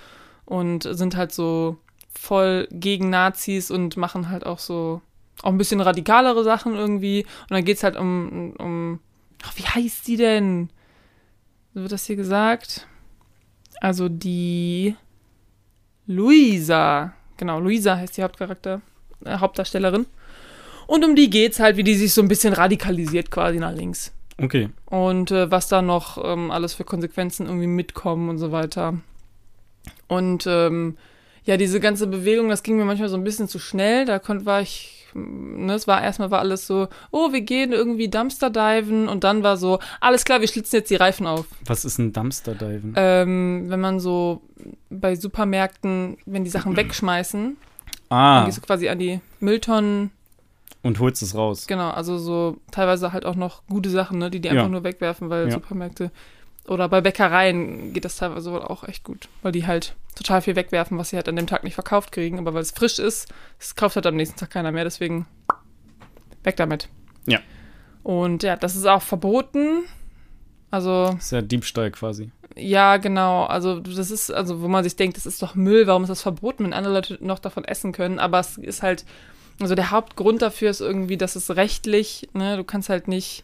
und 0.46 0.84
sind 0.84 1.16
halt 1.16 1.32
so 1.32 1.78
voll 2.14 2.68
gegen 2.72 3.10
Nazis 3.10 3.70
und 3.70 3.96
machen 3.96 4.30
halt 4.30 4.46
auch 4.46 4.60
so 4.60 5.02
auch 5.44 5.50
ein 5.50 5.58
bisschen 5.58 5.82
radikalere 5.82 6.44
Sachen 6.44 6.76
irgendwie. 6.76 7.24
Und 7.24 7.52
dann 7.52 7.66
geht's 7.66 7.84
halt 7.84 7.96
um, 7.96 8.54
um 8.58 9.00
ach, 9.44 9.58
wie 9.58 9.66
heißt 9.66 10.08
die 10.08 10.18
denn? 10.18 10.70
Wird 11.74 11.92
das 11.92 12.06
hier 12.06 12.16
gesagt? 12.16 12.88
Also 13.80 14.10
die 14.10 14.96
Luisa. 16.06 17.14
Genau, 17.38 17.60
Luisa 17.60 17.96
heißt 17.98 18.18
die 18.18 18.24
Hauptcharakter, 18.24 18.82
äh, 19.26 19.38
Hauptdarstellerin. 19.38 20.06
Und 20.88 21.06
um 21.06 21.16
die 21.16 21.30
geht's 21.30 21.60
halt, 21.60 21.78
wie 21.78 21.84
die 21.84 21.96
sich 21.96 22.14
so 22.14 22.22
ein 22.22 22.28
bisschen 22.28 22.54
radikalisiert 22.54 23.32
quasi 23.32 23.60
nach 23.60 23.74
links. 23.74 24.12
Okay. 24.38 24.70
Und 24.86 25.32
äh, 25.32 25.50
was 25.50 25.68
da 25.68 25.82
noch 25.82 26.24
ähm, 26.24 26.52
alles 26.52 26.74
für 26.74 26.84
Konsequenzen 26.84 27.46
irgendwie 27.46 27.68
mitkommen 27.68 28.30
und 28.30 28.38
so 28.38 28.52
weiter. 28.52 28.96
Und 30.08 30.46
ähm, 30.48 30.98
ja, 31.44 31.58
diese 31.58 31.80
ganze 31.80 32.08
Bewegung, 32.08 32.50
das 32.50 32.64
ging 32.64 32.78
mir 32.78 32.86
manchmal 32.86 33.10
so 33.10 33.18
ein 33.18 33.24
bisschen 33.24 33.48
zu 33.48 33.60
schnell. 33.60 34.06
Da 34.06 34.20
konnte, 34.20 34.46
war 34.46 34.62
ich, 34.62 35.01
ne, 35.14 35.74
es 35.74 35.88
war 35.88 36.02
erstmal 36.02 36.32
war 36.32 36.40
alles 36.40 36.68
so, 36.68 36.88
oh, 37.12 37.32
wir 37.34 37.42
gehen 37.42 37.72
irgendwie 37.72 38.10
Dumpster 38.10 38.50
diven 38.50 39.08
und 39.08 39.24
dann 39.24 39.44
war 39.44 39.58
so, 39.58 39.80
alles 40.00 40.26
klar, 40.26 40.42
wir 40.42 40.48
schlitzen 40.48 40.78
jetzt 40.78 40.90
die 40.90 40.96
Reifen 40.96 41.28
auf. 41.28 41.46
Was 41.66 41.86
ist 41.86 41.98
ein 42.00 42.14
Dumpster 42.14 42.56
Diven? 42.56 42.94
Ähm, 42.96 43.66
wenn 43.68 43.80
man 43.80 44.00
so 44.00 44.42
bei 44.90 45.16
Supermärkten, 45.16 46.18
wenn 46.26 46.44
die 46.44 46.50
Sachen 46.50 46.76
wegschmeißen, 46.78 47.58
dann 48.10 48.18
ah, 48.18 48.46
gehst 48.46 48.58
du 48.58 48.62
quasi 48.62 48.90
an 48.90 49.00
die 49.00 49.20
Mülltonnen, 49.40 50.12
und 50.84 51.00
holst 51.00 51.22
es 51.22 51.36
raus. 51.36 51.68
genau, 51.68 51.92
also 51.92 52.18
so 52.18 52.58
teilweise 52.72 53.14
halt 53.14 53.24
auch 53.26 53.36
noch 53.36 53.62
gute 53.68 53.90
Sachen, 53.92 54.18
ne, 54.18 54.32
die 54.32 54.40
die 54.40 54.48
Ja. 54.48 54.54
einfach 54.56 54.70
nur 54.70 54.84
wegwerfen, 54.84 55.30
weil 55.30 55.46
Ja. 55.46 55.52
Supermärkte 55.52 56.12
oder 56.72 56.88
bei 56.88 57.02
Bäckereien 57.02 57.92
geht 57.92 58.06
das 58.06 58.16
teilweise 58.16 58.52
wohl 58.54 58.62
auch 58.62 58.86
echt 58.88 59.04
gut, 59.04 59.28
weil 59.42 59.52
die 59.52 59.68
halt 59.68 59.94
total 60.16 60.42
viel 60.42 60.56
wegwerfen, 60.56 60.98
was 60.98 61.10
sie 61.10 61.18
halt 61.18 61.28
an 61.28 61.36
dem 61.36 61.46
Tag 61.46 61.66
nicht 61.66 61.74
verkauft 61.74 62.14
kriegen, 62.14 62.40
aber 62.40 62.54
weil 62.54 62.62
es 62.62 62.72
frisch 62.72 62.98
ist, 62.98 63.28
es 63.60 63.76
kauft 63.76 63.98
halt 63.98 64.08
am 64.08 64.16
nächsten 64.16 64.40
Tag 64.40 64.52
keiner 64.52 64.72
mehr, 64.72 64.86
deswegen 64.86 65.26
weg 66.44 66.56
damit. 66.56 66.88
Ja. 67.26 67.40
Und 68.04 68.44
ja, 68.44 68.56
das 68.56 68.78
ist 68.78 68.86
auch 68.86 69.02
verboten. 69.02 69.84
Also, 70.72 71.14
ist 71.18 71.34
ja 71.34 71.42
Diebstahl 71.42 71.92
quasi. 71.92 72.32
ja, 72.56 72.96
genau. 72.96 73.44
Also, 73.44 73.82
das 73.82 74.10
ist, 74.10 74.32
also, 74.32 74.62
wo 74.62 74.70
man 74.70 74.86
sich 74.86 74.96
denkt, 74.96 75.18
das 75.18 75.26
ist 75.26 75.42
doch 75.42 75.56
Müll, 75.56 75.88
warum 75.88 76.04
ist 76.04 76.10
das 76.10 76.22
verboten, 76.22 76.64
wenn 76.64 76.74
andere 76.74 76.94
Leute 76.94 77.18
noch 77.20 77.40
davon 77.40 77.66
essen 77.66 77.92
können? 77.92 78.18
Aber 78.18 78.40
es 78.40 78.58
ist 78.58 78.82
halt, 78.82 79.04
also 79.60 79.76
der 79.76 79.92
Hauptgrund 79.92 80.42
dafür 80.42 80.70
ist 80.70 80.80
irgendwie, 80.80 81.18
dass 81.18 81.36
es 81.36 81.54
rechtlich, 81.58 82.30
ne, 82.32 82.56
du 82.56 82.64
kannst 82.64 82.88
halt 82.88 83.10
nicht 83.10 83.44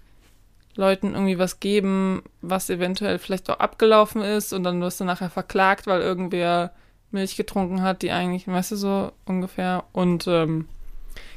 Leuten 0.77 1.13
irgendwie 1.13 1.37
was 1.39 1.59
geben, 1.59 2.21
was 2.41 2.69
eventuell 2.69 3.19
vielleicht 3.19 3.49
auch 3.49 3.59
abgelaufen 3.59 4.21
ist 4.21 4.53
und 4.53 4.63
dann 4.63 4.81
wirst 4.81 4.99
du 4.99 5.03
nachher 5.05 5.29
verklagt, 5.29 5.87
weil 5.87 6.01
irgendwer 6.01 6.71
Milch 7.11 7.35
getrunken 7.37 7.81
hat, 7.81 8.01
die 8.01 8.11
eigentlich, 8.11 8.47
weißt 8.47 8.71
du, 8.71 8.75
so 8.75 9.11
ungefähr. 9.25 9.83
Und 9.93 10.27
ähm, 10.27 10.67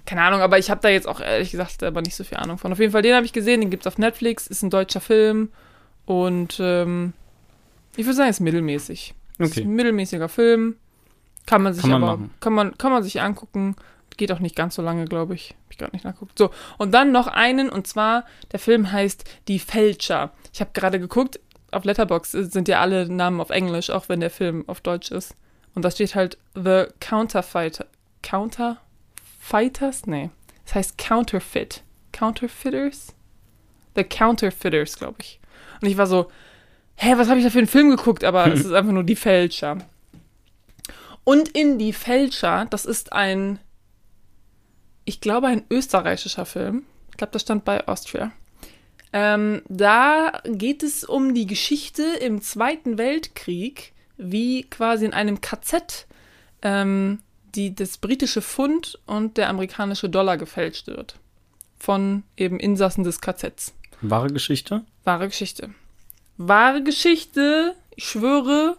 Keine 0.07 0.23
Ahnung, 0.23 0.41
aber 0.41 0.59
ich 0.59 0.71
habe 0.71 0.81
da 0.83 0.89
jetzt 0.89 1.07
auch 1.09 1.21
ehrlich 1.21 1.51
gesagt 1.53 1.83
aber 1.83 2.03
nicht 2.03 2.17
so 2.17 2.25
viel 2.25 2.39
Ahnung 2.39 2.59
von. 2.59 2.73
Auf 2.73 2.79
jeden 2.81 2.93
Fall, 2.93 3.03
den 3.03 3.15
habe 3.15 3.27
ich 3.27 3.33
gesehen, 3.33 3.61
den 3.61 3.71
gibt's 3.71 3.87
auf 3.87 3.99
Netflix, 3.99 4.47
ist 4.47 4.63
ein 4.63 4.71
deutscher 4.71 5.01
Film 5.01 5.51
und 6.07 6.59
ähm, 6.61 7.13
ich 7.97 8.05
würde 8.07 8.17
sagen, 8.17 8.31
ist 8.31 8.41
mittelmäßig. 8.41 9.15
Ist 9.39 9.51
Okay. 9.53 9.63
ein 9.63 9.75
mittelmäßiger 9.75 10.29
Film. 10.29 10.77
Kann 11.47 11.63
man 11.63 11.73
sich 11.73 11.83
Kann 11.83 11.93
man 11.93 12.03
aber, 12.03 12.17
machen. 12.19 12.31
kann 12.41 12.53
man, 12.53 12.77
kann 12.79 12.93
man 12.93 13.03
sich 13.03 13.21
angucken. 13.21 13.75
Geht 14.17 14.33
auch 14.33 14.39
nicht 14.39 14.57
ganz 14.57 14.75
so 14.75 14.83
lange, 14.83 15.05
glaube 15.07 15.35
ich. 15.35 15.51
Hab 15.51 15.71
ich 15.71 15.79
gerade 15.79 15.93
nicht 15.93 16.05
nachgeguckt. 16.05 16.39
So, 16.39 16.51
und 16.79 16.93
dann 16.93 17.13
noch 17.13 17.27
einen, 17.27 17.71
und 17.71 17.87
zwar, 17.87 18.25
der 18.53 18.59
Film 18.59 18.93
heißt 18.93 19.25
Die 19.49 19.59
Fälscher. 19.59 20.33
Ich 20.53 20.61
habe 20.61 20.71
gerade 20.75 21.01
geguckt, 21.01 21.41
auf 21.71 21.85
Letterboxd 21.85 22.53
sind 22.53 22.69
ja 22.69 22.81
alle 22.81 23.09
Namen 23.09 23.41
auf 23.41 23.51
Englisch, 23.51 23.91
auch 23.91 24.09
wenn 24.09 24.21
der 24.21 24.31
Film 24.31 24.65
auf 24.69 24.81
Deutsch 24.81 25.11
ist. 25.11 25.35
Und 25.75 25.85
da 25.85 25.91
steht 25.91 26.15
halt 26.15 26.37
The 26.55 26.85
Counterfighter. 27.01 27.87
Counterfighters? 28.23 30.07
Nee. 30.07 30.31
Das 30.65 30.75
heißt 30.75 30.99
Counterfeit. 30.99 31.83
Counterfeiters? 32.13 33.15
The 33.97 34.05
Counterfeiters, 34.05 34.99
glaube 34.99 35.17
ich. 35.21 35.41
Und 35.81 35.89
ich 35.89 35.97
war 35.97 36.07
so, 36.07 36.31
hä, 36.97 37.15
was 37.17 37.29
habe 37.29 37.39
ich 37.39 37.45
da 37.45 37.51
für 37.51 37.59
einen 37.59 37.67
Film 37.67 37.91
geguckt? 37.91 38.25
Aber 38.25 38.47
es 38.47 38.61
ist 38.65 38.73
einfach 38.73 38.93
nur 38.93 39.05
Die 39.05 39.17
Fälscher. 39.17 39.79
Und 41.25 41.49
in 41.51 41.79
Die 41.79 41.93
Fälscher, 41.93 42.67
das 42.71 42.85
ist 42.85 43.13
ein, 43.13 43.59
ich 45.11 45.21
glaube, 45.21 45.49
ein 45.49 45.65
österreichischer 45.71 46.47
Film. 46.47 46.85
Ich 47.11 47.17
glaube, 47.17 47.33
das 47.33 47.43
stand 47.43 47.65
bei 47.65 47.89
Austria. 47.89 48.31
Ähm, 49.13 49.63
da 49.69 50.41
geht 50.45 50.85
es 50.85 51.03
um 51.03 51.35
die 51.35 51.47
Geschichte 51.47 52.05
im 52.21 52.41
Zweiten 52.43 52.97
Weltkrieg, 52.97 53.93
wie 54.19 54.63
quasi 54.71 55.07
in 55.07 55.13
einem 55.13 55.41
KZ 55.41 56.07
ähm, 56.63 57.19
die, 57.57 57.75
das 57.75 57.99
britische 57.99 58.41
Pfund 58.41 59.01
und 59.05 59.37
der 59.37 59.49
amerikanische 59.49 60.09
Dollar 60.09 60.39
gefälscht 60.39 60.87
wird. 60.87 61.17
Von 61.77 62.23
eben 62.37 62.61
Insassen 62.61 63.03
des 63.03 63.21
KZs. 63.21 63.75
Wahre 64.03 64.29
Geschichte? 64.29 64.85
Wahre 65.03 65.27
Geschichte. 65.27 65.71
Wahre 66.37 66.85
Geschichte, 66.85 67.75
ich 67.97 68.05
schwöre. 68.05 68.77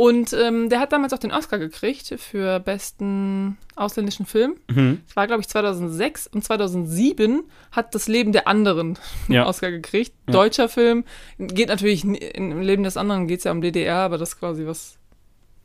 Und 0.00 0.32
ähm, 0.32 0.70
der 0.70 0.80
hat 0.80 0.92
damals 0.94 1.12
auch 1.12 1.18
den 1.18 1.30
Oscar 1.30 1.58
gekriegt 1.58 2.14
für 2.16 2.58
besten 2.58 3.58
ausländischen 3.76 4.24
Film. 4.24 4.56
Mhm. 4.70 5.02
Das 5.06 5.14
war, 5.14 5.26
glaube 5.26 5.42
ich, 5.42 5.48
2006 5.48 6.26
und 6.28 6.42
2007 6.42 7.42
hat 7.70 7.94
das 7.94 8.08
Leben 8.08 8.32
der 8.32 8.48
anderen 8.48 8.96
einen 9.26 9.34
Ja. 9.34 9.46
Oscar 9.46 9.70
gekriegt. 9.70 10.14
Ja. 10.26 10.32
Deutscher 10.32 10.70
Film. 10.70 11.04
Geht 11.36 11.68
natürlich, 11.68 12.02
im 12.04 12.62
Leben 12.62 12.82
des 12.82 12.96
anderen 12.96 13.28
geht 13.28 13.40
es 13.40 13.44
ja 13.44 13.52
um 13.52 13.60
DDR, 13.60 13.96
aber 13.96 14.16
das 14.16 14.30
ist 14.30 14.38
quasi 14.38 14.64
was 14.64 14.96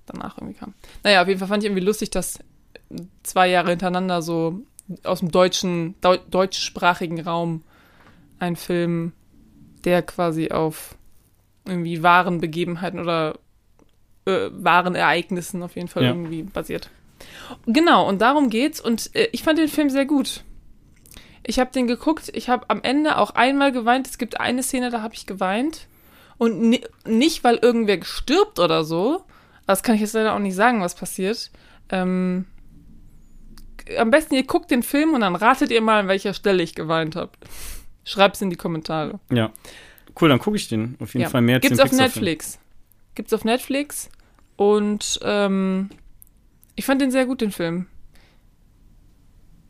danach 0.05 0.38
irgendwie 0.38 0.55
kam. 0.59 0.73
Naja, 1.05 1.21
auf 1.21 1.29
jeden 1.29 1.39
Fall 1.39 1.47
fand 1.47 1.63
ich 1.63 1.69
irgendwie 1.69 1.86
lustig, 1.86 2.09
dass 2.09 2.39
zwei 3.23 3.47
Jahre 3.47 3.69
hintereinander 3.69 4.21
so 4.21 4.59
aus 5.05 5.19
dem 5.21 5.31
deutschen, 5.31 5.95
deu 6.01 6.17
deutschsprachigen 6.29 7.21
Raum 7.21 7.63
ein 8.39 8.57
Film, 8.57 9.13
der 9.86 10.01
quasi 10.01 10.51
auf 10.51 10.97
irgendwie 11.65 12.03
wahren 12.03 12.41
Begebenheiten 12.41 12.99
oder 12.99 13.39
äh, 14.26 14.49
wahren 14.51 14.95
Ereignissen 14.95 15.61
auf 15.63 15.76
jeden 15.76 15.88
Fall 15.88 16.03
Ja. 16.03 16.09
irgendwie 16.09 16.43
basiert. 16.43 16.89
Genau, 17.65 18.07
und 18.07 18.21
darum 18.21 18.49
geht's. 18.49 18.80
Und 18.82 19.15
äh, 19.15 19.30
ich 19.32 19.43
fand 19.43 19.59
den 19.59 19.67
Film 19.67 19.89
sehr 19.89 20.05
gut. 20.05 20.43
Ich 21.45 21.59
habe 21.59 21.71
den 21.71 21.88
geguckt. 21.88 22.32
Ich 22.34 22.49
habe 22.49 22.65
am 22.69 22.82
Ende 22.82 23.17
auch 23.17 23.32
einmal 23.32 23.71
geweint. 23.71 24.07
Es 24.07 24.17
gibt 24.17 24.39
eine 24.39 24.63
Szene, 24.63 24.89
da 24.89 25.01
habe 25.01 25.13
ich 25.13 25.26
geweint. 25.26 25.88
Und 26.38 26.59
ni 26.59 26.82
nicht, 27.05 27.43
weil 27.43 27.55
irgendwer 27.57 27.97
gestirbt 27.97 28.59
oder 28.59 28.84
so. 28.84 29.23
Das 29.67 29.84
kann 29.84 29.95
ich 29.95 30.01
jetzt 30.01 30.13
leider 30.13 30.34
auch 30.36 30.39
nicht 30.39 30.55
sagen, 30.55 30.82
was 30.82 30.95
passiert. 30.95 31.51
Ähm, 31.89 32.45
am 33.97 34.09
besten 34.11 34.34
ihr 34.36 34.43
guckt 34.45 34.71
den 34.71 34.84
Film 34.84 35.13
und 35.13 35.21
dann 35.21 35.36
ratet 35.36 35.69
ihr 35.71 35.82
mal, 35.82 35.99
an 35.99 36.07
welcher 36.07 36.34
Stelle 36.34 36.63
ich 36.63 36.73
geweint 36.76 37.15
habe. 37.15 37.32
Schreibt's 38.03 38.41
in 38.41 38.49
die 38.49 38.55
Kommentare. 38.55 39.19
Ja. 39.32 39.51
Cool, 40.19 40.30
dann 40.30 40.39
gucke 40.39 40.57
ich 40.57 40.67
den. 40.67 40.95
Auf 40.99 41.13
jeden 41.13 41.23
Ja. 41.23 41.30
Fall 41.30 41.41
mehr 41.41 41.59
Gibt's 41.59 41.80
auf. 41.80 41.91
Netflix. 41.91 42.59
Gibt's 43.13 43.34
auf 43.34 43.45
Netflix. 43.45 44.09
Und 44.56 45.20
ähm, 45.24 45.89
ich 46.76 46.86
fand 46.86 47.01
den 47.01 47.12
sehr 47.12 47.26
gut, 47.26 47.41
den 47.41 47.51
Film. 47.51 47.88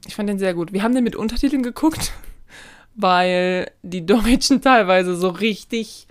Ich 0.08 0.16
fand 0.16 0.30
den 0.30 0.40
sehr 0.40 0.54
gut. 0.54 0.72
Wir 0.74 0.84
haben 0.84 0.94
den 0.94 1.04
mit 1.04 1.16
Untertiteln 1.16 1.64
geguckt, 1.64 2.12
weil 2.96 3.72
die 3.82 4.06
Deutschen 4.06 4.62
teilweise 4.62 5.16
so 5.16 5.30
richtig 5.30 6.08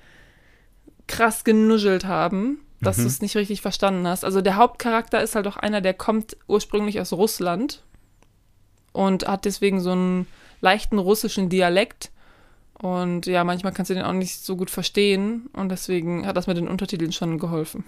krass 1.06 1.44
genuschelt 1.44 2.04
haben, 2.04 2.60
dass 2.80 2.98
Mhm. 2.98 3.02
du 3.02 3.08
es 3.08 3.20
nicht 3.22 3.36
richtig 3.36 3.60
verstanden 3.60 4.06
hast. 4.06 4.24
Also 4.24 4.40
der 4.40 4.56
Hauptcharakter 4.56 5.22
ist 5.22 5.34
halt 5.36 5.46
auch 5.46 5.56
einer, 5.56 5.80
der 5.80 5.94
kommt 5.94 6.36
ursprünglich 6.48 7.00
aus 7.00 7.12
Russland 7.12 7.82
und 8.92 9.26
hat 9.28 9.44
deswegen 9.44 9.80
so 9.80 9.92
einen 9.92 10.26
leichten 10.60 10.98
russischen 10.98 11.48
Dialekt. 11.48 12.10
Und 12.80 13.26
ja, 13.26 13.44
manchmal 13.44 13.72
kannst 13.72 13.90
du 13.90 13.94
den 13.94 14.02
auch 14.04 14.12
nicht 14.12 14.40
so 14.44 14.56
gut 14.56 14.70
verstehen. 14.70 15.48
Und 15.52 15.68
deswegen 15.68 16.26
hat 16.26 16.36
das 16.36 16.46
mit 16.48 16.56
den 16.56 16.68
Untertiteln 16.68 17.12
schon 17.12 17.38
geholfen. 17.38 17.84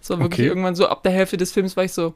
Es 0.00 0.10
war 0.10 0.18
wirklich 0.18 0.40
Okay. 0.40 0.48
irgendwann 0.48 0.74
so, 0.74 0.86
ab 0.88 1.02
der 1.02 1.12
Hälfte 1.12 1.36
des 1.36 1.52
Films 1.52 1.76
war 1.76 1.84
ich 1.84 1.92
so, 1.92 2.14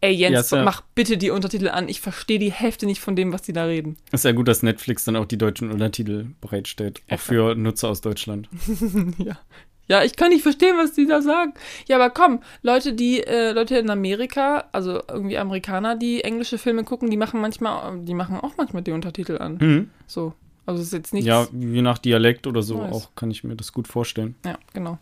ey 0.00 0.12
Ja, 0.12 0.28
Jens, 0.30 0.46
ist 0.46 0.52
ja- 0.52 0.64
mach 0.64 0.82
bitte 0.94 1.16
die 1.16 1.30
Untertitel 1.30 1.68
an. 1.68 1.88
Ich 1.88 2.00
verstehe 2.00 2.38
die 2.38 2.52
Hälfte 2.52 2.86
nicht 2.86 3.00
von 3.00 3.16
dem, 3.16 3.32
was 3.32 3.42
die 3.42 3.52
da 3.52 3.64
reden. 3.64 3.96
Ist 4.12 4.24
ja 4.24 4.32
gut, 4.32 4.48
dass 4.48 4.62
Netflix 4.62 5.04
dann 5.04 5.16
auch 5.16 5.24
die 5.26 5.38
deutschen 5.38 5.70
Untertitel 5.70 6.26
bereitstellt. 6.40 7.02
Auch 7.10 7.18
für 7.20 7.54
Nutzer 7.54 7.88
aus 7.88 8.00
Deutschland. 8.00 8.48
ja. 9.18 9.38
Ja, 9.86 10.02
ich 10.02 10.16
kann 10.16 10.30
nicht 10.30 10.42
verstehen, 10.42 10.76
was 10.78 10.94
die 10.94 11.06
da 11.06 11.20
sagen. 11.20 11.52
Ja, 11.88 11.96
aber 11.96 12.08
komm, 12.08 12.40
Leute, 12.62 12.94
die, 12.94 13.22
äh, 13.22 13.52
Leute 13.52 13.76
in 13.76 13.90
Amerika, 13.90 14.64
also 14.72 15.02
irgendwie 15.10 15.36
Amerikaner, 15.36 15.94
die 15.94 16.24
englische 16.24 16.56
Filme 16.56 16.84
gucken, 16.84 17.10
die 17.10 17.18
machen 17.18 17.38
manchmal, 17.38 18.00
die 18.00 18.14
machen 18.14 18.36
auch 18.40 18.52
manchmal 18.56 18.80
die 18.82 18.92
Untertitel 18.92 19.36
an. 19.36 19.58
Mhm. 19.60 19.90
So. 20.06 20.32
Also 20.64 20.80
es 20.80 20.86
ist 20.86 20.92
jetzt 20.94 21.12
nichts. 21.12 21.26
Ja, 21.28 21.46
je 21.52 21.82
nach 21.82 21.98
Dialekt 21.98 22.46
oder 22.46 22.62
so 22.62 22.78
Nice. 22.78 22.94
auch 22.94 23.14
kann 23.14 23.30
ich 23.30 23.44
mir 23.44 23.56
das 23.56 23.74
gut 23.74 23.86
vorstellen. 23.86 24.36
Ja, 24.46 24.56
genau. 24.72 24.96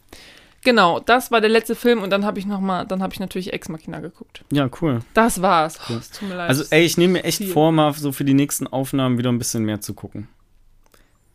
Genau, 0.64 1.00
das 1.00 1.30
war 1.32 1.40
der 1.40 1.50
letzte 1.50 1.74
Film 1.74 2.02
und 2.02 2.10
dann 2.10 2.24
habe 2.24 2.38
ich 2.38 2.46
noch 2.46 2.60
mal, 2.60 2.84
dann 2.84 3.02
habe 3.02 3.12
ich 3.12 3.18
natürlich 3.20 3.52
Ex 3.52 3.68
Machina 3.68 3.98
geguckt. 4.00 4.44
Ja, 4.52 4.70
cool. 4.80 5.00
Das 5.12 5.42
war's. 5.42 5.78
Oh, 5.80 5.84
Cool. 5.92 5.96
es 5.98 6.10
tut 6.10 6.28
mir 6.28 6.36
leid. 6.36 6.48
Also, 6.50 6.64
ey, 6.70 6.84
ich 6.84 6.96
nehme 6.96 7.14
mir 7.14 7.24
echt 7.24 7.38
Viel. 7.38 7.48
vor, 7.48 7.72
mal 7.72 7.92
so 7.94 8.12
für 8.12 8.24
die 8.24 8.34
nächsten 8.34 8.66
Aufnahmen 8.68 9.18
wieder 9.18 9.30
ein 9.32 9.38
bisschen 9.38 9.64
mehr 9.64 9.80
zu 9.80 9.92
gucken. 9.94 10.28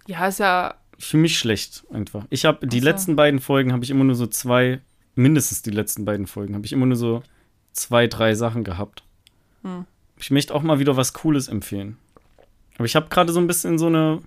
ja, 0.06 0.26
ist 0.28 0.40
ja, 0.40 0.76
Für 0.98 1.18
mich 1.18 1.38
schlecht 1.38 1.84
einfach. 1.92 2.26
Ich 2.30 2.46
habe 2.46 2.66
die 2.66 2.78
Ach 2.78 2.82
so. 2.82 2.86
letzten 2.90 3.16
beiden 3.18 3.40
Folgen 3.42 3.74
habe 3.74 3.84
ich 3.84 3.90
immer 3.92 4.06
nur 4.06 4.16
so 4.16 4.28
zwei, 4.28 4.80
mindestens 5.16 5.62
die 5.62 5.72
letzten 5.72 6.06
beiden 6.06 6.26
Folgen 6.26 6.56
habe 6.56 6.66
ich 6.66 6.72
immer 6.72 6.86
nur 6.86 6.96
so 6.98 7.22
zwei, 7.74 8.08
drei 8.08 8.34
Sachen 8.34 8.64
gehabt. 8.64 9.04
Hm. 9.64 9.86
Ich 10.20 10.32
möchte 10.32 10.56
auch 10.56 10.64
mal 10.64 10.80
wieder 10.80 10.96
was 10.98 11.12
Cooles 11.14 11.48
empfehlen. 11.50 11.98
Aber 12.78 12.86
ich 12.86 12.96
habe 12.96 13.10
gerade 13.10 13.34
so 13.34 13.40
ein 13.40 13.48
bisschen 13.48 13.78
so 13.78 13.88
eine 13.88 14.22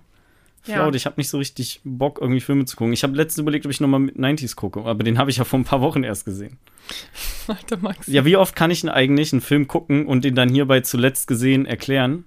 Ja. 0.65 0.75
Flaute. 0.75 0.97
Ich 0.97 1.05
habe 1.05 1.15
nicht 1.17 1.29
so 1.29 1.37
richtig 1.37 1.81
Bock, 1.83 2.19
irgendwie 2.21 2.39
Filme 2.41 2.65
zu 2.65 2.75
gucken. 2.75 2.93
Ich 2.93 3.03
habe 3.03 3.15
letztens 3.15 3.39
überlegt, 3.41 3.65
ob 3.65 3.71
ich 3.71 3.81
nochmal 3.81 3.99
mit 3.99 4.15
90s 4.17 4.55
gucke, 4.55 4.83
aber 4.85 5.03
den 5.03 5.17
habe 5.17 5.31
ich 5.31 5.37
ja 5.37 5.43
vor 5.43 5.59
ein 5.59 5.65
paar 5.65 5.81
Wochen 5.81 6.03
erst 6.03 6.25
gesehen. 6.25 6.57
Alter 7.47 7.77
Max. 7.77 8.07
Ja, 8.07 8.25
wie 8.25 8.37
oft 8.37 8.55
kann 8.55 8.69
ich 8.71 8.81
denn 8.81 8.89
eigentlich 8.89 9.33
einen 9.33 9.41
Film 9.41 9.67
gucken 9.67 10.05
und 10.05 10.23
den 10.23 10.35
dann 10.35 10.49
hierbei 10.49 10.81
zuletzt 10.81 11.27
gesehen 11.27 11.65
erklären? 11.65 12.25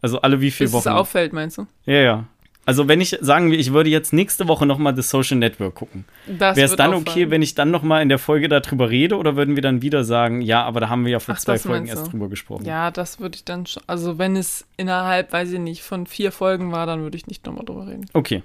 Also 0.00 0.20
alle 0.20 0.40
wie 0.40 0.50
viele 0.50 0.70
Bis 0.70 0.78
es 0.78 0.86
Wochen? 0.86 0.94
auffällt, 0.94 1.32
meinst 1.32 1.58
du? 1.58 1.66
Ja, 1.84 2.00
ja. 2.00 2.28
Also 2.68 2.86
wenn 2.86 3.00
ich 3.00 3.16
sagen 3.22 3.50
wir, 3.50 3.58
ich 3.58 3.72
würde 3.72 3.88
jetzt 3.88 4.12
nächste 4.12 4.46
Woche 4.46 4.66
noch 4.66 4.76
mal 4.76 4.94
The 4.94 5.00
Social 5.00 5.38
Network 5.38 5.74
gucken, 5.74 6.04
Das 6.26 6.54
wäre 6.54 6.68
es 6.68 6.76
dann 6.76 6.92
okay, 6.92 7.30
wenn 7.30 7.40
ich 7.40 7.54
dann 7.54 7.70
noch 7.70 7.82
mal 7.82 8.02
in 8.02 8.10
der 8.10 8.18
Folge 8.18 8.46
darüber 8.46 8.90
rede 8.90 9.16
oder 9.16 9.36
würden 9.36 9.54
wir 9.54 9.62
dann 9.62 9.80
wieder 9.80 10.04
sagen, 10.04 10.42
ja, 10.42 10.64
aber 10.64 10.80
da 10.80 10.90
haben 10.90 11.06
wir 11.06 11.12
ja 11.12 11.18
vor 11.18 11.34
Ach, 11.34 11.40
zwei 11.40 11.54
das 11.54 11.62
Folgen 11.62 11.86
erst 11.86 12.12
drüber 12.12 12.28
gesprochen. 12.28 12.66
Ja, 12.66 12.90
das 12.90 13.20
würde 13.20 13.36
ich 13.36 13.44
dann 13.46 13.64
schon. 13.64 13.82
Also, 13.86 14.18
wenn 14.18 14.36
es 14.36 14.66
innerhalb, 14.76 15.32
weiß 15.32 15.50
ich 15.50 15.60
nicht, 15.60 15.82
von 15.82 16.06
vier 16.06 16.30
Folgen 16.30 16.70
war, 16.70 16.84
dann 16.84 17.00
würde 17.00 17.16
ich 17.16 17.26
nicht 17.26 17.46
nochmal 17.46 17.64
drüber 17.64 17.86
reden. 17.86 18.04
Okay, 18.12 18.42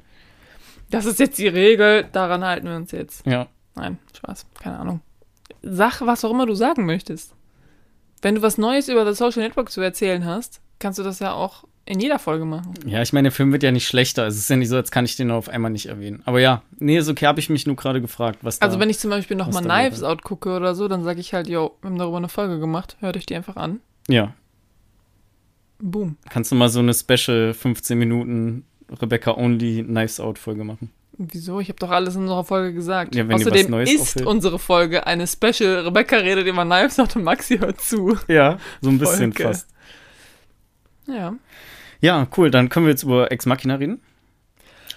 Das 0.90 1.04
ist 1.04 1.20
jetzt 1.20 1.38
die 1.38 1.50
Regel, 1.50 2.06
daran 2.14 2.46
halten 2.46 2.68
wir 2.70 2.78
uns 2.78 2.92
jetzt. 2.94 3.28
ja. 3.28 3.48
Nein, 3.76 3.98
Spaß, 4.16 4.46
keine 4.58 4.80
Ahnung. 4.80 5.02
Sag, 5.64 6.00
was 6.00 6.24
auch 6.24 6.32
immer 6.32 6.46
du 6.46 6.54
sagen 6.54 6.86
möchtest. 6.86 7.36
Wenn 8.22 8.36
du 8.36 8.42
was 8.42 8.58
Neues 8.58 8.88
über 8.88 9.04
das 9.04 9.18
Social 9.18 9.44
Network 9.44 9.70
zu 9.70 9.82
erzählen 9.82 10.24
hast, 10.24 10.62
kannst 10.80 10.98
du 10.98 11.04
das 11.04 11.20
ja 11.20 11.34
auch 11.34 11.66
in 11.86 12.00
jeder 12.00 12.18
Folge 12.18 12.46
machen. 12.46 12.74
Ja, 12.86 13.02
ich 13.02 13.12
meine, 13.12 13.28
der 13.28 13.32
Film 13.34 13.52
wird 13.52 13.64
ja 13.64 13.72
nicht 13.72 13.88
schlechter. 13.88 14.26
Es 14.26 14.38
ist 14.38 14.50
ja 14.50 14.56
nicht 14.56 14.70
so, 14.70 14.78
als 14.78 14.90
kann 14.92 15.04
ich 15.06 15.16
den 15.18 15.32
auf 15.32 15.50
einmal 15.50 15.72
nicht 15.72 15.88
erwähnen. 15.88 16.22
Aber 16.26 16.40
ja, 16.40 16.62
nee, 16.80 17.00
okay, 17.02 17.26
habe 17.26 17.40
ich 17.42 17.50
mich 17.50 17.68
nur 17.68 17.76
gerade 17.76 18.00
gefragt, 18.00 18.40
was 18.42 18.60
da 18.60 18.66
Also, 18.66 18.80
wenn 18.80 18.90
ich 18.90 19.00
zum 19.00 19.10
Beispiel 19.10 19.36
nochmal 19.36 19.64
Knives 19.64 20.02
wäre. 20.02 20.12
Out 20.12 20.24
gucke 20.24 20.56
oder 20.56 20.76
so, 20.76 20.88
dann 20.88 21.04
sage 21.04 21.20
ich 21.20 21.34
halt, 21.34 21.48
yo, 21.48 21.78
wir 21.82 21.90
haben 21.90 21.98
darüber 21.98 22.18
eine 22.18 22.30
Folge 22.30 22.60
gemacht, 22.60 22.96
hört 23.02 23.18
euch 23.18 23.26
die 23.26 23.36
einfach 23.36 23.58
an. 23.58 23.82
Ja, 24.08 24.34
Boom. 25.80 26.18
kannst 26.30 26.52
du 26.52 26.56
mal 26.56 26.70
so 26.70 26.80
eine 26.80 26.94
Special 26.94 27.54
15 27.54 27.98
Minuten 27.98 28.66
Rebecca 29.02 29.36
Only 29.36 29.84
Knives 29.84 30.20
Out 30.20 30.40
Folge 30.40 30.64
machen? 30.64 30.92
Wieso? 31.18 31.60
Ich 31.60 31.68
habe 31.70 31.78
doch 31.80 31.92
alles 31.92 32.16
in 32.16 32.24
unserer 32.24 32.44
Folge 32.44 32.74
gesagt. 32.74 33.14
Ja, 33.16 33.28
wenn 33.28 33.36
Außerdem 33.36 33.74
ist 33.82 34.02
auffällt. 34.02 34.26
unsere 34.26 34.58
Folge 34.58 35.06
eine 35.06 35.28
Special. 35.28 35.82
Rebecca 35.86 36.16
redet 36.16 36.48
über 36.48 36.64
Knives 36.66 37.00
Out 37.00 37.16
und 37.16 37.24
Maxi 37.24 37.58
hört 37.58 37.82
zu. 37.82 38.18
Ja, 38.28 38.58
so 38.82 38.90
ein 38.90 38.98
bisschen 38.98 39.34
Folge. 39.34 39.44
fast. 39.44 39.68
Ja. 41.08 41.36
Ja, 42.04 42.28
cool, 42.36 42.52
dann 42.52 42.68
können 42.68 42.86
wir 42.86 42.92
jetzt 42.92 43.04
über 43.04 43.32
Ex 43.32 43.46
Machina 43.46 43.76
reden. 43.76 44.02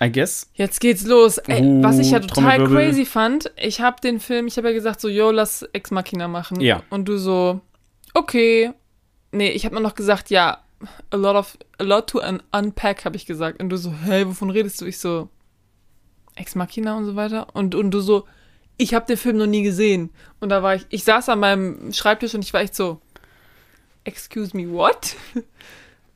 I 0.03 0.11
guess. 0.11 0.51
Jetzt 0.55 0.81
geht's 0.81 1.07
los. 1.07 1.39
Ey, 1.39 1.63
Uh, 1.63 1.83
was 1.83 2.01
ich 2.01 2.11
ja 2.11 2.19
total 2.19 2.59
Trommelwirbel. 2.59 2.89
crazy 2.89 3.05
fand, 3.05 3.53
ich 3.57 3.81
habe 3.81 4.01
den 4.01 4.19
Film, 4.19 4.49
ich 4.49 4.57
habe 4.57 4.69
ja 4.69 4.75
gesagt 4.75 5.01
so, 5.01 5.09
yo, 5.09 5.31
lass 5.31 5.63
Ex 5.73 5.93
Machina 5.93 6.27
machen. 6.27 6.61
Ja. 6.61 6.83
Und 6.91 7.07
du 7.07 7.17
so, 7.17 7.61
okay. 8.13 8.73
nee, 9.31 9.51
ich 9.51 9.65
habe 9.65 9.77
mir 9.77 9.81
noch 9.81 9.95
gesagt, 9.95 10.31
ja, 10.31 10.65
a 11.11 11.17
lot 11.17 11.37
of, 11.37 11.57
a 11.79 11.85
lot 11.85 12.09
to 12.09 12.19
un 12.19 12.43
unpack, 12.51 13.05
habe 13.05 13.15
ich 13.15 13.25
gesagt. 13.25 13.63
Und 13.63 13.69
du 13.69 13.77
so, 13.77 13.93
hey, 13.93 14.27
wovon 14.27 14.51
redest 14.51 14.81
du? 14.81 14.87
Ich 14.87 14.99
so, 14.99 15.29
Ex 16.35 16.57
Machina 16.57 16.97
und 16.97 17.05
so 17.05 17.15
weiter. 17.15 17.55
Und, 17.55 17.77
und 17.77 17.93
du 17.93 18.01
so, 18.01 18.27
ich 18.79 18.95
habe 18.95 19.07
den 19.07 19.17
Film 19.17 19.37
noch 19.37 19.47
nie 19.47 19.63
gesehen. 19.63 20.11
Und 20.41 20.49
da 20.49 20.61
war 20.65 20.75
ich, 20.75 20.85
ich 20.89 21.05
saß 21.05 21.29
an 21.29 21.39
meinem 21.39 21.93
Schreibtisch 21.93 22.35
und 22.35 22.43
ich 22.43 22.53
war 22.53 22.63
echt 22.63 22.75
so, 22.75 23.01
excuse 24.03 24.57
me, 24.57 24.69
what? 24.69 25.15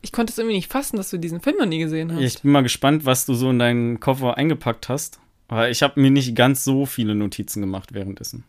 Ich 0.03 0.13
konnte 0.13 0.33
es 0.33 0.39
irgendwie 0.39 0.57
nicht 0.57 0.73
fassen, 0.73 0.97
dass 0.97 1.11
du 1.11 1.19
diesen 1.19 1.41
Film 1.41 1.57
noch 1.59 1.67
nie 1.67 1.79
gesehen 1.79 2.13
hast. 2.13 2.21
Ich 2.21 2.43
bin 2.43 2.53
mal 2.53 2.63
gespannt, 2.63 3.05
was 3.05 3.27
du 3.27 3.35
so 3.35 3.51
in 3.51 3.59
deinen 3.59 4.01
Koffer 4.01 4.37
eingepackt 4.37 4.89
hast. 4.89 5.21
Weil 5.51 5.71
ich 5.73 5.83
habe 5.83 6.01
mir 6.01 6.11
nicht 6.11 6.35
ganz 6.37 6.63
so 6.63 6.87
viele 6.87 7.17
Notizen 7.17 7.61
gemacht 7.61 7.93
währenddessen. 7.93 8.45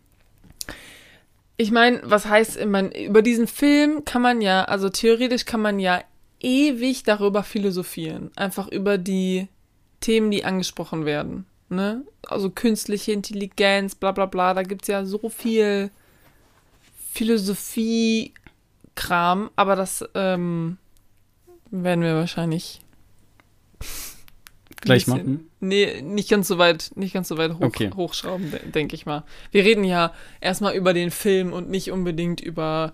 Ich 1.58 1.72
meine, 1.72 2.00
was 2.04 2.28
heißt, 2.28 2.64
mein, 2.66 2.92
über 2.92 3.24
diesen 3.24 3.48
Film 3.48 4.06
kann 4.06 4.22
man 4.22 4.40
ja, 4.42 4.66
also 4.66 4.90
theoretisch 4.90 5.46
kann 5.46 5.62
man 5.62 5.80
ja 5.80 6.04
ewig 6.40 7.02
darüber 7.04 7.42
philosophieren. 7.44 8.30
Einfach 8.36 8.68
über 8.68 9.00
die 9.00 9.48
Themen, 10.00 10.30
die 10.32 10.46
angesprochen 10.46 11.06
werden. 11.06 11.48
Ne? 11.70 12.04
Also 12.28 12.52
künstliche 12.52 13.14
Intelligenz, 13.14 13.96
bla 13.96 14.12
bla 14.12 14.28
bla. 14.28 14.54
Da 14.54 14.62
gibt 14.62 14.84
es 14.84 14.88
ja 14.88 15.04
so 15.04 15.28
viel 15.30 15.90
Philosophie-Kram, 17.14 19.50
aber 19.56 19.76
das 19.76 20.08
ähm, 20.14 20.78
werden 21.72 22.04
wir 22.04 22.16
wahrscheinlich 22.16 22.80
Gleich 24.82 25.06
machen? 25.08 25.48
Nee, 25.60 26.02
nicht 26.02 26.30
ganz 26.30 26.48
so 26.48 26.58
weit, 26.58 26.92
nicht 26.96 27.14
ganz 27.14 27.28
so 27.28 27.38
weit 27.38 27.54
hoch, 27.54 27.62
Okay. 27.62 27.92
hochschrauben, 27.96 28.50
de- 28.52 28.72
denke 28.72 28.96
ich 28.96 29.06
mal. 29.06 29.24
Wir 29.52 29.64
reden 29.64 29.84
ja 29.84 30.12
erstmal 30.40 30.74
über 30.76 30.94
den 30.94 31.12
Film 31.12 31.54
und 31.54 31.70
nicht 31.70 31.92
unbedingt 31.92 32.42
über. 32.42 32.94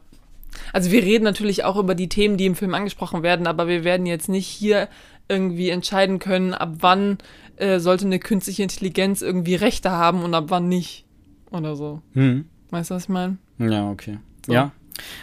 Also 0.73 0.91
wir 0.91 1.01
reden 1.03 1.23
natürlich 1.23 1.63
auch 1.63 1.77
über 1.77 1.95
die 1.95 2.09
Themen, 2.09 2.35
die 2.37 2.45
im 2.45 2.55
Film 2.55 2.73
angesprochen 2.73 3.23
werden, 3.23 3.47
aber 3.47 3.67
wir 3.67 3.83
werden 3.85 4.05
jetzt 4.05 4.27
nicht 4.27 4.47
hier 4.47 4.89
irgendwie 5.29 5.69
entscheiden 5.69 6.19
können, 6.19 6.53
ab 6.53 6.75
wann 6.79 7.17
äh, 7.57 7.79
sollte 7.79 8.05
eine 8.05 8.19
künstliche 8.19 8.63
Intelligenz 8.63 9.21
irgendwie 9.21 9.55
Rechte 9.55 9.91
haben 9.91 10.23
und 10.23 10.33
ab 10.33 10.45
wann 10.49 10.67
nicht. 10.67 11.05
Oder 11.51 11.75
so. 11.77 12.01
Hm. 12.13 12.45
Weißt 12.71 12.91
du, 12.91 12.95
was 12.95 13.03
ich 13.03 13.09
meine? 13.09 13.37
Ja, 13.59 13.89
okay. 13.89 14.17
So. 14.45 14.51
Ja. 14.53 14.71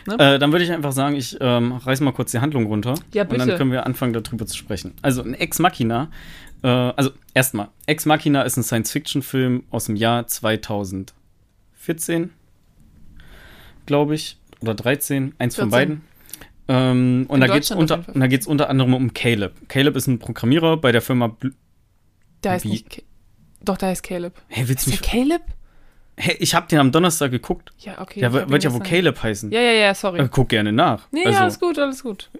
Ne? 0.07 0.15
Äh, 0.19 0.39
dann 0.39 0.53
würde 0.53 0.65
ich 0.65 0.73
einfach 0.73 0.93
sagen, 0.93 1.17
ich 1.17 1.37
ähm, 1.41 1.73
reiß 1.73 2.01
mal 2.01 2.13
kurz 2.13 2.31
die 2.31 2.39
Handlung 2.39 2.67
runter. 2.67 2.95
Ja, 3.13 3.23
Und 3.25 3.33
dann 3.39 3.47
bitte. 3.47 3.59
können 3.59 3.73
wir 3.73 3.87
anfangen, 3.87 4.13
darüber 4.13 4.47
zu 4.47 4.57
sprechen. 4.57 4.95
Also, 5.03 5.23
ein 5.23 5.35
Ex 5.35 5.59
Machina. 5.59 6.11
Äh, 6.63 6.69
also, 6.69 7.11
erstmal, 7.35 7.69
Ex 7.87 8.07
Machina 8.07 8.43
ist 8.43 8.57
ein 8.57 8.63
Science-Fiction-Film 8.63 9.65
aus 9.71 9.87
dem 9.87 9.97
Jahr 9.97 10.27
2014, 10.27 12.31
glaube 13.87 14.15
ich. 14.15 14.39
Oder 14.61 14.75
13, 14.75 15.35
eins 15.39 15.57
von 15.57 15.71
14. 15.71 15.71
beiden. 15.71 16.01
Ähm, 16.69 17.27
und 17.29 17.41
da 17.41 17.47
geht 17.49 17.65
es 17.65 17.69
Deutschland 17.69 17.91
unter, 18.01 18.15
und 18.15 18.21
da 18.21 18.27
geht's 18.27 18.47
unter 18.47 18.71
anderem 18.71 18.95
um 18.95 19.13
Caleb. 19.13 19.69
Caleb 19.69 19.97
ist 19.97 20.07
ein 20.07 20.19
Programmierer 20.19 20.79
bei 20.79 20.93
der 20.93 21.03
Firma. 21.03 21.27
Bl 21.29 21.53
Der 22.43 22.53
heißt 22.53 22.65
Wie? 22.65 22.69
nicht. 22.71 23.03
Doch, 23.63 23.77
der 23.77 23.91
heißt 23.91 24.03
Caleb. 24.03 24.33
hey, 24.49 24.67
willst 24.69 24.87
Ist 24.87 24.87
du 24.87 24.91
mich. 24.93 25.03
Caleb? 25.03 25.43
Hey, 26.17 26.37
ich 26.39 26.55
habe 26.55 26.67
den 26.69 26.79
am 26.79 26.93
Donnerstag 26.93 27.31
geguckt. 27.31 27.73
Ja, 27.79 28.01
okay. 28.01 28.21
Der 28.21 28.33
wird 28.33 28.63
ja 28.63 28.73
wohl 28.73 28.81
Caleb 28.81 29.23
heißen. 29.23 29.51
Ja, 29.51 29.61
ja, 29.61 29.73
ja, 29.73 29.95
sorry. 29.95 30.21
Äh, 30.21 30.29
guck 30.31 30.49
gerne 30.49 30.73
nach. 30.73 31.07
Nee, 31.11 31.25
also, 31.25 31.33
ja, 31.37 31.43
alles 31.43 31.59
gut, 31.59 31.79
alles 31.79 32.03
gut. 32.03 32.31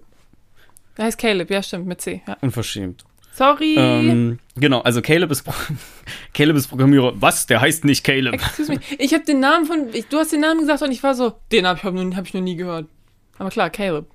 Der 0.97 1.05
heißt 1.05 1.17
Caleb, 1.17 1.49
ja, 1.51 1.61
stimmt, 1.61 1.85
mit 1.87 1.99
C. 1.99 2.21
Ja. 2.25 2.37
unverschämt. 2.41 3.03
Sorry. 3.33 3.75
Ähm, 3.77 4.39
genau, 4.55 4.79
also 4.79 5.01
Caleb 5.01 5.29
ist, 5.29 5.43
Caleb 6.33 6.55
ist 6.55 6.67
Programmierer. 6.67 7.21
Was? 7.21 7.47
Der 7.47 7.59
heißt 7.59 7.83
nicht 7.83 8.05
Caleb. 8.05 8.35
Excuse 8.35 8.71
me. 8.71 8.79
Ich 8.97 9.13
habe 9.13 9.25
den 9.25 9.41
Namen 9.41 9.65
von. 9.65 9.89
Ich, 9.93 10.07
du 10.07 10.17
hast 10.19 10.31
den 10.31 10.39
Namen 10.39 10.61
gesagt 10.61 10.81
und 10.81 10.91
ich 10.93 11.03
war 11.03 11.15
so, 11.15 11.33
den 11.51 11.67
habe 11.67 11.77
ich, 11.77 11.83
hab 11.83 11.93
hab 12.15 12.25
ich 12.25 12.33
noch 12.33 12.39
nie 12.41 12.55
gehört. 12.55 12.87
Aber 13.37 13.49
klar, 13.49 13.69
Caleb. 13.69 14.05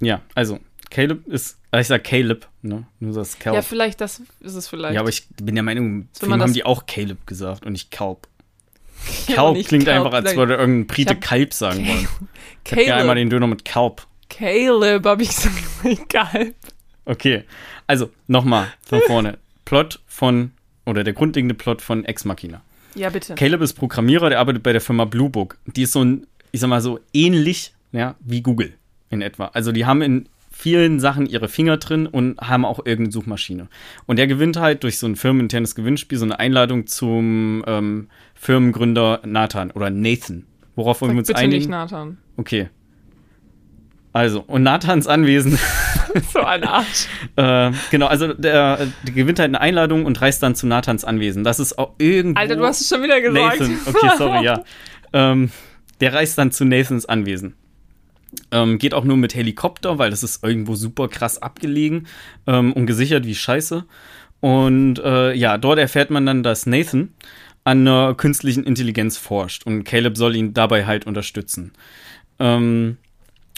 Ja, 0.00 0.20
also, 0.34 0.58
Caleb 0.90 1.28
ist, 1.28 1.58
äh, 1.70 1.80
ich 1.80 1.86
sag 1.86 2.02
Caleb, 2.02 2.48
ne? 2.62 2.88
Du 2.98 3.12
sagst 3.12 3.38
Caleb. 3.38 3.54
Ja, 3.54 3.62
vielleicht, 3.62 4.00
das 4.00 4.20
ist 4.40 4.54
es 4.56 4.66
vielleicht. 4.66 4.94
Ja, 4.94 5.00
aber 5.00 5.08
ich 5.10 5.28
bin 5.40 5.54
der 5.54 5.62
Meinung, 5.62 6.08
Film 6.12 6.30
man 6.30 6.40
haben 6.40 6.48
das- 6.48 6.54
die 6.54 6.64
auch 6.64 6.86
Caleb 6.86 7.24
gesagt 7.26 7.64
und 7.64 7.70
nicht 7.72 7.92
Kalb. 7.92 8.26
Kalb 9.26 9.66
klingt 9.66 9.86
Kalb, 9.86 10.04
einfach, 10.04 10.12
als 10.12 10.36
würde 10.36 10.54
irgendein 10.54 10.86
Brite 10.86 11.16
Kalb 11.16 11.52
sagen 11.52 11.86
wollen. 11.86 12.08
Ich 12.64 12.72
hätte 12.72 12.84
gerne 12.84 13.00
einmal 13.00 13.16
den 13.16 13.30
Döner 13.30 13.46
mit 13.46 13.64
Kalb. 13.64 14.06
Caleb, 14.28 15.04
habe 15.04 15.22
ich 15.22 15.28
gesagt. 15.28 15.54
Egal. 15.84 16.54
Okay, 17.04 17.44
also, 17.86 18.10
nochmal 18.26 18.68
von 18.82 19.00
vorne. 19.06 19.38
Plot 19.64 20.00
von, 20.06 20.52
oder 20.86 21.04
der 21.04 21.12
grundlegende 21.12 21.54
Plot 21.54 21.82
von 21.82 22.04
Ex 22.04 22.24
Machina. 22.24 22.62
Ja, 22.94 23.10
bitte. 23.10 23.34
Caleb 23.34 23.60
ist 23.62 23.74
Programmierer, 23.74 24.28
der 24.28 24.38
arbeitet 24.38 24.62
bei 24.62 24.72
der 24.72 24.80
Firma 24.80 25.04
Blue 25.04 25.30
Book. 25.30 25.58
Die 25.66 25.82
ist 25.82 25.92
so 25.92 26.04
ein, 26.04 26.26
ich 26.52 26.60
sag 26.60 26.68
mal 26.68 26.80
so, 26.80 27.00
ähnlich 27.12 27.72
ja, 27.92 28.16
wie 28.20 28.42
Google 28.42 28.74
in 29.10 29.22
etwa. 29.22 29.46
Also 29.52 29.72
die 29.72 29.86
haben 29.86 30.02
in 30.02 30.28
vielen 30.62 31.00
Sachen 31.00 31.26
ihre 31.26 31.48
Finger 31.48 31.76
drin 31.78 32.06
und 32.06 32.38
haben 32.40 32.64
auch 32.64 32.78
irgendeine 32.78 33.10
Suchmaschine. 33.10 33.66
Und 34.06 34.16
der 34.20 34.28
gewinnt 34.28 34.56
halt 34.56 34.84
durch 34.84 34.96
so 34.96 35.08
ein 35.08 35.16
firmeninternes 35.16 35.74
Gewinnspiel 35.74 36.18
so 36.18 36.24
eine 36.24 36.38
Einladung 36.38 36.86
zum 36.86 37.64
ähm, 37.66 38.08
Firmengründer 38.36 39.22
Nathan 39.24 39.72
oder 39.72 39.90
Nathan. 39.90 40.46
Worauf 40.76 41.00
wollen 41.00 41.14
wir 41.14 41.18
uns 41.18 41.26
bitte 41.26 41.40
einigen? 41.40 41.58
nicht 41.58 41.68
Nathan. 41.68 42.18
Okay. 42.36 42.68
Also, 44.12 44.44
und 44.46 44.62
Nathans 44.62 45.08
Anwesen 45.08 45.58
so 46.32 46.40
ein 46.42 46.62
Arsch. 46.62 47.08
äh, 47.36 47.72
genau, 47.90 48.06
also 48.06 48.32
der, 48.32 48.86
der 49.02 49.14
gewinnt 49.14 49.40
halt 49.40 49.48
eine 49.48 49.60
Einladung 49.60 50.06
und 50.06 50.20
reist 50.20 50.44
dann 50.44 50.54
zu 50.54 50.68
Nathans 50.68 51.04
Anwesen. 51.04 51.42
Das 51.42 51.58
ist 51.58 51.76
auch 51.76 51.94
irgendwo. 51.98 52.38
Alter, 52.38 52.54
du 52.54 52.64
hast 52.64 52.82
es 52.82 52.88
schon 52.88 53.02
wieder 53.02 53.20
gesagt. 53.20 53.58
Nathan, 53.60 53.78
okay, 53.84 54.10
sorry, 54.16 54.44
ja. 54.44 54.62
ähm, 55.12 55.50
der 56.00 56.14
reist 56.14 56.38
dann 56.38 56.52
zu 56.52 56.64
Nathans 56.64 57.06
Anwesen. 57.06 57.56
Ähm, 58.50 58.78
geht 58.78 58.94
auch 58.94 59.04
nur 59.04 59.16
mit 59.16 59.34
Helikopter, 59.34 59.98
weil 59.98 60.10
das 60.10 60.22
ist 60.22 60.42
irgendwo 60.42 60.74
super 60.74 61.08
krass 61.08 61.40
abgelegen 61.40 62.06
ähm, 62.46 62.72
und 62.72 62.86
gesichert 62.86 63.26
wie 63.26 63.34
Scheiße. 63.34 63.84
Und 64.40 64.98
äh, 64.98 65.32
ja, 65.34 65.58
dort 65.58 65.78
erfährt 65.78 66.10
man 66.10 66.26
dann, 66.26 66.42
dass 66.42 66.66
Nathan 66.66 67.14
an 67.64 67.86
einer 67.86 68.14
künstlichen 68.14 68.64
Intelligenz 68.64 69.16
forscht 69.16 69.64
und 69.66 69.84
Caleb 69.84 70.16
soll 70.16 70.34
ihn 70.34 70.52
dabei 70.52 70.86
halt 70.86 71.06
unterstützen. 71.06 71.72
Ähm, 72.38 72.96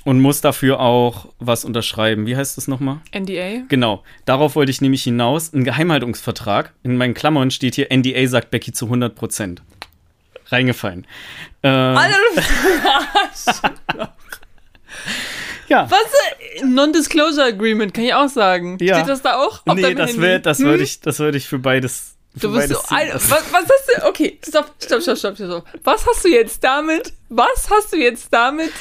und 0.04 0.20
muss 0.20 0.42
dafür 0.42 0.80
auch 0.80 1.32
was 1.38 1.64
unterschreiben. 1.64 2.26
Wie 2.26 2.36
heißt 2.36 2.58
das 2.58 2.68
nochmal? 2.68 2.98
NDA? 3.16 3.62
Genau, 3.68 4.02
darauf 4.26 4.54
wollte 4.54 4.70
ich 4.70 4.82
nämlich 4.82 5.02
hinaus. 5.02 5.52
Ein 5.52 5.64
Geheimhaltungsvertrag. 5.64 6.74
In 6.82 6.98
meinen 6.98 7.14
Klammern 7.14 7.50
steht 7.50 7.74
hier, 7.74 7.88
NDA 7.90 8.26
sagt 8.26 8.50
Becky 8.50 8.72
zu 8.72 8.84
100 8.84 9.14
Prozent. 9.14 9.62
Reingefallen. 10.48 11.06
Äh, 11.62 11.68
Alter, 11.68 12.16
du. 13.94 14.06
Ja. 15.68 15.90
Was? 15.90 15.98
äh, 16.60 16.64
Non-Disclosure 16.64 17.44
Agreement, 17.46 17.92
kann 17.94 18.04
ich 18.04 18.14
auch 18.14 18.28
sagen. 18.28 18.78
Ja. 18.80 18.96
Steht 18.96 19.08
das 19.08 19.22
da 19.22 19.36
auch? 19.36 19.62
auf 19.66 19.74
Nee, 19.76 19.94
das, 19.94 20.20
wär, 20.20 20.38
das 20.38 20.58
Hm? 20.58 20.66
würde 20.66 20.82
ich, 20.84 21.00
das 21.00 21.18
würde 21.18 21.38
ich 21.38 21.46
für 21.48 21.58
beides. 21.58 22.16
Für 22.34 22.40
Du 22.48 22.52
bist 22.54 22.68
beides 22.68 22.88
so, 22.88 22.94
lassen. 22.96 23.30
was, 23.30 23.52
was 23.52 23.62
hast 23.62 23.90
du, 24.02 24.08
okay, 24.08 24.38
stopp, 24.46 24.72
stopp, 24.82 25.02
stopp, 25.02 25.16
stopp, 25.18 25.36
stopp. 25.36 25.64
Was 25.84 26.04
hast 26.06 26.24
du 26.24 26.28
jetzt 26.28 26.62
damit, 26.64 27.12
was 27.28 27.68
hast 27.70 27.92
du 27.92 27.96
jetzt 27.96 28.28
damit 28.32 28.72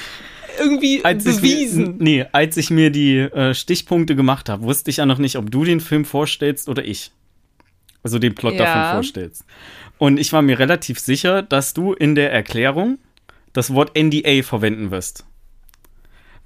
irgendwie 0.60 1.04
Als 1.06 1.26
ich 1.26 1.36
bewiesen? 1.38 1.98
mir, 1.98 2.04
nee, 2.04 2.26
als 2.32 2.58
ich 2.58 2.70
mir 2.72 2.90
die 2.90 3.18
äh, 3.20 3.54
Stichpunkte 3.54 4.16
gemacht 4.16 4.50
habe, 4.50 4.64
wusste 4.64 4.90
ich 4.90 4.98
ja 4.98 5.06
noch 5.06 5.20
nicht, 5.20 5.36
ob 5.38 5.52
du 5.52 5.64
den 5.66 5.82
Film 5.82 6.04
vorstellst 6.06 6.68
oder 6.68 6.84
ich. 6.84 7.12
Also 8.02 8.18
den 8.20 8.36
Plot 8.36 8.56
Ja. 8.56 8.66
davon 8.66 8.92
vorstellst. 8.96 9.46
Und 10.00 10.20
ich 10.20 10.34
war 10.34 10.42
mir 10.42 10.58
relativ 10.60 11.00
sicher, 11.00 11.44
dass 11.44 11.74
du 11.74 11.94
in 11.94 12.16
der 12.16 12.32
Erklärung 12.32 12.98
das 13.54 13.74
Wort 13.74 13.96
NDA 13.96 14.42
verwenden 14.44 14.90
wirst. 14.92 15.26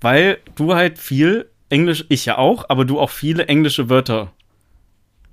Weil 0.01 0.37
du 0.55 0.75
halt 0.75 0.99
viel 0.99 1.49
Englisch, 1.69 2.05
ich 2.09 2.25
ja 2.25 2.37
auch, 2.37 2.65
aber 2.69 2.85
du 2.85 2.99
auch 2.99 3.09
viele 3.09 3.47
englische 3.47 3.89
Wörter 3.89 4.31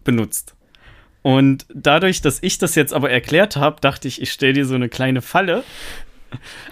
benutzt. 0.05 0.55
Und 1.23 1.67
dadurch, 1.73 2.21
dass 2.21 2.39
ich 2.43 2.59
das 2.59 2.75
jetzt 2.75 2.93
aber 2.93 3.11
erklärt 3.11 3.57
habe, 3.57 3.81
dachte 3.81 4.09
ich, 4.09 4.21
ich 4.21 4.31
stelle 4.31 4.53
dir 4.53 4.67
so 4.67 4.75
eine 4.75 4.89
kleine 4.89 5.23
Falle. 5.23 5.65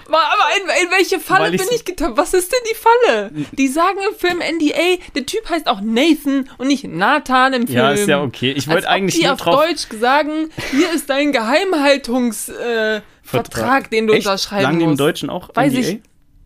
Aber 0.09 0.19
in, 0.57 0.87
in 0.87 0.91
welche 0.91 1.21
Falle 1.21 1.51
bin 1.51 1.67
ich 1.75 1.85
getappt? 1.85 2.17
Was 2.17 2.35
ist 2.35 2.53
denn 2.53 2.61
die 2.71 2.75
Falle? 2.75 3.47
Die 3.53 3.69
sagen 3.69 3.99
im 4.09 4.15
Film 4.15 4.39
NDA, 4.39 5.03
der 5.15 5.25
Typ 5.25 5.49
heißt 5.49 5.69
auch 5.69 5.81
Nathan 5.81 6.51
und 6.59 6.67
nicht 6.67 6.85
Nathan 6.85 7.53
im 7.53 7.67
Film. 7.67 7.79
Ja, 7.79 7.93
ist 7.93 8.09
ja 8.09 8.21
okay. 8.23 8.53
Ich 8.53 8.69
wollte 8.69 8.89
eigentlich 8.89 9.15
die 9.15 9.25
nur 9.25 9.35
auf 9.35 9.41
drauf. 9.41 9.65
Deutsch 9.65 9.87
sagen, 10.01 10.51
hier 10.73 10.93
ist 10.93 11.09
dein 11.09 11.33
Geheimhaltungsvertrag, 11.33 12.99
äh, 12.99 13.03
Vertrag, 13.23 13.91
den 13.91 14.09
du 14.09 14.15
Echt? 14.15 14.27
unterschreiben 14.27 14.63
Sagen 14.65 14.79
die 14.79 14.85
im 14.85 14.91
musst. 14.91 15.01
Deutschen 15.01 15.31
auch 15.31 15.51
Weiß 15.55 15.73
NDA? 15.73 15.81
ich 15.81 16.01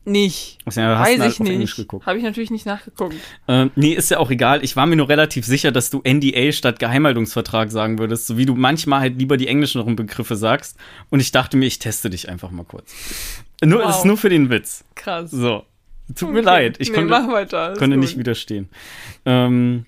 nicht. 0.06 0.58
Also, 0.64 0.80
ja, 0.80 0.98
Weiß 0.98 1.18
halt 1.18 1.32
ich 1.32 1.40
nicht. 1.40 1.86
Habe 2.06 2.18
ich 2.18 2.24
natürlich 2.24 2.50
nicht 2.50 2.66
nachgeguckt. 2.66 3.14
Ähm, 3.48 3.70
nee, 3.74 3.92
ist 3.92 4.10
ja 4.10 4.18
auch 4.18 4.30
egal. 4.30 4.64
Ich 4.64 4.76
war 4.76 4.86
mir 4.86 4.96
nur 4.96 5.08
relativ 5.08 5.44
sicher, 5.44 5.72
dass 5.72 5.90
du 5.90 6.02
NDA 6.06 6.52
statt 6.52 6.78
Geheimhaltungsvertrag 6.78 7.70
sagen 7.70 7.98
würdest, 7.98 8.26
so 8.26 8.38
wie 8.38 8.46
du 8.46 8.54
manchmal 8.54 9.00
halt 9.00 9.18
lieber 9.18 9.36
die 9.36 9.48
englischen 9.48 9.96
Begriffe 9.96 10.36
sagst. 10.36 10.76
Und 11.10 11.20
ich 11.20 11.32
dachte 11.32 11.56
mir, 11.56 11.66
ich 11.66 11.78
teste 11.78 12.10
dich 12.10 12.28
einfach 12.28 12.50
mal 12.50 12.64
kurz. 12.64 12.94
Nur, 13.64 13.80
Wow. 13.82 13.90
Es 13.90 13.96
ist 13.98 14.04
nur 14.04 14.16
für 14.16 14.28
den 14.28 14.50
Witz. 14.50 14.84
Krass. 14.94 15.30
So. 15.30 15.64
Tut 16.14 16.30
mir 16.30 16.38
Okay. 16.38 16.46
leid. 16.46 16.76
Ich 16.78 16.88
nee, 16.90 16.94
konnte, 16.94 17.10
mach 17.10 17.28
weiter. 17.28 17.74
konnte 17.76 17.96
gut. 17.96 18.04
nicht 18.04 18.16
widerstehen. 18.18 18.68
Ähm, 19.24 19.86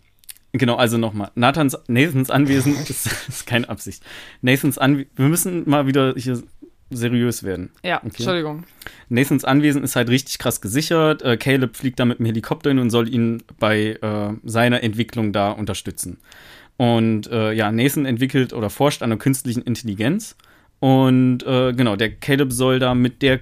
genau, 0.53 0.75
also 0.77 0.99
nochmal. 0.99 1.31
Nathans, 1.37 1.77
Nathans 1.87 2.31
Anwesen 2.31 2.75
ist, 2.89 3.09
ist 3.29 3.47
keine 3.47 3.69
Absicht. 3.69 4.03
Nathans 4.43 4.79
Anwesen, 4.79 5.11
wir 5.17 5.29
müssen 5.29 5.69
mal 5.71 5.87
wieder 5.87 6.15
hier 6.17 6.43
seriös 6.91 7.43
werden. 7.43 7.71
Ja, 7.83 8.01
Entschuldigung. 8.03 8.65
Nathans 9.09 9.45
Anwesen 9.45 9.83
ist 9.83 9.97
halt 9.97 10.09
richtig 10.09 10.39
krass 10.39 10.61
gesichert. 10.61 11.23
Äh, 11.23 11.37
Caleb 11.37 11.77
fliegt 11.77 12.01
da 12.01 12.05
mit 12.05 12.19
dem 12.19 12.27
Helikopter 12.27 12.71
hin 12.71 12.79
und 12.79 12.91
soll 12.91 13.13
ihn 13.13 13.43
bei 13.59 13.99
äh, 14.01 14.33
seiner 14.45 14.83
Entwicklung 14.83 15.33
da 15.33 15.51
unterstützen. 15.51 16.19
Und 16.77 17.31
äh, 17.31 17.53
ja, 17.53 17.71
Nathan 17.73 18.07
entwickelt 18.07 18.53
oder 18.53 18.71
forscht 18.71 19.03
an 19.03 19.11
der 19.11 19.19
künstlichen 19.19 19.63
Intelligenz. 19.63 20.37
Und 20.81 21.43
äh, 21.45 21.73
genau, 21.73 21.97
der 21.97 22.15
Caleb 22.15 22.53
soll 22.53 22.79
da 22.79 22.95
mit 22.95 23.21
der 23.23 23.41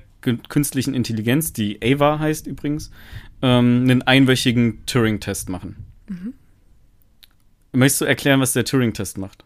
künstlichen 0.48 0.94
Intelligenz, 0.94 1.52
die 1.52 1.78
Ava 1.82 2.18
heißt 2.18 2.46
übrigens, 2.46 2.90
ähm, 3.42 3.82
einen 3.82 4.02
einwöchigen 4.02 4.84
Turing-Test 4.86 5.48
machen. 5.48 5.76
Mhm. 6.08 6.34
Möchtest 7.72 8.00
du 8.00 8.04
erklären, 8.06 8.40
was 8.40 8.54
der 8.54 8.64
Turing-Test 8.64 9.18
macht? 9.18 9.44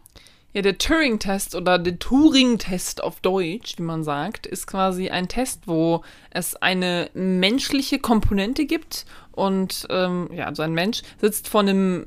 Ja, 0.53 0.61
der 0.61 0.77
Turing-Test 0.77 1.55
oder 1.55 1.79
der 1.79 1.97
Turing-Test 1.97 3.01
auf 3.01 3.21
Deutsch, 3.21 3.77
wie 3.77 3.83
man 3.83 4.03
sagt, 4.03 4.45
ist 4.45 4.67
quasi 4.67 5.09
ein 5.09 5.29
Test, 5.29 5.61
wo 5.65 6.03
es 6.29 6.55
eine 6.57 7.09
menschliche 7.13 7.99
Komponente 7.99 8.65
gibt 8.65 9.05
und 9.31 9.87
ähm, 9.89 10.29
ja, 10.33 10.45
also 10.45 10.61
ein 10.63 10.73
Mensch 10.73 11.03
sitzt 11.21 11.47
vor 11.47 11.61
einem 11.61 12.05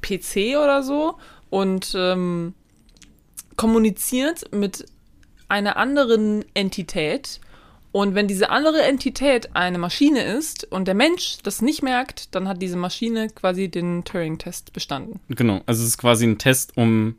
PC 0.00 0.56
oder 0.56 0.82
so 0.82 1.16
und 1.50 1.92
ähm, 1.94 2.54
kommuniziert 3.56 4.52
mit 4.54 4.86
einer 5.48 5.76
anderen 5.76 6.44
Entität. 6.54 7.40
Und 7.92 8.14
wenn 8.14 8.28
diese 8.28 8.50
andere 8.50 8.82
Entität 8.82 9.54
eine 9.54 9.78
Maschine 9.78 10.22
ist 10.22 10.70
und 10.70 10.86
der 10.86 10.94
Mensch 10.94 11.38
das 11.42 11.62
nicht 11.62 11.82
merkt, 11.82 12.34
dann 12.34 12.46
hat 12.48 12.60
diese 12.60 12.76
Maschine 12.76 13.28
quasi 13.28 13.68
den 13.68 14.04
Turing-Test 14.04 14.72
bestanden. 14.72 15.20
Genau, 15.28 15.62
also 15.66 15.82
es 15.82 15.88
ist 15.88 15.98
quasi 15.98 16.26
ein 16.26 16.38
Test, 16.38 16.76
um 16.76 17.16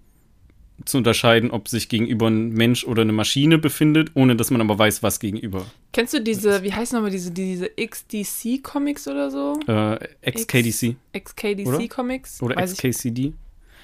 zu 0.86 0.98
unterscheiden, 0.98 1.52
ob 1.52 1.68
sich 1.68 1.90
gegenüber 1.90 2.28
ein 2.28 2.50
Mensch 2.50 2.86
oder 2.86 3.02
eine 3.02 3.14
Maschine 3.14 3.58
befindet, 3.58 4.12
ohne 4.14 4.36
dass 4.36 4.52
man 4.52 4.62
aber 4.62 4.78
weiß, 4.78 5.04
was 5.04 5.20
gegenüber. 5.20 5.66
Kennst 5.92 6.14
du 6.14 6.22
diese, 6.22 6.64
wie 6.64 6.72
heißen 6.72 6.96
nochmal 6.96 7.12
diese, 7.12 7.32
diese 7.32 7.70
XDC-Comics 7.76 9.08
oder 9.08 9.32
so? 9.32 9.60
Äh, 9.68 10.32
XKDC. 10.32 10.96
XKDC-Comics? 11.14 12.42
Oder, 12.42 12.56
oder 12.58 12.66
XKCD? 12.66 13.34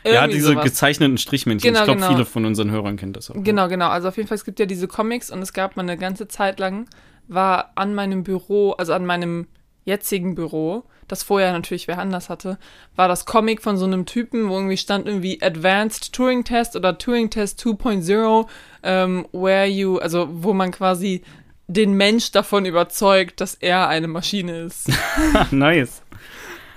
Irgendwie 0.06 0.16
ja, 0.16 0.28
diese 0.28 0.52
sowas. 0.52 0.66
gezeichneten 0.66 1.18
Strichmännchen. 1.18 1.70
Genau, 1.70 1.80
ich 1.82 1.86
glaube, 1.86 2.02
genau. 2.02 2.12
viele 2.12 2.26
von 2.26 2.46
unseren 2.46 2.72
Hörern 2.72 2.98
kennen 2.98 3.14
das 3.14 3.32
auch. 3.32 3.36
Genau, 3.38 3.70
genau. 3.70 3.88
Also 3.88 4.10
auf 4.10 4.18
jeden 4.18 4.28
Fall, 4.28 4.36
es 4.36 4.46
gibt 4.46 4.60
ja 4.60 4.66
diese 4.66 4.88
Comics 4.88 5.32
und 5.32 5.41
es 5.41 5.54
gab 5.54 5.78
mal 5.78 5.84
eine 5.84 5.98
ganze 5.98 6.28
Zeit 6.28 6.60
lang, 6.60 6.88
war 7.28 7.72
an 7.76 7.96
meinem 7.96 8.24
Büro, 8.24 8.72
also 8.72 8.94
an 8.94 9.06
meinem 9.06 9.48
jetzigen 9.86 10.36
Büro, 10.36 10.84
das 11.08 11.24
vorher 11.24 11.52
natürlich 11.52 11.88
wer 11.88 12.00
anders 12.00 12.30
hatte, 12.30 12.58
war 12.96 13.08
das 13.08 13.26
Comic 13.26 13.62
von 13.62 13.78
so 13.78 13.86
einem 13.86 14.06
Typen, 14.06 14.50
wo 14.50 14.56
irgendwie 14.56 14.78
stand 14.78 15.08
irgendwie 15.08 15.42
Advanced 15.42 16.14
Turing 16.14 16.44
Test 16.44 16.76
oder 16.76 16.98
Turing 16.98 17.30
Test 17.30 17.62
2.0, 17.62 18.48
ähm, 18.84 19.28
where 19.32 19.68
you, 19.68 19.98
also 19.98 20.28
wo 20.32 20.54
man 20.54 20.72
quasi 20.72 21.24
den 21.68 21.94
Mensch 21.94 22.32
davon 22.32 22.66
überzeugt, 22.66 23.42
dass 23.42 23.56
er 23.56 23.88
eine 23.88 24.08
Maschine 24.08 24.62
ist. 24.62 24.90
nice. 25.52 26.02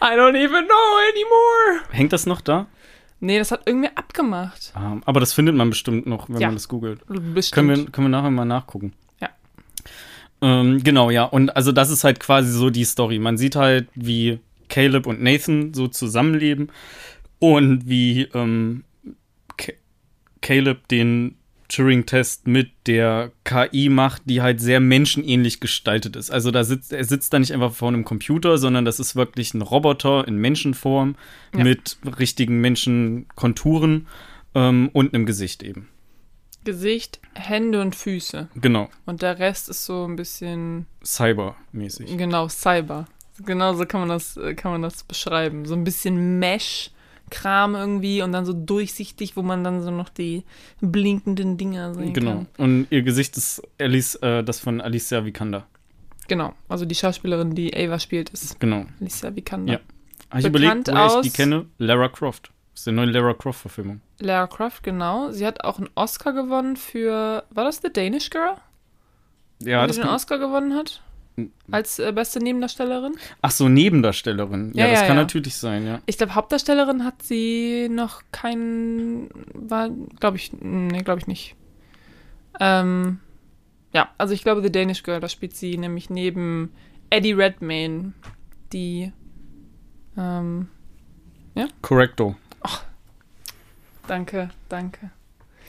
I 0.02 0.14
don't 0.14 0.36
even 0.36 0.66
know 0.66 0.98
anymore. 1.12 1.84
Hängt 1.90 2.12
das 2.12 2.26
noch 2.26 2.40
da? 2.40 2.66
Nee, 3.18 3.38
das 3.38 3.50
hat 3.50 3.62
irgendwie 3.64 3.88
abgemacht. 3.94 4.72
Ah, 4.74 4.98
aber 5.06 5.20
das 5.20 5.32
findet 5.32 5.54
man 5.54 5.70
bestimmt 5.70 6.06
noch, 6.06 6.28
wenn 6.28 6.40
ja, 6.40 6.48
man 6.48 6.56
das 6.56 6.68
googelt. 6.68 7.00
Bestimmt. 7.06 7.54
Können 7.54 7.68
wir, 7.68 7.90
können 7.90 8.06
wir 8.06 8.10
nachher 8.10 8.30
mal 8.30 8.44
nachgucken. 8.44 8.92
Ähm, 10.42 10.82
genau, 10.82 11.10
ja. 11.10 11.24
Und 11.24 11.50
also 11.56 11.72
das 11.72 11.90
ist 11.90 12.04
halt 12.04 12.20
quasi 12.20 12.50
so 12.50 12.70
die 12.70 12.84
Story. 12.84 13.18
Man 13.18 13.38
sieht 13.38 13.56
halt, 13.56 13.88
wie 13.94 14.38
Caleb 14.68 15.06
und 15.06 15.22
Nathan 15.22 15.74
so 15.74 15.88
zusammenleben 15.88 16.70
und 17.38 17.88
wie 17.88 18.22
ähm, 18.34 18.84
Caleb 20.40 20.88
den 20.88 21.36
Turing-Test 21.68 22.46
mit 22.46 22.70
der 22.86 23.32
KI 23.44 23.88
macht, 23.88 24.22
die 24.26 24.40
halt 24.40 24.60
sehr 24.60 24.80
menschenähnlich 24.80 25.60
gestaltet 25.60 26.14
ist. 26.14 26.30
Also 26.30 26.50
da 26.50 26.62
sitzt, 26.62 26.92
er 26.92 27.04
sitzt 27.04 27.32
da 27.32 27.38
nicht 27.38 27.52
einfach 27.52 27.72
vor 27.72 27.88
einem 27.88 28.04
Computer, 28.04 28.58
sondern 28.58 28.84
das 28.84 29.00
ist 29.00 29.16
wirklich 29.16 29.54
ein 29.54 29.62
Roboter 29.62 30.26
in 30.28 30.36
Menschenform 30.36 31.16
ja. 31.56 31.64
mit 31.64 31.98
richtigen 32.18 32.60
Menschenkonturen 32.60 34.06
ähm, 34.54 34.90
und 34.92 35.14
einem 35.14 35.26
Gesicht 35.26 35.62
eben. 35.62 35.88
Gesicht, 36.66 37.20
Hände 37.34 37.80
und 37.80 37.96
Füße. 37.96 38.48
Genau. 38.56 38.90
Und 39.06 39.22
der 39.22 39.38
Rest 39.38 39.70
ist 39.70 39.86
so 39.86 40.04
ein 40.04 40.16
bisschen 40.16 40.84
Cyber-mäßig. 41.02 42.14
Genau, 42.18 42.48
Cyber. 42.48 43.06
Genau 43.44 43.72
so 43.72 43.86
kann 43.86 44.00
man 44.00 44.10
das, 44.10 44.36
äh, 44.36 44.54
kann 44.54 44.72
man 44.72 44.82
das 44.82 45.04
beschreiben. 45.04 45.64
So 45.64 45.74
ein 45.74 45.84
bisschen 45.84 46.38
Mesh-Kram 46.38 47.74
irgendwie 47.74 48.20
und 48.20 48.32
dann 48.32 48.44
so 48.44 48.52
durchsichtig, 48.52 49.36
wo 49.36 49.42
man 49.42 49.64
dann 49.64 49.82
so 49.82 49.90
noch 49.90 50.08
die 50.08 50.44
blinkenden 50.80 51.56
Dinger 51.56 51.94
sehen 51.94 52.12
genau. 52.12 52.30
kann. 52.30 52.46
Genau. 52.56 52.68
Und 52.68 52.86
ihr 52.90 53.02
Gesicht 53.02 53.36
ist 53.36 53.62
Alice, 53.80 54.16
äh, 54.16 54.42
das 54.42 54.60
von 54.60 54.80
Alicia 54.80 55.24
Vikander. 55.24 55.66
Genau. 56.28 56.52
Also 56.68 56.84
die 56.84 56.94
Schauspielerin, 56.94 57.54
die 57.54 57.74
Ava 57.76 57.98
spielt, 57.98 58.30
ist 58.30 58.58
genau. 58.58 58.84
Alicia 59.00 59.34
Vikander. 59.34 59.74
Ja. 59.74 59.80
Habe 60.30 60.40
ich 60.40 60.46
überlegt, 60.46 60.88
woher 60.88 61.20
ich 61.20 61.30
die 61.30 61.30
kenne? 61.30 61.66
Lara 61.78 62.08
Croft. 62.08 62.50
Das 62.76 62.82
ist 62.82 62.88
die 62.88 62.92
neue 62.92 63.06
Lara 63.06 63.32
Croft-Verfilmung. 63.32 64.02
Lara 64.18 64.46
Croft, 64.46 64.82
genau. 64.82 65.30
Sie 65.30 65.46
hat 65.46 65.64
auch 65.64 65.78
einen 65.78 65.88
Oscar 65.94 66.34
gewonnen 66.34 66.76
für. 66.76 67.42
War 67.48 67.64
das 67.64 67.80
The 67.82 67.90
Danish 67.90 68.28
Girl? 68.28 68.56
Ja, 69.62 69.82
Wo 69.82 69.86
das. 69.86 69.96
Sie 69.96 70.02
den 70.02 70.10
Oscar 70.10 70.38
gewonnen 70.38 70.74
hat? 70.74 71.00
Als 71.70 71.98
äh, 71.98 72.12
beste 72.12 72.38
Nebendarstellerin? 72.38 73.14
Ach 73.40 73.50
so, 73.50 73.70
Nebendarstellerin. 73.70 74.72
Ja, 74.74 74.84
ja 74.84 74.90
das 74.90 75.00
ja, 75.00 75.06
kann 75.06 75.16
ja. 75.16 75.22
natürlich 75.22 75.56
sein, 75.56 75.86
ja. 75.86 76.00
Ich 76.04 76.18
glaube, 76.18 76.34
Hauptdarstellerin 76.34 77.02
hat 77.02 77.22
sie 77.22 77.88
noch 77.88 78.20
keinen. 78.30 79.30
War, 79.54 79.88
glaube 80.20 80.36
ich. 80.36 80.52
Nee, 80.60 81.00
glaube 81.00 81.20
ich 81.20 81.26
nicht. 81.26 81.56
Ähm. 82.60 83.20
Ja, 83.94 84.10
also 84.18 84.34
ich 84.34 84.42
glaube, 84.42 84.60
The 84.60 84.70
Danish 84.70 85.02
Girl, 85.02 85.20
da 85.20 85.30
spielt 85.30 85.56
sie 85.56 85.78
nämlich 85.78 86.10
neben 86.10 86.74
Eddie 87.08 87.32
Redmayne, 87.32 88.12
die. 88.74 89.14
Ähm. 90.18 90.68
Ja? 91.54 91.68
Correcto. 91.80 92.36
Danke, 94.06 94.50
danke. 94.68 95.10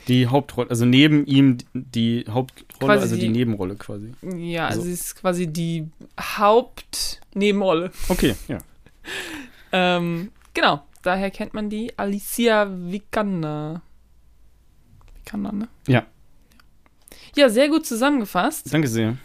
Die 0.06 0.26
Hauptrolle, 0.26 0.70
also 0.70 0.86
neben 0.86 1.26
ihm 1.26 1.58
die 1.74 2.24
Hauptrolle, 2.28 2.94
quasi 2.94 3.02
also 3.02 3.16
die 3.16 3.28
Nebenrolle 3.28 3.76
quasi. 3.76 4.12
Ja, 4.22 4.66
also 4.68 4.82
sie 4.82 4.92
ist 4.92 5.16
quasi 5.16 5.46
die 5.46 5.88
Hauptnebenrolle. 6.18 7.90
Okay, 8.08 8.34
ja. 8.48 8.58
ähm, 9.72 10.30
genau, 10.54 10.82
daher 11.02 11.30
kennt 11.30 11.52
man 11.52 11.68
die 11.68 11.98
Alicia 11.98 12.68
Vikander. 12.70 13.82
Vikander, 15.16 15.52
ne? 15.52 15.68
Ja. 15.86 16.06
Ja, 17.36 17.50
sehr 17.50 17.68
gut 17.68 17.84
zusammengefasst. 17.84 18.72
Danke 18.72 18.88
sehr. 18.88 19.16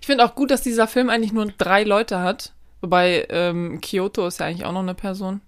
Ich 0.00 0.06
finde 0.06 0.24
auch 0.24 0.36
gut, 0.36 0.52
dass 0.52 0.62
dieser 0.62 0.86
Film 0.86 1.10
eigentlich 1.10 1.32
nur 1.32 1.46
drei 1.46 1.82
Leute 1.82 2.20
hat. 2.20 2.52
Wobei 2.80 3.26
ähm, 3.30 3.80
Kyoto 3.80 4.26
ist 4.26 4.38
ja 4.38 4.46
eigentlich 4.46 4.64
auch 4.64 4.72
noch 4.72 4.82
eine 4.82 4.94
Person. 4.94 5.40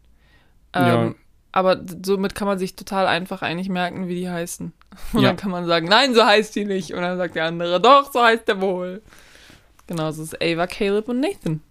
Ähm, 0.73 0.87
ja. 0.87 1.15
Aber 1.53 1.83
somit 2.05 2.35
kann 2.35 2.47
man 2.47 2.59
sich 2.59 2.77
total 2.77 3.07
einfach 3.07 3.43
eigentlich 3.43 3.69
merken, 3.69 4.09
wie 4.09 4.15
die 4.15 4.29
heißen. 4.29 4.73
Und 5.13 5.21
ja. 5.21 5.29
dann 5.29 5.37
kann 5.37 5.51
man 5.51 5.67
sagen, 5.67 5.89
nein, 5.89 6.15
so 6.15 6.25
heißt 6.25 6.55
die 6.55 6.65
nicht. 6.65 6.93
Und 6.93 7.03
dann 7.03 7.19
sagt 7.19 7.35
der 7.35 7.47
andere, 7.47 7.81
doch, 7.81 8.13
so 8.13 8.23
heißt 8.23 8.49
der 8.49 8.61
wohl. 8.61 9.03
Genau, 9.87 10.11
so 10.11 10.23
ist 10.23 10.41
Ava, 10.43 10.67
Caleb 10.67 11.09
und 11.09 11.21
Nathan. 11.21 11.63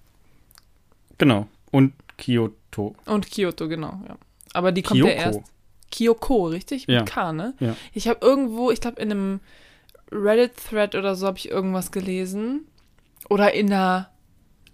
Genau. 1.20 1.48
Und 1.72 1.94
Kyoto. 2.18 2.96
Und 3.06 3.32
Kyoto, 3.32 3.68
genau, 3.68 4.02
ja. 4.08 4.18
Aber 4.54 4.72
die 4.72 4.82
kommt 4.82 5.02
Kyoko. 5.02 5.12
ja 5.12 5.26
erst. 5.26 5.42
Kyoko, 5.92 6.48
richtig? 6.48 6.88
Mit 6.88 6.96
ja. 6.96 7.04
K, 7.04 7.32
ne? 7.32 7.54
Ja. 7.60 7.76
Ich 7.94 8.08
habe 8.08 8.26
irgendwo, 8.26 8.72
ich 8.72 8.82
glaube, 8.82 9.02
in 9.02 9.12
einem 9.12 9.40
Reddit-Thread 10.12 10.96
oder 10.96 11.16
so 11.16 11.28
habe 11.28 11.38
ich 11.38 11.50
irgendwas 11.50 11.92
gelesen. 11.92 12.66
Oder 13.30 13.54
in 13.54 13.72
einer 13.72 14.10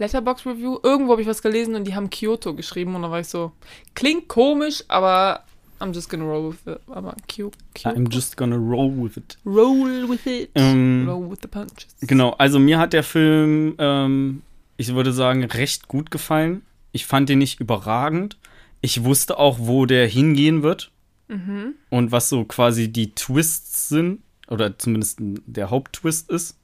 Letterbox 0.03 0.45
Review. 0.45 0.79
Irgendwo 0.83 1.13
habe 1.13 1.21
ich 1.21 1.27
was 1.27 1.41
gelesen 1.41 1.75
und 1.75 1.85
die 1.85 1.95
haben 1.95 2.09
Kyoto 2.09 2.53
geschrieben 2.53 2.93
und 2.95 3.03
da 3.03 3.11
war 3.11 3.21
ich 3.21 3.29
so, 3.29 3.53
klingt 3.95 4.27
komisch, 4.27 4.83
aber 4.89 5.45
I'm 5.79 5.93
just 5.93 6.09
gonna 6.09 6.25
roll 6.25 6.51
with 6.51 6.67
it. 6.67 6.81
Aber 6.87 7.15
Kyoto. 7.27 7.57
I'm 7.85 8.11
just 8.11 8.35
gonna 8.35 8.57
roll 8.57 8.91
with 8.91 9.15
it. 9.15 9.37
Roll 9.45 10.09
with 10.09 10.25
it. 10.25 10.49
Ähm, 10.55 11.07
roll 11.07 11.31
with 11.31 11.39
the 11.41 11.47
punches. 11.47 11.95
Genau, 12.01 12.31
also 12.31 12.59
mir 12.59 12.79
hat 12.79 12.91
der 12.91 13.03
Film, 13.03 13.75
ähm, 13.77 14.41
ich 14.75 14.93
würde 14.93 15.13
sagen, 15.13 15.45
recht 15.45 15.87
gut 15.87 16.11
gefallen. 16.11 16.63
Ich 16.91 17.05
fand 17.05 17.29
den 17.29 17.39
nicht 17.39 17.61
überragend. 17.61 18.37
Ich 18.81 19.05
wusste 19.05 19.39
auch, 19.39 19.57
wo 19.59 19.85
der 19.85 20.05
hingehen 20.07 20.63
wird. 20.63 20.91
Mhm. 21.29 21.75
Und 21.89 22.11
was 22.11 22.27
so 22.27 22.43
quasi 22.43 22.91
die 22.91 23.15
Twists 23.15 23.87
sind. 23.87 24.21
Oder 24.49 24.77
zumindest 24.77 25.19
der 25.21 25.69
Haupttwist 25.69 26.29
ist. 26.29 26.59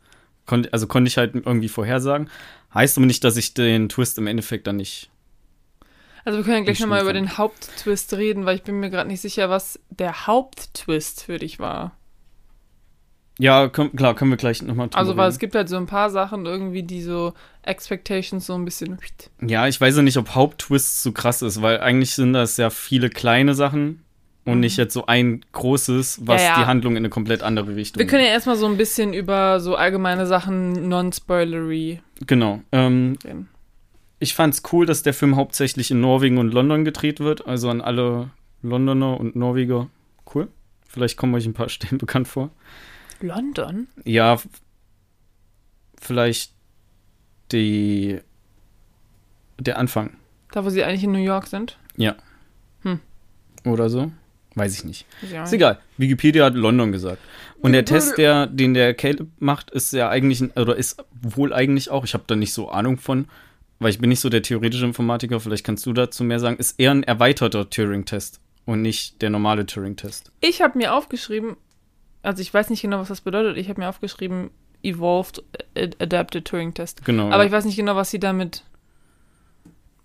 Also 0.72 0.88
konnte 0.88 1.08
ich 1.08 1.18
halt 1.18 1.36
irgendwie 1.36 1.70
vorhersagen. 1.70 2.30
Heißt 2.74 2.98
aber 2.98 3.08
nicht, 3.08 3.24
dass 3.24 3.38
ich 3.38 3.54
den 3.54 3.90
Twist 3.90 4.18
im 4.18 4.28
Endeffekt 4.28 4.68
dann 4.68 4.78
nicht. 4.78 5.10
Also 6.26 6.38
wir 6.38 6.44
können 6.44 6.58
ja 6.58 6.64
gleich 6.64 6.80
nochmal 6.80 7.02
über 7.02 7.14
den 7.14 7.38
Haupttwist 7.38 8.14
reden, 8.14 8.46
weil 8.46 8.56
ich 8.58 8.64
bin 8.64 8.80
mir 8.80 8.90
gerade 8.90 9.08
nicht 9.10 9.22
sicher, 9.22 9.50
was 9.50 9.80
der 9.90 10.28
Haupttwist 10.28 11.24
für 11.24 11.40
dich 11.40 11.60
war. 11.60 11.94
Ja, 13.40 13.70
komm, 13.70 13.96
klar, 13.96 14.16
können 14.16 14.32
wir 14.32 14.38
gleich 14.38 14.62
nochmal 14.62 14.88
drüber 14.88 14.98
Also, 14.98 15.16
weil 15.16 15.24
reden. 15.26 15.34
es 15.34 15.40
gibt 15.40 15.56
halt 15.56 15.70
so 15.70 15.78
ein 15.78 15.86
paar 15.88 16.10
Sachen 16.10 16.46
irgendwie, 16.46 16.84
die 16.84 17.02
so 17.02 17.34
Expectations 17.64 18.46
so 18.46 18.54
ein 18.54 18.66
bisschen. 18.66 19.00
Ja, 19.42 19.66
ich 19.68 19.80
weiß 19.80 19.96
ja 19.96 20.02
nicht, 20.02 20.18
ob 20.18 20.36
Haupttwist 20.36 21.02
so 21.02 21.14
krass 21.14 21.42
ist, 21.42 21.62
weil 21.62 21.80
eigentlich 21.80 22.14
sind 22.16 22.34
das 22.34 22.58
ja 22.58 22.70
viele 22.70 23.10
kleine 23.10 23.56
Sachen 23.56 24.04
und 24.52 24.60
nicht 24.60 24.78
jetzt 24.78 24.94
so 24.94 25.06
ein 25.06 25.46
großes, 25.52 26.22
was 26.26 26.42
Ja, 26.42 26.48
ja. 26.50 26.60
die 26.60 26.66
Handlung 26.68 26.94
in 26.94 26.98
eine 26.98 27.10
komplett 27.10 27.44
andere 27.44 27.76
Richtung 27.76 28.00
Wir 28.00 28.08
können 28.08 28.24
ja 28.24 28.32
erstmal 28.32 28.56
so 28.56 28.66
ein 28.66 28.78
bisschen 28.78 29.14
über 29.14 29.60
so 29.60 29.76
allgemeine 29.76 30.26
Sachen 30.26 30.88
non-spoilery 30.90 32.02
Genau. 32.28 32.62
Ähm, 32.72 33.18
ich 34.20 34.34
fand's 34.34 34.64
cool, 34.72 34.86
dass 34.86 35.04
der 35.04 35.14
Film 35.14 35.36
hauptsächlich 35.36 35.92
in 35.92 36.02
Norwegen 36.02 36.38
und 36.38 36.54
London 36.54 36.84
gedreht 36.84 37.20
wird. 37.22 37.48
Also 37.48 37.70
an 37.70 37.80
alle 37.82 38.32
Londoner 38.62 39.20
und 39.20 39.36
Norweger. 39.36 39.90
Cool. 40.34 40.50
Vielleicht 40.86 41.18
kommen 41.18 41.34
euch 41.36 41.46
ein 41.46 41.54
paar 41.54 41.70
Stellen 41.70 41.98
bekannt 42.00 42.28
vor. 42.28 42.50
London? 43.22 43.88
Ja, 44.04 44.38
vielleicht 46.00 46.54
die 47.52 48.20
der 49.60 49.78
Anfang 49.78 50.12
Da, 50.52 50.64
wo 50.64 50.70
sie 50.70 50.84
eigentlich 50.84 51.04
in 51.04 51.12
New 51.12 51.20
York 51.20 51.48
sind? 51.48 51.78
oder 53.66 53.90
so. 53.90 54.12
Weiß 54.56 54.74
ich 54.78 54.84
nicht. 54.84 55.06
Auch 55.38 55.44
Ist 55.44 55.54
egal. 55.54 55.80
Wikipedia 55.98 56.46
hat 56.46 56.56
London 56.56 56.92
gesagt. 56.92 57.22
Und 57.62 57.74
der 57.74 57.86
Test, 57.86 58.18
der, 58.18 58.48
den 58.48 58.74
der 58.74 58.94
Caleb 58.94 59.28
macht, 59.40 59.70
ist 59.72 59.94
ja 59.94 60.10
eigentlich, 60.10 60.42
ein- 60.42 60.52
oder 60.52 60.76
ist 60.76 61.04
wohl 61.22 61.54
eigentlich 61.54 61.90
auch, 61.92 62.04
ich 62.06 62.14
habe 62.14 62.24
da 62.28 62.36
nicht 62.36 62.54
so 62.54 62.70
Ahnung 62.70 62.98
von, 62.98 63.28
weil 63.80 63.92
ich 63.92 64.00
bin 64.00 64.10
nicht 64.10 64.20
so 64.22 64.30
der 64.30 64.42
theoretische 64.42 64.86
Informatiker, 64.86 65.40
vielleicht 65.40 65.66
kannst 65.66 65.86
du 65.86 65.94
dazu 65.94 66.24
mehr 66.24 66.40
sagen, 66.40 66.58
ist 66.58 66.80
eher 66.80 66.92
ein 66.92 67.04
erweiterter 67.04 67.70
Turing-Test 67.70 68.40
und 68.66 68.82
nicht 68.82 69.22
der 69.22 69.30
normale 69.30 69.66
Turing-Test. 69.66 70.32
Ich 70.42 70.62
habe 70.62 70.78
mir 70.78 70.94
aufgeschrieben, 70.94 71.56
also 72.24 72.42
ich 72.42 72.54
weiß 72.54 72.70
nicht 72.70 72.82
genau, 72.82 73.00
was 73.00 73.08
das 73.10 73.22
bedeutet. 73.22 73.58
Ich 73.58 73.70
habe 73.70 73.80
mir 73.82 73.88
aufgeschrieben, 73.90 74.50
Evolved 74.82 75.44
Ad- 75.78 75.98
Adapted 76.00 76.46
Turing 76.46 76.74
Test. 76.74 77.04
Genau. 77.06 77.28
Aber 77.28 77.40
ja. 77.40 77.46
ich 77.46 77.52
weiß 77.52 77.66
nicht 77.66 77.76
genau, 77.76 77.96
was 77.96 78.10
sie 78.12 78.20
damit 78.20 78.64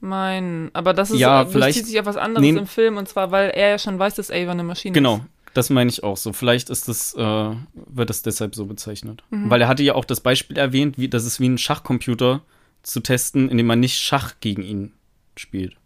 meinen. 0.04 0.70
Aber 0.74 0.92
das 0.94 1.10
ist 1.10 1.18
Ja, 1.18 1.42
bezieht 1.42 1.52
vielleicht- 1.52 1.86
sich 1.86 1.98
auf 2.00 2.06
was 2.06 2.16
anderes 2.16 2.42
Nee. 2.42 2.56
im 2.58 2.66
Film 2.66 2.96
und 2.96 3.08
zwar, 3.08 3.30
weil 3.32 3.50
er 3.50 3.70
ja 3.70 3.78
schon 3.78 3.98
weiß, 3.98 4.14
dass 4.14 4.30
Ava 4.30 4.52
eine 4.52 4.62
Maschine 4.62 4.92
Genau, 4.94 5.16
ist. 5.16 5.22
das 5.54 5.70
meine 5.70 5.90
ich 5.90 6.04
auch 6.04 6.16
so. 6.16 6.32
Vielleicht 6.32 6.70
ist 6.70 6.88
das, 6.88 7.14
äh, 7.14 7.50
wird 7.74 8.10
das 8.10 8.22
deshalb 8.22 8.54
so 8.54 8.66
bezeichnet. 8.66 9.22
Mhm. 9.30 9.50
Weil 9.50 9.60
er 9.62 9.68
hatte 9.68 9.82
ja 9.82 9.94
auch 9.94 10.04
das 10.04 10.20
Beispiel 10.20 10.56
erwähnt, 10.58 10.98
wie, 10.98 11.08
das 11.08 11.24
ist 11.24 11.40
wie 11.40 11.48
ein 11.48 11.58
Schachcomputer 11.58 12.42
zu 12.82 13.00
testen, 13.00 13.48
indem 13.48 13.66
man 13.66 13.80
nicht 13.80 13.98
Schach 14.00 14.34
gegen 14.40 14.62
ihn 14.62 14.92
spielt. 15.36 15.76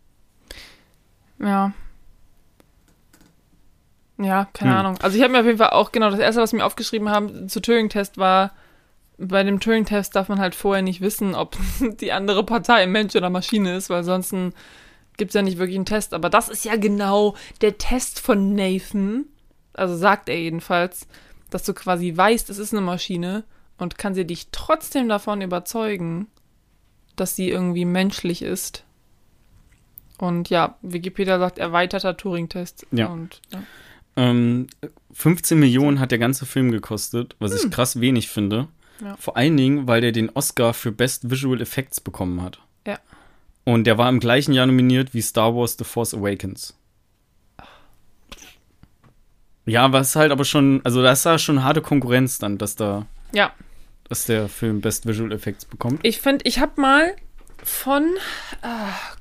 Ja. 1.41 1.73
Ja, 4.21 4.47
keine 4.53 4.73
Hm. 4.73 4.79
Ahnung. 4.79 4.99
Also 5.01 5.17
ich 5.17 5.23
habe 5.23 5.33
mir 5.33 5.41
auf 5.41 5.47
jeden 5.47 5.59
Fall 5.59 5.71
auch, 5.71 5.93
genau, 5.93 6.11
das 6.11 6.19
erste, 6.19 6.41
was 6.41 6.53
wir 6.53 6.59
mir 6.59 6.65
aufgeschrieben 6.67 7.09
haben 7.09 7.49
zu 7.49 7.61
Turing-Test 7.61 8.19
war, 8.19 8.51
bei 9.19 9.43
dem 9.43 9.61
Turing-Test 9.61 10.15
darf 10.15 10.29
man 10.29 10.39
halt 10.39 10.55
vorher 10.55 10.83
nicht 10.83 11.01
wissen, 11.01 11.35
ob 11.35 11.57
die 12.01 12.13
andere 12.13 12.45
Partei 12.45 12.87
Mensch 12.87 13.17
oder 13.17 13.31
Maschine 13.31 13.77
ist, 13.77 13.91
weil 13.91 14.05
sonst 14.05 14.33
gibt 15.17 15.31
es 15.31 15.35
ja 15.35 15.43
nicht 15.43 15.59
wirklich 15.59 15.77
einen 15.77 15.85
Test. 15.85 16.15
Aber 16.15 16.31
das 16.31 16.49
ist 16.49 16.65
ja 16.65 16.77
genau 16.77 17.35
der 17.61 17.79
Test 17.79 18.21
von 18.21 18.55
Nathan, 18.55 19.25
also 19.75 19.97
sagt 19.97 20.29
er 20.29 20.41
jedenfalls, 20.41 21.09
dass 21.51 21.65
du 21.65 21.75
quasi 21.75 22.17
weißt, 22.17 22.49
es 22.51 22.59
ist 22.59 22.73
eine 22.73 22.83
Maschine 22.83 23.45
und 23.77 23.99
kann 23.99 24.15
sie 24.15 24.27
dich 24.27 24.49
trotzdem 24.53 25.09
davon 25.09 25.43
überzeugen, 25.43 26.29
dass 27.17 27.35
sie 27.35 27.51
irgendwie 27.51 27.85
menschlich 27.85 28.43
ist. 28.43 28.85
Und 30.19 30.51
ja, 30.51 30.77
Wikipedia 30.83 31.39
sagt 31.39 31.59
erweiterter 31.59 32.17
Turing-Test. 32.17 32.87
Ja. 32.91 33.07
Und, 33.07 33.41
ja. 33.53 33.63
Ähm, 34.17 34.67
15 35.13 35.59
Millionen 35.59 36.01
hat 36.01 36.11
der 36.11 36.19
ganze 36.19 36.45
Film 36.45 36.73
gekostet, 36.73 37.37
was 37.39 37.55
ich 37.55 37.71
krass 37.71 38.01
wenig 38.01 38.29
finde. 38.29 38.69
Ja. 39.01 39.17
Vor 39.17 39.37
allen 39.37 39.57
Dingen, 39.57 39.87
weil 39.87 40.01
der 40.01 40.13
den 40.13 40.31
Oscar 40.31 40.75
für 40.75 40.93
Best 40.93 41.31
Visual 41.31 41.61
Effects 41.61 42.01
bekommen 42.01 42.43
hat. 42.43 42.61
Ja. 42.87 42.99
Und 43.65 43.85
der 43.85 43.99
war 43.99 44.09
im 44.09 44.21
gleichen 44.21 44.53
Jahr 44.53 44.67
nominiert 44.67 45.15
wie 45.15 45.23
Star 45.23 45.55
Wars 45.55 45.77
The 45.79 45.85
Force 45.85 46.15
Awakens. 46.15 46.75
Ja, 49.67 49.93
was 49.93 50.17
halt 50.17 50.33
aber 50.33 50.45
schon, 50.45 50.81
also 50.85 51.03
das 51.03 51.25
war 51.27 51.39
schon 51.39 51.63
harte 51.63 51.83
Konkurrenz 51.83 52.39
dann, 52.39 52.57
dass 52.57 52.75
da, 52.75 53.07
ja, 53.33 53.53
dass 54.09 54.25
der 54.25 54.49
Film 54.49 54.81
Best 54.81 55.07
Visual 55.07 55.31
Effects 55.33 55.67
bekommt. 55.67 56.01
ich 56.03 56.21
finde, 56.21 56.45
ich 56.49 56.59
habe 56.59 56.81
mal 56.81 57.15
von 57.63 58.05
äh, 58.63 58.67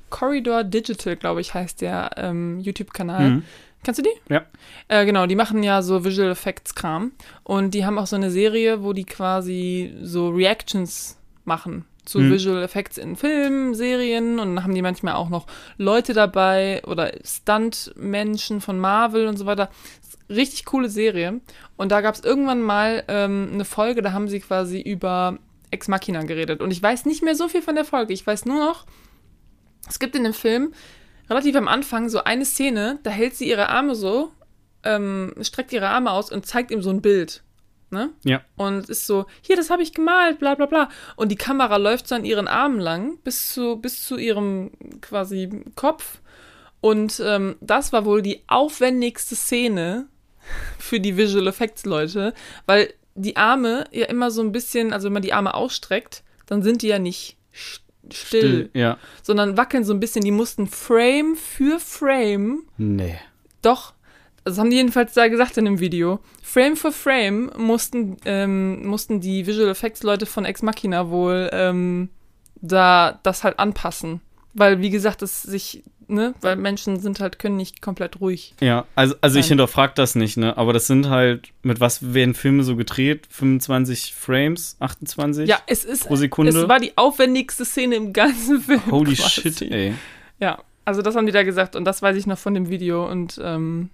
Corridor 0.08 0.64
Digital, 0.64 1.16
glaube 1.16 1.42
ich, 1.42 1.52
heißt 1.52 1.82
der 1.82 2.12
ähm, 2.16 2.60
YouTube-Kanal. 2.60 3.30
Mhm. 3.30 3.44
Kennst 3.84 3.98
du 3.98 4.02
die? 4.02 4.32
Ja. 4.32 4.44
Äh, 4.88 5.06
genau, 5.06 5.26
die 5.26 5.36
machen 5.36 5.62
ja 5.62 5.82
so 5.82 6.04
Visual 6.04 6.30
Effects 6.30 6.74
Kram 6.74 7.12
und 7.44 7.72
die 7.74 7.86
haben 7.86 7.98
auch 7.98 8.06
so 8.06 8.16
eine 8.16 8.30
Serie, 8.30 8.82
wo 8.82 8.92
die 8.92 9.04
quasi 9.04 9.94
so 10.02 10.28
Reactions 10.30 11.16
machen 11.44 11.84
zu 12.04 12.18
Mhm. 12.20 12.32
Visual 12.32 12.62
Effects 12.62 12.98
in 12.98 13.16
Filmen, 13.16 13.74
Serien 13.74 14.38
und 14.38 14.56
dann 14.56 14.64
haben 14.64 14.74
die 14.74 14.82
manchmal 14.82 15.14
auch 15.14 15.28
noch 15.28 15.46
Leute 15.76 16.14
dabei 16.14 16.82
oder 16.86 17.12
Stunt-Menschen 17.22 18.60
von 18.60 18.78
Marvel 18.78 19.26
und 19.26 19.36
so 19.36 19.46
weiter. 19.46 19.70
Richtig 20.30 20.64
coole 20.64 20.88
Serie. 20.88 21.40
Und 21.76 21.92
da 21.92 22.00
gab 22.00 22.14
es 22.14 22.24
irgendwann 22.24 22.62
mal 22.62 23.04
ähm, 23.08 23.50
eine 23.52 23.64
Folge, 23.64 24.02
da 24.02 24.12
haben 24.12 24.28
sie 24.28 24.40
quasi 24.40 24.80
über 24.80 25.38
Ex 25.70 25.88
Machina 25.88 26.22
geredet. 26.22 26.60
Und 26.60 26.70
ich 26.70 26.82
weiß 26.82 27.04
nicht 27.04 27.22
mehr 27.22 27.34
so 27.34 27.48
viel 27.48 27.62
von 27.62 27.74
der 27.74 27.84
Folge. 27.84 28.12
Ich 28.12 28.26
weiß 28.26 28.46
nur 28.46 28.58
noch, 28.58 28.86
es 29.88 29.98
gibt 29.98 30.16
in 30.16 30.24
dem 30.24 30.34
Film 30.34 30.72
relativ 31.28 31.56
am 31.56 31.68
Anfang 31.68 32.08
so 32.08 32.24
eine 32.24 32.44
Szene, 32.44 32.98
da 33.02 33.10
hält 33.10 33.34
sie 33.34 33.48
ihre 33.48 33.68
Arme 33.68 33.94
so, 33.94 34.32
ähm, 34.84 35.34
streckt 35.40 35.72
ihre 35.72 35.88
Arme 35.88 36.10
aus 36.10 36.30
und 36.30 36.46
zeigt 36.46 36.70
ihm 36.70 36.82
so 36.82 36.90
ein 36.90 37.02
Bild. 37.02 37.42
Ne? 37.90 38.10
Ja. 38.22 38.42
Und 38.56 38.88
ist 38.90 39.06
so, 39.06 39.26
hier, 39.40 39.56
das 39.56 39.70
habe 39.70 39.82
ich 39.82 39.94
gemalt, 39.94 40.38
bla 40.38 40.54
bla 40.54 40.66
bla. 40.66 40.90
Und 41.16 41.30
die 41.30 41.36
Kamera 41.36 41.76
läuft 41.76 42.06
so 42.06 42.14
an 42.14 42.24
ihren 42.24 42.46
Armen 42.46 42.80
lang 42.80 43.18
bis 43.24 43.52
zu, 43.52 43.76
bis 43.76 44.04
zu 44.04 44.16
ihrem 44.16 44.72
quasi 45.00 45.64
Kopf. 45.74 46.20
Und 46.80 47.20
ähm, 47.24 47.56
das 47.60 47.92
war 47.92 48.04
wohl 48.04 48.20
die 48.20 48.44
aufwendigste 48.46 49.36
Szene 49.36 50.06
für 50.78 51.00
die 51.00 51.16
Visual 51.16 51.46
Effects 51.46 51.86
Leute, 51.86 52.34
weil 52.66 52.92
die 53.14 53.36
Arme 53.36 53.84
ja 53.90 54.06
immer 54.06 54.30
so 54.30 54.42
ein 54.42 54.52
bisschen, 54.52 54.92
also 54.92 55.06
wenn 55.06 55.14
man 55.14 55.22
die 55.22 55.32
Arme 55.32 55.54
ausstreckt, 55.54 56.22
dann 56.46 56.62
sind 56.62 56.82
die 56.82 56.88
ja 56.88 56.98
nicht 56.98 57.36
st- 58.12 58.26
still, 58.26 58.70
Ja. 58.74 58.98
sondern 59.22 59.56
wackeln 59.56 59.84
so 59.84 59.92
ein 59.92 60.00
bisschen. 60.00 60.24
Die 60.24 60.30
mussten 60.30 60.66
Frame 60.66 61.36
für 61.36 61.78
Frame 61.80 62.62
Nee. 62.76 63.18
doch, 63.62 63.94
das 64.44 64.58
haben 64.58 64.70
die 64.70 64.76
jedenfalls 64.76 65.12
da 65.14 65.28
gesagt 65.28 65.56
in 65.58 65.64
dem 65.66 65.78
Video. 65.80 66.20
Frame 66.42 66.76
für 66.76 66.92
Frame 66.92 67.50
mussten, 67.56 68.16
ähm, 68.24 68.86
mussten 68.86 69.20
die 69.20 69.46
Visual 69.46 69.68
Effects 69.68 70.02
Leute 70.02 70.24
von 70.26 70.44
Ex 70.46 70.62
Machina 70.62 71.10
wohl 71.10 71.50
ähm, 71.52 72.08
da 72.60 73.20
das 73.22 73.44
halt 73.44 73.58
anpassen. 73.58 74.20
Weil, 74.54 74.80
wie 74.80 74.90
gesagt, 74.90 75.22
es 75.22 75.42
sich, 75.42 75.82
ne, 76.08 76.34
weil 76.40 76.56
Menschen 76.56 76.98
sind 76.98 77.20
halt, 77.20 77.38
können 77.38 77.56
nicht 77.56 77.82
komplett 77.82 78.20
ruhig. 78.20 78.54
Ja, 78.60 78.86
also, 78.94 79.14
also 79.20 79.38
ich 79.38 79.44
Nein. 79.46 79.58
hinterfrage 79.58 79.92
das 79.94 80.14
nicht, 80.14 80.36
ne? 80.36 80.56
Aber 80.56 80.72
das 80.72 80.86
sind 80.86 81.08
halt, 81.08 81.48
mit 81.62 81.80
was 81.80 82.14
werden 82.14 82.34
Filme 82.34 82.64
so 82.64 82.74
gedreht? 82.76 83.26
25 83.30 84.14
Frames? 84.14 84.76
28? 84.80 85.48
Ja, 85.48 85.58
es 85.66 85.84
ist, 85.84 86.06
Pro 86.06 86.16
Sekunde? 86.16 86.52
es 86.58 86.68
war 86.68 86.80
die 86.80 86.96
aufwendigste 86.96 87.64
Szene 87.64 87.96
im 87.96 88.12
ganzen 88.12 88.60
Film. 88.62 88.82
Holy 88.90 89.14
quasi. 89.14 89.28
shit, 89.42 89.62
ey. 89.62 89.94
Ja, 90.40 90.58
also 90.84 91.02
das 91.02 91.14
haben 91.14 91.26
die 91.26 91.32
da 91.32 91.42
gesagt 91.42 91.76
und 91.76 91.84
das 91.84 92.00
weiß 92.00 92.16
ich 92.16 92.26
noch 92.26 92.38
von 92.38 92.54
dem 92.54 92.68
Video 92.70 93.08
und, 93.08 93.38
ähm, 93.42 93.90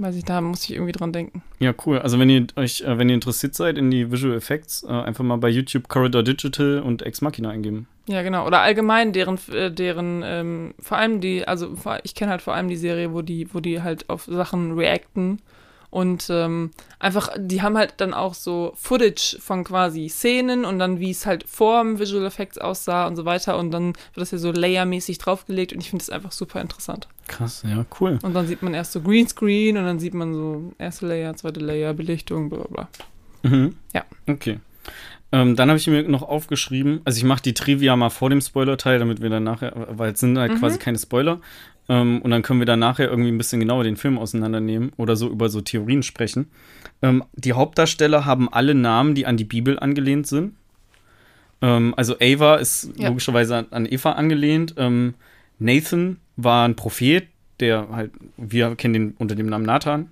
weiß 0.00 0.16
ich, 0.16 0.24
da 0.24 0.40
muss 0.40 0.64
ich 0.64 0.72
irgendwie 0.72 0.92
dran 0.92 1.12
denken. 1.12 1.42
Ja, 1.58 1.74
cool. 1.86 1.98
Also 1.98 2.18
wenn 2.18 2.30
ihr 2.30 2.46
euch, 2.56 2.80
äh, 2.82 2.98
wenn 2.98 3.08
ihr 3.08 3.14
interessiert 3.14 3.54
seid 3.54 3.78
in 3.78 3.90
die 3.90 4.10
Visual 4.10 4.36
Effects, 4.36 4.82
äh, 4.82 4.88
einfach 4.88 5.24
mal 5.24 5.36
bei 5.36 5.48
YouTube 5.48 5.88
Corridor 5.88 6.22
Digital 6.22 6.80
und 6.80 7.02
Ex 7.02 7.20
Machina 7.20 7.50
eingeben. 7.50 7.86
Ja, 8.06 8.22
genau. 8.22 8.46
Oder 8.46 8.60
allgemein 8.60 9.12
deren, 9.12 9.38
äh, 9.52 9.70
deren, 9.70 10.22
ähm, 10.24 10.74
vor 10.80 10.98
allem 10.98 11.20
die, 11.20 11.46
also 11.46 11.76
ich 12.02 12.14
kenne 12.14 12.30
halt 12.30 12.42
vor 12.42 12.54
allem 12.54 12.68
die 12.68 12.76
Serie, 12.76 13.12
wo 13.12 13.22
die, 13.22 13.52
wo 13.52 13.60
die 13.60 13.82
halt 13.82 14.08
auf 14.08 14.24
Sachen 14.24 14.72
reacten. 14.72 15.40
Und 15.90 16.28
ähm, 16.30 16.70
einfach, 17.00 17.30
die 17.36 17.62
haben 17.62 17.76
halt 17.76 17.94
dann 17.96 18.14
auch 18.14 18.34
so 18.34 18.72
Footage 18.76 19.36
von 19.40 19.64
quasi 19.64 20.08
Szenen 20.08 20.64
und 20.64 20.78
dann, 20.78 21.00
wie 21.00 21.10
es 21.10 21.26
halt 21.26 21.48
vor 21.48 21.82
dem 21.82 21.98
Visual 21.98 22.24
Effects 22.24 22.58
aussah 22.58 23.08
und 23.08 23.16
so 23.16 23.24
weiter. 23.24 23.58
Und 23.58 23.72
dann 23.72 23.86
wird 23.86 24.18
das 24.18 24.30
ja 24.30 24.38
so 24.38 24.52
layermäßig 24.52 25.18
draufgelegt 25.18 25.72
und 25.72 25.80
ich 25.80 25.90
finde 25.90 26.04
das 26.04 26.10
einfach 26.10 26.30
super 26.30 26.60
interessant. 26.60 27.08
Krass, 27.26 27.64
ja, 27.68 27.84
cool. 28.00 28.20
Und 28.22 28.34
dann 28.34 28.46
sieht 28.46 28.62
man 28.62 28.72
erst 28.72 28.92
so 28.92 29.00
Greenscreen 29.00 29.76
und 29.76 29.84
dann 29.84 29.98
sieht 29.98 30.14
man 30.14 30.32
so 30.32 30.72
erste 30.78 31.06
Layer, 31.08 31.34
zweite 31.34 31.58
Layer, 31.60 31.92
Belichtung, 31.92 32.50
bla 32.50 32.58
bla 32.60 32.68
bla. 33.42 33.50
Mhm. 33.50 33.74
Ja. 33.92 34.04
Okay. 34.28 34.60
Ähm, 35.32 35.54
dann 35.54 35.68
habe 35.68 35.78
ich 35.78 35.86
mir 35.86 36.02
noch 36.08 36.22
aufgeschrieben, 36.22 37.02
also 37.04 37.16
ich 37.18 37.22
mache 37.24 37.42
die 37.42 37.54
Trivia 37.54 37.94
mal 37.94 38.10
vor 38.10 38.30
dem 38.30 38.40
Spoiler-Teil, 38.40 38.98
damit 38.98 39.22
wir 39.22 39.30
dann 39.30 39.44
nachher, 39.44 39.86
weil 39.90 40.12
es 40.12 40.18
sind 40.20 40.36
halt 40.36 40.52
Mhm. 40.54 40.58
quasi 40.58 40.78
keine 40.78 40.98
Spoiler. 40.98 41.40
Ähm, 41.88 42.20
und 42.22 42.30
dann 42.30 42.42
können 42.42 42.60
wir 42.60 42.66
dann 42.66 42.78
nachher 42.78 43.08
irgendwie 43.08 43.30
ein 43.30 43.38
bisschen 43.38 43.60
genauer 43.60 43.84
den 43.84 43.96
Film 43.96 44.18
auseinandernehmen 44.18 44.92
oder 44.96 45.16
so 45.16 45.28
über 45.28 45.48
so 45.48 45.60
Theorien 45.60 46.02
sprechen. 46.02 46.50
Ähm, 47.02 47.24
die 47.34 47.52
Hauptdarsteller 47.52 48.24
haben 48.24 48.52
alle 48.52 48.74
Namen, 48.74 49.14
die 49.14 49.26
an 49.26 49.36
die 49.36 49.44
Bibel 49.44 49.78
angelehnt 49.78 50.26
sind. 50.26 50.54
Ähm, 51.62 51.94
also 51.96 52.16
Ava 52.20 52.56
ist 52.56 52.90
Ja. 52.96 53.08
logischerweise 53.08 53.56
an, 53.56 53.66
an 53.70 53.86
Eva 53.86 54.12
angelehnt. 54.12 54.74
Ähm, 54.76 55.14
Nathan 55.58 56.18
war 56.36 56.66
ein 56.66 56.76
Prophet, 56.76 57.26
der 57.58 57.88
halt, 57.90 58.12
wir 58.36 58.74
kennen 58.76 58.94
den 58.94 59.14
unter 59.18 59.34
dem 59.34 59.46
Namen 59.46 59.64
Nathan. 59.66 60.08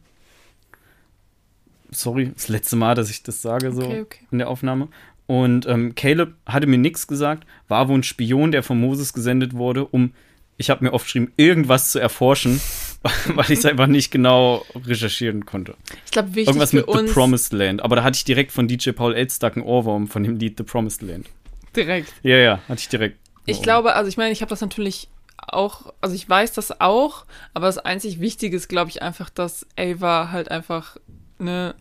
Sorry, 1.91 2.31
das 2.35 2.49
letzte 2.49 2.77
Mal, 2.77 2.95
dass 2.95 3.09
ich 3.09 3.23
das 3.23 3.41
sage 3.41 3.73
so 3.73 3.83
Okay, 3.83 4.01
okay. 4.03 4.21
in 4.31 4.39
der 4.39 4.49
Aufnahme. 4.49 4.89
Und 5.27 5.67
ähm, 5.67 5.95
Caleb 5.95 6.35
hatte 6.47 6.67
mir 6.67 6.79
nichts 6.79 7.07
gesagt, 7.07 7.47
war 7.69 7.89
wohl 7.89 7.99
ein 7.99 8.03
Spion, 8.03 8.53
der 8.53 8.63
von 8.63 8.79
Moses 8.81 9.13
gesendet 9.13 9.55
wurde, 9.55 9.85
um, 9.87 10.13
ich 10.59 10.71
habe 10.71 10.85
mir 10.85 10.93
aufgeschrieben, 10.93 11.33
irgendwas 11.37 11.93
zu 11.93 11.99
erforschen. 11.99 12.61
weil 13.35 13.45
ich 13.45 13.61
es 13.61 13.65
einfach 13.65 13.87
nicht 13.87 14.11
genau 14.11 14.65
recherchieren 14.75 15.47
konnte. 15.47 15.77
Ich 16.05 16.11
glaube, 16.11 16.31
wichtig 16.31 16.49
Irgendwas 16.49 16.73
mit 16.73 16.85
The 16.93 17.13
Promised 17.13 17.53
Land. 17.53 17.81
Aber 17.81 17.95
da 17.95 18.03
hatte 18.03 18.17
ich 18.17 18.25
direkt 18.25 18.51
von 18.51 18.67
DJ 18.67 18.91
Paul 18.91 19.15
Elstad 19.15 19.55
einen 19.55 19.65
Ohrwurm 19.65 20.09
von 20.09 20.25
dem 20.25 20.37
Lied 20.37 20.59
The 20.59 20.65
Promised 20.65 21.03
Land. 21.03 21.29
direkt. 21.77 22.13
Ja, 22.25 22.37
ja, 22.37 22.61
hatte 22.69 22.81
ich 22.81 22.89
direkt. 22.89 23.19
Ich 23.47 23.63
glaube, 23.63 23.95
also 23.95 24.09
ich 24.09 24.17
meine, 24.17 24.33
ich 24.33 24.41
habe 24.43 24.51
das 24.51 24.61
natürlich 24.61 25.09
auch, 25.39 25.93
also 26.01 26.15
ich 26.15 26.29
weiß 26.29 26.53
das 26.53 26.81
auch, 26.81 27.25
aber 27.55 27.67
das 27.67 27.79
einzig 27.79 28.21
Wichtige 28.21 28.57
ist, 28.57 28.69
glaube 28.69 28.91
ich, 28.91 29.01
einfach, 29.01 29.31
dass 29.31 29.65
Ava 29.79 30.31
halt 30.33 30.51
einfach, 30.51 30.97
ne, 31.39 31.77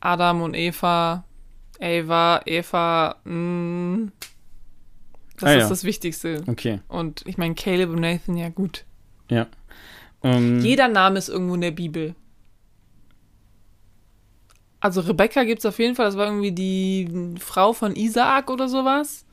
Adam 0.00 0.42
und 0.42 0.54
Eva, 0.54 1.24
Ava, 1.80 2.42
Eva, 2.44 3.16
mh, 3.24 4.12
das 5.36 5.44
Ah, 5.50 5.52
ist 5.54 5.62
ja. 5.62 5.68
das 5.68 5.84
Wichtigste. 5.84 6.42
Okay, 6.46 6.80
Und 6.88 7.22
ich 7.26 7.38
meine, 7.38 7.54
Caleb 7.54 7.90
und 7.90 8.00
Nathan, 8.00 8.36
ja 8.36 8.48
gut. 8.50 8.84
ja. 9.30 9.46
Ähm, 10.22 10.60
Jeder 10.60 10.88
Name 10.88 11.18
ist 11.18 11.28
irgendwo 11.28 11.54
in 11.54 11.60
der 11.60 11.70
Bibel. 11.72 12.14
Also 14.80 15.00
Rebecca 15.00 15.44
gibt 15.44 15.60
es 15.60 15.66
auf 15.66 15.78
jeden 15.78 15.94
Fall, 15.94 16.06
das 16.06 16.16
war 16.16 16.26
irgendwie 16.26 16.52
die 16.52 17.34
Frau 17.38 17.72
von 17.72 17.96
Isaak 17.96 18.50
oder 18.50 18.68
sowas. 18.68 19.24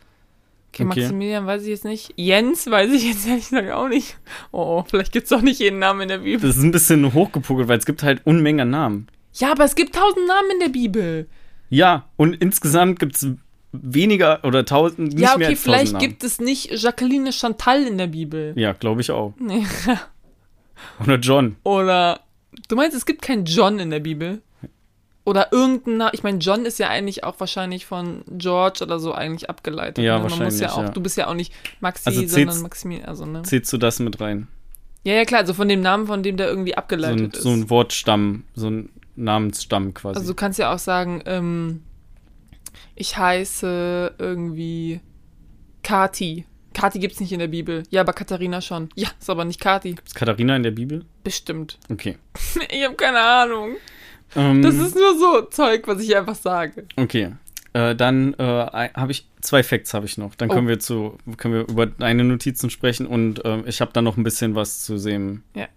Okay, 0.74 0.84
Okay. 0.86 1.02
Maximilian 1.02 1.46
weiß 1.46 1.64
ich 1.64 1.68
jetzt 1.70 1.84
nicht. 1.84 2.14
Jens 2.16 2.70
weiß 2.72 2.92
ich 2.94 3.04
jetzt 3.06 3.28
ehrlich 3.28 3.50
gesagt 3.50 3.72
auch 3.72 3.90
nicht. 3.90 4.18
Oh, 4.52 4.84
vielleicht 4.88 5.12
gibt 5.12 5.26
es 5.26 5.30
doch 5.30 5.42
nicht 5.42 5.60
jeden 5.60 5.80
Namen 5.80 6.02
in 6.02 6.08
der 6.08 6.20
Bibel. 6.20 6.48
das 6.48 6.58
ist 6.58 6.64
ein 6.64 6.72
bisschen 6.72 7.14
hochgepokelt, 7.14 7.68
weil 7.68 7.78
es 7.78 7.86
gibt 7.86 8.04
halt 8.04 8.22
Unmengen 8.26 8.62
an 8.62 8.70
Namen. 8.70 9.08
Ja, 9.34 9.52
aber 9.52 9.66
es 9.66 9.76
gibt 9.76 9.96
tausend 9.96 10.26
Namen 10.28 10.52
in 10.54 10.60
der 10.60 10.70
Bibel. 10.70 11.28
Ja, 11.70 12.10
und 12.18 12.34
insgesamt 12.36 13.00
gibt 13.00 13.16
es 13.18 13.28
weniger 13.72 14.44
oder 14.44 14.66
tausend, 14.66 15.14
nicht 15.14 15.20
ja, 15.22 15.38
mehr 15.38 15.48
okay, 15.48 15.56
als 15.56 15.62
vielleicht 15.62 15.94
Namen. 15.94 16.06
gibt 16.06 16.24
es 16.24 16.40
nicht 16.40 16.72
Jacqueline 16.72 17.32
Chantal 17.32 17.84
in 17.84 17.98
der 17.98 18.08
Bibel. 18.08 18.54
Ja, 18.56 18.74
glaube 18.74 19.02
ich 19.02 19.12
auch. 19.12 19.34
Nee. 19.40 19.66
Oder 21.04 21.18
John. 21.18 21.58
Oder 21.64 22.22
du 22.68 22.76
meinst, 22.76 22.98
es 22.98 23.06
gibt 23.06 23.22
keinen 23.22 23.46
John 23.46 23.80
in 23.80 23.92
der 23.92 24.00
Bibel? 24.00 24.42
Oder 25.24 25.52
irgendein. 25.52 26.10
Ich 26.14 26.24
meine, 26.24 26.40
John 26.40 26.66
ist 26.66 26.80
ja 26.80 26.90
eigentlich 26.90 27.24
auch 27.24 27.40
wahrscheinlich 27.40 27.86
von 27.86 28.24
George 28.38 28.80
oder 28.82 29.00
so 29.00 29.14
eigentlich 29.14 29.50
abgeleitet. 29.50 30.04
Ja, 30.04 30.18
ne? 30.18 30.28
Man 30.28 30.40
muss 30.40 30.60
ja 30.60 30.68
wahrscheinlich, 30.68 30.72
auch, 30.72 30.84
ja. 30.84 30.90
du 30.90 31.02
bist 31.02 31.18
ja 31.18 31.28
auch 31.28 31.36
nicht 31.36 31.54
Maxi, 31.80 32.10
Also 32.10 32.26
sondern 32.26 32.62
Maximilian. 32.64 33.08
Also, 33.08 33.26
ne? 33.26 33.44
Zählst 33.44 33.72
du 33.72 33.78
das 33.78 34.00
mit 34.00 34.20
rein? 34.20 34.48
Ja, 35.04 35.14
ja, 35.14 35.26
klar, 35.26 35.42
also 35.42 35.54
von 35.54 35.68
dem 35.68 35.82
Namen, 35.82 36.08
von 36.08 36.24
dem 36.24 36.38
der 36.38 36.48
irgendwie 36.48 36.72
So 36.72 36.78
abgeleitet 36.78 37.20
ein, 37.20 37.32
ist. 37.32 37.42
so 37.44 37.50
ein 37.50 37.70
Wortstamm, 37.70 38.44
so 38.56 38.70
ein 38.70 38.90
Namensstamm 39.16 39.94
quasi. 39.94 40.18
also 40.18 40.32
du 40.32 40.36
kannst 40.36 40.58
ja 40.58 40.74
auch 40.74 40.80
sagen, 40.80 41.22
ähm, 41.26 41.84
ich 43.02 43.18
heiße 43.18 44.14
irgendwie 44.20 45.02
Kati. 45.84 46.46
Kati 46.74 47.00
gibt's 47.00 47.20
nicht 47.20 47.32
in 47.34 47.40
der 47.40 47.48
Bibel. 47.48 47.84
Ja, 47.90 48.02
aber 48.02 48.14
Katharina 48.14 48.62
schon. 48.62 48.90
Ja, 48.96 49.10
ist 49.20 49.30
aber 49.30 49.44
nicht 49.44 49.60
Kati. 49.60 49.96
ist 50.06 50.16
Katharina 50.16 50.56
in 50.56 50.64
der 50.64 50.72
Bibel? 50.72 51.04
Bestimmt. 51.24 51.78
Okay. 51.90 52.18
Ich 52.72 52.84
habe 52.86 52.96
keine 52.96 53.20
Ahnung. 53.22 53.76
Ähm, 54.36 54.62
Das 54.62 54.76
ist 54.76 54.96
nur 54.96 55.18
so 55.18 55.42
Zeug, 55.50 55.88
was 55.88 56.02
ich 56.02 56.16
einfach 56.16 56.36
sage. 56.36 56.86
Okay. 56.96 57.34
Äh, 57.74 57.96
dann 57.96 58.34
äh, 58.36 58.44
habe 58.94 59.12
ich 59.12 59.28
zwei 59.42 59.64
Facts 59.64 59.94
habe 59.94 60.06
ich 60.06 60.18
noch. 60.18 60.36
Dann 60.36 60.50
Oh. 60.50 60.54
können 60.54 60.68
wir 60.68 60.80
zu 60.80 61.18
können 61.38 61.54
wir 61.54 61.62
über 61.68 61.86
deine 61.88 62.24
Notizen 62.24 62.70
sprechen 62.70 63.06
und 63.08 63.42
ähm, 63.46 63.64
ich 63.66 63.82
habe 63.82 63.92
dann 63.94 64.04
noch 64.04 64.16
ein 64.18 64.24
bisschen 64.24 64.56
was 64.56 64.84
zu 64.84 64.98
dem 64.98 65.44
Ja. 65.56 65.68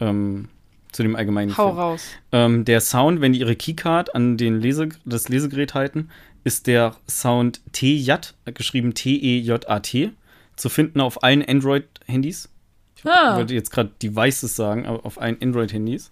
ähm, 0.00 0.48
zu 0.92 1.02
dem 1.02 1.14
allgemeinen 1.16 1.56
Hau 1.56 1.68
Film. 1.68 1.78
raus. 1.78 2.02
Ähm, 2.32 2.64
der 2.64 2.80
Sound, 2.80 3.20
wenn 3.20 3.32
die 3.32 3.40
ihre 3.40 3.54
Keycard 3.56 4.14
an 4.14 4.36
den 4.36 4.60
Lese 4.60 4.88
das 5.04 5.28
Lesegerät 5.28 5.74
halten, 5.74 6.08
ist 6.46 6.66
der 6.68 6.94
Sound 7.10 7.60
TJAT, 7.72 8.34
geschrieben 8.54 8.94
T-E-J-A-T, 8.94 10.12
zu 10.54 10.68
finden 10.68 11.00
auf 11.00 11.22
allen 11.24 11.44
Android-Handys. 11.46 12.48
Ich 12.96 13.04
Ah, 13.04 13.36
wollte 13.36 13.52
jetzt 13.54 13.70
gerade 13.70 13.90
Devices 14.02 14.56
sagen, 14.56 14.86
aber 14.86 15.04
auf 15.04 15.20
allen 15.20 15.36
Android-Handys. 15.42 16.10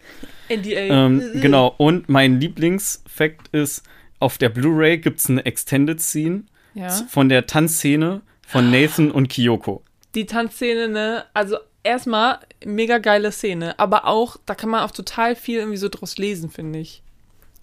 NDA. 0.48 1.06
Ähm, 1.06 1.22
genau, 1.40 1.74
und 1.78 2.08
mein 2.08 2.40
Lieblingsfakt 2.40 3.48
ist, 3.52 3.84
auf 4.18 4.36
der 4.38 4.48
Blu-ray 4.48 4.98
gibt 4.98 5.20
es 5.20 5.30
eine 5.30 5.44
Extended 5.46 6.00
Scene 6.00 6.42
Ja. 6.74 6.88
von 7.08 7.28
der 7.28 7.46
Tanzszene 7.46 8.20
von 8.46 8.70
Nathan 8.70 9.10
und 9.10 9.28
Kyoko. 9.28 9.82
Die 10.14 10.26
Tanzszene, 10.26 10.88
ne? 10.88 11.24
Also 11.32 11.56
erstmal 11.84 12.40
mega 12.64 12.98
geile 12.98 13.30
Szene, 13.32 13.78
aber 13.78 14.06
auch, 14.06 14.36
da 14.46 14.54
kann 14.54 14.68
man 14.70 14.82
auch 14.82 14.90
total 14.90 15.36
viel 15.36 15.58
irgendwie 15.58 15.78
so 15.78 15.88
draus 15.88 16.18
lesen, 16.18 16.50
finde 16.50 16.80
ich. 16.80 17.02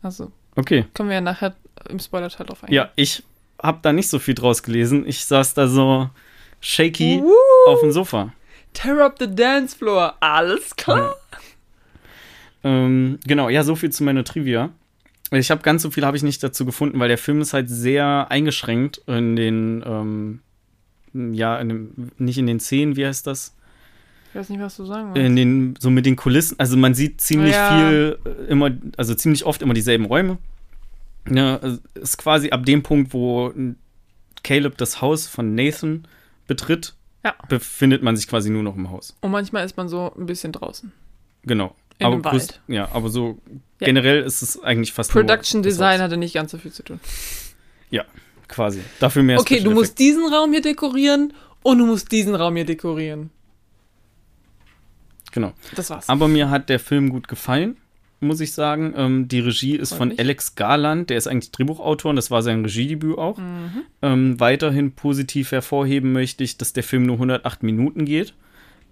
Also, 0.02 0.32
Okay. 0.56 0.86
können 0.94 1.10
wir 1.10 1.16
ja 1.16 1.22
nachher 1.22 1.56
im 1.90 2.00
Spoiler-Teil 2.00 2.46
drauf 2.48 2.64
eingehen. 2.64 2.76
Ja, 2.76 2.90
ich 2.96 3.24
habe 3.62 3.80
da 3.82 3.94
nicht 3.94 4.10
so 4.10 4.20
viel 4.20 4.34
draus 4.34 4.64
gelesen. 4.64 5.06
Ich 5.08 5.26
saß 5.26 5.54
da 5.54 5.68
so 5.68 6.10
shaky 6.60 7.22
Woo! 7.22 7.72
auf 7.72 7.80
dem 7.82 7.92
Sofa. 7.92 8.34
Tear 8.74 9.04
up 9.06 9.16
the 9.20 9.28
dance 9.34 9.76
floor. 9.76 10.16
Alles 10.20 10.76
klar. 10.76 11.16
Ähm, 12.64 13.20
genau, 13.26 13.50
ja, 13.50 13.64
so 13.64 13.76
viel 13.76 13.90
zu 13.92 14.04
meiner 14.04 14.24
Trivia. 14.24 14.70
Ich 15.32 15.50
habe 15.50 15.62
ganz 15.62 15.82
so 15.82 15.90
viel 15.92 16.06
habe 16.06 16.18
ich 16.18 16.24
nicht 16.24 16.44
dazu 16.44 16.66
gefunden, 16.66 17.00
weil 17.00 17.08
der 17.08 17.18
Film 17.18 17.42
ist 17.42 17.54
halt 17.54 17.70
sehr 17.70 18.28
eingeschränkt 18.30 19.02
in 19.08 19.36
den, 19.36 19.84
ähm, 19.86 20.42
ja, 21.34 21.58
in 21.60 21.70
dem, 21.70 22.12
nicht 22.18 22.38
in 22.38 22.48
den 22.48 22.60
Szenen, 22.60 22.96
wie 22.98 23.06
heißt 23.06 23.26
das? 23.28 23.56
Ich 24.30 24.36
weiß 24.40 24.50
nicht, 24.50 24.62
was 24.62 24.78
du 24.78 24.86
sagen 24.86 25.14
willst. 25.14 25.26
In 25.28 25.36
den, 25.36 25.74
so 25.80 25.90
mit 25.90 26.06
den 26.06 26.16
Kulissen. 26.16 26.58
Also 26.60 26.78
man 26.78 26.94
sieht 26.94 27.22
ziemlich 27.22 27.54
Ja. 27.54 27.78
viel, 27.90 28.20
äh, 28.26 28.52
immer, 28.52 28.70
also 28.98 29.14
ziemlich 29.16 29.46
oft 29.46 29.62
immer 29.62 29.74
dieselben 29.74 30.06
Räume. 30.06 30.38
Ja, 31.30 31.58
also 31.58 31.80
ist 31.96 32.18
quasi 32.18 32.50
ab 32.50 32.66
dem 32.66 32.84
Punkt, 32.84 33.14
wo 33.14 33.54
Caleb 34.44 34.78
das 34.78 35.02
Haus 35.02 35.28
von 35.28 35.54
Nathan 35.56 36.08
betritt, 36.48 36.96
Ja. 37.24 37.36
befindet 37.48 38.02
man 38.02 38.16
sich 38.18 38.28
quasi 38.28 38.50
nur 38.50 38.64
noch 38.64 38.76
im 38.76 38.90
Haus. 38.90 39.16
Und 39.22 39.32
manchmal 39.32 39.66
ist 39.66 39.78
man 39.78 39.88
so 39.88 40.12
ein 40.18 40.26
bisschen 40.26 40.52
draußen. 40.52 40.92
Genau. 41.44 41.76
In 42.00 42.08
aber 42.08 42.16
größt- 42.18 42.24
Wald. 42.34 42.62
Ja, 42.68 42.90
aber 42.94 43.10
so 43.10 43.38
Ja. 43.80 43.86
generell 43.86 44.24
ist 44.24 44.42
es 44.42 44.62
eigentlich 44.64 44.92
fast 44.94 45.12
Production 45.12 45.62
Design 45.62 46.02
hatte 46.02 46.18
nicht 46.18 46.34
ganz 46.34 46.52
so 46.52 46.58
viel 46.58 46.72
zu 46.72 46.84
tun. 46.84 47.00
quasi. 48.48 48.82
Dafür 49.00 49.24
mehr 49.24 49.40
Okay, 49.40 49.56
du 49.56 49.62
Special 49.62 49.74
musst 49.76 49.98
diesen 49.98 50.26
Raum 50.34 50.52
hier 50.52 50.62
dekorieren 50.62 51.32
und 51.64 51.78
du 51.78 51.86
musst 51.86 52.12
diesen 52.12 52.36
Raum 52.36 52.54
hier 52.58 52.66
dekorieren. 52.66 53.30
Genau. 55.32 55.54
Das 55.76 55.90
war's. 55.90 56.10
Aber 56.10 56.28
mir 56.28 56.50
hat 56.50 56.68
der 56.68 56.80
Film 56.80 57.10
gut 57.12 57.30
gefallen, 57.30 57.78
muss 58.22 58.40
ich 58.40 58.54
sagen. 58.54 58.94
Ähm, 58.96 59.28
die 59.28 59.40
Regie 59.40 59.76
ist 59.76 59.90
Freut 59.90 59.98
von 59.98 60.08
mich. 60.10 60.20
Alex 60.20 60.56
Garland, 60.56 61.10
der 61.10 61.18
ist 61.18 61.28
eigentlich 61.28 61.52
Drehbuchautor 61.52 62.10
und 62.12 62.16
das 62.16 62.32
war 62.32 62.42
sein 62.42 62.64
Regiedebüt 62.64 63.18
auch. 63.18 63.38
Mhm. 63.38 63.84
Ähm, 64.02 64.40
weiterhin 64.40 64.94
positiv 64.94 65.52
hervorheben 65.52 66.12
möchte 66.14 66.44
ich, 66.44 66.58
dass 66.58 66.74
der 66.74 66.84
Film 66.84 67.04
nur 67.06 67.16
108 67.16 67.64
Minuten 67.64 68.06
geht, 68.06 68.34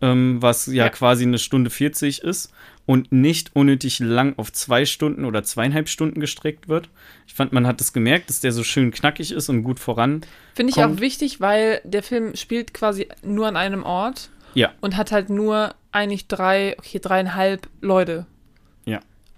ähm, 0.01 0.41
was 0.41 0.65
ja, 0.67 0.85
Ja. 0.85 0.89
quasi 0.89 1.23
eine 1.23 1.37
Stunde 1.37 1.69
40 1.69 2.23
ist 2.23 2.51
und 2.85 3.11
nicht 3.11 3.51
unnötig 3.55 3.99
lang 3.99 4.33
auf 4.37 4.51
zwei 4.51 4.85
Stunden 4.85 5.25
oder 5.25 5.43
zweieinhalb 5.43 5.89
Stunden 5.89 6.19
gestreckt 6.19 6.67
wird. 6.67 6.89
Ich 7.27 7.33
fand, 7.35 7.53
man 7.53 7.67
hat 7.67 7.79
es 7.81 7.93
gemerkt, 7.93 8.29
dass 8.29 8.39
der 8.41 8.51
so 8.51 8.63
schön 8.63 8.91
knackig 8.91 9.31
ist 9.31 9.49
und 9.49 9.63
gut 9.63 9.79
voran. 9.79 10.21
Finde 10.55 10.73
ich 10.75 10.83
auch 10.83 10.99
wichtig, 10.99 11.39
weil 11.39 11.81
der 11.83 12.01
Film 12.01 12.35
spielt 12.35 12.73
quasi 12.73 13.07
nur 13.21 13.45
an 13.47 13.55
einem 13.57 13.83
Ort 13.83 14.29
Ja, 14.55 14.71
und 14.81 14.97
hat 14.97 15.11
halt 15.11 15.29
nur 15.29 15.75
eigentlich 15.91 16.27
drei, 16.27 16.75
okay, 16.79 16.99
dreieinhalb 16.99 17.67
Leute. 17.81 18.25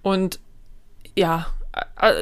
Ja. 0.04 0.12
Und 0.12 0.39
ja, 1.16 1.47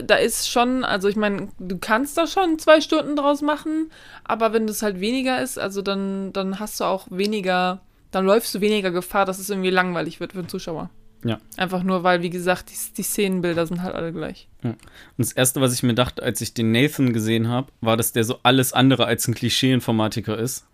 da 0.05 0.15
ist 0.15 0.49
schon, 0.49 0.83
also 0.83 1.07
ich 1.07 1.15
meine, 1.15 1.49
du 1.59 1.77
kannst 1.77 2.17
da 2.17 2.27
schon 2.27 2.59
zwei 2.59 2.81
Stunden 2.81 3.15
draus 3.15 3.41
machen, 3.41 3.91
aber 4.23 4.53
wenn 4.53 4.67
das 4.67 4.81
halt 4.81 4.99
weniger 4.99 5.41
ist, 5.41 5.57
also 5.57 5.81
dann, 5.81 6.33
dann 6.33 6.59
hast 6.59 6.79
du 6.79 6.83
auch 6.83 7.07
weniger, 7.09 7.81
dann 8.11 8.25
läufst 8.25 8.53
du 8.53 8.61
weniger 8.61 8.91
Gefahr, 8.91 9.25
dass 9.25 9.39
es 9.39 9.49
irgendwie 9.49 9.69
langweilig 9.69 10.19
wird 10.19 10.33
für 10.33 10.41
den 10.41 10.49
Zuschauer. 10.49 10.89
Ja. 11.25 11.39
Einfach 11.57 11.83
nur, 11.83 12.03
weil, 12.03 12.21
wie 12.21 12.29
gesagt, 12.29 12.69
die, 12.69 12.93
die 12.95 13.03
Szenenbilder 13.03 13.65
sind 13.67 13.81
halt 13.81 13.93
alle 13.93 14.13
gleich. 14.13 14.47
Und 14.63 14.77
das 15.17 15.33
Erste, 15.33 15.59
was 15.59 15.73
ich 15.73 15.83
mir 15.83 15.93
dachte, 15.93 16.23
als 16.23 16.39
ich 16.39 16.53
den 16.53 16.71
Nathan 16.71 17.11
gesehen 17.11 17.49
habe, 17.49 17.71
war, 17.81 17.97
dass 17.97 18.13
der 18.13 18.23
so 18.23 18.39
alles 18.43 18.71
andere 18.71 19.05
als 19.05 19.27
ein 19.27 19.33
Klischee-Informatiker 19.33 20.37
ist, 20.37 20.65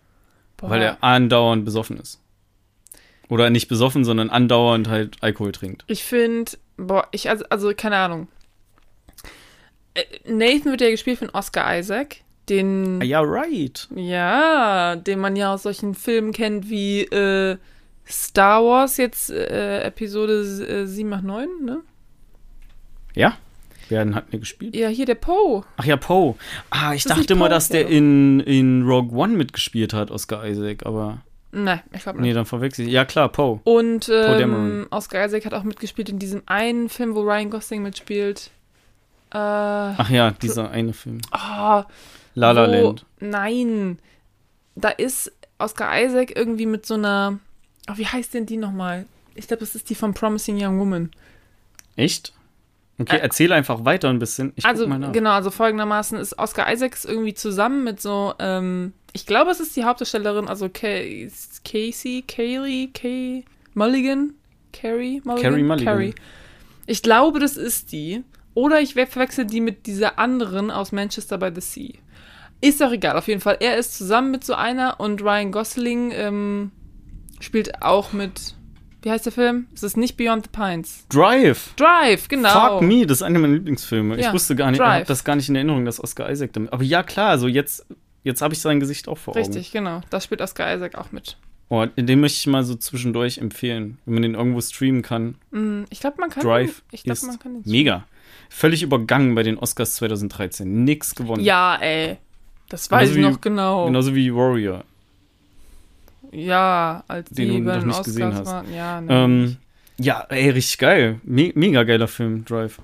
Boah. 0.56 0.70
weil 0.70 0.82
er 0.82 1.02
andauernd 1.02 1.64
besoffen 1.64 1.98
ist. 1.98 2.22
Oder 3.28 3.50
nicht 3.50 3.66
besoffen, 3.66 4.04
sondern 4.04 4.30
andauernd 4.30 4.88
halt 4.88 5.16
Alkohol 5.20 5.50
trinkt. 5.50 5.82
Ich 5.88 6.04
finde, 6.04 6.52
boah, 6.76 7.06
ich, 7.12 7.28
also, 7.28 7.44
also, 7.50 7.72
keine 7.76 7.96
Ahnung. 7.96 8.28
Äh, 9.94 10.04
Nathan 10.26 10.72
wird 10.72 10.80
ja 10.80 10.90
gespielt 10.90 11.18
von 11.18 11.30
Oscar 11.30 11.78
Isaac, 11.78 12.16
den, 12.48 13.00
Ah, 13.00 13.04
ja, 13.04 13.20
right. 13.22 13.88
ja, 13.94 14.96
den 14.96 15.18
man 15.18 15.36
ja 15.36 15.54
aus 15.54 15.64
solchen 15.64 15.94
Filmen 15.94 16.32
kennt 16.32 16.68
wie 16.68 17.02
äh, 17.02 17.56
Star 18.08 18.62
Wars, 18.64 18.98
jetzt 18.98 19.30
äh, 19.30 19.82
Episode 19.82 20.40
äh, 20.68 20.86
7 20.86 21.08
nach 21.08 21.22
9, 21.22 21.48
ne? 21.64 21.80
Ja? 23.14 23.36
Wer 23.88 24.14
hat 24.14 24.32
mir 24.32 24.40
gespielt? 24.40 24.74
Ja, 24.74 24.88
hier 24.88 25.06
der 25.06 25.14
Poe. 25.14 25.64
Ach 25.76 25.84
ja, 25.84 25.96
Poe. 25.96 26.34
Ah, 26.70 26.92
ich 26.94 27.04
das 27.04 27.16
dachte 27.16 27.32
immer, 27.34 27.44
Poe? 27.46 27.50
dass 27.50 27.68
der 27.68 27.86
in, 27.88 28.40
in 28.40 28.82
Rogue 28.82 29.16
One 29.16 29.34
mitgespielt 29.36 29.92
hat, 29.92 30.10
Oscar 30.10 30.44
Isaac, 30.46 30.84
aber. 30.84 31.22
Nein, 31.52 31.80
ich 31.92 32.02
glaube 32.02 32.20
nicht. 32.20 32.28
Nee, 32.28 32.34
dann 32.34 32.44
verwechsel 32.46 32.86
ich. 32.86 32.92
Ja, 32.92 33.04
klar, 33.04 33.28
Poe. 33.30 33.60
Und 33.64 34.08
ähm, 34.08 34.38
Dameron. 34.38 34.86
Oscar 34.90 35.24
Isaac 35.26 35.46
hat 35.46 35.54
auch 35.54 35.62
mitgespielt 35.62 36.08
in 36.08 36.18
diesem 36.18 36.42
einen 36.46 36.88
Film, 36.88 37.14
wo 37.14 37.22
Ryan 37.22 37.50
Gosling 37.50 37.82
mitspielt. 37.82 38.50
Äh, 39.30 39.36
Ach 39.38 40.10
ja, 40.10 40.30
dieser 40.32 40.70
eine 40.70 40.92
Film. 40.92 41.20
oh, 41.32 41.36
La 42.34 42.50
La 42.52 42.66
Land. 42.66 43.06
Nein. 43.20 43.98
Da 44.74 44.90
ist 44.90 45.32
Oscar 45.58 46.02
Isaac 46.02 46.36
irgendwie 46.36 46.66
mit 46.66 46.84
so 46.84 46.94
einer. 46.94 47.38
Oh, 47.90 47.94
wie 47.96 48.06
heißt 48.06 48.34
denn 48.34 48.44
die 48.46 48.56
nochmal? 48.58 49.06
Ich 49.34 49.46
glaube, 49.48 49.60
das 49.60 49.74
ist 49.74 49.88
die 49.88 49.94
von 49.94 50.12
Promising 50.14 50.58
Young 50.62 50.78
Woman. 50.78 51.10
Echt? 51.96 52.32
Okay, 52.98 53.16
Ä- 53.16 53.20
erzähle 53.20 53.54
einfach 53.54 53.84
weiter 53.84 54.08
ein 54.08 54.18
bisschen. 54.18 54.52
Ich 54.56 54.64
also, 54.64 54.86
genau, 54.88 55.30
also 55.30 55.50
folgendermaßen 55.50 56.18
ist 56.18 56.38
Oscar 56.38 56.70
Isaacs 56.72 57.04
irgendwie 57.04 57.34
zusammen 57.34 57.84
mit 57.84 58.00
so, 58.00 58.34
ähm, 58.38 58.92
ich 59.16 59.24
glaube, 59.26 59.50
es 59.50 59.60
ist 59.60 59.74
die 59.76 59.84
Hauptdarstellerin, 59.84 60.46
also 60.46 60.68
Kay, 60.68 61.30
Casey, 61.64 62.22
Kaylee, 62.28 62.88
Kay 62.92 63.44
Mulligan, 63.72 64.34
Carrie 64.72 65.22
Mulligan? 65.24 65.50
Carrie 65.52 65.62
Mulligan. 65.62 65.84
Carrie. 65.86 66.14
Ich 66.86 67.02
glaube, 67.02 67.40
das 67.40 67.56
ist 67.56 67.92
die. 67.92 68.22
Oder 68.52 68.80
ich 68.82 68.94
we- 68.94 69.06
verwechsel 69.06 69.46
die 69.46 69.60
mit 69.62 69.86
dieser 69.86 70.18
anderen 70.18 70.70
aus 70.70 70.92
Manchester 70.92 71.38
by 71.38 71.50
the 71.54 71.60
Sea. 71.62 71.94
Ist 72.60 72.80
doch 72.82 72.92
egal, 72.92 73.16
auf 73.16 73.26
jeden 73.28 73.40
Fall. 73.40 73.56
Er 73.60 73.78
ist 73.78 73.96
zusammen 73.96 74.30
mit 74.30 74.44
so 74.44 74.52
einer 74.54 75.00
und 75.00 75.22
Ryan 75.22 75.50
Gosling 75.50 76.10
ähm, 76.12 76.70
spielt 77.40 77.82
auch 77.82 78.12
mit. 78.12 78.54
Wie 79.02 79.10
heißt 79.10 79.24
der 79.24 79.32
Film? 79.32 79.66
Es 79.74 79.82
ist 79.82 79.96
nicht 79.96 80.16
Beyond 80.16 80.44
the 80.44 80.50
Pines. 80.52 81.06
Drive! 81.08 81.74
Drive, 81.76 82.28
genau. 82.28 82.48
Fuck 82.50 82.82
me, 82.82 83.06
das 83.06 83.18
ist 83.18 83.22
einer 83.22 83.38
meiner 83.38 83.54
Lieblingsfilme. 83.54 84.18
Ja, 84.20 84.28
ich 84.28 84.32
wusste 84.34 84.56
gar 84.56 84.70
nicht, 84.70 84.80
ich 84.80 84.86
habe 84.86 85.04
das 85.04 85.22
gar 85.24 85.36
nicht 85.36 85.48
in 85.48 85.54
Erinnerung, 85.54 85.84
dass 85.84 86.02
Oscar 86.02 86.30
Isaac 86.30 86.52
damit. 86.52 86.72
Aber 86.72 86.82
ja, 86.82 87.02
klar, 87.02 87.30
also 87.30 87.46
jetzt, 87.46 87.86
jetzt 88.26 88.42
habe 88.42 88.52
ich 88.54 88.60
sein 88.60 88.80
Gesicht 88.80 89.08
auch 89.08 89.16
vor 89.18 89.34
Augen. 89.34 89.42
Richtig, 89.44 89.72
genau. 89.72 90.02
Da 90.10 90.20
spielt 90.20 90.42
Oscar 90.42 90.74
Isaac 90.74 90.96
auch 90.96 91.12
mit. 91.12 91.36
Oh, 91.68 91.84
den 91.84 92.20
möchte 92.20 92.38
ich 92.38 92.46
mal 92.46 92.62
so 92.62 92.74
zwischendurch 92.76 93.38
empfehlen, 93.38 93.98
wenn 94.04 94.14
man 94.14 94.22
den 94.22 94.34
irgendwo 94.34 94.60
streamen 94.60 95.02
kann. 95.02 95.34
Mm, 95.50 95.82
Ich 95.90 95.98
glaube, 96.00 96.16
man 96.20 96.30
kann. 96.30 96.42
Drive 96.44 96.82
ich 96.92 97.02
glaube, 97.02 97.18
man 97.26 97.38
kann 97.38 97.54
den 97.62 97.70
mega. 97.70 98.04
Völlig 98.50 98.82
übergangen 98.84 99.34
bei 99.34 99.42
den 99.42 99.58
Oscars 99.58 99.96
2013. 99.96 100.84
Nix 100.84 101.14
gewonnen. 101.14 101.42
Ja, 101.42 101.76
ey. 101.80 102.18
Das 102.68 102.90
weiß 102.90 103.08
Genauso 103.08 103.12
ich 103.12 103.26
wie- 103.26 103.30
noch 103.32 103.40
genau. 103.40 103.86
Genauso 103.86 104.14
wie 104.14 104.32
Warrior. 104.34 104.84
Ja, 106.32 107.04
als 107.08 107.30
Den 107.30 107.48
die 107.50 107.56
du 107.58 107.62
noch 107.64 107.72
den 107.78 107.86
nicht 107.86 107.90
Oscars 107.90 108.06
gesehen 108.06 108.34
hast. 108.34 108.46
waren. 108.46 108.74
Ja, 108.74 109.00
nee. 109.00 109.12
Ähm, 109.12 109.56
ja, 109.98 110.26
ey, 110.28 110.50
richtig 110.50 110.78
geil. 110.78 111.20
Me 111.24 111.52
mega 111.54 111.84
geiler 111.84 112.08
Film, 112.08 112.44
Drive. 112.44 112.78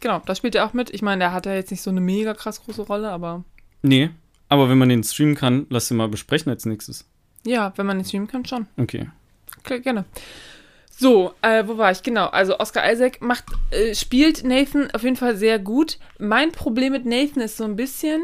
genau, 0.00 0.20
da 0.24 0.34
spielt 0.34 0.54
er 0.54 0.66
auch 0.66 0.72
mit. 0.74 0.90
Ich 0.90 1.02
meine, 1.02 1.20
der 1.20 1.32
hat 1.32 1.46
ja 1.46 1.54
jetzt 1.54 1.70
nicht 1.70 1.80
so 1.82 1.90
eine 1.90 2.00
mega 2.00 2.34
krass 2.34 2.62
große 2.64 2.82
Rolle, 2.82 3.10
aber 3.10 3.44
Nee, 3.82 4.10
aber 4.48 4.68
wenn 4.68 4.78
man 4.78 4.88
den 4.88 5.02
streamen 5.04 5.34
kann, 5.34 5.66
lass 5.70 5.88
den 5.88 5.96
mal 5.96 6.08
besprechen 6.08 6.50
als 6.50 6.64
nächstes. 6.66 7.04
ja, 7.44 7.72
wenn 7.76 7.86
man 7.86 7.98
den 7.98 8.04
streamen 8.04 8.28
kann, 8.28 8.44
schon. 8.44 8.66
Okay. 8.76 9.08
Klar, 9.62 9.80
gerne. 9.80 10.04
So, 10.98 11.34
äh, 11.42 11.64
wo 11.66 11.76
war 11.76 11.90
ich? 11.90 12.02
Genau, 12.02 12.26
also 12.28 12.58
Oscar 12.58 12.90
Isaac 12.90 13.20
macht, 13.20 13.44
äh, 13.70 13.94
spielt 13.94 14.44
Nathan 14.44 14.90
auf 14.92 15.02
jeden 15.02 15.16
Fall 15.16 15.36
sehr 15.36 15.58
gut. 15.58 15.98
Mein 16.18 16.52
Problem 16.52 16.92
mit 16.92 17.04
Nathan 17.04 17.42
ist 17.42 17.56
so 17.58 17.64
ein 17.64 17.76
bisschen, 17.76 18.22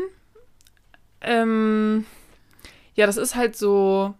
ähm, 1.20 2.07
ja, 2.95 3.07
das 3.07 3.16
ist 3.16 3.35
halt 3.35 3.57
so, 3.57 4.14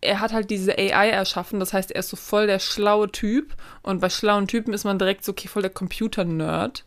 er 0.00 0.20
hat 0.20 0.32
halt 0.32 0.50
diese 0.50 0.76
AI 0.78 1.10
erschaffen, 1.10 1.60
das 1.60 1.72
heißt, 1.72 1.90
er 1.90 2.00
ist 2.00 2.08
so 2.08 2.16
voll 2.16 2.46
der 2.46 2.58
schlaue 2.58 3.10
Typ 3.10 3.54
und 3.82 4.00
bei 4.00 4.10
schlauen 4.10 4.46
Typen 4.46 4.72
ist 4.72 4.84
man 4.84 4.98
direkt 4.98 5.24
so, 5.24 5.32
okay, 5.32 5.48
voll 5.48 5.62
der 5.62 5.70
Computer-Nerd, 5.70 6.84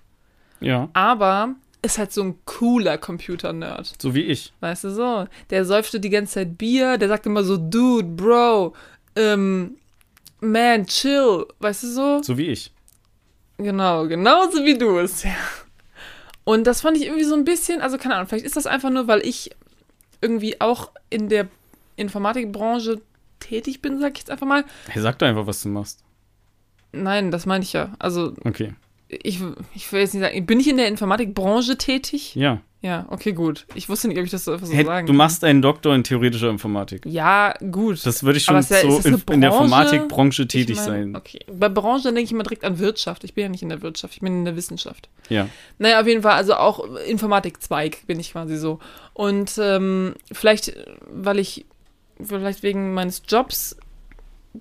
Ja, 0.60 0.89
aber 0.94 1.56
ist 1.84 1.98
halt 1.98 2.12
so 2.12 2.22
ein 2.24 2.36
cooler 2.46 2.98
Computer-Nerd. 2.98 3.96
so 4.00 4.14
wie 4.14 4.22
ich. 4.22 4.54
Weißt 4.60 4.84
du 4.84 4.92
so? 4.92 5.28
Der 5.50 5.66
säufte 5.66 6.00
die 6.00 6.10
ganze 6.10 6.36
Zeit 6.36 6.58
Bier, 6.58 6.98
der 6.98 7.08
sagt 7.08 7.26
immer 7.26 7.44
so, 7.44 7.58
Dude, 7.58 8.08
Bro, 8.08 8.74
ähm, 9.16 9.78
Man, 10.40 10.86
chill, 10.86 11.46
weißt 11.60 11.84
du 11.84 11.88
so? 11.88 12.24
So 12.24 12.38
wie 12.38 12.48
ich. 12.48 12.72
Genau, 13.58 14.08
genauso 14.08 14.64
wie 14.66 14.78
du 14.78 14.98
es, 15.00 15.24
ja. 15.24 15.36
Und 16.44 16.66
das 16.66 16.82
fand 16.82 16.98
ich 16.98 17.06
irgendwie 17.06 17.24
so 17.24 17.36
ein 17.36 17.46
bisschen, 17.46 17.82
also 17.82 17.98
keine 17.98 18.16
Ahnung, 18.16 18.28
vielleicht 18.28 18.46
ist 18.46 18.56
das 18.56 18.66
einfach 18.66 18.90
nur, 18.90 19.08
weil 19.08 19.26
ich 19.26 19.52
irgendwie 20.22 20.60
auch 20.62 20.92
in 21.10 21.30
der 21.30 21.48
Informatikbranche 21.96 23.02
tätig 23.40 23.82
bin, 23.82 24.00
sag 24.00 24.14
ich 24.14 24.20
jetzt 24.20 24.32
einfach 24.32 24.48
mal. 24.48 24.64
Hey, 24.88 25.02
sag 25.02 25.20
doch 25.20 25.28
einfach, 25.28 25.46
was 25.48 25.62
du 25.62 25.70
machst. 25.70 26.04
Nein, 26.92 27.32
das 27.32 27.46
meine 27.46 27.64
ich 27.64 27.74
ja. 27.74 27.94
Also, 28.00 28.34
Okay. 28.44 28.74
Ich, 29.24 29.39
ich 29.76 29.91
will 29.91 29.99
jetzt 29.99 30.14
nicht 30.14 30.24
sagen, 30.24 30.45
bin 30.45 30.59
ich 30.59 30.70
in 30.70 30.78
der 30.78 30.88
Informatikbranche 30.88 31.78
tätig? 31.78 32.36
Ja. 32.36 32.62
Ja, 32.84 33.05
okay, 33.09 33.32
gut. 33.34 33.68
Ich 33.76 33.89
wusste 33.89 34.07
nicht, 34.07 34.18
ob 34.18 34.24
ich 34.26 34.32
das 34.32 34.43
so 34.43 34.53
einfach 34.53 34.66
so 34.66 34.74
sagen 34.74 35.05
du 35.05 35.14
machst 35.14 35.43
einen 35.43 35.62
Doktor 35.62 35.93
in 35.93 36.03
theoretischer 36.03 36.49
Informatik. 36.49 37.05
Ja, 37.05 37.53
gut. 37.70 38.03
Das 38.03 38.24
würde 38.24 38.38
ich 38.38 38.43
schon 38.43 38.55
ja- 38.55 38.64
so 38.64 38.78
in, 39.03 39.22
in 39.32 39.41
der 39.41 39.49
Branche? 39.49 39.64
Informatikbranche 39.66 40.47
tätig 40.47 40.72
Ich 40.72 40.76
mein, 40.78 40.86
sein. 40.88 41.16
Okay. 41.16 41.41
Bei 41.51 41.70
Branche 41.70 42.05
denke 42.05 42.22
ich 42.22 42.32
immer 42.32 42.41
direkt 42.41 42.64
an 42.64 42.80
Wirtschaft. 42.80 43.24
Ich 43.24 43.36
bin 43.36 43.43
ja 43.43 43.49
nicht 43.49 43.62
in 43.62 43.70
der 43.70 43.84
Wirtschaft, 43.84 44.16
ich 44.16 44.22
bin 44.22 44.34
in 44.39 44.45
der 44.45 44.55
Wissenschaft. 44.55 45.09
Ja. 45.30 45.47
Naja, 45.78 46.01
auf 46.01 46.07
jeden 46.07 46.24
Fall, 46.24 46.34
also 46.34 46.55
auch 46.55 46.84
Informatikzweig 47.07 48.07
bin 48.07 48.20
ich 48.20 48.32
quasi 48.32 48.57
so. 48.57 48.80
Und 49.14 49.59
ähm, 49.62 50.16
vielleicht, 50.32 50.74
weil 51.07 51.38
ich, 51.38 51.66
vielleicht 52.20 52.64
wegen 52.64 52.95
meines 52.95 53.22
Jobs 53.28 53.78
äh, 54.55 54.57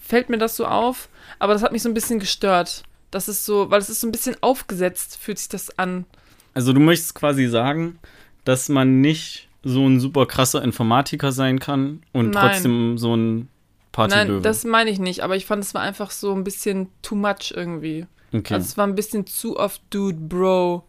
fällt 0.00 0.28
mir 0.28 0.38
das 0.38 0.54
so 0.54 0.66
auf, 0.66 1.08
aber 1.40 1.52
das 1.52 1.64
hat 1.64 1.72
mich 1.72 1.82
so 1.82 1.88
ein 1.88 1.94
bisschen 1.94 2.20
gestört. 2.20 2.84
Das 3.14 3.28
ist 3.28 3.46
so, 3.46 3.70
weil 3.70 3.80
es 3.80 3.88
ist 3.88 4.00
so 4.00 4.08
ein 4.08 4.12
bisschen 4.12 4.34
aufgesetzt, 4.40 5.18
fühlt 5.20 5.38
sich 5.38 5.48
das 5.48 5.78
an. 5.78 6.04
Also 6.52 6.72
du 6.72 6.80
möchtest 6.80 7.14
quasi 7.14 7.46
sagen, 7.46 8.00
dass 8.44 8.68
man 8.68 9.00
nicht 9.00 9.48
so 9.62 9.86
ein 9.86 10.00
super 10.00 10.26
krasser 10.26 10.62
Informatiker 10.64 11.30
sein 11.30 11.60
kann 11.60 12.02
und 12.12 12.30
Nein. 12.30 12.50
trotzdem 12.50 12.98
so 12.98 13.16
ein 13.16 13.48
Partylöwe. 13.92 14.32
Nein, 14.32 14.42
das 14.42 14.64
meine 14.64 14.90
ich 14.90 14.98
nicht, 14.98 15.22
aber 15.22 15.36
ich 15.36 15.46
fand, 15.46 15.62
es 15.62 15.74
war 15.74 15.82
einfach 15.82 16.10
so 16.10 16.34
ein 16.34 16.42
bisschen 16.42 16.88
too 17.02 17.14
much 17.14 17.52
irgendwie. 17.54 18.06
okay. 18.32 18.54
Also 18.54 18.66
es 18.66 18.76
war 18.76 18.84
ein 18.84 18.96
bisschen 18.96 19.28
zu 19.28 19.60
oft 19.60 19.80
Dude, 19.90 20.18
Bro. 20.18 20.84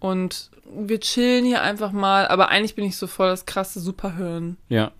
Und 0.00 0.50
wir 0.64 0.98
chillen 0.98 1.44
hier 1.44 1.62
einfach 1.62 1.92
mal, 1.92 2.26
aber 2.26 2.48
eigentlich 2.48 2.74
bin 2.74 2.84
ich 2.84 2.96
so 2.96 3.06
voll 3.06 3.28
das 3.28 3.46
krasse 3.46 3.78
Superhirn. 3.78 4.56
ja. 4.68 4.90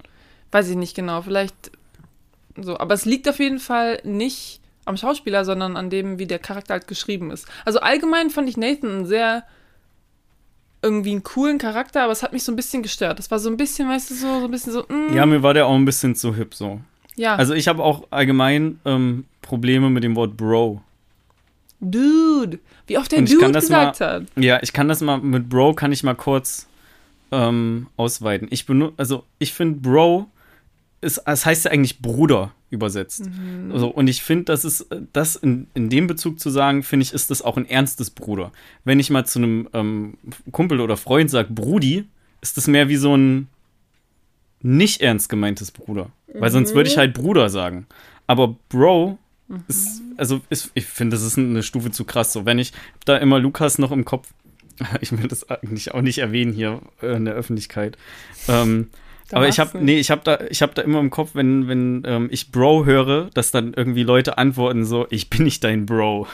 Weiß 0.53 0.69
ich 0.69 0.77
nicht 0.77 0.95
genau, 0.95 1.23
vielleicht 1.23 1.73
so. 2.57 2.79
Aber 2.79 2.95
es 2.95 3.05
liegt 3.07 3.29
auf 3.29 3.41
jeden 3.41 3.59
Fall 3.59 4.01
nicht 4.05 4.62
am 4.85 4.97
Schauspieler, 4.97 5.45
sondern 5.45 5.77
an 5.77 5.91
dem, 5.91 6.19
wie 6.19 6.27
der 6.27 6.39
Charakter 6.39 6.75
halt 6.75 6.89
geschrieben 6.89 7.31
ist. 7.31 7.47
Also 7.65 7.81
allgemein 7.81 8.31
fand 8.31 8.49
ich 8.49 8.57
Nathan 8.57 8.91
einen 8.91 9.07
sehr 9.07 9.45
irgendwie 10.83 11.13
einen 11.13 11.23
coolen 11.23 11.59
Charakter, 11.59 12.03
aber 12.03 12.13
es 12.13 12.23
hat 12.25 12.33
mich 12.33 12.43
so 12.43 12.51
ein 12.51 12.57
bisschen 12.57 12.83
gestört. 12.83 13.19
Das 13.19 13.31
war 13.31 13.39
so 13.39 13.49
ein 13.49 13.57
bisschen, 13.57 13.89
weißt 13.89 14.11
du, 14.11 14.15
so, 14.15 14.41
so 14.41 14.45
ein 14.47 14.51
bisschen 14.51 14.73
so, 14.73 14.83
mm, 14.89 15.15
Ja, 15.15 15.25
mir 15.27 15.43
war 15.43 15.55
der 15.55 15.67
auch 15.67 15.75
ein 15.75 15.85
bisschen 15.85 16.17
zu 16.17 16.35
hip 16.35 16.55
so. 16.55 16.81
ja. 17.15 17.37
Also 17.37 17.55
ich 17.55 17.69
habe 17.69 17.83
auch 17.85 18.09
allgemein 18.11 18.81
ähm, 18.85 19.25
Probleme 19.43 19.91
mit 19.91 20.03
dem 20.03 20.17
Wort 20.17 20.37
Bro. 20.37 20.83
Dude. 21.81 22.59
Wie 22.87 22.99
oft 22.99 23.13
der 23.13 23.21
Und 23.21 23.31
Dude 23.33 23.53
gesagt 23.53 24.01
hat. 24.01 24.25
Ja, 24.37 24.61
ich 24.63 24.73
kann 24.73 24.89
das 24.89 25.01
mal 25.01 25.19
mit 25.19 25.49
Bro 25.49 25.75
kann 25.75 25.93
ich 25.93 26.03
mal 26.03 26.15
kurz 26.15 26.67
ähm, 27.31 27.87
ausweiten. 27.97 28.49
Ich 28.51 28.67
benutze, 28.67 28.95
also 28.97 29.25
ich 29.39 29.53
finde 29.53 29.81
Bro 29.81 30.27
ist, 31.03 31.19
es 31.27 31.45
heißt 31.45 31.67
ja 31.67 31.71
eigentlich 31.71 32.01
Bruder 32.01 32.55
übersetzt. 32.71 33.27
Mhm. 33.27 33.73
Also, 33.73 33.89
und 33.89 34.09
ich 34.09 34.23
finde, 34.23 34.45
das 34.45 34.65
ist 34.65 34.87
das 35.13 35.37
in, 35.37 35.67
in 35.75 35.91
dem 35.91 36.07
Bezug 36.07 36.41
zu 36.41 36.49
sagen, 36.49 36.83
finde 36.83 37.05
ich, 37.05 37.13
ist 37.13 37.31
das 37.31 37.43
auch 37.43 37.57
ein 37.57 37.69
ernstes 37.69 38.11
Bruder. 38.11 38.53
Wenn 38.85 38.99
ich 38.99 39.11
mal 39.11 39.27
zu 39.27 39.39
einem 39.39 39.69
ähm, 39.75 40.17
Kumpel 40.53 40.81
oder 40.81 40.97
Freund 40.97 41.31
sage 41.31 41.53
Brudi, 41.53 42.05
ist 42.41 42.57
das 42.57 42.67
mehr 42.67 42.89
wie 42.89 42.97
so 42.97 43.15
ein 43.15 43.49
nicht 44.63 45.03
ernst 45.03 45.29
gemeintes 45.29 45.71
Bruder. 45.71 46.11
Weil 46.33 46.51
sonst 46.51 46.75
würde 46.75 46.89
ich 46.89 46.97
halt 46.97 47.15
Bruder 47.15 47.51
sagen. 47.51 47.87
Aber 48.27 48.57
Bro 48.69 49.19
ist, 49.69 50.01
also 50.17 50.41
ist, 50.49 50.71
ich 50.75 50.87
finde, 50.87 51.17
das 51.17 51.25
ist 51.25 51.37
eine 51.37 51.63
Stufe 51.63 51.91
zu 51.91 52.05
krass. 52.05 52.33
So, 52.33 52.47
wenn 52.47 52.59
ich 52.59 52.73
da 53.05 53.17
immer 53.17 53.39
Lukas 53.39 53.79
noch 53.79 53.93
im 53.93 54.05
Kopf, 54.05 54.33
ich 55.01 55.13
will 55.13 55.29
das 55.29 55.49
eigentlich 55.51 55.93
auch 55.93 56.01
nicht 56.01 56.19
erwähnen 56.19 56.53
hier 56.53 56.81
äh, 57.03 57.17
in 57.17 57.25
der 57.25 57.35
Öffentlichkeit. 57.35 57.99
Ähm, 58.49 58.89
aber 59.33 59.49
ich 59.49 59.59
habe 59.59 59.79
nee, 59.79 59.99
ich 59.99 60.11
habe 60.11 60.23
da 60.25 60.41
ich 60.51 60.63
habe 60.63 60.75
da 60.75 60.83
immer 60.83 61.01
im 61.01 61.11
Kopf, 61.11 61.31
wenn 61.35 61.69
wenn 61.69 62.03
ähm, 62.07 62.29
ich 62.31 62.51
Bro 62.53 62.85
höre, 62.85 63.31
dass 63.35 63.51
dann 63.51 63.75
irgendwie 63.75 64.03
Leute 64.03 64.39
antworten 64.39 64.85
so, 64.85 65.07
ich 65.11 65.31
bin 65.31 65.45
nicht 65.45 65.63
dein 65.65 65.87
Bro, 65.87 66.27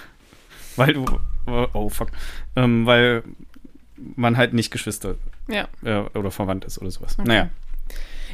weil 0.77 0.95
du 0.95 1.05
oh 1.47 1.89
fuck, 1.89 2.09
ähm, 2.57 2.87
weil 2.87 3.23
man 4.17 4.37
halt 4.37 4.53
nicht 4.53 4.71
Geschwister 4.71 5.17
Ja. 5.49 5.69
äh, 5.85 6.01
oder 6.17 6.31
verwandt 6.31 6.65
ist 6.65 6.79
oder 6.81 6.91
sowas. 6.91 7.17
Okay. 7.19 7.29
Naja, 7.29 7.51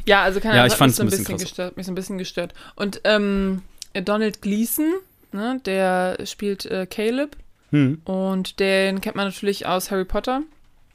Ja, 0.05 0.21
also 0.23 0.39
keine 0.39 0.55
Ja, 0.55 0.61
Ahnung, 0.61 0.67
ich 0.67 0.73
das 0.73 0.73
hat 0.73 0.79
fand's 0.79 0.97
mich 0.97 0.97
so 0.97 1.03
ein 1.03 1.09
bisschen 1.09 1.23
bisschen, 1.35 1.45
gestört, 1.47 1.77
mich 1.77 1.85
so 1.85 1.91
ein 1.91 1.95
bisschen 1.95 2.17
gestört. 2.17 2.53
Und 2.75 3.01
ähm, 3.03 3.61
Donald 3.93 4.41
Gleason, 4.41 4.93
ne, 5.31 5.59
der 5.65 6.17
spielt 6.25 6.65
äh, 6.65 6.85
Caleb 6.85 7.35
hm, 7.71 8.01
und 8.05 8.59
den 8.59 9.01
kennt 9.01 9.15
man 9.15 9.25
natürlich 9.25 9.65
aus 9.65 9.89
Harry 9.89 10.05
Potter, 10.05 10.41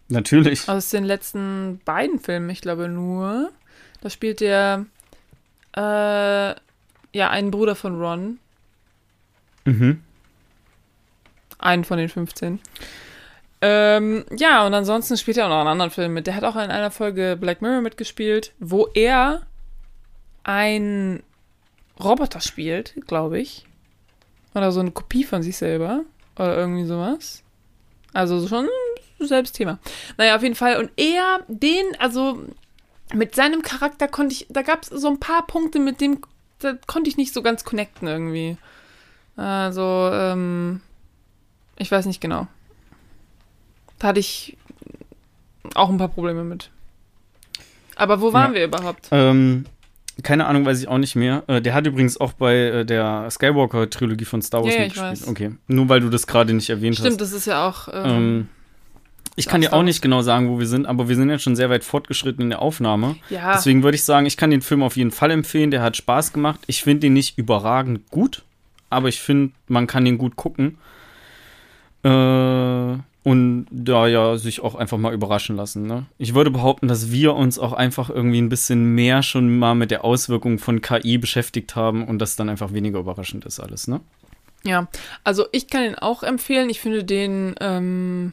natürlich. 0.08 0.68
aus 0.68 0.90
den 0.90 1.04
letzten 1.04 1.80
beiden 1.84 2.18
Filmen, 2.20 2.50
ich 2.50 2.60
glaube 2.60 2.88
nur. 2.88 3.50
Da 4.00 4.10
spielt 4.10 4.40
der 4.40 4.86
äh, 5.76 5.80
ja 7.12 7.30
einen 7.30 7.50
Bruder 7.50 7.74
von 7.74 8.00
Ron, 8.00 8.38
Mhm. 9.64 10.02
einen 11.58 11.84
von 11.84 11.98
den 11.98 12.08
15. 12.08 12.60
Ähm, 13.62 14.24
ja, 14.34 14.66
und 14.66 14.72
ansonsten 14.72 15.18
spielt 15.18 15.36
er 15.36 15.44
auch 15.44 15.50
noch 15.50 15.60
in 15.60 15.66
anderen 15.68 15.90
Filmen 15.90 16.14
mit. 16.14 16.26
Der 16.26 16.34
hat 16.34 16.44
auch 16.44 16.54
in 16.56 16.70
einer 16.70 16.90
Folge 16.90 17.36
Black 17.38 17.60
Mirror 17.60 17.82
mitgespielt, 17.82 18.52
wo 18.58 18.86
er 18.94 19.42
ein 20.44 21.22
Roboter 22.02 22.40
spielt, 22.40 22.94
glaube 23.06 23.38
ich. 23.38 23.66
Oder 24.54 24.72
so 24.72 24.80
eine 24.80 24.92
Kopie 24.92 25.24
von 25.24 25.42
sich 25.42 25.58
selber. 25.58 26.00
Oder 26.36 26.56
irgendwie 26.56 26.86
sowas. 26.86 27.42
Also 28.14 28.48
schon 28.48 28.66
selbst 29.18 29.52
Thema. 29.56 29.78
Naja, 30.16 30.36
auf 30.36 30.42
jeden 30.42 30.54
Fall. 30.54 30.78
Und 30.78 30.90
er, 30.96 31.40
den, 31.48 31.84
also 31.98 32.42
mit 33.14 33.34
seinem 33.34 33.62
Charakter 33.62 34.08
konnte 34.08 34.34
ich, 34.34 34.46
da 34.50 34.62
gab 34.62 34.82
es 34.82 34.88
so 34.88 35.08
ein 35.08 35.20
paar 35.20 35.46
Punkte, 35.46 35.78
mit 35.78 36.00
dem 36.00 36.20
da 36.60 36.74
konnte 36.86 37.08
ich 37.08 37.16
nicht 37.16 37.32
so 37.32 37.40
ganz 37.42 37.64
connecten 37.64 38.06
irgendwie. 38.06 38.56
Also, 39.36 40.10
ähm, 40.12 40.82
ich 41.76 41.90
weiß 41.90 42.04
nicht 42.06 42.20
genau. 42.20 42.46
Da 43.98 44.08
hatte 44.08 44.20
ich 44.20 44.56
auch 45.74 45.88
ein 45.88 45.96
paar 45.98 46.08
Probleme 46.08 46.44
mit. 46.44 46.70
Aber 47.96 48.20
wo 48.20 48.32
waren 48.32 48.52
Ja. 48.52 48.58
wir 48.58 48.64
überhaupt? 48.66 49.08
Ähm, 49.10 49.64
keine 50.22 50.46
Ahnung, 50.46 50.66
weiß 50.66 50.80
ich 50.80 50.88
auch 50.88 50.98
nicht 50.98 51.16
mehr. 51.16 51.44
Äh, 51.46 51.62
der 51.62 51.72
hat 51.74 51.86
übrigens 51.86 52.20
auch 52.20 52.32
bei 52.34 52.54
äh, 52.56 52.84
der 52.84 53.30
Skywalker-Trilogie 53.30 54.24
von 54.26 54.42
Star 54.42 54.62
Wars 54.62 54.74
Ja, 54.74 54.82
mitgespielt. 54.84 55.26
Okay. 55.28 55.52
Nur 55.66 55.88
weil 55.88 56.00
du 56.00 56.10
das 56.10 56.26
gerade 56.26 56.52
nicht 56.52 56.68
erwähnt 56.68 56.96
Stimmt, 56.96 57.20
das 57.22 57.32
ist 57.32 57.46
ja 57.46 57.66
auch. 57.66 57.86
hast. 57.86 57.94
Ähm, 57.94 58.10
Ähm, 58.10 58.48
ich 59.40 59.46
kann 59.46 59.60
dir 59.60 59.72
auch 59.72 59.82
nicht 59.82 60.02
genau 60.02 60.22
sagen, 60.22 60.48
wo 60.48 60.58
wir 60.58 60.66
sind, 60.66 60.86
aber 60.86 61.08
wir 61.08 61.16
sind 61.16 61.30
jetzt 61.30 61.42
schon 61.42 61.56
sehr 61.56 61.70
weit 61.70 61.84
fortgeschritten 61.84 62.42
in 62.42 62.50
der 62.50 62.62
Aufnahme. 62.62 63.16
ja, 63.28 63.54
Deswegen 63.54 63.82
würde 63.82 63.96
ich 63.96 64.04
sagen, 64.04 64.26
ich 64.26 64.36
kann 64.36 64.50
den 64.50 64.62
Film 64.62 64.82
auf 64.82 64.96
jeden 64.96 65.10
Fall 65.10 65.30
empfehlen. 65.30 65.70
Der 65.70 65.82
hat 65.82 65.96
Spaß 65.96 66.32
gemacht. 66.32 66.60
Ich 66.66 66.82
finde 66.82 67.08
ihn 67.08 67.12
nicht 67.12 67.38
überragend 67.38 68.10
gut, 68.10 68.42
aber 68.90 69.08
ich 69.08 69.20
finde, 69.20 69.52
man 69.66 69.86
kann 69.86 70.06
ihn 70.06 70.18
gut 70.18 70.36
gucken. 70.36 70.78
Äh, 72.02 72.96
und 73.22 73.66
da 73.70 74.06
ja 74.06 74.36
sich 74.38 74.60
auch 74.60 74.74
einfach 74.74 74.96
mal 74.96 75.12
überraschen 75.12 75.56
lassen. 75.56 75.86
Ne? 75.86 76.06
Ich 76.16 76.34
würde 76.34 76.50
behaupten, 76.50 76.88
dass 76.88 77.10
wir 77.10 77.34
uns 77.34 77.58
auch 77.58 77.72
einfach 77.72 78.08
irgendwie 78.08 78.40
ein 78.40 78.48
bisschen 78.48 78.94
mehr 78.94 79.22
schon 79.22 79.58
mal 79.58 79.74
mit 79.74 79.90
der 79.90 80.04
Auswirkung 80.04 80.58
von 80.58 80.80
KI 80.80 81.18
beschäftigt 81.18 81.76
haben 81.76 82.06
und 82.06 82.18
das 82.18 82.36
dann 82.36 82.48
einfach 82.48 82.72
weniger 82.72 82.98
überraschend 82.98 83.44
ist 83.44 83.60
alles. 83.60 83.88
Ne? 83.88 84.00
ja. 84.62 84.88
Also 85.24 85.46
ich 85.52 85.68
kann 85.68 85.84
ihn 85.84 85.94
auch 85.94 86.22
empfehlen. 86.22 86.70
Ich 86.70 86.80
finde 86.80 87.04
den 87.04 87.54
ähm, 87.60 88.32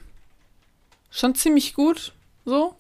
schon 1.10 1.36
ziemlich 1.36 1.74
gut. 1.74 2.14
So. 2.46 2.76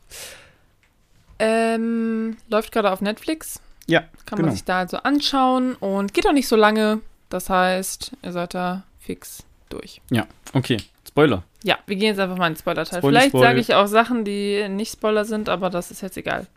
Ähm, 1.39 2.37
läuft 2.49 2.71
gerade 2.71 2.91
auf 2.91 3.01
Netflix. 3.01 3.59
Ja, 3.85 4.01
Kann 4.25 4.37
genau. 4.37 4.47
man 4.47 4.51
sich 4.51 4.63
da 4.65 4.79
also 4.79 4.97
anschauen 4.97 5.75
und 5.75 6.13
geht 6.13 6.27
auch 6.27 6.33
nicht 6.33 6.47
so 6.47 6.55
lange. 6.55 7.01
Das 7.29 7.49
heißt, 7.49 8.11
ihr 8.23 8.31
seid 8.31 8.53
da 8.53 8.83
fix 8.99 9.43
durch. 9.69 10.01
Okay, 10.53 10.77
Spoiler. 11.07 11.43
Ja, 11.63 11.77
wir 11.85 11.95
gehen 11.95 12.07
jetzt 12.09 12.19
einfach 12.19 12.37
mal 12.37 12.47
in 12.47 12.53
den 12.53 12.59
Spoiler-Teil. 12.59 12.99
Spoiler, 12.99 13.19
Vielleicht 13.19 13.29
Spoil. 13.31 13.41
sage 13.41 13.59
ich 13.59 13.73
auch 13.75 13.87
Sachen, 13.87 14.23
die 14.23 14.67
nicht 14.69 14.93
Spoiler 14.93 15.25
sind, 15.25 15.49
aber 15.49 15.69
das 15.69 15.91
ist 15.91 16.01
jetzt 16.01 16.17
egal. 16.17 16.47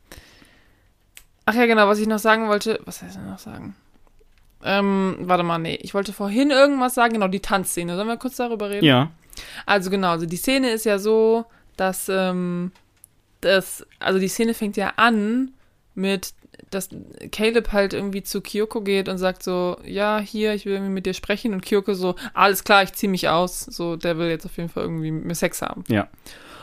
Ach 1.46 1.54
ja, 1.54 1.66
genau, 1.66 1.88
was 1.88 1.98
ich 1.98 2.06
noch 2.06 2.18
sagen 2.18 2.48
wollte. 2.48 2.80
Was 2.84 3.02
heißt 3.02 3.16
denn 3.16 3.28
noch 3.28 3.38
sagen? 3.38 3.74
Ähm, 4.62 5.16
warte 5.20 5.42
mal, 5.42 5.58
nee. 5.58 5.76
Ich 5.82 5.94
wollte 5.94 6.12
vorhin 6.12 6.50
irgendwas 6.50 6.94
sagen. 6.94 7.14
Genau, 7.14 7.28
die 7.28 7.40
Tanzszene. 7.40 7.96
Sollen 7.96 8.06
wir 8.08 8.16
kurz 8.18 8.36
darüber 8.36 8.70
reden? 8.70 8.84
Ja, 8.84 9.10
Also 9.66 9.90
genau, 9.90 10.10
also 10.10 10.26
die 10.26 10.36
Szene 10.36 10.70
ist 10.70 10.84
ja 10.84 10.98
so, 10.98 11.46
dass 11.80 12.10
ähm, 12.10 12.72
das, 13.40 13.86
also 14.00 14.18
die 14.18 14.28
Szene 14.28 14.52
fängt 14.52 14.76
ja 14.76 14.92
an 14.96 15.52
mit, 15.94 16.34
dass 16.70 16.90
Caleb 17.32 17.72
halt 17.72 17.94
irgendwie 17.94 18.22
zu 18.22 18.42
Kyoko 18.42 18.82
geht 18.82 19.08
und 19.08 19.16
sagt 19.16 19.42
so, 19.42 19.78
ja, 19.84 20.18
hier, 20.18 20.52
ich 20.52 20.66
will 20.66 20.74
irgendwie 20.74 20.92
mit 20.92 21.06
dir 21.06 21.14
sprechen 21.14 21.54
und 21.54 21.64
Kyoko 21.64 21.94
so, 21.94 22.16
alles 22.34 22.64
klar, 22.64 22.82
ich 22.82 22.92
zieh 22.92 23.08
mich 23.08 23.30
aus, 23.30 23.60
so, 23.60 23.96
der 23.96 24.18
will 24.18 24.28
jetzt 24.28 24.44
auf 24.44 24.58
jeden 24.58 24.68
Fall 24.68 24.82
irgendwie 24.82 25.10
mit 25.10 25.24
mir 25.24 25.34
Sex 25.34 25.62
haben. 25.62 25.84
Ja. 25.88 26.08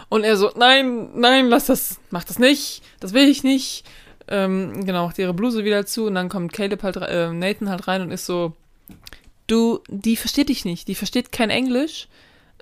Und 0.07 0.23
er 0.23 0.37
so, 0.37 0.51
nein, 0.55 1.09
nein, 1.15 1.47
lass 1.47 1.65
das, 1.65 1.99
mach 2.11 2.23
das 2.23 2.37
nicht, 2.37 2.83
das 2.99 3.13
will 3.13 3.27
ich 3.27 3.43
nicht. 3.43 3.85
Ähm, 4.27 4.85
genau, 4.85 5.07
macht 5.07 5.17
ihre 5.17 5.33
Bluse 5.33 5.63
wieder 5.65 5.87
zu 5.87 6.05
und 6.05 6.13
dann 6.13 6.29
kommt 6.29 6.53
Caleb 6.53 6.83
halt, 6.83 6.97
äh, 6.97 7.33
Nathan 7.33 7.69
halt 7.69 7.87
rein 7.87 8.03
und 8.03 8.11
ist 8.11 8.27
so, 8.27 8.53
du, 9.47 9.79
die 9.87 10.15
versteht 10.15 10.49
dich 10.49 10.63
nicht, 10.63 10.87
die 10.87 10.95
versteht 10.95 11.31
kein 11.31 11.49
Englisch, 11.49 12.07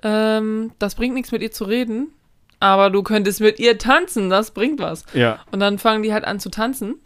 ähm, 0.02 0.72
das 0.78 0.94
bringt 0.94 1.14
nichts 1.14 1.32
mit 1.32 1.42
ihr 1.42 1.52
zu 1.52 1.64
reden, 1.64 2.12
aber 2.60 2.90
du 2.90 3.02
könntest 3.02 3.40
mit 3.40 3.58
ihr 3.58 3.78
tanzen, 3.78 4.30
das 4.30 4.50
bringt 4.52 4.80
was. 4.80 5.04
ja, 5.14 5.38
Und 5.52 5.60
dann 5.60 5.78
fangen 5.78 6.02
die 6.02 6.12
halt 6.12 6.24
an 6.24 6.40
zu 6.40 6.50
tanzen. 6.50 6.96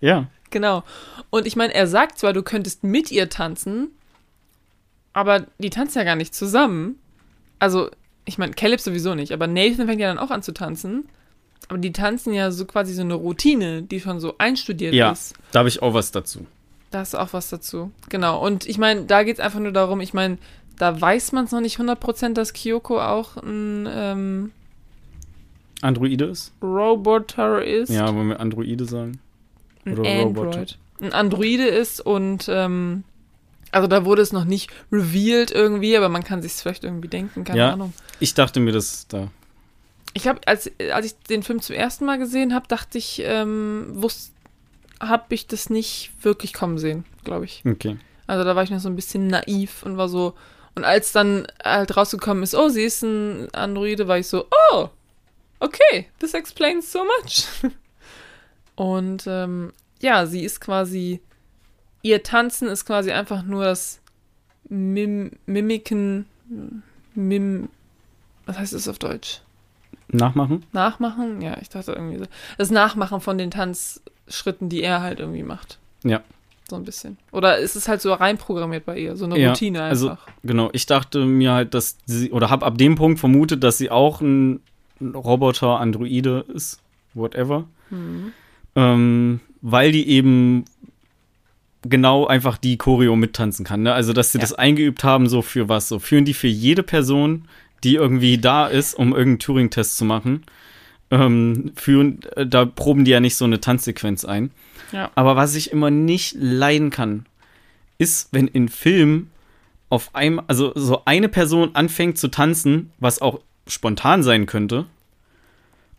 ja. 0.00 0.26
Genau. 0.50 0.84
Und 1.30 1.44
ich 1.46 1.56
meine, 1.56 1.74
er 1.74 1.88
sagt 1.88 2.18
zwar, 2.20 2.32
du 2.32 2.42
könntest 2.42 2.84
mit 2.84 3.10
ihr 3.10 3.28
tanzen, 3.28 3.88
aber 5.12 5.46
die 5.58 5.70
tanzen 5.70 5.98
ja 5.98 6.04
gar 6.04 6.14
nicht 6.16 6.34
zusammen. 6.34 6.98
Also, 7.58 7.90
ich 8.24 8.38
meine, 8.38 8.52
Caleb 8.54 8.80
sowieso 8.80 9.14
nicht, 9.16 9.32
aber 9.32 9.48
Nathan 9.48 9.86
fängt 9.88 10.00
ja 10.00 10.08
dann 10.08 10.18
auch 10.18 10.30
an 10.30 10.42
zu 10.42 10.52
tanzen. 10.54 11.08
Aber 11.68 11.78
die 11.78 11.92
tanzen 11.92 12.32
ja 12.32 12.52
so 12.52 12.64
quasi 12.64 12.94
so 12.94 13.02
eine 13.02 13.14
Routine, 13.14 13.82
die 13.82 13.98
schon 14.00 14.20
so 14.20 14.36
einstudiert 14.38 14.94
Ja. 14.94 15.10
ist. 15.10 15.34
Da 15.50 15.58
habe 15.60 15.68
ich 15.68 15.82
auch 15.82 15.94
was 15.94 16.12
dazu. 16.12 16.46
Da 16.92 17.02
ist 17.02 17.16
auch 17.16 17.32
was 17.32 17.48
dazu. 17.50 17.90
Genau. 18.08 18.40
Und 18.40 18.66
ich 18.68 18.78
meine, 18.78 19.02
da 19.04 19.24
geht 19.24 19.34
es 19.38 19.40
einfach 19.44 19.58
nur 19.58 19.72
darum, 19.72 20.00
ich 20.00 20.14
meine, 20.14 20.38
da 20.78 21.00
weiß 21.00 21.32
man 21.32 21.44
es 21.44 21.52
noch 21.52 21.60
nicht 21.60 21.78
100%, 21.78 22.34
dass 22.34 22.52
Kyoko 22.52 23.00
auch 23.00 23.36
ein 23.36 23.88
ähm, 23.90 24.52
Androide 25.82 26.26
ist? 26.26 26.52
Roboter 26.62 27.64
ist. 27.64 27.90
Ja, 27.90 28.14
wollen 28.14 28.28
wir 28.28 28.40
Androide 28.40 28.84
sagen? 28.84 29.18
ein 29.84 29.98
Oder 29.98 30.22
Roboter. 30.22 30.46
Android. 30.48 30.78
Ein 31.00 31.12
Androide 31.12 31.66
ist 31.66 32.00
und 32.00 32.46
ähm, 32.48 33.04
also 33.70 33.86
da 33.86 34.04
wurde 34.04 34.22
es 34.22 34.32
noch 34.32 34.44
nicht 34.44 34.70
revealed 34.90 35.50
irgendwie, 35.50 35.96
aber 35.96 36.08
man 36.08 36.24
kann 36.24 36.40
sich 36.40 36.52
vielleicht 36.52 36.84
irgendwie 36.84 37.08
denken, 37.08 37.44
keine 37.44 37.58
Ja. 37.58 37.72
Ahnung. 37.72 37.92
Ich 38.20 38.34
dachte 38.34 38.60
mir, 38.60 38.72
das 38.72 39.06
da. 39.08 39.28
Ich 40.14 40.26
habe, 40.26 40.40
als, 40.46 40.70
als 40.92 41.06
ich 41.06 41.18
den 41.28 41.42
Film 41.42 41.60
zum 41.60 41.76
ersten 41.76 42.06
Mal 42.06 42.18
gesehen 42.18 42.54
habe, 42.54 42.66
dachte 42.68 42.96
ich, 42.96 43.20
ähm, 43.24 43.88
wusste, 43.90 44.32
habe 44.98 45.34
ich 45.34 45.46
das 45.46 45.68
nicht 45.68 46.12
wirklich 46.22 46.54
kommen 46.54 46.78
sehen, 46.78 47.04
glaube 47.24 47.44
ich. 47.44 47.62
Okay. 47.66 47.98
Also 48.26 48.42
da 48.44 48.56
war 48.56 48.62
ich 48.62 48.70
noch 48.70 48.80
so 48.80 48.88
ein 48.88 48.96
bisschen 48.96 49.26
naiv 49.26 49.82
und 49.82 49.98
war 49.98 50.08
so, 50.08 50.32
und 50.76 50.84
als 50.84 51.10
dann 51.10 51.46
halt 51.64 51.96
rausgekommen 51.96 52.42
ist, 52.42 52.54
oh, 52.54 52.68
sie 52.68 52.84
ist 52.84 53.02
ein 53.02 53.52
Androide, 53.54 54.08
war 54.08 54.18
ich 54.18 54.28
so, 54.28 54.46
oh, 54.72 54.88
okay, 55.58 56.06
this 56.18 56.34
explains 56.34 56.92
so 56.92 57.02
much. 57.04 57.46
Und 58.76 59.24
ähm, 59.26 59.72
ja, 60.02 60.26
sie 60.26 60.44
ist 60.44 60.60
quasi, 60.60 61.20
ihr 62.02 62.22
Tanzen 62.22 62.68
ist 62.68 62.84
quasi 62.84 63.10
einfach 63.10 63.42
nur 63.42 63.64
das 63.64 64.00
Mim 64.68 65.32
Mimiken, 65.46 66.26
Mim, 67.14 67.70
was 68.44 68.58
heißt 68.58 68.74
das 68.74 68.86
auf 68.86 68.98
Deutsch? 68.98 69.40
Nachmachen? 70.08 70.66
Nachmachen? 70.72 71.40
Ja, 71.40 71.56
ich 71.60 71.70
dachte 71.70 71.92
irgendwie 71.92 72.18
so. 72.18 72.26
Das 72.58 72.70
Nachmachen 72.70 73.22
von 73.22 73.38
den 73.38 73.50
Tanzschritten, 73.50 74.68
die 74.68 74.82
er 74.82 75.00
halt 75.00 75.20
irgendwie 75.20 75.42
macht. 75.42 75.78
Ja. 76.04 76.22
So 76.68 76.76
ein 76.76 76.84
bisschen. 76.84 77.16
Oder 77.30 77.58
ist 77.58 77.76
es 77.76 77.86
halt 77.86 78.00
so 78.00 78.12
reinprogrammiert 78.12 78.84
bei 78.84 78.98
ihr? 78.98 79.16
So 79.16 79.24
eine 79.26 79.38
Ja, 79.38 79.50
Routine 79.50 79.82
einfach. 79.84 79.90
also- 79.90 80.16
Genau. 80.42 80.68
Ich 80.72 80.86
dachte 80.86 81.24
mir 81.24 81.52
halt, 81.52 81.74
dass 81.74 81.96
sie, 82.06 82.32
oder 82.32 82.50
habe 82.50 82.66
ab 82.66 82.76
dem 82.78 82.96
Punkt 82.96 83.20
vermutet, 83.20 83.62
dass 83.62 83.78
sie 83.78 83.90
auch 83.90 84.20
ein 84.20 84.60
Roboter, 85.00 85.78
Androide 85.78 86.44
ist. 86.52 86.80
Whatever. 87.14 87.64
Hm. 87.90 88.32
Ähm, 88.74 89.40
weil 89.62 89.92
die 89.92 90.08
eben 90.08 90.64
genau 91.82 92.26
einfach 92.26 92.58
die 92.58 92.76
Choreo 92.78 93.14
mittanzen 93.16 93.64
kann. 93.64 93.82
Ne? 93.82 93.92
Also, 93.92 94.12
dass 94.12 94.32
sie 94.32 94.38
Ja. 94.38 94.42
das 94.42 94.52
eingeübt 94.54 95.04
haben, 95.04 95.28
so 95.28 95.42
für 95.42 95.68
was? 95.68 95.88
So 95.88 95.98
führen 95.98 96.24
die 96.24 96.34
für 96.34 96.48
jede 96.48 96.82
Person, 96.82 97.46
die 97.84 97.94
irgendwie 97.94 98.38
da 98.38 98.66
ist, 98.66 98.94
um 98.94 99.10
irgendeinen 99.12 99.38
Turing-Test 99.38 99.96
zu 99.96 100.04
machen, 100.04 100.42
ähm, 101.10 101.72
führen, 101.76 102.20
äh, 102.36 102.46
da 102.46 102.64
proben 102.64 103.04
die 103.04 103.10
ja 103.10 103.20
nicht 103.20 103.36
so 103.36 103.44
eine 103.44 103.60
Tanzsequenz 103.60 104.24
ein. 104.24 104.50
Ja. 104.92 105.10
Aber 105.14 105.36
was 105.36 105.54
ich 105.54 105.72
immer 105.72 105.90
nicht 105.90 106.34
leiden 106.38 106.90
kann, 106.90 107.26
ist, 107.98 108.28
wenn 108.32 108.48
in 108.48 108.68
Filmen 108.68 109.30
auf 109.88 110.14
einmal, 110.14 110.44
also 110.48 110.72
so 110.74 111.02
eine 111.04 111.28
Person 111.28 111.70
anfängt 111.74 112.18
zu 112.18 112.28
tanzen, 112.28 112.90
was 112.98 113.22
auch 113.22 113.40
spontan 113.66 114.22
sein 114.22 114.46
könnte, 114.46 114.86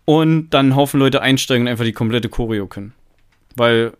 und 0.05 0.49
dann 0.51 0.69
ein 0.69 0.75
Haufen 0.75 0.99
Leute 0.99 1.21
einsteigen 1.21 1.63
und 1.63 1.67
einfach 1.67 1.83
die 1.83 1.93
komplette 1.93 2.29
Choreo 2.29 2.67
können. 2.67 2.93
Weil 3.55 3.93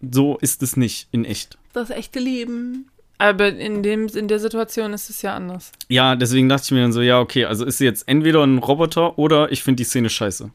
so 0.00 0.38
ist 0.38 0.62
es 0.62 0.76
nicht 0.76 1.08
in 1.10 1.24
echt. 1.24 1.58
Das 1.72 1.90
echte 1.90 2.20
Leben. 2.20 2.89
Aber 3.20 3.48
in, 3.48 3.82
dem, 3.82 4.06
in 4.08 4.28
der 4.28 4.38
Situation 4.38 4.92
ist 4.94 5.10
es 5.10 5.20
ja 5.22 5.34
anders. 5.36 5.72
Ja, 5.88 6.16
deswegen 6.16 6.48
dachte 6.48 6.64
ich 6.64 6.70
mir 6.72 6.80
dann 6.80 6.92
so, 6.92 7.02
ja, 7.02 7.20
okay, 7.20 7.44
also 7.44 7.64
ist 7.66 7.78
sie 7.78 7.84
jetzt 7.84 8.08
entweder 8.08 8.42
ein 8.44 8.58
Roboter 8.58 9.18
oder 9.18 9.52
ich 9.52 9.62
finde 9.62 9.76
die 9.76 9.84
Szene 9.84 10.08
scheiße. 10.08 10.50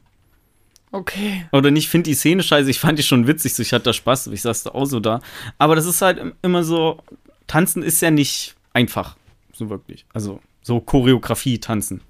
Okay. 0.92 1.46
Oder 1.52 1.70
nicht 1.70 1.88
finde 1.88 2.10
die 2.10 2.14
Szene 2.14 2.42
scheiße, 2.42 2.70
ich 2.70 2.78
fand 2.80 2.98
die 2.98 3.02
schon 3.02 3.26
witzig, 3.26 3.54
so 3.54 3.62
ich 3.62 3.72
hatte 3.72 3.84
da 3.84 3.92
Spaß, 3.92 4.28
ich 4.28 4.42
saß 4.42 4.64
da 4.64 4.70
auch 4.70 4.86
so 4.86 5.00
da. 5.00 5.20
Aber 5.58 5.76
das 5.76 5.86
ist 5.86 6.00
halt 6.02 6.18
im- 6.18 6.32
immer 6.42 6.64
so, 6.64 6.98
tanzen 7.46 7.82
ist 7.82 8.00
ja 8.02 8.10
nicht 8.10 8.54
einfach, 8.72 9.16
so 9.52 9.68
wirklich. 9.70 10.04
Also 10.12 10.40
so 10.62 10.80
Choreografie 10.80 11.58
tanzen. 11.58 12.00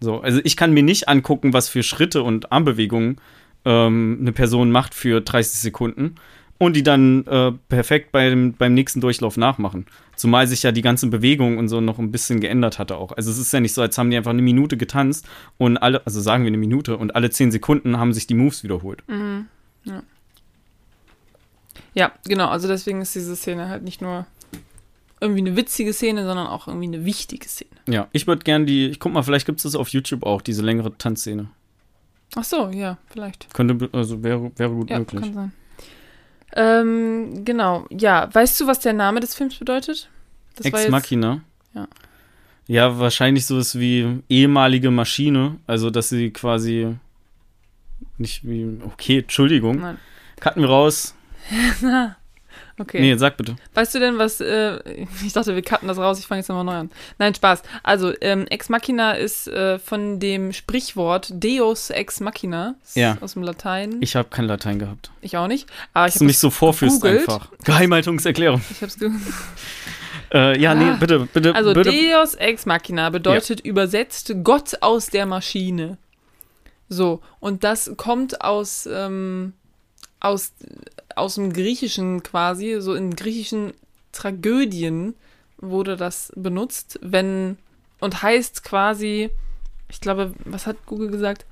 So, 0.00 0.20
also 0.20 0.40
ich 0.42 0.56
kann 0.56 0.72
mir 0.74 0.82
nicht 0.82 1.08
angucken, 1.08 1.52
was 1.52 1.68
für 1.68 1.82
Schritte 1.84 2.22
und 2.24 2.50
Armbewegungen 2.52 3.18
ähm, 3.64 4.18
eine 4.20 4.32
Person 4.32 4.70
macht 4.72 4.94
für 4.94 5.20
30 5.20 5.60
Sekunden 5.60 6.16
und 6.58 6.74
die 6.76 6.82
dann 6.82 7.26
äh, 7.26 7.52
perfekt 7.68 8.12
beim, 8.12 8.52
beim 8.52 8.74
nächsten 8.74 9.00
Durchlauf 9.00 9.36
nachmachen. 9.36 9.86
Zumal 10.16 10.46
sich 10.46 10.62
ja 10.62 10.72
die 10.72 10.82
ganze 10.82 11.08
Bewegung 11.08 11.58
und 11.58 11.68
so 11.68 11.80
noch 11.80 11.98
ein 11.98 12.12
bisschen 12.12 12.40
geändert 12.40 12.78
hatte 12.78 12.96
auch. 12.96 13.12
Also 13.12 13.30
es 13.30 13.38
ist 13.38 13.52
ja 13.52 13.60
nicht 13.60 13.72
so, 13.74 13.82
als 13.82 13.98
haben 13.98 14.10
die 14.10 14.16
einfach 14.16 14.30
eine 14.30 14.42
Minute 14.42 14.76
getanzt 14.76 15.26
und 15.58 15.76
alle, 15.76 16.06
also 16.06 16.20
sagen 16.20 16.44
wir 16.44 16.48
eine 16.48 16.56
Minute 16.56 16.96
und 16.96 17.16
alle 17.16 17.30
10 17.30 17.50
Sekunden 17.50 17.98
haben 17.98 18.12
sich 18.12 18.26
die 18.26 18.34
Moves 18.34 18.62
wiederholt. 18.62 19.02
Mhm. 19.08 19.46
Ja. 19.84 20.02
ja, 21.94 22.12
genau. 22.26 22.48
Also 22.48 22.68
deswegen 22.68 23.02
ist 23.02 23.14
diese 23.14 23.36
Szene 23.36 23.68
halt 23.68 23.82
nicht 23.82 24.00
nur 24.00 24.26
irgendwie 25.20 25.40
eine 25.40 25.56
witzige 25.56 25.92
Szene, 25.92 26.24
sondern 26.24 26.46
auch 26.46 26.68
irgendwie 26.68 26.86
eine 26.86 27.04
wichtige 27.04 27.48
Szene. 27.48 27.70
Ja, 27.88 28.08
ich 28.12 28.26
würde 28.26 28.44
gern 28.44 28.66
die, 28.66 28.86
ich 28.86 29.00
guck 29.00 29.12
mal, 29.12 29.22
vielleicht 29.22 29.46
gibt 29.46 29.58
es 29.58 29.64
das 29.64 29.74
auf 29.74 29.88
YouTube 29.88 30.22
auch, 30.24 30.40
diese 30.42 30.62
längere 30.62 30.96
Tanzszene. 30.96 31.48
Ach 32.36 32.44
so, 32.44 32.68
ja, 32.70 32.98
vielleicht. 33.08 33.52
Könnte, 33.54 33.88
also 33.92 34.22
wäre, 34.22 34.50
wäre 34.56 34.70
gut 34.70 34.90
Ja, 34.90 34.98
möglich. 34.98 35.22
kann 35.22 35.34
sein. 35.34 35.52
Ähm, 36.54 37.44
genau, 37.44 37.86
ja. 37.90 38.28
Weißt 38.32 38.60
du, 38.60 38.66
was 38.66 38.80
der 38.80 38.92
Name 38.92 39.20
des 39.20 39.34
Films 39.34 39.56
bedeutet? 39.56 40.08
Das 40.56 40.66
Ex 40.66 40.88
Machina. 40.88 41.40
Ja. 41.74 41.88
Ja, 42.66 42.98
wahrscheinlich 42.98 43.44
sowas 43.44 43.78
wie 43.78 44.22
ehemalige 44.28 44.90
Maschine. 44.90 45.56
Also, 45.66 45.90
dass 45.90 46.08
sie 46.08 46.30
quasi 46.30 46.96
nicht 48.16 48.44
wie. 48.44 48.78
Okay, 48.84 49.18
Entschuldigung. 49.18 49.80
Nein. 49.80 49.98
Cutten 50.40 50.62
wir 50.62 50.68
raus. 50.68 51.14
Okay. 52.76 53.00
Nee, 53.00 53.16
sag 53.16 53.36
bitte. 53.36 53.54
Weißt 53.74 53.94
du 53.94 54.00
denn, 54.00 54.18
was, 54.18 54.40
äh, 54.40 54.80
ich 55.24 55.32
dachte, 55.32 55.54
wir 55.54 55.62
cutten 55.62 55.86
das 55.86 55.96
raus, 55.98 56.18
ich 56.18 56.26
fange 56.26 56.40
jetzt 56.40 56.48
nochmal 56.48 56.64
neu 56.64 56.72
an. 56.74 56.90
Nein, 57.18 57.34
Spaß. 57.34 57.62
Also, 57.84 58.12
ähm, 58.20 58.46
Ex 58.48 58.68
Machina 58.68 59.12
ist 59.12 59.46
äh, 59.46 59.78
von 59.78 60.18
dem 60.18 60.52
Sprichwort 60.52 61.28
Deus 61.32 61.90
Ex 61.90 62.18
Machina 62.20 62.74
Ja. 62.94 63.16
aus 63.20 63.34
dem 63.34 63.42
Latein. 63.44 63.96
Ich, 64.00 64.10
Ich 64.10 64.16
habe 64.16 64.28
kein 64.28 64.46
Latein 64.46 64.78
gehabt. 64.80 65.10
auch 65.36 65.46
nicht. 65.46 65.68
Aber 65.92 66.06
ich 66.08 66.14
Dass 66.14 66.18
du 66.18 66.24
mich 66.24 66.38
so 66.38 66.50
vorführst 66.50 67.00
gegoogelt. 67.00 67.28
einfach. 67.28 67.48
Geheimhaltungserklärung. 67.64 68.60
ich 68.70 68.82
hab's 68.82 68.98
ge 68.98 69.10
Äh, 70.32 70.58
ja, 70.60 70.74
nee, 70.74 70.84
Ah. 70.90 70.96
bitte, 70.98 71.28
bitte, 71.32 71.54
Also, 71.54 71.72
bitte. 71.74 71.92
Deus 71.92 72.34
Ex 72.34 72.66
Machina 72.66 73.08
bedeutet 73.10 73.60
übersetzt 73.60 74.34
Gott 74.42 74.78
aus 74.80 75.06
der 75.06 75.26
Maschine. 75.26 75.96
So, 76.88 77.20
und 77.38 77.62
das 77.62 77.92
kommt 77.96 78.40
aus, 78.40 78.88
ähm, 78.92 79.52
aus, 80.18 80.52
aus 81.16 81.36
dem 81.36 81.52
Griechischen 81.52 82.22
quasi, 82.22 82.76
so 82.80 82.94
in 82.94 83.14
griechischen 83.16 83.72
Tragödien 84.12 85.14
wurde 85.58 85.96
das 85.96 86.32
benutzt, 86.36 86.98
wenn, 87.02 87.58
und 88.00 88.22
heißt 88.22 88.64
quasi, 88.64 89.30
ich 89.88 90.00
glaube, 90.00 90.32
was 90.44 90.66
hat 90.66 90.76
Google 90.86 91.10
gesagt? 91.10 91.46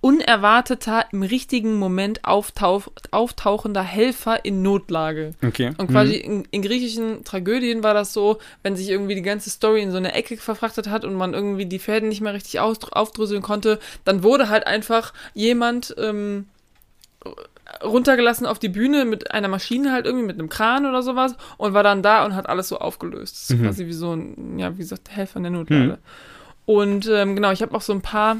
Unerwarteter, 0.00 1.06
im 1.10 1.24
richtigen 1.24 1.76
Moment 1.76 2.24
auftauch, 2.24 2.86
auftauchender 3.10 3.82
Helfer 3.82 4.44
in 4.44 4.62
Notlage. 4.62 5.32
Okay. 5.44 5.72
Und 5.76 5.88
quasi 5.88 6.14
Mhm. 6.14 6.20
in, 6.20 6.48
in 6.52 6.62
griechischen 6.62 7.24
Tragödien 7.24 7.82
war 7.82 7.94
das 7.94 8.12
so, 8.12 8.38
wenn 8.62 8.76
sich 8.76 8.88
irgendwie 8.90 9.16
die 9.16 9.22
ganze 9.22 9.50
Story 9.50 9.82
in 9.82 9.90
so 9.90 9.96
eine 9.96 10.12
Ecke 10.12 10.36
verfrachtet 10.36 10.88
hat 10.88 11.04
und 11.04 11.14
man 11.14 11.34
irgendwie 11.34 11.66
die 11.66 11.80
Fäden 11.80 12.10
nicht 12.10 12.20
mehr 12.20 12.32
richtig 12.32 12.60
aufdröseln 12.60 13.42
konnte, 13.42 13.80
dann 14.04 14.22
wurde 14.22 14.48
halt 14.48 14.68
einfach 14.68 15.12
jemand 15.34 15.96
ähm, 15.98 16.46
runtergelassen 17.84 18.46
auf 18.46 18.58
die 18.58 18.68
Bühne 18.68 19.04
mit 19.04 19.30
einer 19.30 19.48
Maschine 19.48 19.92
halt 19.92 20.06
irgendwie, 20.06 20.24
mit 20.26 20.38
einem 20.38 20.48
Kran 20.48 20.86
oder 20.86 21.02
sowas 21.02 21.36
und 21.58 21.74
war 21.74 21.82
dann 21.82 22.02
da 22.02 22.24
und 22.24 22.34
hat 22.34 22.48
alles 22.48 22.68
so 22.68 22.78
aufgelöst. 22.78 23.34
Das 23.36 23.50
ist 23.50 23.58
Mhm. 23.58 23.64
quasi 23.64 23.86
wie 23.86 23.92
so 23.92 24.14
ein, 24.14 24.58
ja, 24.58 24.72
wie 24.74 24.78
gesagt, 24.82 25.10
Helfer 25.10 25.36
in 25.36 25.42
der 25.44 25.52
Notlage. 25.52 25.98
Und 26.66 27.06
ähm, 27.12 27.34
genau, 27.34 27.50
ich 27.52 27.62
habe 27.62 27.74
auch 27.74 27.82
so 27.82 27.92
ein 27.92 28.00
paar 28.02 28.36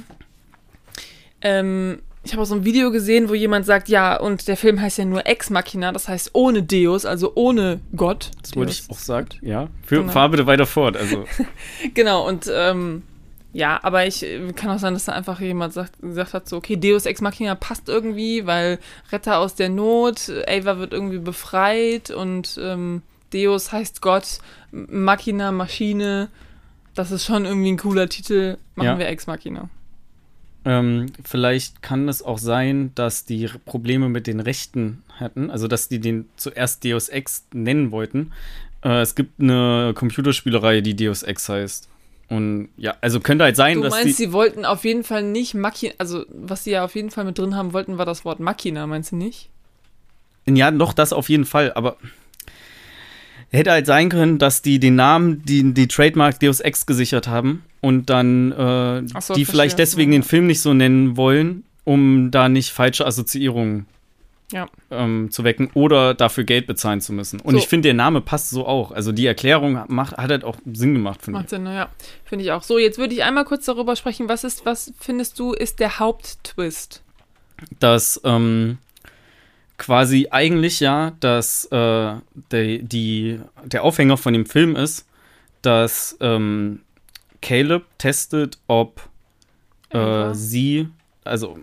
ähm, 1.41 2.01
ich 2.25 2.33
habe 2.33 2.43
auch 2.43 2.47
so 2.47 2.55
ein 2.57 2.65
Video 2.65 2.91
gesehen, 2.91 3.29
wo 3.29 3.35
jemand 3.35 3.65
sagt, 3.65 3.89
ja, 3.89 4.19
und 4.19 4.49
der 4.49 4.57
Film 4.57 4.81
heißt 4.81 4.99
ja 4.99 5.05
nur 5.05 5.27
Ex 5.27 5.51
Machina, 5.51 5.93
das 5.93 6.09
heißt 6.09 6.31
ohne 6.35 6.63
Deus, 6.63 7.07
also 7.07 7.33
ohne 7.37 7.81
Gott. 7.97 8.33
Das 8.43 8.55
wollte 8.57 8.73
Deus. 8.73 8.81
ich 8.85 8.91
auch 8.91 8.99
sagen. 8.99 9.29
Ja. 9.41 9.69
Für, 9.87 10.01
Genau. 10.01 10.13
Fahr 10.13 10.29
bitte 10.29 10.47
weiter 10.47 10.67
fort. 10.67 10.97
Also, 10.97 11.25
Genau, 11.95 12.27
und 12.29 12.51
ähm, 12.53 13.03
ja, 13.59 13.81
aber 13.83 14.07
ich 14.07 14.23
äh, 14.23 14.53
kann 14.53 14.71
auch 14.71 14.79
sein, 14.79 14.95
dass 14.95 15.07
da 15.07 15.13
einfach 15.13 15.41
jemand 15.41 15.73
sagt, 15.73 16.01
gesagt 16.01 16.33
hat, 16.33 16.49
so, 16.49 16.57
okay, 16.59 16.77
Deus 16.77 17.07
Ex 17.07 17.21
Machina 17.21 17.57
passt 17.57 17.89
irgendwie, 17.89 18.47
weil 18.47 18.79
Retter 19.11 19.39
aus 19.39 19.57
der 19.57 19.69
Not, 19.69 20.29
äh, 20.29 20.61
Ava 20.61 20.79
wird 20.79 20.93
irgendwie 20.93 21.19
befreit 21.19 22.11
und 22.13 22.57
ähm, 22.63 23.03
Deus 23.33 23.73
heißt 23.73 24.01
Gott, 24.01 24.39
Machina, 24.71 25.51
Maschine. 25.51 26.29
Das 26.95 27.11
ist 27.11 27.25
schon 27.25 27.47
irgendwie 27.47 27.73
ein 27.73 27.79
cooler 27.79 28.09
Titel. 28.09 28.59
Machen 28.77 28.87
Ja. 28.87 28.99
wir 28.99 29.09
Ex 29.09 29.27
Machina. 29.27 29.69
ähm, 30.65 31.07
vielleicht 31.25 31.83
kann 31.83 32.09
es 32.09 32.23
auch 32.23 32.39
sein, 32.39 32.93
dass 32.95 33.25
die 33.25 33.49
Probleme 33.65 34.09
mit 34.09 34.27
den 34.27 34.41
Rechten 34.41 35.03
hatten. 35.19 35.51
Also, 35.51 35.67
dass 35.69 35.89
die 35.89 35.99
den 36.01 36.27
zuerst 36.37 36.85
Deus 36.85 37.09
Ex 37.09 37.45
nennen 37.53 37.91
wollten. 37.91 38.33
Äh, 38.85 39.01
es 39.01 39.15
gibt 39.15 39.41
eine 39.41 39.93
Computerspielerei, 39.95 40.81
die 40.81 40.95
Deus 40.95 41.23
Ex 41.23 41.49
heißt. 41.49 41.89
Und 42.29 42.69
ja, 42.77 42.95
also 43.01 43.21
könnte 43.21 43.45
halt 43.45 43.57
sein, 43.57 43.77
Du 43.77 43.83
dass 43.83 43.91
meinst, 43.93 44.07
die. 44.09 44.13
sie 44.25 44.33
wollten 44.33 44.65
auf 44.67 44.85
jeden 44.85 45.03
Fall 45.03 45.23
nicht 45.23 45.55
Machina, 45.55 45.95
also 45.99 46.25
was 46.29 46.65
sie 46.65 46.73
ja 46.73 46.85
auf 46.85 46.95
jeden 46.95 47.11
Fall 47.11 47.25
mit 47.25 47.39
drin 47.39 47.57
haben 47.57 47.73
wollten, 47.73 47.97
war 47.97 48.05
das 48.05 48.25
Wort 48.27 48.39
Machina, 48.39 48.87
meinst 48.87 49.13
du 49.13 49.17
nicht? 49.17 49.49
Ja, 50.47 50.71
doch, 50.71 50.93
das 50.93 51.13
auf 51.15 51.29
jeden 51.31 51.47
Fall, 51.47 51.73
aber 51.75 51.97
hätte 53.51 53.71
halt 53.71 53.87
sein 53.87 54.09
können, 54.11 54.39
dass 54.39 54.61
die 54.63 54.79
den 54.79 54.95
Namen, 54.95 55.43
die, 55.45 55.73
die 55.73 55.89
Trademark 55.89 56.39
Deus 56.41 56.61
Ex 56.61 56.85
gesichert 56.87 57.29
haben 57.29 57.65
und 57.81 58.11
dann 58.11 58.53
äh, 58.53 59.21
so, 59.21 59.35
die 59.35 59.45
vielleicht 59.47 59.79
deswegen 59.79 60.13
Ja. 60.13 60.19
den 60.19 60.23
Film 60.25 60.47
nicht 60.47 60.61
so 60.61 60.75
nennen 60.75 61.17
wollen, 61.17 61.65
um 61.85 62.31
da 62.31 62.49
nicht 62.51 62.71
falsche 62.73 63.07
Assoziierungen 63.07 63.87
Ja. 64.51 64.67
ähm, 64.91 65.31
zu 65.31 65.45
wecken 65.45 65.71
oder 65.75 66.15
dafür 66.15 66.45
Geld 66.45 66.67
bezahlen 66.67 67.03
zu 67.03 67.13
müssen. 67.13 67.39
Und 67.41 67.53
So. 67.53 67.59
ich 67.59 67.69
finde, 67.69 67.89
der 67.89 67.95
Name 67.95 68.23
passt 68.23 68.49
so 68.49 68.67
auch. 68.67 68.93
Also 68.93 69.13
die 69.13 69.27
Erklärung 69.27 69.85
macht, 69.89 70.17
hat 70.17 70.31
halt 70.31 70.45
auch 70.45 70.57
Sinn 70.73 70.95
gemacht, 70.95 71.21
finde 71.23 71.41
Macht 71.41 71.51
Sinn, 71.51 71.67
ja. 71.67 71.91
Finde 72.25 72.45
ich 72.45 72.53
auch. 72.53 72.63
So, 72.63 72.79
jetzt 72.79 72.97
würde 72.99 73.13
ich 73.13 73.23
einmal 73.25 73.45
kurz 73.45 73.67
darüber 73.67 73.95
sprechen, 73.95 74.29
was 74.29 74.45
ist, 74.45 74.65
was 74.65 74.93
findest 74.99 75.39
du, 75.39 75.53
ist 75.53 75.81
der 75.81 75.99
Haupttwist? 75.99 77.03
ich. 77.61 77.67
Dass 77.79 78.21
ähm, 78.25 78.79
quasi 79.77 80.29
eigentlich 80.31 80.81
ja, 80.81 81.13
dass 81.21 81.67
äh, 81.67 82.15
der, 82.51 82.79
die, 82.79 83.41
der 83.65 83.85
Aufhänger 83.85 84.17
von 84.17 84.33
dem 84.33 84.47
Film 84.47 84.77
ist, 84.77 85.07
dass 85.63 86.17
ähm, 86.21 86.81
Caleb 87.43 87.85
testet, 87.99 88.59
ob 88.67 89.01
äh, 89.91 90.33
sie, 90.35 90.89
also 91.25 91.59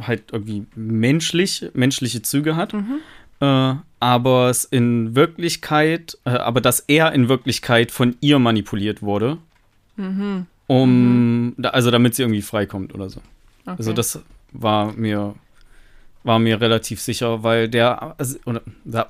halt 0.00 0.24
irgendwie 0.32 0.66
menschlich, 0.74 1.66
menschliche 1.74 2.22
Züge 2.22 2.56
hat, 2.56 2.72
Mhm. 2.72 2.98
äh, 3.40 3.74
aber 4.00 4.50
es 4.50 4.64
in 4.64 5.14
Wirklichkeit, 5.14 6.18
äh, 6.24 6.30
aber 6.30 6.60
dass 6.60 6.80
er 6.80 7.12
in 7.12 7.28
Wirklichkeit 7.28 7.90
von 7.90 8.16
ihr 8.20 8.38
manipuliert 8.38 9.02
wurde, 9.02 9.38
Mhm. 9.96 10.46
um, 10.66 11.54
da, 11.56 11.70
also 11.70 11.90
damit 11.90 12.14
sie 12.14 12.22
irgendwie 12.22 12.42
freikommt 12.42 12.94
oder 12.94 13.08
so. 13.08 13.20
Okay. 13.64 13.76
Also 13.78 13.92
das 13.92 14.20
war 14.52 14.92
mir 14.92 15.34
war 16.22 16.40
mir 16.40 16.60
relativ 16.60 17.00
sicher, 17.00 17.44
weil 17.44 17.68
der 17.68 18.16
also, 18.18 18.36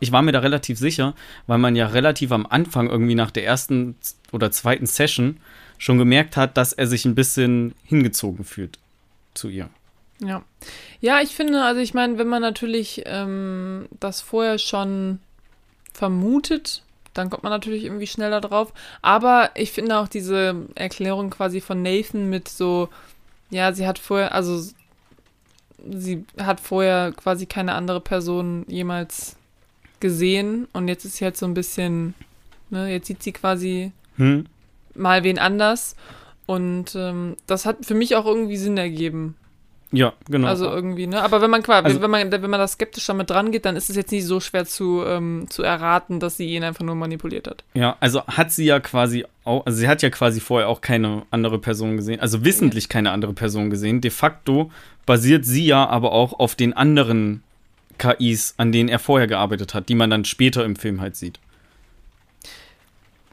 ich 0.01 0.13
war 0.13 0.21
mir 0.21 0.33
da 0.33 0.41
relativ 0.41 0.79
sicher, 0.79 1.15
weil 1.47 1.57
man 1.57 1.75
ja 1.75 1.87
relativ 1.87 2.31
am 2.31 2.45
Anfang 2.45 2.91
irgendwie 2.91 3.15
nach 3.15 3.31
der 3.31 3.47
ersten 3.47 3.95
oder 4.33 4.51
zweiten 4.51 4.85
Session 4.85 5.39
schon 5.79 5.97
gemerkt 5.97 6.37
hat, 6.37 6.59
dass 6.59 6.75
er 6.75 6.87
sich 6.87 7.07
ein 7.07 7.15
bisschen 7.15 7.75
hingezogen 7.85 8.45
fühlt 8.45 8.79
zu 9.33 9.49
ihr. 9.49 9.71
Ja. 10.21 10.43
Ja, 11.01 11.21
ich 11.21 11.35
finde, 11.35 11.63
also 11.63 11.81
ich 11.81 11.95
meine, 11.95 12.19
wenn 12.19 12.29
man 12.29 12.43
natürlich 12.43 13.03
ähm, 13.07 13.89
das 14.01 14.21
vorher 14.21 14.59
schon 14.59 15.21
vermutet, 15.93 16.83
dann 17.15 17.31
kommt 17.31 17.43
man 17.43 17.53
natürlich 17.53 17.85
irgendwie 17.85 18.07
schneller 18.07 18.41
drauf. 18.41 18.73
Aber 19.03 19.51
ich 19.55 19.73
finde 19.73 19.99
auch 19.99 20.09
diese 20.09 20.67
Erklärung 20.75 21.31
quasi 21.31 21.61
von 21.61 21.83
Nathan 21.83 22.29
mit 22.29 22.49
so, 22.49 22.89
ja, 23.51 23.73
sie 23.73 23.87
hat 23.87 23.99
vorher, 23.99 24.35
also 24.35 24.63
sie 25.89 26.25
hat 26.41 26.61
vorher 26.61 27.13
quasi 27.13 27.47
keine 27.47 27.75
andere 27.75 28.01
Person 28.01 28.65
jemals 28.69 29.37
gesehen 30.01 30.69
und 30.73 30.89
jetzt 30.89 31.05
ist 31.05 31.17
sie 31.17 31.25
halt 31.25 31.37
so 31.37 31.47
ein 31.47 31.55
bisschen, 31.55 32.15
ne, 32.71 32.91
jetzt 32.91 33.07
sieht 33.07 33.23
sie 33.23 33.33
quasi 33.33 33.93
Hm? 34.17 34.47
mal 34.95 35.25
wen 35.25 35.39
anders 35.39 35.95
und 36.47 36.95
ähm, 36.95 37.37
das 37.47 37.67
hat 37.67 37.85
für 37.85 37.95
mich 37.95 38.17
auch 38.17 38.25
irgendwie 38.27 38.57
Sinn 38.57 38.79
ergeben. 38.79 39.37
Ja, 39.93 40.13
genau. 40.29 40.49
Also 40.49 40.69
irgendwie, 40.69 41.07
ne? 41.07 41.23
Aber 41.23 41.41
wenn 41.41 41.51
man 41.51 41.63
quasi, 41.63 41.85
Also- 41.87 42.03
wenn 42.03 42.11
man, 42.11 42.31
wenn 42.33 42.41
man 42.51 42.59
da 42.59 42.67
skeptisch 42.67 43.07
damit 43.07 43.31
dran 43.31 43.53
geht, 43.53 43.65
dann 43.65 43.77
ist 43.77 43.89
es 43.89 43.95
jetzt 43.97 44.11
nicht 44.11 44.25
so 44.25 44.41
schwer 44.41 44.67
zu, 44.67 45.05
ähm, 45.07 45.47
zu 45.49 45.63
erraten, 45.63 46.19
dass 46.19 46.37
sie 46.37 46.47
ihn 46.49 46.65
einfach 46.65 46.85
nur 46.85 46.97
manipuliert 46.97 47.47
hat. 47.47 47.63
Ja, 47.75 47.97
also 48.01 48.27
hat 48.27 48.51
sie 48.51 48.65
ja 48.65 48.81
quasi 48.81 49.25
auch, 49.45 49.65
also 49.65 49.79
sie 49.79 49.87
hat 49.89 50.03
ja 50.03 50.11
quasi 50.11 50.41
vorher 50.41 50.69
auch 50.69 50.81
keine 50.81 51.23
andere 51.31 51.59
Person 51.61 51.97
gesehen, 51.97 52.21
also 52.21 52.45
wissentlich 52.45 52.89
keine 52.89 53.13
andere 53.13 53.33
Person 53.33 53.71
gesehen. 53.71 54.01
De 54.01 54.11
facto 54.11 54.73
basiert 55.07 55.45
sie 55.45 55.67
ja 55.67 55.87
aber 55.87 56.11
auch 56.13 56.39
auf 56.41 56.57
den 56.57 56.73
anderen 56.73 57.45
KIs, 57.99 58.55
an 58.59 58.73
denen 58.73 58.89
er 58.89 58.99
vorher 58.99 59.29
gearbeitet 59.29 59.73
hat, 59.73 59.89
die 59.89 59.95
man 59.95 60.11
dann 60.11 60.25
später 60.25 60.65
im 60.65 60.75
Film 60.77 61.01
halt 61.01 61.15
sieht. 61.17 61.39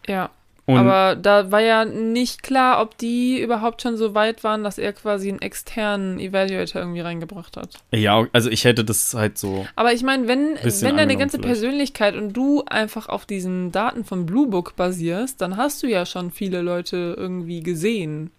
Ja. 0.08 0.30
Und 0.66 0.78
aber 0.78 1.18
da 1.18 1.52
war 1.52 1.60
ja 1.60 1.84
nicht 1.84 2.42
klar, 2.42 2.82
ob 2.82 2.98
die 2.98 3.42
überhaupt 3.42 3.82
schon 3.82 3.98
so 3.98 4.16
weit 4.16 4.46
waren, 4.46 4.64
dass 4.64 4.78
er 4.78 4.94
quasi 4.94 5.28
einen 5.28 5.42
externen 5.42 6.20
Evaluator 6.20 6.82
irgendwie 6.82 7.02
reingebracht 7.02 7.58
hat. 7.58 7.84
ja, 7.92 8.26
also 8.32 8.50
ich 8.50 8.64
hätte 8.64 8.86
das 8.86 9.14
halt 9.14 9.38
so. 9.38 9.68
Aber 9.76 9.92
ich 9.92 10.04
meine, 10.04 10.30
wenn, 10.30 10.56
wenn 10.56 10.98
deine 10.98 11.18
ganze 11.18 11.38
vielleicht. 11.38 11.60
Persönlichkeit 11.60 12.16
und 12.16 12.32
du 12.32 12.64
einfach 12.66 13.10
auf 13.10 13.26
diesen 13.26 13.74
Daten 13.74 14.06
von 14.06 14.26
Blue 14.26 14.48
Book 14.48 14.78
basierst, 14.78 15.42
dann 15.42 15.58
hast 15.58 15.84
du 15.84 15.88
ja 15.88 16.06
schon 16.06 16.32
viele 16.32 16.62
Leute 16.62 17.16
irgendwie 17.18 17.62
gesehen. 17.62 18.32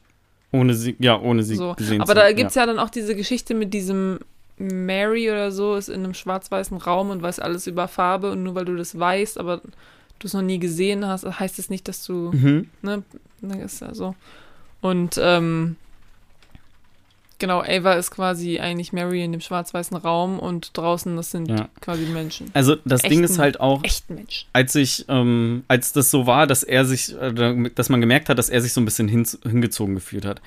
Ohne 0.51 0.73
sie, 0.73 0.97
ja, 1.01 1.21
ohne 1.21 1.43
sie 1.43 1.57
So. 1.57 1.75
gesehen 1.75 2.01
Aber 2.01 2.15
zu 2.15 2.21
da 2.21 2.33
gibt 2.33 2.51
es 2.51 2.55
ja. 2.55 2.65
dann 2.65 2.79
auch 2.79 2.91
diese 2.91 3.15
Geschichte 3.15 3.53
mit 3.55 3.75
diesem 3.75 4.21
Mary 4.57 5.31
oder 5.31 5.51
so, 5.51 5.75
ist 5.75 5.89
in 5.89 6.05
einem 6.05 6.15
schwarz-weißen 6.15 6.79
Raum 6.79 7.11
und 7.11 7.23
weiß 7.23 7.41
alles 7.41 7.67
über 7.67 7.89
Farbe 7.89 8.31
und 8.31 8.45
nur 8.45 8.55
weil 8.55 8.65
du 8.65 8.77
das 8.77 8.99
weißt, 8.99 9.39
aber 9.39 9.61
du 10.19 10.27
es 10.27 10.33
noch 10.35 10.43
nie 10.43 10.59
gesehen 10.59 11.07
hast, 11.07 11.25
heißt 11.25 11.59
es 11.59 11.71
nicht, 11.71 11.87
dass 11.89 12.05
du, 12.05 12.31
Mhm. 12.33 12.69
ne, 12.83 13.03
ne, 13.41 13.63
ist 13.63 13.81
ja 13.81 13.95
so. 13.95 14.15
Und, 14.81 15.19
ähm, 15.23 15.77
Genau, 17.41 17.61
Ava 17.63 17.95
ist 17.95 18.13
quasi 18.13 18.61
eigentlich 18.61 18.93
Mary 18.93 19.23
in 19.25 19.33
dem 19.33 19.41
schwarz-weißen 19.41 19.97
Raum 19.97 20.39
und 20.39 20.71
draußen, 20.79 21.15
das 21.17 21.33
sind 21.33 21.49
Ja. 21.51 21.69
quasi 21.81 22.07
Menschen. 22.07 22.49
Also 22.55 22.77
das 22.85 23.03
Ding 23.03 23.11
Echten- 23.11 23.25
ist 23.25 23.39
halt 23.41 23.59
auch, 23.61 23.83
Echten 23.83 24.15
Menschen. 24.15 24.47
als 24.53 24.75
ich, 24.77 25.05
ähm, 25.09 25.65
als 25.67 25.93
das 25.93 26.13
so 26.13 26.27
war, 26.29 26.47
dass 26.47 26.63
er 26.63 26.85
sich, 26.85 27.13
äh, 27.21 27.33
dass 27.75 27.89
man 27.89 28.01
gemerkt 28.01 28.29
hat, 28.29 28.39
dass 28.39 28.49
er 28.51 28.63
sich 28.63 28.73
so 28.73 28.81
ein 28.81 28.85
bisschen 28.85 29.09
hin, 29.09 29.27
hingezogen 29.43 29.97
gefühlt 29.97 30.25
hat, 30.25 30.41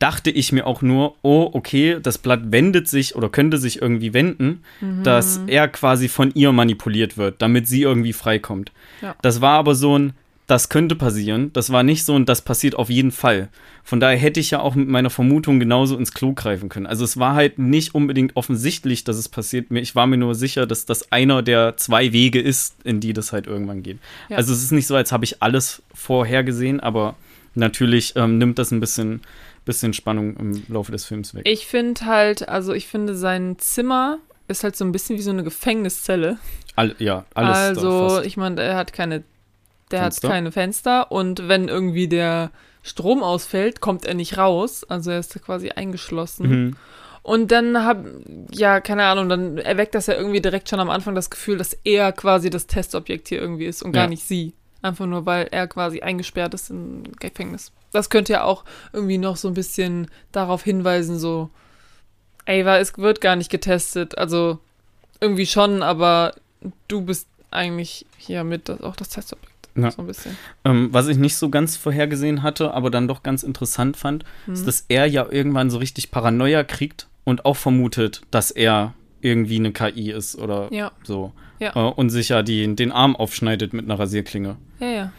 dachte 0.00 0.30
ich 0.30 0.50
mir 0.50 0.66
auch 0.66 0.82
nur, 0.82 1.14
oh, 1.22 1.48
okay, 1.52 1.98
das 2.02 2.18
Blatt 2.18 2.50
wendet 2.50 2.88
sich 2.88 3.14
oder 3.14 3.28
könnte 3.28 3.58
sich 3.58 3.80
irgendwie 3.80 4.12
wenden, 4.12 4.62
Mhm. 4.80 5.04
dass 5.04 5.40
er 5.46 5.68
quasi 5.68 6.08
von 6.08 6.32
ihr 6.34 6.50
manipuliert 6.52 7.16
wird, 7.16 7.40
damit 7.40 7.68
sie 7.68 7.82
irgendwie 7.82 8.12
freikommt. 8.12 8.72
Ja. 9.02 9.14
Das 9.22 9.40
war 9.40 9.58
aber 9.58 9.74
so 9.76 9.96
ein, 9.98 10.14
das 10.46 10.68
könnte 10.68 10.96
passieren. 10.96 11.52
Das 11.52 11.70
war 11.70 11.84
nicht 11.84 12.04
so 12.04 12.16
ein, 12.16 12.24
das 12.26 12.42
passiert 12.42 12.74
auf 12.74 12.90
jeden 12.90 13.12
Fall. 13.12 13.50
Von 13.84 14.00
daher 14.00 14.18
hätte 14.18 14.40
ich 14.40 14.50
ja 14.50 14.58
auch 14.60 14.74
mit 14.74 14.88
meiner 14.88 15.08
Vermutung 15.10 15.60
genauso 15.60 15.96
ins 15.96 16.12
Klo 16.12 16.32
greifen 16.32 16.68
können. 16.68 16.86
Also 16.86 17.04
es 17.04 17.18
war 17.20 17.34
halt 17.34 17.58
nicht 17.60 17.94
unbedingt 17.94 18.34
offensichtlich, 18.36 19.04
dass 19.04 19.16
es 19.16 19.28
passiert. 19.28 19.66
Ich 19.70 19.94
war 19.94 20.08
mir 20.08 20.16
nur 20.16 20.34
sicher, 20.34 20.66
dass 20.66 20.86
das 20.86 21.12
einer 21.12 21.42
der 21.42 21.76
zwei 21.76 22.12
Wege 22.12 22.40
ist, 22.40 22.74
in 22.84 22.98
die 23.00 23.12
das 23.12 23.32
halt 23.32 23.46
irgendwann 23.46 23.82
geht. 23.84 23.98
Ja. 24.28 24.38
Also 24.38 24.52
es 24.52 24.62
ist 24.64 24.72
nicht 24.72 24.86
so, 24.88 24.96
als 24.96 25.12
habe 25.12 25.24
ich 25.24 25.40
alles 25.42 25.82
vorhergesehen, 25.94 26.80
aber 26.80 27.14
natürlich 27.54 28.14
ähm, 28.16 28.38
nimmt 28.38 28.58
das 28.58 28.70
ein 28.72 28.80
bisschen, 28.80 29.20
bisschen 29.64 29.92
Spannung 29.92 30.36
im 30.36 30.62
Laufe 30.68 30.92
des 30.92 31.04
Films 31.04 31.34
weg. 31.34 31.42
Ich 31.46 31.66
finde 31.66 32.06
halt, 32.06 32.48
also 32.48 32.72
ich 32.72 32.88
finde 32.88 33.14
sein 33.14 33.56
Zimmer 33.58 34.18
ist 34.48 34.64
halt 34.64 34.76
so 34.76 34.84
ein 34.84 34.92
bisschen 34.92 35.16
wie 35.16 35.22
so 35.22 35.30
eine 35.30 35.44
Gefängniszelle. 35.44 36.38
All, 36.76 36.94
ja, 36.98 37.24
alles 37.34 37.56
also, 37.56 38.20
ich 38.22 38.36
meine, 38.36 38.60
er 38.62 38.76
hat 38.76 38.92
keine, 38.92 39.22
der 39.90 40.02
Fenster? 40.02 40.28
hat 40.28 40.34
keine 40.34 40.52
Fenster 40.52 41.12
und 41.12 41.46
wenn 41.48 41.68
irgendwie 41.68 42.08
der 42.08 42.50
Strom 42.82 43.22
ausfällt, 43.22 43.80
kommt 43.80 44.04
er 44.06 44.14
nicht 44.14 44.38
raus. 44.38 44.84
Also 44.88 45.10
er 45.10 45.18
ist 45.20 45.40
quasi 45.42 45.70
eingeschlossen. 45.70 46.48
Mhm. 46.48 46.76
Und 47.22 47.52
dann 47.52 47.84
hab, 47.84 48.04
ja, 48.50 48.80
keine 48.80 49.04
Ahnung, 49.04 49.28
dann 49.28 49.58
erweckt 49.58 49.94
das 49.94 50.06
ja 50.06 50.14
irgendwie 50.14 50.40
direkt 50.40 50.68
schon 50.70 50.80
am 50.80 50.88
Anfang 50.88 51.14
das 51.14 51.28
Gefühl, 51.28 51.58
dass 51.58 51.74
er 51.84 52.12
quasi 52.12 52.48
das 52.48 52.66
Testobjekt 52.66 53.28
hier 53.28 53.40
irgendwie 53.40 53.66
ist 53.66 53.82
und 53.82 53.92
gar 53.92 54.04
Ja. 54.04 54.08
nicht 54.08 54.24
sie. 54.26 54.54
Einfach 54.82 55.06
nur, 55.06 55.26
weil 55.26 55.48
er 55.50 55.66
quasi 55.66 56.00
eingesperrt 56.00 56.54
ist 56.54 56.70
im 56.70 57.02
Gefängnis. 57.18 57.72
Das 57.92 58.08
könnte 58.08 58.32
ja 58.32 58.44
auch 58.44 58.64
irgendwie 58.92 59.18
noch 59.18 59.36
so 59.36 59.48
ein 59.48 59.54
bisschen 59.54 60.10
darauf 60.32 60.62
hinweisen, 60.62 61.18
so, 61.18 61.50
Ava, 62.46 62.78
es 62.78 62.96
wird 62.96 63.20
gar 63.20 63.36
nicht 63.36 63.50
getestet. 63.50 64.16
Also 64.16 64.58
irgendwie 65.20 65.46
schon, 65.46 65.82
aber 65.82 66.34
du 66.88 67.02
bist 67.02 67.28
eigentlich 67.50 68.06
hier 68.16 68.44
mit 68.44 68.68
das, 68.68 68.80
auch 68.82 68.96
das 68.96 69.10
Testobjekt. 69.10 69.68
Ja. 69.76 69.90
So 69.90 70.02
ein 70.02 70.06
bisschen. 70.06 70.36
Ähm, 70.64 70.88
was 70.92 71.06
ich 71.08 71.16
nicht 71.16 71.36
so 71.36 71.48
ganz 71.50 71.76
vorhergesehen 71.76 72.42
hatte, 72.42 72.72
aber 72.74 72.90
dann 72.90 73.06
doch 73.06 73.22
ganz 73.22 73.42
interessant 73.42 73.96
fand, 73.96 74.24
Mhm. 74.46 74.54
ist, 74.54 74.66
dass 74.66 74.84
er 74.88 75.06
ja 75.06 75.26
irgendwann 75.30 75.70
so 75.70 75.78
richtig 75.78 76.10
Paranoia 76.10 76.64
kriegt 76.64 77.06
und 77.24 77.44
auch 77.44 77.56
vermutet, 77.56 78.22
dass 78.30 78.50
er 78.50 78.94
irgendwie 79.20 79.56
eine 79.56 79.72
KI 79.72 80.10
ist 80.10 80.36
oder 80.38 80.72
Ja, 80.72 80.90
so. 81.04 81.32
Ja. 81.60 81.76
Äh, 81.76 81.92
und 81.92 82.10
sich 82.10 82.30
ja 82.30 82.42
die, 82.42 82.74
den 82.74 82.90
Arm 82.90 83.14
aufschneidet 83.14 83.72
mit 83.72 83.84
einer 83.84 83.98
Rasierklinge. 83.98 84.56
ja, 84.80 84.86
ja. 84.88 85.12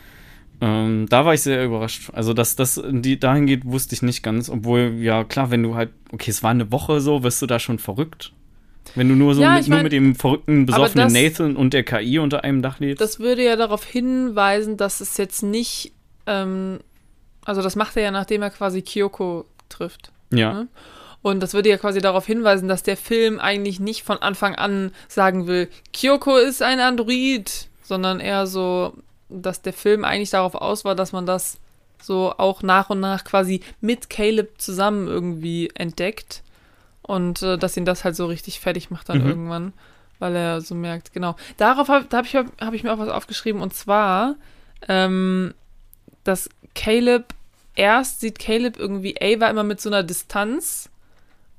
Ähm, 0.63 1.07
da 1.09 1.25
war 1.25 1.33
ich 1.33 1.41
sehr 1.41 1.65
überrascht. 1.65 2.11
Also, 2.13 2.33
dass 2.35 2.55
das 2.55 2.79
die 2.87 3.19
dahin 3.19 3.47
geht, 3.47 3.65
wusste 3.65 3.95
ich 3.95 4.03
nicht 4.03 4.21
ganz. 4.21 4.47
Obwohl, 4.47 4.93
ja, 4.99 5.23
klar, 5.23 5.49
wenn 5.49 5.63
du 5.63 5.73
halt, 5.73 5.89
okay, 6.11 6.29
es 6.29 6.43
war 6.43 6.51
eine 6.51 6.71
Woche 6.71 7.01
so, 7.01 7.23
wirst 7.23 7.41
du 7.41 7.47
da 7.47 7.57
schon 7.57 7.79
verrückt. 7.79 8.31
Wenn 8.93 9.09
du 9.09 9.15
nur 9.15 9.33
so 9.33 9.41
Ja, 9.41 9.53
mit, 9.53 9.61
ich 9.63 9.67
nur 9.69 9.77
mein- 9.77 9.83
mit 9.85 9.91
dem 9.93 10.13
verrückten, 10.13 10.67
besoffenen 10.67 11.05
das- 11.05 11.13
Nathan 11.13 11.55
und 11.55 11.73
der 11.73 11.83
KI 11.83 12.19
unter 12.19 12.43
einem 12.43 12.61
Dach 12.61 12.79
lebst. 12.79 13.01
Das 13.01 13.19
würde 13.19 13.43
ja 13.43 13.55
darauf 13.55 13.83
hinweisen, 13.83 14.77
dass 14.77 15.01
es 15.01 15.17
jetzt 15.17 15.41
nicht, 15.41 15.93
ähm, 16.27 16.77
also 17.43 17.63
das 17.63 17.75
macht 17.75 17.97
er 17.97 18.03
ja, 18.03 18.11
nachdem 18.11 18.43
er 18.43 18.51
quasi 18.51 18.83
Kyoko 18.83 19.45
trifft. 19.69 20.11
ja. 20.31 20.53
ne? 20.53 20.67
Und 21.21 21.39
das 21.41 21.53
würde 21.53 21.69
ja 21.69 21.77
quasi 21.77 22.01
darauf 22.01 22.25
hinweisen, 22.25 22.67
dass 22.67 22.83
der 22.83 22.97
Film 22.97 23.39
eigentlich 23.39 23.79
nicht 23.79 24.03
von 24.03 24.17
Anfang 24.17 24.55
an 24.55 24.91
sagen 25.07 25.45
will, 25.47 25.69
Kyoko 25.93 26.37
ist 26.37 26.61
ein 26.63 26.79
Android, 26.79 27.67
sondern 27.83 28.19
eher 28.19 28.47
so, 28.47 28.93
dass 29.29 29.61
der 29.61 29.73
Film 29.73 30.03
eigentlich 30.03 30.31
darauf 30.31 30.55
aus 30.55 30.83
war, 30.83 30.95
dass 30.95 31.11
man 31.11 31.25
das 31.25 31.59
so 32.01 32.33
auch 32.37 32.63
nach 32.63 32.89
und 32.89 32.99
nach 32.99 33.23
quasi 33.23 33.61
mit 33.79 34.09
Caleb 34.09 34.59
zusammen 34.59 35.07
irgendwie 35.07 35.69
entdeckt 35.75 36.41
und 37.03 37.41
äh, 37.43 37.57
dass 37.57 37.77
ihn 37.77 37.85
das 37.85 38.03
halt 38.03 38.15
so 38.15 38.25
richtig 38.25 38.59
fertig 38.59 38.89
macht 38.89 39.09
dann 39.09 39.21
Mhm. 39.21 39.29
irgendwann, 39.29 39.73
weil 40.17 40.35
er 40.35 40.61
so 40.61 40.73
merkt, 40.73 41.13
genau. 41.13 41.35
Darauf 41.57 41.89
habe 41.89 42.07
hab 42.11 42.25
ich, 42.25 42.35
hab 42.35 42.73
ich 42.73 42.83
mir 42.83 42.91
auch 42.93 42.97
was 42.99 43.09
aufgeschrieben 43.09 43.61
und 43.61 43.75
zwar, 43.75 44.35
ähm, 44.87 45.53
dass 46.23 46.49
Caleb, 46.73 47.35
erst 47.75 48.21
sieht 48.21 48.39
Caleb 48.39 48.79
irgendwie 48.79 49.15
Ava 49.21 49.49
immer 49.49 49.63
mit 49.63 49.79
so 49.79 49.89
einer 49.89 50.03
Distanz, 50.03 50.89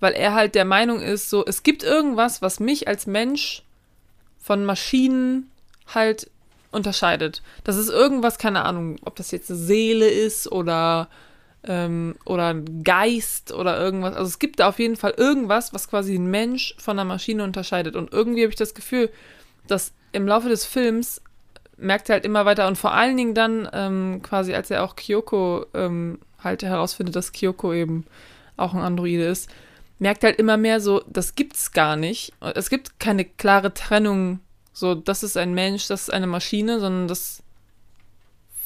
weil 0.03 0.15
er 0.15 0.35
halt 0.35 0.57
der 0.57 0.65
Meinung 0.65 1.01
ist, 1.01 1.31
so, 1.31 1.45
es 1.47 1.63
gibt 1.63 1.85
irgendwas, 1.85 2.43
was 2.43 2.59
mich 2.59 2.89
als 2.89 3.07
Mensch 3.07 3.63
von 4.41 4.65
Maschinen 4.65 5.49
halt 5.95 6.29
unterscheidet. 6.73 7.41
Das 7.63 7.77
ist 7.77 7.89
irgendwas, 7.89 8.37
keine 8.37 8.65
Ahnung, 8.65 8.97
ob 9.05 9.15
das 9.15 9.31
jetzt 9.31 9.49
eine 9.49 9.61
Seele 9.61 10.09
ist 10.09 10.51
oder, 10.51 11.09
ähm, 11.63 12.17
oder 12.25 12.49
ein 12.49 12.83
Geist 12.83 13.53
oder 13.53 13.79
irgendwas. 13.79 14.17
Also 14.17 14.27
es 14.27 14.41
gibt 14.41 14.59
da 14.59 14.71
auf 14.71 14.81
jeden 14.81 14.97
Fall 14.97 15.15
irgendwas, 15.17 15.73
was 15.73 15.89
quasi 15.89 16.17
ein 16.17 16.27
Mensch 16.27 16.75
von 16.79 16.99
einer 16.99 17.09
Maschine 17.09 17.45
unterscheidet. 17.45 17.95
Und 17.95 18.13
irgendwie 18.13 18.43
habe 18.43 18.51
ich 18.51 18.59
das 18.59 18.75
Gefühl, 18.75 19.09
dass 19.69 19.93
im 20.11 20.27
Laufe 20.27 20.49
des 20.49 20.65
Films 20.65 21.23
merkt 21.77 22.09
er 22.09 22.15
halt 22.15 22.25
immer 22.25 22.45
weiter 22.45 22.67
und 22.67 22.77
vor 22.77 22.93
allen 22.93 23.17
Dingen 23.17 23.35
dann 23.35 23.69
ähm, 23.73 24.21
quasi, 24.21 24.53
als 24.53 24.69
er 24.69 24.83
auch 24.83 24.97
Kyoko 24.97 25.67
ähm, 25.75 26.19
halt 26.43 26.65
herausfindet, 26.65 27.15
dass 27.15 27.33
Kyoko 27.33 27.73
eben 27.73 28.05
auch 28.57 28.75
ein 28.75 28.81
Androide 28.81 29.27
ist, 29.27 29.49
merkt 30.03 30.25
halt 30.25 30.41
immer 30.41 30.57
mehr 30.57 30.81
so, 30.81 31.03
das 31.07 31.37
gibt's 31.37 31.71
gar 31.71 31.95
nicht. 31.95 32.33
Es 32.41 32.71
gibt 32.71 32.99
keine 32.99 33.25
klare 33.25 33.73
Trennung, 33.73 34.41
so, 34.73 34.97
das 34.97 35.23
ist 35.23 35.37
ein 35.37 35.55
Mensch, 35.55 35.87
das 35.87 36.03
ist 36.03 36.13
eine 36.13 36.27
Maschine, 36.27 36.81
sondern 36.81 37.07
das 37.07 37.45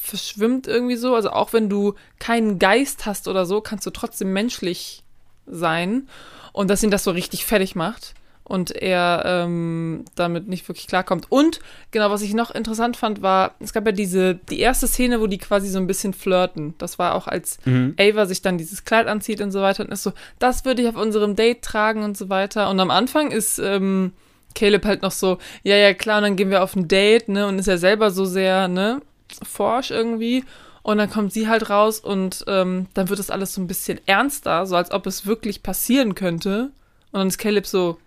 verschwimmt 0.00 0.66
irgendwie 0.66 0.96
so. 0.96 1.14
Also 1.14 1.30
auch 1.30 1.52
wenn 1.52 1.68
du 1.68 1.94
keinen 2.18 2.58
Geist 2.58 3.04
hast 3.04 3.28
oder 3.28 3.44
so, 3.44 3.60
kannst 3.60 3.84
du 3.84 3.90
trotzdem 3.90 4.32
menschlich 4.32 5.04
sein. 5.46 6.08
Und 6.54 6.70
dass 6.70 6.82
ihn 6.82 6.90
das 6.90 7.04
so 7.04 7.10
richtig 7.10 7.44
fertig 7.44 7.74
macht 7.74 8.14
und 8.47 8.70
er 8.70 9.23
ähm, 9.27 10.05
damit 10.14 10.47
nicht 10.47 10.68
wirklich 10.68 10.86
klarkommt. 10.86 11.27
Und 11.31 11.60
genau, 11.90 12.10
was 12.10 12.23
ich 12.23 12.32
noch 12.32 12.52
interessant 12.52 12.97
fand, 12.97 13.20
war, 13.20 13.55
es 13.59 13.73
gab 13.73 13.85
ja 13.86 13.93
diese, 13.93 14.36
die 14.36 14.60
erste 14.60 14.86
Szene, 14.86 15.20
wo 15.20 15.27
die 15.27 15.39
quasi 15.39 15.68
so 15.68 15.78
ein 15.78 15.89
bisschen 15.89 16.14
flirten. 16.14 16.74
Das 16.78 16.98
war 16.98 17.14
auch 17.14 17.27
als 17.27 17.59
Mhm. 17.66 17.94
Ava 17.98 18.27
sich 18.27 18.43
dann 18.43 18.59
dieses 18.59 18.85
Kleid 18.85 19.09
anzieht 19.09 19.40
und 19.40 19.51
so 19.51 19.60
weiter 19.60 19.85
und 19.85 19.90
ist 19.90 20.05
so, 20.05 20.12
das 20.39 20.64
würde 20.64 20.82
ich 20.82 20.89
auf 20.89 20.97
unserem 20.97 21.35
Date 21.35 21.62
tragen 21.62 22.05
und 22.05 22.16
so 22.16 22.28
weiter. 22.28 22.70
Und 22.70 22.78
am 22.78 22.90
Anfang 22.90 23.32
ist 23.32 23.59
ähm, 23.59 24.12
Caleb 24.55 24.85
halt 24.85 25.02
noch 25.02 25.10
so, 25.10 25.39
ja, 25.64 25.77
ja, 25.77 25.93
klar, 25.94 26.18
und 26.18 26.23
dann 26.24 26.36
gehen 26.36 26.51
wir 26.51 26.62
auf 26.62 26.77
ein 26.77 26.86
Date, 26.89 27.28
ne, 27.28 27.47
und 27.47 27.59
ist 27.59 27.66
ja 27.66 27.78
selber 27.78 28.10
so 28.10 28.24
sehr, 28.24 28.68
ne, 28.68 29.01
forsch 29.43 29.90
irgendwie. 29.90 30.44
Und 30.82 30.98
dann 30.98 31.10
kommt 31.10 31.32
sie 31.32 31.48
halt 31.48 31.68
raus 31.68 31.98
und 31.98 32.44
ähm, 32.47 32.86
dann 32.94 33.09
wird 33.09 33.18
das 33.18 33.31
alles 33.31 33.52
so 33.55 33.60
ein 33.60 33.66
bisschen 33.66 33.98
ernster, 34.06 34.66
so 34.66 34.77
als 34.77 34.93
ob 34.93 35.06
es 35.06 35.27
wirklich 35.27 35.64
passieren 35.64 36.14
könnte. 36.14 36.70
Und 37.10 37.18
dann 37.18 37.27
ist 37.28 37.39
Caleb 37.39 37.66
so, 37.66 37.98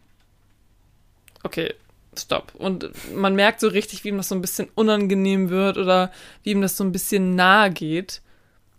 okay, 1.44 1.74
stopp. 2.18 2.54
Und 2.56 2.90
man 3.16 3.36
merkt 3.36 3.60
so 3.60 3.68
richtig, 3.68 4.04
wie 4.04 4.10
ihm 4.10 4.18
das 4.18 4.30
so 4.30 4.36
ein 4.36 4.42
bisschen 4.42 4.70
unangenehm 4.76 5.50
wird 5.50 5.78
oder 5.78 6.12
wie 6.44 6.52
ihm 6.52 6.62
das 6.62 6.78
so 6.78 6.84
ein 6.84 6.92
bisschen 6.92 7.36
nahe 7.36 7.72
geht. 7.72 8.22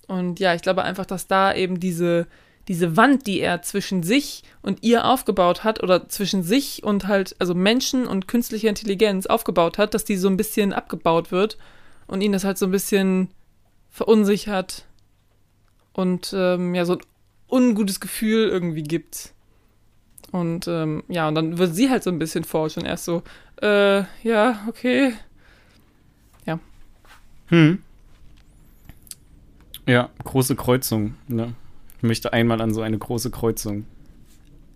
Und 0.07 0.41
ja, 0.41 0.55
ich 0.55 0.63
glaube 0.63 0.83
einfach, 0.83 1.07
dass 1.07 1.27
da 1.27 1.55
eben 1.55 1.79
diese, 1.79 2.27
diese 2.69 2.97
Wand, 2.97 3.27
die 3.27 3.41
er 3.41 3.63
zwischen 3.63 4.03
sich 4.03 4.43
und 4.63 4.83
ihr 4.83 5.05
aufgebaut 5.05 5.65
hat, 5.65 5.83
oder 5.83 6.09
zwischen 6.09 6.43
sich 6.43 6.83
und 6.83 7.07
halt, 7.07 7.37
also 7.39 7.55
Menschen 7.55 8.07
und 8.07 8.29
künstlicher 8.29 8.69
Intelligenz 8.69 9.27
aufgebaut 9.27 9.79
hat, 9.79 9.95
dass 9.95 10.05
die 10.05 10.17
so 10.17 10.29
ein 10.29 10.37
bisschen 10.37 10.73
abgebaut 10.73 11.31
wird 11.31 11.59
und 12.07 12.23
ihn 12.23 12.33
das 12.33 12.45
halt 12.45 12.59
so 12.59 12.67
ein 12.67 12.73
bisschen 12.73 13.29
verunsichert 13.91 14.85
und 15.93 16.33
ähm, 16.37 16.75
ja, 16.75 16.85
so 16.85 16.95
ein 16.95 17.01
ungutes 17.49 18.01
Gefühl 18.01 18.49
irgendwie 18.49 18.83
gibt. 18.83 19.33
Und 20.33 20.69
ähm, 20.69 21.03
ja, 21.09 21.29
und 21.29 21.35
dann 21.35 21.59
wird 21.59 21.75
sie 21.75 21.91
halt 21.91 22.03
so 22.03 22.11
ein 22.11 22.19
bisschen 22.19 22.45
forsch 22.45 22.77
und 22.77 22.85
erst 22.85 23.05
so, 23.05 23.23
äh, 23.63 24.05
ja, 24.23 24.61
okay. 24.69 25.13
Hm. 27.51 27.83
Ja, 29.87 30.09
große 30.25 30.57
Kreuzung. 30.57 31.15
Ne? 31.29 31.55
Ich 31.99 32.03
möchte 32.05 32.33
einmal 32.33 32.61
an 32.61 32.73
so 32.73 32.81
eine 32.81 32.97
große 32.97 33.31
Kreuzung, 33.31 33.85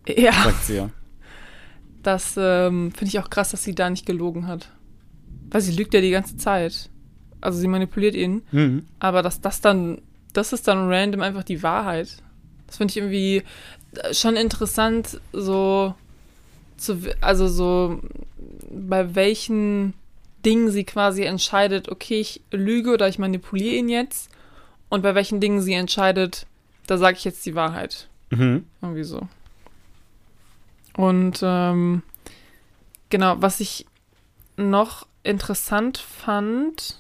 Ja, 0.07 0.33
sagt 0.33 0.65
sie 0.65 0.77
ja. 0.77 0.91
das 2.03 2.35
ähm, 2.37 2.93
finde 2.93 3.09
ich 3.09 3.19
auch 3.21 3.31
krass, 3.31 3.53
dass 3.53 3.65
sie 3.65 3.75
da 3.75 3.89
nicht 3.89 4.07
gelogen 4.07 4.47
hat. 4.47 4.71
Weil 5.51 5.61
sie 5.61 5.73
lügt 5.73 5.95
ja 5.95 6.01
die 6.01 6.11
ganze 6.11 6.37
Zeit. 6.37 6.91
Also 7.41 7.59
sie 7.59 7.69
manipuliert 7.69 8.15
ihn. 8.15 8.43
Mhm. 8.51 8.87
Aber 8.99 9.23
dass 9.23 9.41
das 9.41 9.61
dann, 9.61 10.03
das 10.33 10.53
ist 10.53 10.67
dann 10.67 10.89
random 10.91 11.21
einfach 11.21 11.45
die 11.45 11.63
Wahrheit. 11.63 12.17
Das 12.67 12.77
finde 12.77 12.93
ich 12.93 12.97
irgendwie 12.97 13.43
äh, 13.97 14.15
schon 14.15 14.37
interessant, 14.37 15.21
so 15.33 15.95
zu, 16.77 16.99
also 17.21 17.49
so 17.49 18.01
bei 18.71 19.15
welchen 19.15 19.95
Dingen 20.45 20.71
sie 20.71 20.85
quasi 20.85 21.23
entscheidet, 21.23 21.89
okay, 21.89 22.21
ich 22.21 22.43
lüge 22.51 22.93
oder 22.93 23.09
ich 23.09 23.19
manipuliere 23.19 23.77
ihn 23.77 23.89
jetzt. 23.89 24.31
Und 24.89 25.03
bei 25.03 25.15
welchen 25.15 25.41
Dingen 25.41 25.61
sie 25.61 25.73
entscheidet, 25.73 26.47
da 26.87 26.99
sage 26.99 27.17
ich 27.17 27.25
jetzt 27.25 27.45
die 27.47 27.55
Wahrheit. 27.55 28.09
Mhm. 28.31 28.67
Irgendwie 28.83 29.05
so. 29.05 29.27
Und 30.97 31.41
ähm, 31.43 32.03
genau, 33.09 33.37
was 33.39 33.61
ich 33.61 33.87
noch 34.57 35.07
interessant 35.23 35.99
fand. 35.99 36.99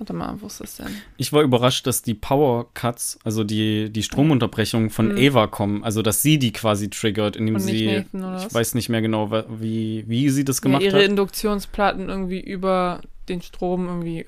Warte 0.00 0.14
mal, 0.14 0.34
wo 0.40 0.46
ist 0.46 0.62
das 0.62 0.76
denn? 0.76 0.86
Ich 1.18 1.30
war 1.34 1.42
überrascht, 1.42 1.86
dass 1.86 2.00
die 2.00 2.14
Power 2.14 2.72
Cuts, 2.72 3.18
also 3.22 3.44
die, 3.44 3.90
die 3.90 4.02
Stromunterbrechungen 4.02 4.88
von 4.88 5.08
Mhm. 5.08 5.18
Ava 5.28 5.46
kommen. 5.46 5.84
Also, 5.84 6.00
dass 6.00 6.22
sie 6.22 6.38
die 6.38 6.52
quasi 6.52 6.88
triggert, 6.88 7.36
indem 7.36 7.58
sie. 7.58 7.84
Nathan, 8.12 8.36
ich 8.38 8.44
was? 8.46 8.54
weiß 8.54 8.74
nicht 8.76 8.88
mehr 8.88 9.02
genau, 9.02 9.30
wie, 9.60 10.04
wie 10.08 10.30
sie 10.30 10.42
das 10.46 10.56
Ja, 10.58 10.62
gemacht 10.62 10.82
ihre 10.82 10.96
hat. 11.00 11.04
Induktionsplatten 11.04 12.08
irgendwie 12.08 12.40
über 12.40 13.02
den 13.28 13.42
Strom 13.42 13.88
irgendwie 13.88 14.24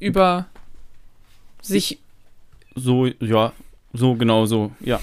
über 0.00 0.46
sich. 1.60 1.98
So, 2.74 3.06
ja, 3.20 3.52
so 3.92 4.14
genau 4.14 4.46
so, 4.46 4.72
ja. 4.80 4.98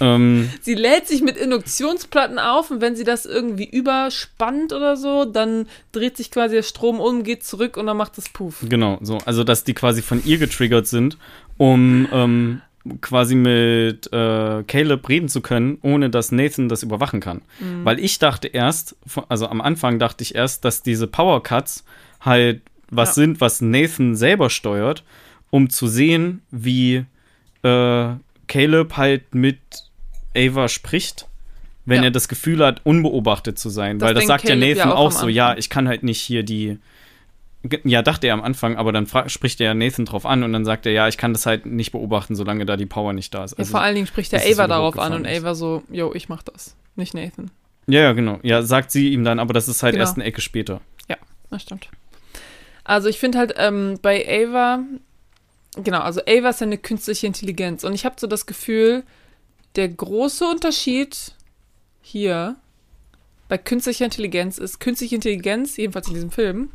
Ähm, 0.00 0.48
Sie 0.60 0.74
lädt 0.74 1.06
sich 1.08 1.22
mit 1.22 1.36
Induktionsplatten 1.36 2.38
auf 2.38 2.70
und 2.70 2.80
wenn 2.80 2.94
sie 2.96 3.04
das 3.04 3.26
irgendwie 3.26 3.68
überspannt 3.68 4.72
oder 4.72 4.96
so, 4.96 5.24
dann 5.24 5.66
dreht 5.92 6.16
sich 6.16 6.30
quasi 6.30 6.54
der 6.56 6.62
Strom 6.62 7.00
um, 7.00 7.24
geht 7.24 7.44
zurück 7.44 7.76
und 7.76 7.86
dann 7.86 7.96
macht 7.96 8.16
es 8.18 8.28
Puff. 8.28 8.64
genau, 8.68 8.98
so. 9.00 9.18
Also, 9.24 9.44
dass 9.44 9.64
die 9.64 9.74
quasi 9.74 10.02
von 10.02 10.22
ihr 10.24 10.38
getriggert 10.38 10.86
sind, 10.86 11.18
um 11.56 12.06
ähm, 12.12 12.60
quasi 13.00 13.34
mit 13.34 14.10
äh, 14.12 14.62
Caleb 14.62 15.08
reden 15.08 15.28
zu 15.28 15.40
können, 15.40 15.78
ohne 15.82 16.10
dass 16.10 16.32
Nathan 16.32 16.68
das 16.68 16.82
überwachen 16.82 17.20
kann. 17.20 17.42
Mhm. 17.60 17.84
Weil 17.84 17.98
ich 17.98 18.18
dachte 18.18 18.48
erst, 18.48 18.96
also 19.28 19.48
am 19.48 19.60
Anfang 19.60 19.98
dachte 19.98 20.22
ich 20.22 20.34
erst, 20.34 20.64
dass 20.64 20.82
diese 20.82 21.06
Power 21.06 21.42
Cuts 21.42 21.84
halt 22.20 22.62
was 22.90 23.10
Ja. 23.10 23.14
sind, 23.14 23.40
was 23.42 23.60
Nathan 23.60 24.16
selber 24.16 24.48
steuert, 24.48 25.04
um 25.50 25.68
zu 25.68 25.86
sehen, 25.88 26.40
wie 26.50 27.04
äh, 27.62 28.08
Caleb 28.46 28.96
halt 28.96 29.34
mit 29.34 29.58
Ava 30.38 30.68
spricht, 30.68 31.26
wenn 31.84 31.98
Ja. 31.98 32.04
er 32.04 32.10
das 32.10 32.28
Gefühl 32.28 32.64
hat, 32.64 32.80
unbeobachtet 32.84 33.58
zu 33.58 33.68
sein. 33.70 33.98
Das 33.98 34.06
Weil 34.08 34.14
das 34.14 34.26
sagt 34.26 34.44
ja 34.44 34.50
Caleb 34.50 34.76
ja 34.76 34.84
Nathan 34.86 34.92
auch 34.98 35.06
auch 35.12 35.14
am 35.14 35.20
so, 35.20 35.28
ja, 35.28 35.56
ich 35.56 35.68
kann 35.70 35.88
halt 35.88 36.02
nicht 36.02 36.20
hier 36.20 36.42
die. 36.42 36.78
Ja, 37.82 38.02
dachte 38.02 38.28
er 38.28 38.34
am 38.34 38.42
Anfang, 38.42 38.76
aber 38.76 38.92
dann 38.92 39.08
spricht 39.26 39.60
er 39.60 39.74
Nathan 39.74 40.04
drauf 40.04 40.24
an 40.24 40.44
und 40.44 40.52
dann 40.52 40.64
sagt 40.64 40.86
er, 40.86 40.92
ja, 40.92 41.08
ich 41.08 41.18
kann 41.18 41.32
das 41.32 41.44
halt 41.44 41.66
nicht 41.66 41.90
beobachten, 41.90 42.36
solange 42.36 42.64
da 42.64 42.76
die 42.76 42.86
Power 42.86 43.12
nicht 43.12 43.34
da 43.34 43.44
ist. 43.44 43.52
Ja, 43.52 43.58
Also, 43.58 43.72
vor 43.72 43.80
allen 43.80 43.96
Dingen 43.96 44.06
spricht 44.06 44.30
der 44.30 44.46
es 44.46 44.56
Ava 44.58 44.68
darauf 44.68 44.96
an 44.98 45.12
und. 45.12 45.26
Ava 45.26 45.54
so, 45.56 45.82
yo, 45.90 46.12
ich 46.14 46.28
mach 46.28 46.42
das. 46.44 46.76
Nicht 46.94 47.14
Nathan. 47.14 47.50
ja, 47.88 48.00
ja, 48.00 48.12
genau. 48.12 48.38
Ja, 48.42 48.62
sagt 48.62 48.92
sie 48.92 49.08
ihm 49.12 49.24
dann, 49.24 49.38
aber 49.40 49.52
das 49.54 49.66
ist 49.68 49.82
halt 49.82 49.94
Genau. 49.94 50.02
erst 50.04 50.16
eine 50.16 50.24
Ecke 50.24 50.40
später. 50.40 50.80
Das 51.50 51.62
stimmt. 51.62 51.88
Also 52.84 53.08
ich 53.08 53.18
finde 53.18 53.38
halt 53.38 53.54
ähm, 53.56 53.98
bei 54.02 54.22
Ava, 54.28 54.80
genau, 55.82 56.00
also 56.00 56.20
Ava 56.28 56.50
ist 56.50 56.60
ja 56.60 56.66
eine 56.66 56.76
künstliche 56.76 57.26
Intelligenz 57.26 57.84
und 57.84 57.94
ich 57.94 58.04
habe 58.04 58.16
so 58.18 58.26
das 58.26 58.44
Gefühl, 58.44 59.02
der 59.78 59.88
große 59.88 60.44
Unterschied 60.44 61.32
hier 62.02 62.56
bei 63.48 63.56
künstlicher 63.56 64.06
Intelligenz 64.06 64.58
ist, 64.58 64.80
künstliche 64.80 65.14
Intelligenz, 65.14 65.76
jedenfalls 65.76 66.08
in 66.08 66.14
diesem 66.14 66.32
Film, 66.32 66.70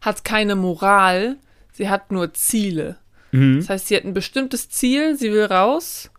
hat 0.00 0.24
keine 0.24 0.56
Moral, 0.56 1.36
sie 1.72 1.88
hat 1.88 2.10
nur 2.10 2.34
Ziele. 2.34 2.96
Mhm. 3.30 3.60
Das 3.60 3.70
heißt, 3.70 3.86
sie 3.86 3.96
hat 3.96 4.04
ein 4.04 4.12
bestimmtes 4.12 4.68
Ziel, 4.68 5.16
sie 5.16 5.30
will 5.30 5.44
raus 5.44 6.10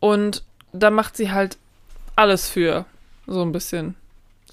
und 0.00 0.42
da 0.72 0.90
macht 0.90 1.16
sie 1.16 1.30
halt 1.30 1.58
alles 2.16 2.50
für, 2.50 2.84
so 3.28 3.42
ein 3.42 3.52
bisschen. 3.52 3.94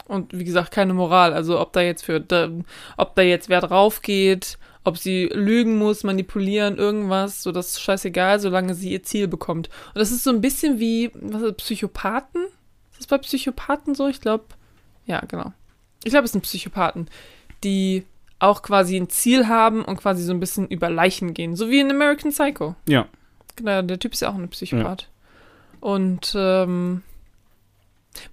Und 0.05 0.37
wie 0.37 0.43
gesagt, 0.43 0.69
keine 0.69 0.93
Moral. 0.93 1.33
Also 1.33 1.59
ob 1.59 1.73
da 1.73 1.81
jetzt 1.81 2.05
für, 2.05 2.23
ob 2.97 3.15
da 3.15 3.21
jetzt 3.23 3.49
wer 3.49 3.61
drauf 3.61 4.03
geht, 4.03 4.59
ob 4.85 4.97
sie 4.97 5.25
lügen 5.33 5.77
muss, 5.77 6.03
manipulieren, 6.03 6.77
irgendwas, 6.77 7.41
so 7.43 7.51
das 7.51 7.69
ist 7.69 7.81
scheißegal, 7.81 8.39
solange 8.39 8.75
sie 8.75 8.91
ihr 8.91 9.03
Ziel 9.03 9.27
bekommt. 9.27 9.69
Und 9.93 9.99
das 9.99 10.11
ist 10.11 10.23
so 10.23 10.29
ein 10.29 10.41
bisschen 10.41 10.79
wie, 10.79 11.11
was 11.15 11.41
ist 11.41 11.49
das, 11.49 11.57
Psychopathen? 11.57 12.45
Ist 12.91 13.01
das 13.01 13.07
bei 13.07 13.17
Psychopathen 13.17 13.95
so? 13.95 14.07
Ich 14.07 14.21
glaube, 14.21 14.45
ja, 15.07 15.19
genau. 15.21 15.51
Ich 16.03 16.11
glaube, 16.11 16.25
es 16.25 16.31
sind 16.31 16.41
Psychopathen, 16.41 17.09
die 17.63 18.05
auch 18.37 18.61
quasi 18.61 18.95
ein 18.95 19.09
Ziel 19.09 19.47
haben 19.47 19.83
und 19.83 19.97
quasi 19.97 20.23
so 20.23 20.31
ein 20.31 20.39
bisschen 20.39 20.67
über 20.67 20.89
Leichen 20.89 21.33
gehen. 21.33 21.55
So 21.55 21.69
wie 21.69 21.79
in 21.79 21.89
American 21.89 22.31
Psycho. 22.31 22.75
Ja. 22.87 23.07
Genau, 23.55 23.81
der 23.81 23.99
Typ 23.99 24.13
ist 24.13 24.21
ja 24.21 24.29
auch 24.29 24.35
ein 24.35 24.49
Psychopath. 24.49 25.09
Und 25.79 26.33
ähm, 26.37 27.01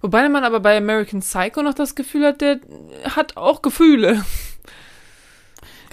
wobei 0.01 0.29
man 0.29 0.43
aber 0.43 0.59
bei 0.59 0.77
American 0.77 1.21
Psycho 1.21 1.63
noch 1.63 1.73
das 1.73 1.95
Gefühl 1.95 2.27
hat, 2.27 2.41
der 2.41 2.59
hat 3.15 3.37
auch 3.37 3.63
Gefühle. 3.63 4.23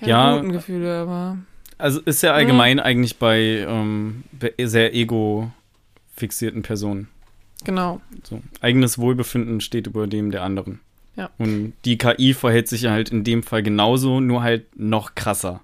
Keine 0.00 0.10
Ja. 0.10 0.36
guten 0.36 0.52
Gefühle, 0.52 1.00
aber 1.02 1.38
Also 1.78 2.00
ist 2.00 2.22
ja 2.22 2.32
allgemein 2.32 2.80
eigentlich 2.80 3.18
bei 3.18 3.64
ähm, 3.68 4.24
bei 4.32 4.52
sehr 4.62 4.94
ego-fixierten 4.94 6.62
Personen. 6.62 7.08
genau. 7.64 8.00
So. 8.22 8.40
Eigenes 8.60 8.98
Wohlbefinden 8.98 9.60
steht 9.60 9.86
über 9.86 10.06
dem 10.06 10.30
der 10.30 10.42
anderen. 10.42 10.80
Ja. 11.16 11.30
Und 11.38 11.74
die 11.84 11.98
KI 11.98 12.32
verhält 12.34 12.68
sich 12.68 12.82
ja 12.82 12.90
halt 12.92 13.10
in 13.10 13.24
dem 13.24 13.42
Fall 13.42 13.62
genauso, 13.62 14.20
nur 14.20 14.42
halt 14.42 14.64
noch 14.78 15.14
krasser. 15.14 15.60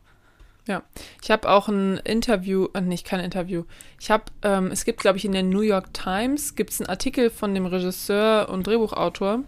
Ich 1.22 1.30
habe 1.30 1.48
auch 1.48 1.68
ein 1.68 1.98
Interview, 1.98 2.66
äh, 2.74 2.80
nicht 2.80 3.06
kein 3.06 3.20
Interview. 3.20 3.62
Ich 4.00 4.10
habe, 4.10 4.24
ähm, 4.42 4.66
es 4.72 4.84
gibt, 4.84 4.98
glaube 4.98 5.16
ich, 5.16 5.24
in 5.24 5.30
der 5.30 5.44
New 5.44 5.60
York 5.60 5.94
Times 5.94 6.56
gibt 6.56 6.70
es 6.72 6.80
einen 6.80 6.88
Artikel 6.88 7.30
von 7.30 7.54
dem 7.54 7.66
Regisseur 7.66 8.48
und 8.48 8.66
Drehbuchautor, 8.66 9.44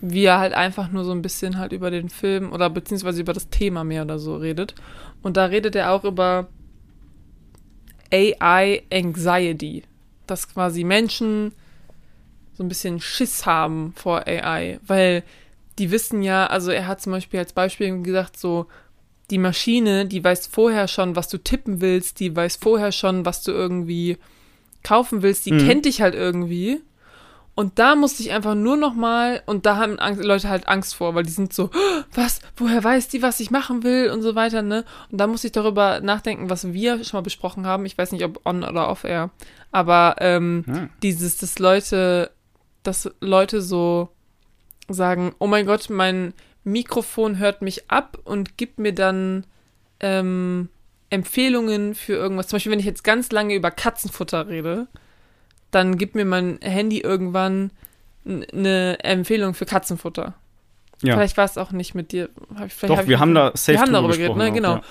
wie 0.00 0.24
er 0.24 0.38
halt 0.38 0.52
einfach 0.54 0.90
nur 0.90 1.04
so 1.04 1.12
ein 1.12 1.22
bisschen 1.22 1.58
halt 1.58 1.72
über 1.72 1.90
den 1.90 2.08
Film 2.08 2.52
oder 2.52 2.70
beziehungsweise 2.70 3.20
über 3.20 3.32
das 3.32 3.48
Thema 3.50 3.84
mehr 3.84 4.02
oder 4.02 4.18
so 4.18 4.36
redet. 4.36 4.74
Und 5.22 5.36
da 5.36 5.46
redet 5.46 5.76
er 5.76 5.92
auch 5.92 6.04
über 6.04 6.48
AI 8.12 8.82
Anxiety, 8.92 9.82
dass 10.26 10.48
quasi 10.52 10.84
Menschen 10.84 11.52
so 12.54 12.64
ein 12.64 12.68
bisschen 12.68 13.00
Schiss 13.00 13.46
haben 13.46 13.92
vor 13.96 14.26
AI, 14.26 14.80
weil 14.86 15.22
die 15.78 15.90
wissen 15.90 16.22
ja, 16.22 16.46
also 16.46 16.70
er 16.70 16.86
hat 16.86 17.00
zum 17.00 17.12
Beispiel 17.12 17.38
als 17.40 17.52
Beispiel 17.52 18.02
gesagt, 18.02 18.36
so 18.38 18.66
die 19.30 19.38
Maschine, 19.38 20.06
die 20.06 20.22
weiß 20.22 20.48
vorher 20.48 20.88
schon, 20.88 21.14
was 21.14 21.28
du 21.28 21.38
tippen 21.38 21.80
willst, 21.80 22.20
die 22.20 22.34
weiß 22.34 22.56
vorher 22.56 22.90
schon, 22.92 23.24
was 23.24 23.42
du 23.42 23.52
irgendwie 23.52 24.18
kaufen 24.82 25.22
willst, 25.22 25.46
die 25.46 25.52
Mhm. 25.52 25.58
kennt 25.58 25.84
dich 25.84 26.02
halt 26.02 26.14
irgendwie. 26.14 26.80
Und 27.60 27.78
da 27.78 27.94
musste 27.94 28.22
ich 28.22 28.32
einfach 28.32 28.54
nur 28.54 28.78
noch 28.78 28.94
mal, 28.94 29.42
und 29.44 29.66
da 29.66 29.76
haben 29.76 29.98
Angst, 29.98 30.24
Leute 30.24 30.48
halt 30.48 30.66
Angst 30.66 30.94
vor, 30.94 31.14
weil 31.14 31.24
die 31.24 31.30
sind 31.30 31.52
so, 31.52 31.64
"Oh, 31.74 32.02
was, 32.14 32.40
woher 32.56 32.82
weiß 32.82 33.08
die, 33.08 33.20
was 33.20 33.38
ich 33.38 33.50
machen 33.50 33.82
will 33.82 34.10
und 34.10 34.22
so 34.22 34.34
weiter, 34.34 34.62
ne? 34.62 34.86
Und 35.10 35.18
da 35.20 35.26
musste 35.26 35.48
ich 35.48 35.52
darüber 35.52 36.00
nachdenken, 36.00 36.48
was 36.48 36.72
wir 36.72 37.04
schon 37.04 37.18
mal 37.18 37.22
besprochen 37.22 37.66
haben. 37.66 37.84
Ich 37.84 37.98
weiß 37.98 38.12
nicht, 38.12 38.24
ob 38.24 38.40
on 38.46 38.64
oder 38.64 38.88
off 38.88 39.04
air. 39.04 39.28
Aber 39.72 40.16
ähm, 40.20 40.64
Hm. 40.66 40.88
dieses, 41.02 41.36
dass 41.36 41.58
Leute, 41.58 42.30
dass 42.82 43.10
Leute 43.20 43.60
so 43.60 44.08
sagen, 44.88 45.34
oh 45.38 45.46
mein 45.46 45.66
Gott, 45.66 45.90
mein 45.90 46.32
Mikrofon 46.64 47.36
hört 47.36 47.60
mich 47.60 47.90
ab 47.90 48.16
und 48.24 48.56
gibt 48.56 48.78
mir 48.78 48.94
dann 48.94 49.44
ähm, 50.00 50.70
Empfehlungen 51.10 51.94
für 51.94 52.14
irgendwas. 52.14 52.46
Zum 52.48 52.56
Beispiel, 52.56 52.72
wenn 52.72 52.80
ich 52.80 52.86
jetzt 52.86 53.04
ganz 53.04 53.30
lange 53.32 53.54
über 53.54 53.70
Katzenfutter 53.70 54.48
rede, 54.48 54.86
dann 55.70 55.98
gibt 55.98 56.14
mir 56.14 56.24
mein 56.24 56.58
Handy 56.62 56.98
irgendwann 57.00 57.70
eine 58.26 58.98
Empfehlung 59.02 59.54
für 59.54 59.66
Katzenfutter. 59.66 60.34
Ja. 61.02 61.14
Vielleicht 61.14 61.36
war 61.36 61.44
es 61.46 61.56
auch 61.56 61.72
nicht 61.72 61.94
mit 61.94 62.12
dir. 62.12 62.28
Ich, 62.66 62.76
Doch, 62.80 62.96
hab 62.96 63.02
ich 63.04 63.08
wir 63.08 63.16
mit- 63.16 63.18
haben 63.20 63.34
da 63.34 63.52
safe 63.54 63.72
wir 63.78 63.80
haben 63.80 63.92
darüber 63.92 64.08
geredet, 64.12 64.34
gesprochen 64.36 64.38
ne? 64.44 64.50
auch, 64.50 64.54
Genau. 64.54 64.72
ja. 64.74 64.82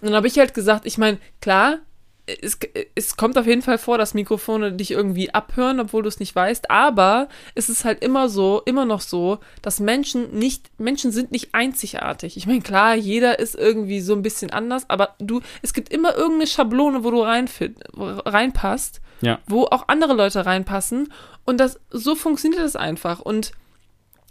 Und 0.00 0.08
dann 0.08 0.14
habe 0.14 0.26
ich 0.26 0.38
halt 0.38 0.54
gesagt, 0.54 0.84
ich 0.86 0.98
meine, 0.98 1.18
klar, 1.40 1.78
es, 2.26 2.58
es 2.96 3.16
kommt 3.16 3.38
auf 3.38 3.46
jeden 3.46 3.62
Fall 3.62 3.78
vor, 3.78 3.98
dass 3.98 4.14
Mikrofone 4.14 4.72
dich 4.72 4.90
irgendwie 4.90 5.32
abhören, 5.32 5.78
obwohl 5.78 6.02
du 6.02 6.08
es 6.08 6.18
nicht 6.18 6.34
weißt, 6.34 6.70
aber 6.70 7.28
es 7.54 7.68
ist 7.68 7.84
halt 7.84 8.02
immer 8.02 8.28
so, 8.28 8.62
immer 8.64 8.84
noch 8.84 9.00
so, 9.00 9.38
dass 9.60 9.78
Menschen 9.80 10.36
nicht, 10.36 10.70
Menschen 10.78 11.12
sind 11.12 11.30
nicht 11.30 11.54
einzigartig. 11.54 12.36
Ich 12.36 12.46
meine, 12.48 12.60
klar, 12.60 12.94
jeder 12.96 13.38
ist 13.38 13.54
irgendwie 13.54 14.00
so 14.00 14.14
ein 14.14 14.22
bisschen 14.22 14.50
anders, 14.50 14.88
aber 14.90 15.14
du, 15.20 15.40
es 15.62 15.72
gibt 15.72 15.92
immer 15.92 16.16
irgendeine 16.16 16.46
Schablone, 16.48 17.04
wo 17.04 17.10
du 17.12 17.22
reinfit, 17.22 17.76
reinpasst, 17.96 19.00
Ja. 19.22 19.38
wo 19.46 19.64
auch 19.64 19.88
andere 19.88 20.12
Leute 20.12 20.44
reinpassen 20.44 21.12
und 21.44 21.58
das, 21.58 21.80
so 21.90 22.14
funktioniert 22.14 22.60
das 22.62 22.76
einfach 22.76 23.20
und 23.20 23.52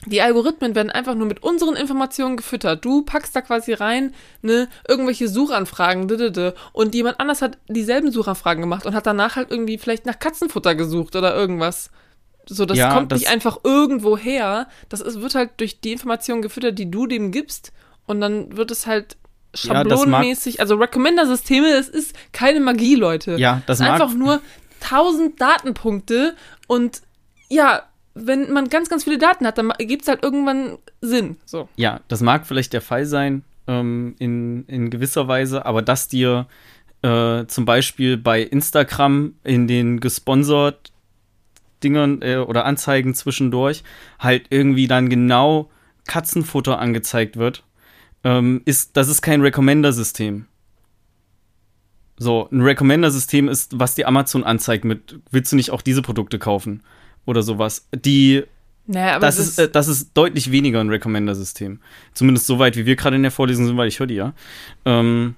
die 0.08 0.22
Algorithmen 0.22 0.74
werden 0.74 0.90
einfach 0.90 1.14
nur 1.14 1.28
mit 1.28 1.44
unseren 1.44 1.76
Informationen 1.76 2.36
gefüttert. 2.36 2.84
Du 2.84 3.04
packst 3.04 3.36
da 3.36 3.42
quasi 3.42 3.74
rein, 3.74 4.16
ne, 4.42 4.68
irgendwelche 4.88 5.28
Suchanfragen, 5.28 6.08
didede, 6.08 6.56
und 6.74 6.96
jemand 6.96 7.20
anders 7.20 7.44
hat 7.44 7.60
dieselben 7.68 8.12
Suchanfragen 8.12 8.62
gemacht 8.62 8.88
und 8.88 8.96
hat 8.96 9.06
danach 9.06 9.36
halt 9.36 9.52
irgendwie 9.52 9.78
vielleicht 9.78 10.08
nach 10.08 10.18
Katzenfutter 10.18 10.74
gesucht 10.74 11.16
oder 11.16 11.36
irgendwas. 11.36 11.92
So, 12.48 12.66
das 12.66 12.80
Ja, 12.80 12.92
kommt 12.96 13.12
das- 13.12 13.20
nicht 13.20 13.30
einfach 13.30 13.60
irgendwo 13.64 14.18
her. 14.18 14.68
Das 14.90 15.02
ist, 15.02 15.22
wird 15.22 15.36
halt 15.36 15.52
durch 15.58 15.80
die 15.82 15.92
Informationen 15.92 16.42
gefüttert, 16.42 16.80
die 16.80 16.90
du 16.90 17.06
dem 17.06 17.32
gibst. 17.32 17.72
Und 18.08 18.22
dann 18.22 18.58
wird 18.58 18.72
es 18.72 18.88
halt 18.88 19.18
Ja, 19.54 19.84
das 19.84 20.00
schablonenmäßig, 20.00 20.60
also 20.62 20.76
Recommender-Systeme, 20.78 21.68
es 21.78 21.88
ist 21.88 22.16
keine 22.32 22.60
Magie, 22.60 22.96
Leute. 22.96 23.36
Ja, 23.38 23.62
das 23.68 23.78
Es 23.80 23.86
ist 23.86 23.92
mag, 23.92 24.02
einfach 24.02 24.16
nur 24.16 24.42
1000 24.82 25.40
Datenpunkte 25.40 26.36
und 26.68 27.02
ja, 27.50 27.84
wenn 28.14 28.52
man 28.52 28.70
ganz, 28.70 28.90
ganz 28.90 29.04
viele 29.04 29.18
Daten 29.18 29.46
hat, 29.46 29.58
dann 29.58 29.72
gibt 29.80 30.04
es 30.04 30.08
halt 30.08 30.24
irgendwann 30.24 30.78
Sinn. 31.02 31.38
So. 31.46 31.70
ja, 31.76 32.02
das 32.08 32.22
mag 32.22 32.46
vielleicht 32.46 32.74
der 32.74 32.82
Fall 32.82 33.06
sein, 33.06 33.44
ähm, 33.68 34.16
in, 34.20 34.66
in 34.66 34.90
gewisser 34.90 35.28
Weise, 35.28 35.66
aber 35.66 35.82
dass 35.82 36.08
dir 36.08 36.48
äh, 37.02 37.46
zum 37.46 37.66
Beispiel 37.66 38.18
bei 38.18 38.42
Instagram 38.42 39.36
in 39.44 39.68
den 39.68 40.00
gesponsert 40.00 40.92
Dingern 41.84 42.22
äh, 42.22 42.38
oder 42.38 42.66
Anzeigen 42.66 43.16
zwischendurch 43.16 43.84
halt 44.20 44.48
irgendwie 44.50 44.88
dann 44.88 45.10
genau 45.10 45.70
Katzenfutter 46.08 46.80
angezeigt 46.80 47.38
wird, 47.38 47.64
ähm, 48.24 48.62
ist, 48.66 48.98
das 48.98 49.08
ist 49.08 49.22
kein 49.22 49.42
Recommender-System. 49.42 50.48
So, 52.22 52.48
ein 52.52 52.62
Recommender-System 52.62 53.50
ist, 53.50 53.80
was 53.80 53.96
die 53.96 54.06
Amazon 54.06 54.44
anzeigt 54.44 54.86
mit, 54.86 55.20
willst 55.32 55.52
du 55.52 55.56
nicht 55.56 55.72
auch 55.72 55.82
diese 55.82 56.04
Produkte 56.04 56.38
kaufen? 56.38 56.84
Oder 57.26 57.42
sowas. 57.42 57.88
Die 57.96 58.44
Naja, 58.86 59.16
aber 59.16 59.26
das, 59.26 59.38
das, 59.38 59.48
ist, 59.48 59.58
äh, 59.58 59.70
das 59.70 59.88
ist 59.88 60.12
deutlich 60.14 60.52
weniger 60.52 60.82
ein 60.82 60.90
Recommender-System. 60.90 61.80
Zumindest 62.14 62.46
so 62.46 62.60
weit, 62.60 62.78
wie 62.78 62.86
wir 62.86 62.96
gerade 62.96 63.16
in 63.16 63.24
der 63.24 63.32
Vorlesung 63.32 63.66
sind, 63.66 63.76
weil 63.76 63.88
ich 63.88 63.98
höre 64.00 64.06
die 64.06 64.14
ja. 64.14 64.34
Ähm, 64.86 65.34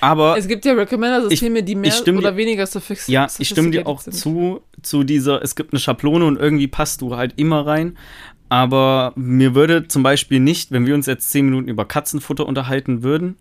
aber 0.00 0.38
es 0.38 0.48
gibt 0.48 0.64
ja 0.64 0.72
Recommender-Systeme, 0.72 1.62
die 1.62 1.74
mehr 1.74 1.92
oder 2.08 2.38
weniger 2.38 2.66
suffix 2.66 3.06
ja, 3.06 3.26
ich 3.38 3.48
stimme 3.48 3.70
dir 3.70 3.82
sophisticated 3.82 3.86
auch 3.86 4.00
sind. 4.00 4.14
zu, 4.14 4.62
zu 4.80 5.04
dieser, 5.04 5.42
es 5.42 5.56
gibt 5.56 5.74
eine 5.74 5.80
Schablone 5.80 6.24
und 6.24 6.38
irgendwie 6.40 6.68
passt 6.68 7.02
du 7.02 7.16
halt 7.16 7.34
immer 7.36 7.66
rein. 7.66 7.98
Aber 8.48 9.12
mir 9.14 9.54
würde 9.54 9.88
zum 9.88 10.02
Beispiel 10.02 10.40
nicht, 10.40 10.72
wenn 10.72 10.86
wir 10.86 10.94
uns 10.94 11.04
jetzt 11.04 11.30
zehn 11.30 11.44
Minuten 11.44 11.68
über 11.68 11.84
Katzenfutter 11.84 12.46
unterhalten 12.46 13.02
würden, 13.02 13.36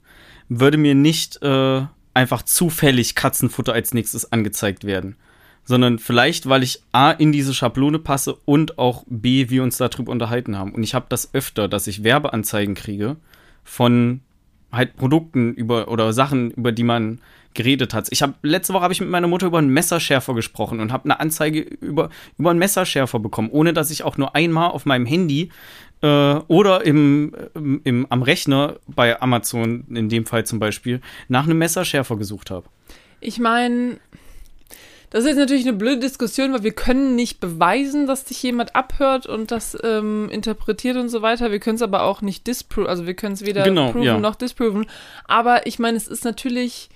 würde 0.49 0.78
mir 0.78 0.95
nicht 0.95 1.41
äh, 1.41 1.84
einfach 2.13 2.43
zufällig 2.43 3.15
Katzenfutter 3.15 3.73
als 3.73 3.93
nächstes 3.93 4.31
angezeigt 4.31 4.83
werden. 4.83 5.15
Sondern 5.63 5.99
vielleicht, 5.99 6.49
weil 6.49 6.63
ich 6.63 6.81
A 6.91 7.11
in 7.11 7.31
diese 7.31 7.53
Schablone 7.53 7.99
passe 7.99 8.35
und 8.45 8.79
auch 8.79 9.03
B, 9.07 9.49
wir 9.49 9.63
uns 9.63 9.77
darüber 9.77 10.11
unterhalten 10.11 10.57
haben. 10.57 10.73
Und 10.73 10.83
ich 10.83 10.95
habe 10.95 11.05
das 11.09 11.33
öfter, 11.33 11.67
dass 11.67 11.88
ich 11.88 12.03
Werbeanzeigen 12.03 12.75
kriege 12.75 13.17
von 13.63 14.21
halt 14.71 14.95
Produkten 14.95 15.53
über 15.53 15.89
oder 15.89 16.13
Sachen, 16.13 16.51
über 16.51 16.71
die 16.71 16.83
man 16.83 17.19
geredet 17.53 17.93
hat. 17.93 18.07
Ich 18.11 18.21
habe 18.21 18.33
letzte 18.41 18.73
Woche 18.73 18.83
habe 18.83 18.93
ich 18.93 19.01
mit 19.01 19.09
meiner 19.09 19.27
Mutter 19.27 19.47
über 19.47 19.57
einen 19.57 19.69
Messerschärfer 19.69 20.33
gesprochen 20.33 20.79
und 20.79 20.91
habe 20.91 21.05
eine 21.05 21.19
Anzeige 21.19 21.59
über 21.59 22.09
über 22.38 22.49
einen 22.49 22.59
Messerschärfer 22.59 23.19
bekommen, 23.19 23.49
ohne 23.51 23.73
dass 23.73 23.91
ich 23.91 24.03
auch 24.03 24.17
nur 24.17 24.35
einmal 24.35 24.71
auf 24.71 24.85
meinem 24.85 25.05
Handy 25.05 25.51
äh, 26.02 26.36
oder 26.48 26.86
im, 26.86 27.36
im, 27.53 27.82
im 27.84 28.07
am 28.10 28.22
Rechner 28.22 28.78
bei 28.88 29.22
Amazon 29.22 29.86
in 29.90 30.10
dem 30.10 30.26
Fall 30.26 30.45
zum 30.45 30.60
Beispiel 30.60 31.02
nach 31.28 31.45
einem 31.45 31.57
Messerschärfer 31.57 32.18
gesucht 32.18 32.52
habe. 32.52 32.65
Ich 33.19 33.40
meine, 33.40 33.98
das 35.11 35.23
ist 35.23 35.30
jetzt 35.32 35.38
natürlich 35.40 35.68
eine 35.68 35.78
blöde 35.78 35.99
Diskussion, 35.99 36.53
weil 36.53 36.64
wir 36.64 36.72
können 36.72 37.15
nicht 37.15 37.40
beweisen, 37.40 38.07
dass 38.07 38.23
dich 38.23 38.41
jemand 38.41 38.76
abhört 38.76 39.28
und 39.28 39.52
das 39.52 39.78
ähm, 39.84 40.30
interpretiert 40.32 40.95
und 40.98 41.10
so 41.10 41.22
weiter. 41.22 41.52
Wir 41.52 41.60
können 41.60 41.76
es 41.76 41.82
aber 41.82 42.03
auch 42.03 42.22
nicht 42.22 42.48
disproven, 42.48 42.88
also 42.88 43.06
wir 43.06 43.14
können 43.14 43.34
es 43.34 43.45
weder 43.45 43.64
Genau, 43.64 43.91
proven 43.91 44.03
ja. 44.03 44.18
noch 44.18 44.36
disproven. 44.36 44.86
Aber 45.26 45.68
ich 45.68 45.80
meine, 45.80 45.98
es 45.98 46.07
ist 46.07 46.23
natürlich 46.23 46.90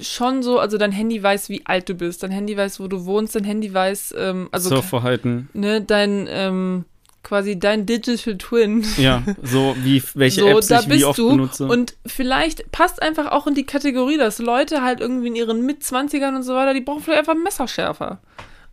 schon 0.00 0.42
so, 0.42 0.58
also 0.58 0.78
dein 0.78 0.92
Handy 0.92 1.22
weiß, 1.22 1.50
wie 1.50 1.66
alt 1.66 1.88
du 1.88 1.94
bist, 1.94 2.22
dein 2.22 2.30
Handy 2.30 2.56
weiß, 2.56 2.80
wo 2.80 2.88
du 2.88 3.04
wohnst, 3.04 3.34
dein 3.34 3.44
Handy 3.44 3.72
weiß, 3.72 4.14
ähm, 4.16 4.48
also 4.50 4.70
Surfverhalten. 4.70 5.48
ne, 5.52 5.82
dein 5.82 6.26
ähm, 6.28 6.84
quasi 7.22 7.58
dein 7.58 7.86
Digital 7.86 8.38
Twin. 8.38 8.84
Ja, 8.96 9.22
so 9.42 9.76
wie 9.82 10.02
welche 10.14 10.40
so, 10.42 10.46
Apps 10.48 10.66
da 10.68 10.80
ich 10.80 10.86
wie 10.86 10.90
bist 10.94 11.04
oft 11.04 11.18
du. 11.18 11.28
benutze. 11.30 11.66
Und 11.66 11.94
vielleicht 12.06 12.70
passt 12.72 13.02
einfach 13.02 13.30
auch 13.32 13.46
in 13.46 13.54
die 13.54 13.66
Kategorie, 13.66 14.16
dass 14.16 14.38
Leute 14.38 14.82
halt 14.82 15.00
irgendwie 15.00 15.28
in 15.28 15.36
ihren 15.36 15.64
Mitzwanzigern 15.66 16.34
und 16.36 16.42
so 16.42 16.54
weiter, 16.54 16.74
die 16.74 16.80
brauchen 16.80 17.02
vielleicht 17.02 17.20
einfach 17.28 17.34
Messerschärfer. 17.42 18.20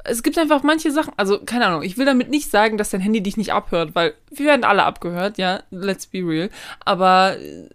Es 0.03 0.23
gibt 0.23 0.37
einfach 0.37 0.63
manche 0.63 0.91
Sachen, 0.91 1.11
also 1.17 1.39
keine 1.39 1.65
Ahnung, 1.65 1.83
ich 1.83 1.97
will 1.97 2.05
damit 2.05 2.29
nicht 2.29 2.49
sagen, 2.49 2.77
dass 2.77 2.91
dein 2.91 3.01
Handy 3.01 3.21
dich 3.21 3.35
nicht 3.35 3.51
abhört, 3.51 3.93
weil 3.93 4.13
wir 4.31 4.45
werden 4.45 4.63
alle 4.63 4.83
abgehört, 4.83 5.37
ja, 5.37 5.63
let's 5.69 6.07
be 6.07 6.19
real. 6.19 6.49
Aber 6.85 7.35
äh, 7.37 7.67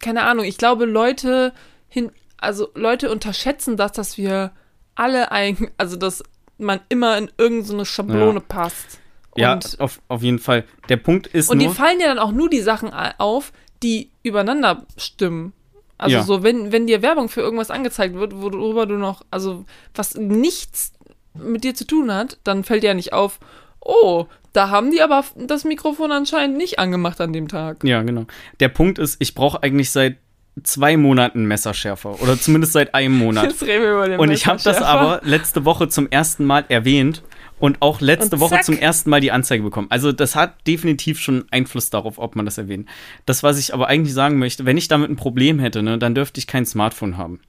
keine 0.00 0.22
Ahnung, 0.22 0.44
ich 0.44 0.56
glaube, 0.58 0.84
Leute 0.84 1.52
hin, 1.88 2.12
also 2.38 2.68
Leute 2.76 3.10
unterschätzen 3.10 3.76
das, 3.76 3.90
dass 3.92 4.16
wir 4.18 4.52
alle 4.94 5.32
eigentlich, 5.32 5.70
also 5.76 5.96
dass 5.96 6.22
man 6.58 6.78
immer 6.88 7.18
in 7.18 7.28
irgendeine 7.38 7.84
Schablone 7.84 8.34
Ja. 8.38 8.44
passt. 8.46 9.00
Ja, 9.36 9.54
Und 9.54 9.80
auf, 9.80 10.00
auf 10.08 10.22
jeden 10.22 10.38
Fall. 10.38 10.64
Der 10.88 10.96
Punkt 10.96 11.26
ist 11.26 11.50
und 11.50 11.58
nur, 11.58 11.68
dir 11.68 11.74
fallen 11.74 12.00
ja 12.00 12.08
dann 12.08 12.18
auch 12.18 12.32
nur 12.32 12.48
die 12.48 12.60
Sachen 12.60 12.92
auf, 12.92 13.52
die 13.82 14.10
übereinander 14.22 14.84
stimmen. 14.96 15.52
Also 15.98 16.16
Ja. 16.16 16.22
so, 16.22 16.42
wenn, 16.42 16.72
wenn 16.72 16.86
dir 16.86 17.02
Werbung 17.02 17.28
für 17.28 17.40
irgendwas 17.40 17.70
angezeigt 17.70 18.14
wird, 18.14 18.34
worüber 18.34 18.86
du 18.86 18.94
noch, 18.94 19.22
also 19.30 19.64
was 19.94 20.14
nichts 20.14 20.92
mit 21.34 21.64
dir 21.64 21.74
zu 21.74 21.86
tun 21.86 22.12
hat, 22.12 22.38
dann 22.44 22.64
fällt 22.64 22.82
dir 22.82 22.88
ja 22.88 22.94
nicht 22.94 23.12
auf, 23.12 23.38
oh, 23.80 24.26
da 24.52 24.70
haben 24.70 24.90
die 24.90 25.02
aber 25.02 25.24
das 25.36 25.64
Mikrofon 25.64 26.12
anscheinend 26.12 26.56
nicht 26.56 26.78
angemacht 26.78 27.20
an 27.20 27.32
dem 27.32 27.48
Tag. 27.48 27.82
Ja, 27.84 28.02
genau. 28.02 28.26
Der 28.60 28.68
Punkt 28.68 28.98
ist, 28.98 29.16
ich 29.20 29.34
brauche 29.34 29.62
eigentlich 29.62 29.90
seit 29.90 30.16
zwei 30.62 30.96
Monaten 30.96 31.46
Messerschärfer. 31.46 32.20
Oder 32.22 32.38
zumindest 32.38 32.72
seit 32.72 32.94
einem 32.94 33.18
Monat. 33.18 33.44
Jetzt 33.50 33.62
reden 33.62 33.82
wir 33.82 33.92
über 33.92 34.08
den 34.08 34.20
Und 34.20 34.30
ich 34.30 34.46
habe 34.46 34.60
das 34.62 34.80
aber 34.80 35.20
letzte 35.24 35.64
Woche 35.64 35.88
zum 35.88 36.08
ersten 36.10 36.44
Mal 36.44 36.64
erwähnt 36.68 37.22
und 37.58 37.80
auch 37.80 38.00
letzte 38.00 38.36
Und 38.36 38.40
Woche 38.40 38.60
zum 38.62 38.76
ersten 38.78 39.10
Mal 39.10 39.20
die 39.20 39.32
Anzeige 39.32 39.62
bekommen. 39.62 39.86
Also 39.90 40.12
das 40.12 40.36
hat 40.36 40.66
definitiv 40.66 41.20
schon 41.20 41.44
Einfluss 41.50 41.90
darauf, 41.90 42.18
ob 42.18 42.36
man 42.36 42.44
das 42.44 42.58
erwähnt. 42.58 42.88
Das, 43.26 43.42
was 43.42 43.58
ich 43.58 43.72
aber 43.72 43.88
eigentlich 43.88 44.14
sagen 44.14 44.38
möchte, 44.38 44.64
wenn 44.64 44.76
ich 44.76 44.88
damit 44.88 45.10
ein 45.10 45.16
Problem 45.16 45.58
hätte, 45.58 45.82
ne, 45.82 45.98
dann 45.98 46.14
dürfte 46.14 46.38
ich 46.38 46.46
kein 46.46 46.66
Smartphone 46.66 47.16
haben. 47.16 47.40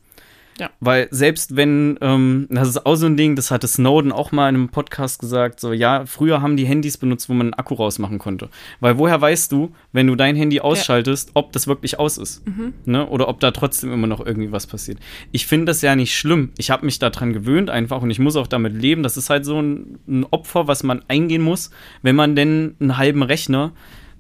Ja. 0.60 0.70
Weil 0.80 1.10
selbst 1.12 1.58
wenn, 1.58 1.98
ähm, 2.00 2.48
das 2.50 2.70
ist 2.70 2.86
auch 2.86 2.96
so 2.96 3.06
ein 3.06 3.18
Ding, 3.18 3.36
das 3.36 3.52
hatte 3.52 3.68
Snowden 3.68 4.14
auch 4.14 4.32
mal 4.32 4.48
in 4.48 4.56
einem 4.56 4.70
Podcast 4.70 5.20
gesagt, 5.20 5.60
so, 5.60 5.74
ja, 5.74 6.06
früher 6.06 6.42
haben 6.42 6.56
die 6.56 6.66
Handys 6.66 6.98
benutzt, 6.98 7.28
wo 7.28 7.34
man 7.34 7.48
einen 7.48 7.54
Akku 7.56 7.74
rausmachen 7.74 8.20
konnte. 8.20 8.50
Weil 8.80 8.98
woher 8.98 9.20
weißt 9.20 9.52
du, 9.52 9.74
wenn 9.92 10.08
du 10.08 10.16
dein 10.16 10.36
Handy 10.36 10.62
ausschaltest, 10.62 11.32
ob 11.34 11.52
das 11.52 11.68
wirklich 11.68 12.00
aus 12.00 12.18
ist? 12.18 12.42
Ne? 12.86 13.06
Oder 13.08 13.28
ob 13.28 13.42
da 13.42 13.52
trotzdem 13.52 13.92
immer 13.92 14.08
noch 14.08 14.26
irgendwie 14.26 14.52
was 14.52 14.66
passiert. 14.66 15.00
Ich 15.32 15.46
finde 15.46 15.66
das 15.66 15.82
ja 15.82 15.96
nicht 15.96 16.16
schlimm. 16.16 16.52
Ich 16.58 16.72
habe 16.72 16.86
mich 16.86 17.00
daran 17.00 17.34
gewöhnt 17.34 17.70
einfach 17.70 18.02
und 18.02 18.10
ich 18.10 18.20
muss 18.20 18.38
auch 18.38 18.48
damit 18.48 18.74
leben. 18.74 19.04
Das 19.04 19.18
ist 19.18 19.30
halt 19.30 19.44
so 19.46 19.62
ein, 19.62 20.00
ein 20.08 20.26
Opfer, 20.32 20.68
was 20.68 20.84
man 20.84 21.04
eingehen 21.10 21.42
muss, 21.42 21.72
wenn 22.02 22.16
man 22.16 22.36
denn 22.36 22.76
einen 22.80 22.98
halben 22.98 23.24
Rechner 23.24 23.74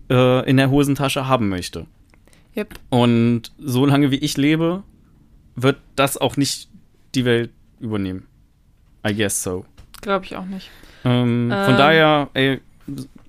äh, 0.09 0.49
in 0.49 0.57
der 0.57 0.69
Hosentasche 0.69 1.27
haben 1.27 1.47
möchte. 1.47 1.85
Yep. 2.57 2.75
Und 2.89 3.53
solange 3.57 4.11
wie 4.11 4.17
ich 4.17 4.37
lebe, 4.37 4.83
wird 5.55 5.77
das 5.95 6.17
auch 6.17 6.37
nicht 6.37 6.69
die 7.13 7.25
Welt 7.25 7.51
übernehmen. 7.79 8.27
I 9.07 9.15
guess 9.15 9.41
so. 9.43 9.65
Glaube 10.01 10.25
ich 10.25 10.35
auch 10.35 10.45
nicht. 10.45 10.69
Ähm, 11.03 11.49
Von 11.49 11.73
Ähm. 11.73 11.77
daher, 11.77 12.29
ey, 12.33 12.59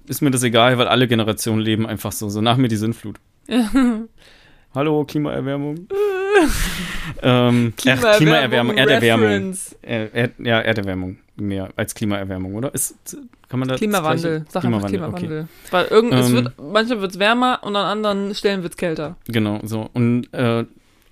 ist 0.07 0.23
mir 0.23 0.31
das 0.31 0.43
egal, 0.43 0.79
weil 0.79 0.89
alle 0.89 1.09
Generationen 1.09 1.61
leben 1.61 1.87
einfach 1.87 2.13
so. 2.13 2.29
So 2.29 2.41
nach 2.41 2.57
mir 2.57 2.69
die 2.69 2.77
Sintflut. 2.77 3.17
Hallo, 4.75 5.05
Klimaerwärmung. 5.05 5.87
ähm, 7.23 7.73
ach, 7.87 8.17
Klimaerwärmung, 8.17 8.77
Erderwärmung. 8.77 9.57
Er, 9.83 10.15
er, 10.15 10.31
ja, 10.39 10.61
Erderwärmung 10.61 11.19
mehr 11.37 11.71
als 11.77 11.95
Klimaerwärmung, 11.95 12.55
oder? 12.55 12.75
Ist, 12.75 13.17
kann 13.49 13.61
man 13.61 13.69
das 13.69 13.79
Klimawandel, 13.79 14.45
sag 14.49 14.63
Klimawandel, 14.63 14.91
Klimawandel. 14.91 15.49
Weil 15.71 15.87
irgend, 15.87 16.15
es 16.15 16.29
Ähm. 16.29 16.35
wird, 16.35 16.53
manchmal 16.59 17.01
wird 17.01 17.13
es 17.13 17.19
wärmer 17.19 17.61
und 17.63 17.77
an 17.77 17.87
anderen 17.87 18.35
Stellen 18.35 18.63
wird 18.63 18.73
es 18.73 18.77
kälter. 18.77 19.17
Okay, 19.23 19.33
genau, 19.33 19.61
so. 19.63 19.89
Und 19.93 20.33
äh, 20.33 20.65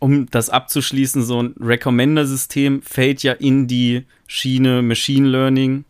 um 0.04 0.26
das 0.30 0.50
abzuschließen, 0.50 1.22
so 1.22 1.42
ein 1.42 1.54
Recommender-System 1.58 2.82
fällt 2.82 3.22
ja 3.22 3.32
in 3.32 3.66
die 3.66 4.04
Schiene 4.26 4.82
Machine 4.82 5.26
Learning 5.26 5.86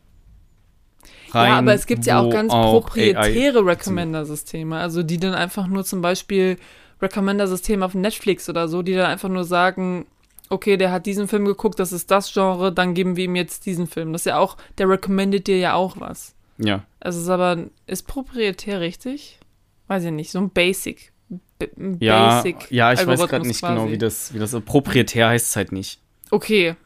rein. 1.33 1.51
ja, 1.51 1.59
aber 1.59 1.75
es 1.75 1.87
gibt 1.87 2.07
ja 2.07 2.21
auch 2.21 2.31
ganz 2.31 2.53
AI 2.53 2.63
proprietäre 2.63 3.67
Recommender-Systeme, 3.67 4.77
also 4.77 5.03
die 5.03 5.19
dann 5.19 5.35
einfach 5.35 5.67
nur 5.67 5.85
zum 5.85 6.01
Beispiel 6.01 6.59
Recommender-Systeme 7.03 7.85
auf 7.85 7.95
Netflix 7.95 8.49
oder 8.49 8.69
so, 8.69 8.83
die 8.83 8.95
dann 8.95 9.07
einfach 9.07 9.29
nur 9.29 9.43
sagen, 9.43 10.07
okay, 10.49 10.77
der 10.77 10.93
hat 10.93 11.07
diesen 11.07 11.27
Film 11.27 11.45
geguckt, 11.45 11.81
das 11.81 11.93
ist 11.93 12.09
das 12.13 12.33
Genre, 12.33 12.73
dann 12.73 12.95
geben 12.95 13.17
wir 13.17 13.25
ihm 13.25 13.35
jetzt 13.35 13.67
diesen 13.67 13.89
Film. 13.89 14.13
Das 14.13 14.23
ist 14.23 14.27
ja 14.27 14.39
auch, 14.39 14.57
der 14.79 14.89
recommendet 14.89 15.49
dir 15.49 15.59
ja 15.59 15.75
auch 15.75 15.99
was. 15.99 16.37
Ja, 16.59 16.85
Also 17.01 17.19
es 17.19 17.25
ist 17.25 17.31
aber, 17.31 17.65
ist 17.89 18.07
proprietär 18.07 18.79
richtig? 18.79 19.41
Weiß 19.89 20.05
ich 20.05 20.13
nicht, 20.13 20.31
so 20.31 20.39
ein 20.39 20.51
Basic. 20.51 21.11
B 21.59 21.67
ein 21.79 21.97
ja, 22.01 22.37
Basic 22.43 22.71
ja 22.71 22.93
ich 22.93 22.99
weiß 23.01 23.07
Algorithmus 23.09 23.31
gerade 23.31 23.47
nicht 23.49 23.61
genau, 23.63 23.75
quasi. 23.83 23.93
wie 23.93 23.99
das, 23.99 24.35
wie 24.35 24.39
das 24.39 24.51
so. 24.53 24.61
Proprietär 24.61 25.29
heißt 25.29 25.47
es 25.51 25.57
halt 25.57 25.73
nicht. 25.73 26.01
Okay. 26.31 26.77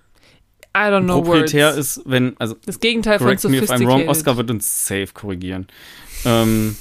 I 0.77 0.81
don't 0.81 1.05
know 1.05 1.23
Proprietär 1.23 1.69
words. 1.75 1.79
ist, 1.97 2.03
wenn, 2.05 2.37
also 2.39 2.55
das 2.66 2.79
Gegenteil 2.81 3.19
von 3.19 3.27
correct 3.27 3.45
me 3.45 3.57
if 3.57 3.62
I'm 3.62 3.66
sophisticated. 3.66 3.89
wrong, 3.89 4.09
Oscar 4.09 4.37
wird 4.37 4.51
uns 4.51 4.87
safe 4.87 5.09
korrigieren. 5.15 5.66
Ähm, 6.25 6.77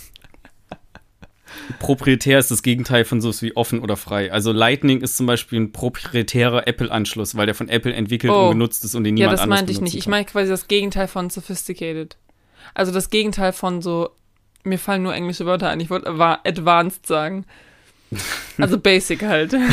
proprietär 1.79 2.39
ist 2.39 2.51
das 2.51 2.61
Gegenteil 2.63 3.05
von 3.05 3.21
so 3.21 3.31
wie 3.41 3.55
offen 3.55 3.79
oder 3.79 3.97
frei. 3.97 4.31
Also 4.31 4.51
Lightning 4.51 5.01
ist 5.01 5.17
zum 5.17 5.25
Beispiel 5.25 5.59
ein 5.59 5.71
proprietärer 5.71 6.67
Apple-Anschluss, 6.67 7.35
weil 7.35 7.45
der 7.45 7.55
von 7.55 7.69
Apple 7.69 7.93
entwickelt 7.93 8.31
Oh. 8.33 8.45
und 8.47 8.51
genutzt 8.53 8.83
ist 8.85 8.95
und 8.95 9.03
den 9.03 9.17
Ja, 9.17 9.23
niemand 9.25 9.33
das 9.33 9.41
anders 9.43 9.59
meinte 9.59 9.71
ich 9.71 9.77
nicht. 9.81 9.91
benutzen 9.93 9.97
Ich 9.97 10.03
kann. 10.05 10.11
meine 10.11 10.25
quasi 10.25 10.49
das 10.49 10.67
Gegenteil 10.67 11.07
von 11.07 11.29
sophisticated. 11.29 12.17
Also 12.73 12.91
das 12.91 13.09
Gegenteil 13.09 13.53
von 13.53 13.81
so, 13.81 14.09
mir 14.67 14.79
fallen 14.79 15.03
nur 15.03 15.13
englische 15.13 15.45
Wörter 15.45 15.69
ein. 15.69 15.79
Ich 15.79 15.89
wollte 15.89 16.07
advanced 16.09 17.05
sagen. 17.07 17.45
Also 18.57 18.77
basic 18.79 19.23
halt. 19.23 19.53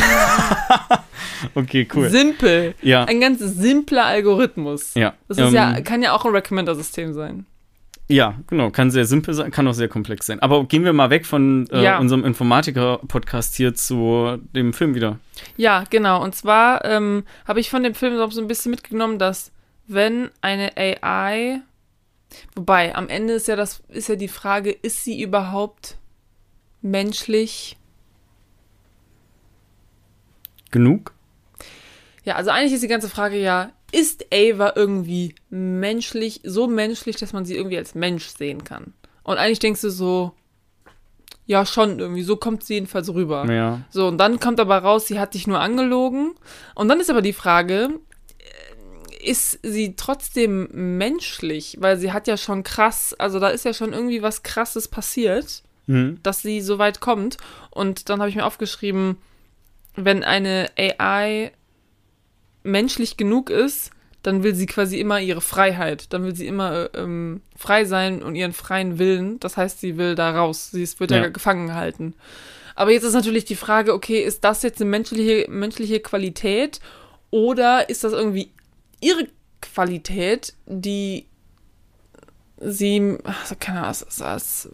Okay, 1.55 1.87
cool. 1.95 2.09
Simpel. 2.09 2.75
Ja, 2.81 3.05
Ein 3.05 3.21
ganz 3.21 3.41
simpler 3.41 4.07
Algorithmus. 4.07 4.95
ja. 4.95 5.15
Das 5.29 5.39
ist 5.39 5.49
ähm, 5.49 5.55
ja, 5.55 5.81
kann 5.83 6.03
ja 6.03 6.13
auch 6.13 6.25
ein 6.25 6.33
Recommender-System 6.33 7.13
sein. 7.13 7.45
Ja, 8.09 8.35
genau. 8.47 8.71
Kann 8.71 8.91
sehr 8.91 9.05
simpel 9.07 9.35
sein, 9.35 9.51
kann 9.51 9.67
auch 9.69 9.73
sehr 9.75 9.89
komplex 9.89 10.27
sein. 10.27 10.41
Aber 10.41 10.65
gehen 10.65 10.85
wir 10.85 10.93
mal 10.93 11.11
weg 11.11 11.27
von 11.27 11.69
äh, 11.71 11.83
Ja. 11.83 11.99
unserem 11.99 12.25
Informatiker-Podcast 12.25 13.57
hier 13.57 13.75
zu 13.75 14.39
dem 14.55 14.73
Film 14.73 14.95
wieder. 14.95 15.19
Ja, 15.57 15.85
genau. 15.91 16.23
Und 16.23 16.35
zwar 16.35 16.85
ähm, 16.85 17.25
habe 17.47 17.61
ich 17.61 17.71
von 17.71 17.83
dem 17.83 17.95
Film 17.95 18.17
so 18.31 18.41
ein 18.41 18.49
bisschen 18.49 18.71
mitgenommen, 18.71 19.19
dass 19.19 19.53
wenn 19.87 20.31
eine 20.41 20.73
AI, 20.77 21.61
wobei 22.55 22.95
am 22.95 23.09
Ende 23.09 23.35
ist 23.35 23.49
ja 23.49 23.57
das 23.57 23.83
ist 23.89 24.09
ja 24.09 24.17
die 24.17 24.29
Frage, 24.29 24.71
ist 24.71 25.05
sie 25.05 25.21
überhaupt 25.21 25.99
menschlich? 26.81 27.77
Genug? 30.71 31.13
Ja, 32.25 32.37
also 32.37 32.51
eigentlich 32.51 32.73
ist 32.73 32.83
die 32.83 32.89
ganze 32.89 33.09
Frage 33.09 33.39
ja, 33.39 33.71
ist 33.93 34.27
Ava 34.33 34.73
irgendwie 34.75 35.35
menschlich, 35.51 36.41
so 36.43 36.67
menschlich, 36.67 37.17
dass 37.17 37.33
man 37.33 37.45
sie 37.45 37.55
irgendwie 37.55 37.79
als 37.79 37.95
Mensch 37.95 38.27
sehen 38.27 38.65
kann? 38.65 38.93
Und 39.23 39.39
eigentlich 39.39 39.61
denkst 39.61 39.83
du 39.83 39.91
so, 39.91 40.33
ja, 41.47 41.67
schon 41.67 41.99
irgendwie, 41.99 42.23
so 42.23 42.37
kommt 42.37 42.65
sie 42.65 42.75
jedenfalls 42.75 43.13
rüber. 43.13 43.51
Ja. 43.53 43.83
So, 43.91 44.09
und 44.09 44.19
dann 44.19 44.41
kommt 44.41 44.61
aber 44.61 44.79
raus, 44.79 45.07
sie 45.07 45.21
hat 45.21 45.35
dich 45.35 45.47
nur 45.47 45.61
angelogen. 45.61 46.35
Und 46.75 46.89
dann 46.89 47.01
ist 47.01 47.11
aber 47.11 47.23
die 47.23 47.33
Frage, 47.33 47.91
ist 49.27 49.59
sie 49.63 49.97
trotzdem 49.97 50.69
menschlich? 50.73 51.77
Weil 51.81 51.99
sie 51.99 52.13
hat 52.13 52.27
ja 52.27 52.37
schon 52.37 52.63
krass, 52.63 53.15
also 53.19 53.39
da 53.41 53.49
ist 53.49 53.65
ja 53.65 53.75
schon 53.75 53.93
irgendwie 53.93 54.23
was 54.23 54.43
Krasses 54.43 54.89
passiert, 54.89 55.63
Mhm. 55.87 56.19
dass 56.23 56.41
sie 56.41 56.61
so 56.63 56.79
weit 56.79 57.01
kommt. 57.01 57.37
Und 57.71 58.09
dann 58.09 58.21
habe 58.21 58.31
ich 58.31 58.37
mir 58.37 58.47
aufgeschrieben, 58.47 59.19
wenn 59.97 60.25
eine 60.25 60.71
AI 60.79 61.53
menschlich 62.63 63.17
genug 63.17 63.51
ist, 63.51 63.91
dann 64.23 64.43
will 64.43 64.55
sie 64.55 64.65
quasi 64.67 64.99
immer 64.99 65.21
ihre 65.21 65.43
Freiheit. 65.43 66.13
Dann 66.15 66.25
will 66.25 66.35
sie 66.35 66.47
immer 66.47 66.89
äh, 66.95 66.99
ähm, 66.99 67.43
frei 67.57 67.85
sein 67.85 68.23
und 68.23 68.35
ihren 68.35 68.55
freien 68.55 68.99
Willen. 68.99 69.39
Das 69.41 69.59
heißt, 69.59 69.81
sie 69.81 69.99
will 69.99 70.15
da 70.15 70.31
raus. 70.31 70.71
Sie 70.71 70.83
ist, 70.83 70.99
wird 71.01 71.11
ja. 71.11 71.19
Ja. 71.19 71.29
gefangen 71.29 71.67
gehalten. 71.67 72.15
Aber 72.75 72.91
jetzt 72.91 73.05
ist 73.05 73.13
natürlich 73.13 73.45
die 73.45 73.55
Frage, 73.55 73.93
okay, 73.93 74.21
ist 74.23 74.43
das 74.43 74.63
jetzt 74.63 74.81
eine 74.81 74.89
menschliche, 74.91 75.47
menschliche 75.51 76.01
Qualität 76.01 76.81
oder 77.31 77.89
ist 77.91 78.03
das 78.03 78.15
irgendwie 78.15 78.51
ihre 79.05 79.29
Qualität, 79.61 80.55
die 80.67 81.27
sie, 82.61 83.19
also 83.25 83.55
keine 83.59 83.81
Ahnung, 83.81 83.91
das, 83.91 84.17
das, 84.17 84.69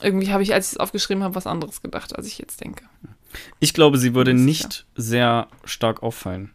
irgendwie 0.00 0.30
habe 0.30 0.42
ich, 0.42 0.54
als 0.54 0.68
ich 0.68 0.72
es 0.72 0.78
aufgeschrieben 0.78 1.22
habe, 1.22 1.34
was 1.34 1.46
anderes 1.46 1.82
gedacht, 1.82 2.16
als 2.16 2.26
ich 2.26 2.38
jetzt 2.38 2.60
denke. 2.60 2.84
Ich 3.60 3.72
glaube, 3.72 3.98
sie 3.98 4.14
würde 4.14 4.34
nicht 4.34 4.86
sehr 4.94 5.48
stark 5.64 6.02
auffallen. 6.02 6.50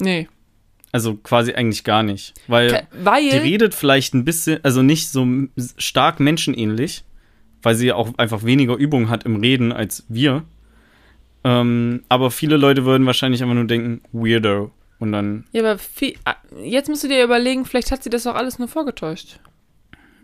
Nee. 0.00 0.28
Also 0.92 1.16
quasi 1.16 1.52
eigentlich 1.52 1.84
gar 1.84 2.02
nicht. 2.02 2.34
Weil 2.46 2.86
Weil, 2.92 3.28
die 3.28 3.36
redet 3.36 3.74
vielleicht 3.74 4.14
ein 4.14 4.24
bisschen, 4.24 4.62
also 4.62 4.82
nicht 4.82 5.08
so 5.08 5.26
stark 5.76 6.20
menschenähnlich, 6.20 7.04
weil 7.62 7.74
sie 7.74 7.92
auch 7.92 8.16
einfach 8.16 8.44
weniger 8.44 8.76
Übung 8.76 9.08
hat 9.08 9.24
im 9.24 9.36
Reden 9.36 9.72
als 9.72 10.04
wir. 10.08 10.44
Ähm, 11.44 12.02
aber 12.08 12.30
viele 12.30 12.56
Leute 12.56 12.84
würden 12.84 13.06
wahrscheinlich 13.06 13.42
einfach 13.42 13.54
nur 13.54 13.66
denken, 13.66 14.00
weirdo. 14.12 14.72
Und 14.98 15.12
dann, 15.12 15.44
Ja, 15.52 15.60
aber 15.62 15.78
viel, 15.78 16.14
ah, 16.24 16.36
jetzt 16.62 16.88
musst 16.88 17.04
du 17.04 17.08
dir 17.08 17.22
überlegen, 17.22 17.64
vielleicht 17.64 17.90
hat 17.90 18.02
sie 18.02 18.10
das 18.10 18.26
auch 18.26 18.34
alles 18.34 18.58
nur 18.58 18.68
vorgetäuscht. 18.68 19.40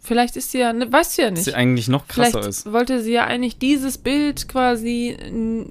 Vielleicht 0.00 0.36
ist 0.36 0.50
sie 0.50 0.58
ja, 0.58 0.72
ne, 0.72 0.90
weißt 0.90 1.16
du 1.18 1.22
ja 1.22 1.28
dass 1.28 1.36
nicht. 1.38 1.44
sie 1.44 1.54
eigentlich 1.54 1.88
noch 1.88 2.08
krasser 2.08 2.30
Vielleicht 2.42 2.48
ist. 2.48 2.72
wollte 2.72 3.00
sie 3.02 3.12
ja 3.12 3.24
eigentlich 3.24 3.58
dieses 3.58 3.98
Bild 3.98 4.48
quasi 4.48 5.16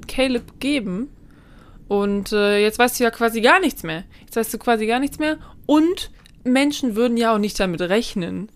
Caleb 0.07 0.59
geben. 0.59 1.09
Und 1.89 2.31
äh, 2.31 2.61
jetzt 2.61 2.79
weißt 2.79 2.99
du 2.99 3.03
ja 3.03 3.11
quasi 3.11 3.41
gar 3.41 3.59
nichts 3.59 3.83
mehr. 3.83 4.05
Jetzt 4.21 4.37
weißt 4.37 4.53
du 4.53 4.57
quasi 4.57 4.85
gar 4.87 4.99
nichts 4.99 5.19
mehr. 5.19 5.37
Und 5.65 6.11
Menschen 6.45 6.95
würden 6.95 7.17
ja 7.17 7.33
auch 7.33 7.39
nicht 7.39 7.59
damit 7.59 7.81
rechnen, 7.81 8.49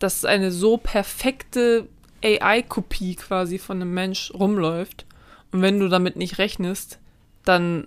dass 0.00 0.24
eine 0.24 0.50
so 0.50 0.78
perfekte 0.78 1.86
AI-Kopie 2.24 3.14
quasi 3.14 3.58
von 3.58 3.80
einem 3.80 3.94
Mensch 3.94 4.32
rumläuft. 4.34 5.06
Und 5.52 5.62
wenn 5.62 5.78
du 5.78 5.88
damit 5.88 6.16
nicht 6.16 6.38
rechnest, 6.38 6.98
dann 7.44 7.86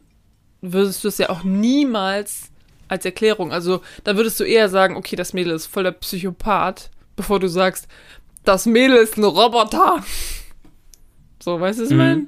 würdest 0.62 1.04
du 1.04 1.08
es 1.08 1.18
ja 1.18 1.30
auch 1.30 1.44
niemals 1.44 2.50
als 2.88 3.06
Erklärung. 3.06 3.52
Also 3.52 3.82
da 4.04 4.16
würdest 4.16 4.40
du 4.40 4.44
eher 4.44 4.70
sagen, 4.70 4.96
okay, 4.96 5.16
das 5.16 5.34
Mädel 5.34 5.54
ist 5.54 5.68
voll 5.68 5.84
der 5.84 5.92
Psychopath, 5.92 6.90
bevor 7.16 7.40
du 7.40 7.48
sagst, 7.50 7.88
das 8.46 8.66
Mädel 8.66 8.98
ist 8.98 9.18
ein 9.18 9.24
Roboter. 9.24 10.04
So, 11.42 11.60
weißt 11.60 11.80
du, 11.80 11.84
was 11.84 11.90
ich 11.92 11.98
Mhm. 11.98 12.02
meine? 12.04 12.28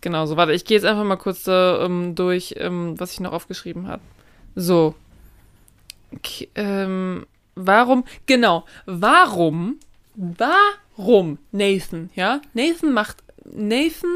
Genau, 0.00 0.26
so, 0.26 0.36
warte, 0.36 0.52
ich 0.52 0.64
gehe 0.66 0.76
jetzt 0.76 0.84
einfach 0.84 1.04
mal 1.04 1.16
kurz 1.16 1.44
da, 1.44 1.82
ähm, 1.84 2.14
durch, 2.14 2.54
ähm, 2.58 2.98
was 3.00 3.12
ich 3.12 3.20
noch 3.20 3.32
aufgeschrieben 3.32 3.88
habe. 3.88 4.02
So. 4.54 4.94
Okay, 6.14 6.48
ähm, 6.54 7.26
warum, 7.54 8.04
genau, 8.26 8.66
warum, 8.86 9.78
warum 10.14 11.38
Nathan, 11.52 12.10
ja? 12.14 12.40
Nathan 12.52 12.92
macht, 12.92 13.16
Nathan 13.44 14.10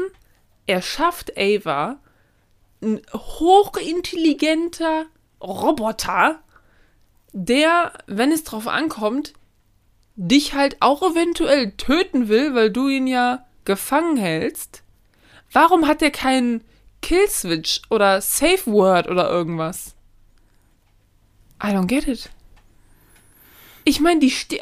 erschafft 0.67 1.33
Ava 1.37 1.97
ein 2.81 3.01
hochintelligenter 3.13 5.05
Roboter, 5.41 6.39
der, 7.33 7.93
wenn 8.07 8.31
es 8.31 8.43
drauf 8.43 8.67
ankommt, 8.67 9.33
dich 10.15 10.53
halt 10.53 10.77
auch 10.81 11.01
eventuell 11.01 11.71
töten 11.71 12.27
will, 12.27 12.55
weil 12.55 12.71
du 12.71 12.89
ihn 12.89 13.07
ja 13.07 13.45
gefangen 13.65 14.17
hältst. 14.17 14.83
Warum 15.51 15.87
hat 15.87 16.01
er 16.01 16.11
keinen 16.11 16.63
Killswitch 17.01 17.81
oder 17.89 18.21
Safe 18.21 18.65
Word 18.65 19.07
oder 19.07 19.29
irgendwas? 19.29 19.95
I 21.63 21.67
don't 21.67 21.87
get 21.87 22.07
it. 22.07 22.29
Ich 23.85 23.99
meine, 23.99 24.19
die, 24.19 24.31
sti 24.31 24.61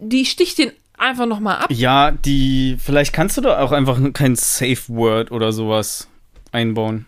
die 0.00 0.24
sticht 0.24 0.58
den 0.58 0.72
einfach 0.96 1.26
nochmal 1.26 1.58
ab. 1.58 1.70
Ja, 1.70 2.10
die, 2.12 2.76
vielleicht 2.78 3.12
kannst 3.12 3.36
du 3.36 3.40
da 3.40 3.60
auch 3.60 3.72
einfach 3.72 3.98
kein 4.12 4.36
Safe 4.36 4.82
Word 4.88 5.30
oder 5.32 5.52
sowas 5.52 6.08
einbauen. 6.54 7.06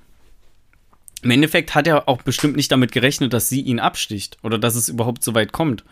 Im 1.22 1.30
Endeffekt 1.30 1.74
hat 1.74 1.86
er 1.86 2.08
auch 2.08 2.22
bestimmt 2.22 2.56
nicht 2.56 2.70
damit 2.70 2.92
gerechnet, 2.92 3.32
dass 3.32 3.48
sie 3.48 3.60
ihn 3.60 3.80
absticht 3.80 4.36
oder 4.42 4.58
dass 4.58 4.74
es 4.74 4.88
überhaupt 4.88 5.24
so 5.24 5.34
weit 5.34 5.52
kommt. 5.52 5.84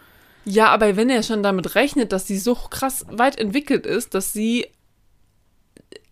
Ja, 0.45 0.69
aber 0.69 0.97
wenn 0.97 1.09
er 1.09 1.23
schon 1.23 1.43
damit 1.43 1.75
rechnet, 1.75 2.13
dass 2.13 2.27
sie 2.27 2.39
so 2.39 2.55
krass 2.55 3.07
weit 3.09 3.39
entwickelt 3.39 3.87
ist, 3.87 4.15
dass 4.15 4.33
sie 4.33 4.67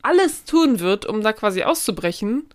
alles 0.01 0.45
tun 0.45 0.81
wird, 0.81 1.07
um 1.07 1.23
da 1.23 1.33
quasi 1.33 1.63
auszubrechen, 1.63 2.47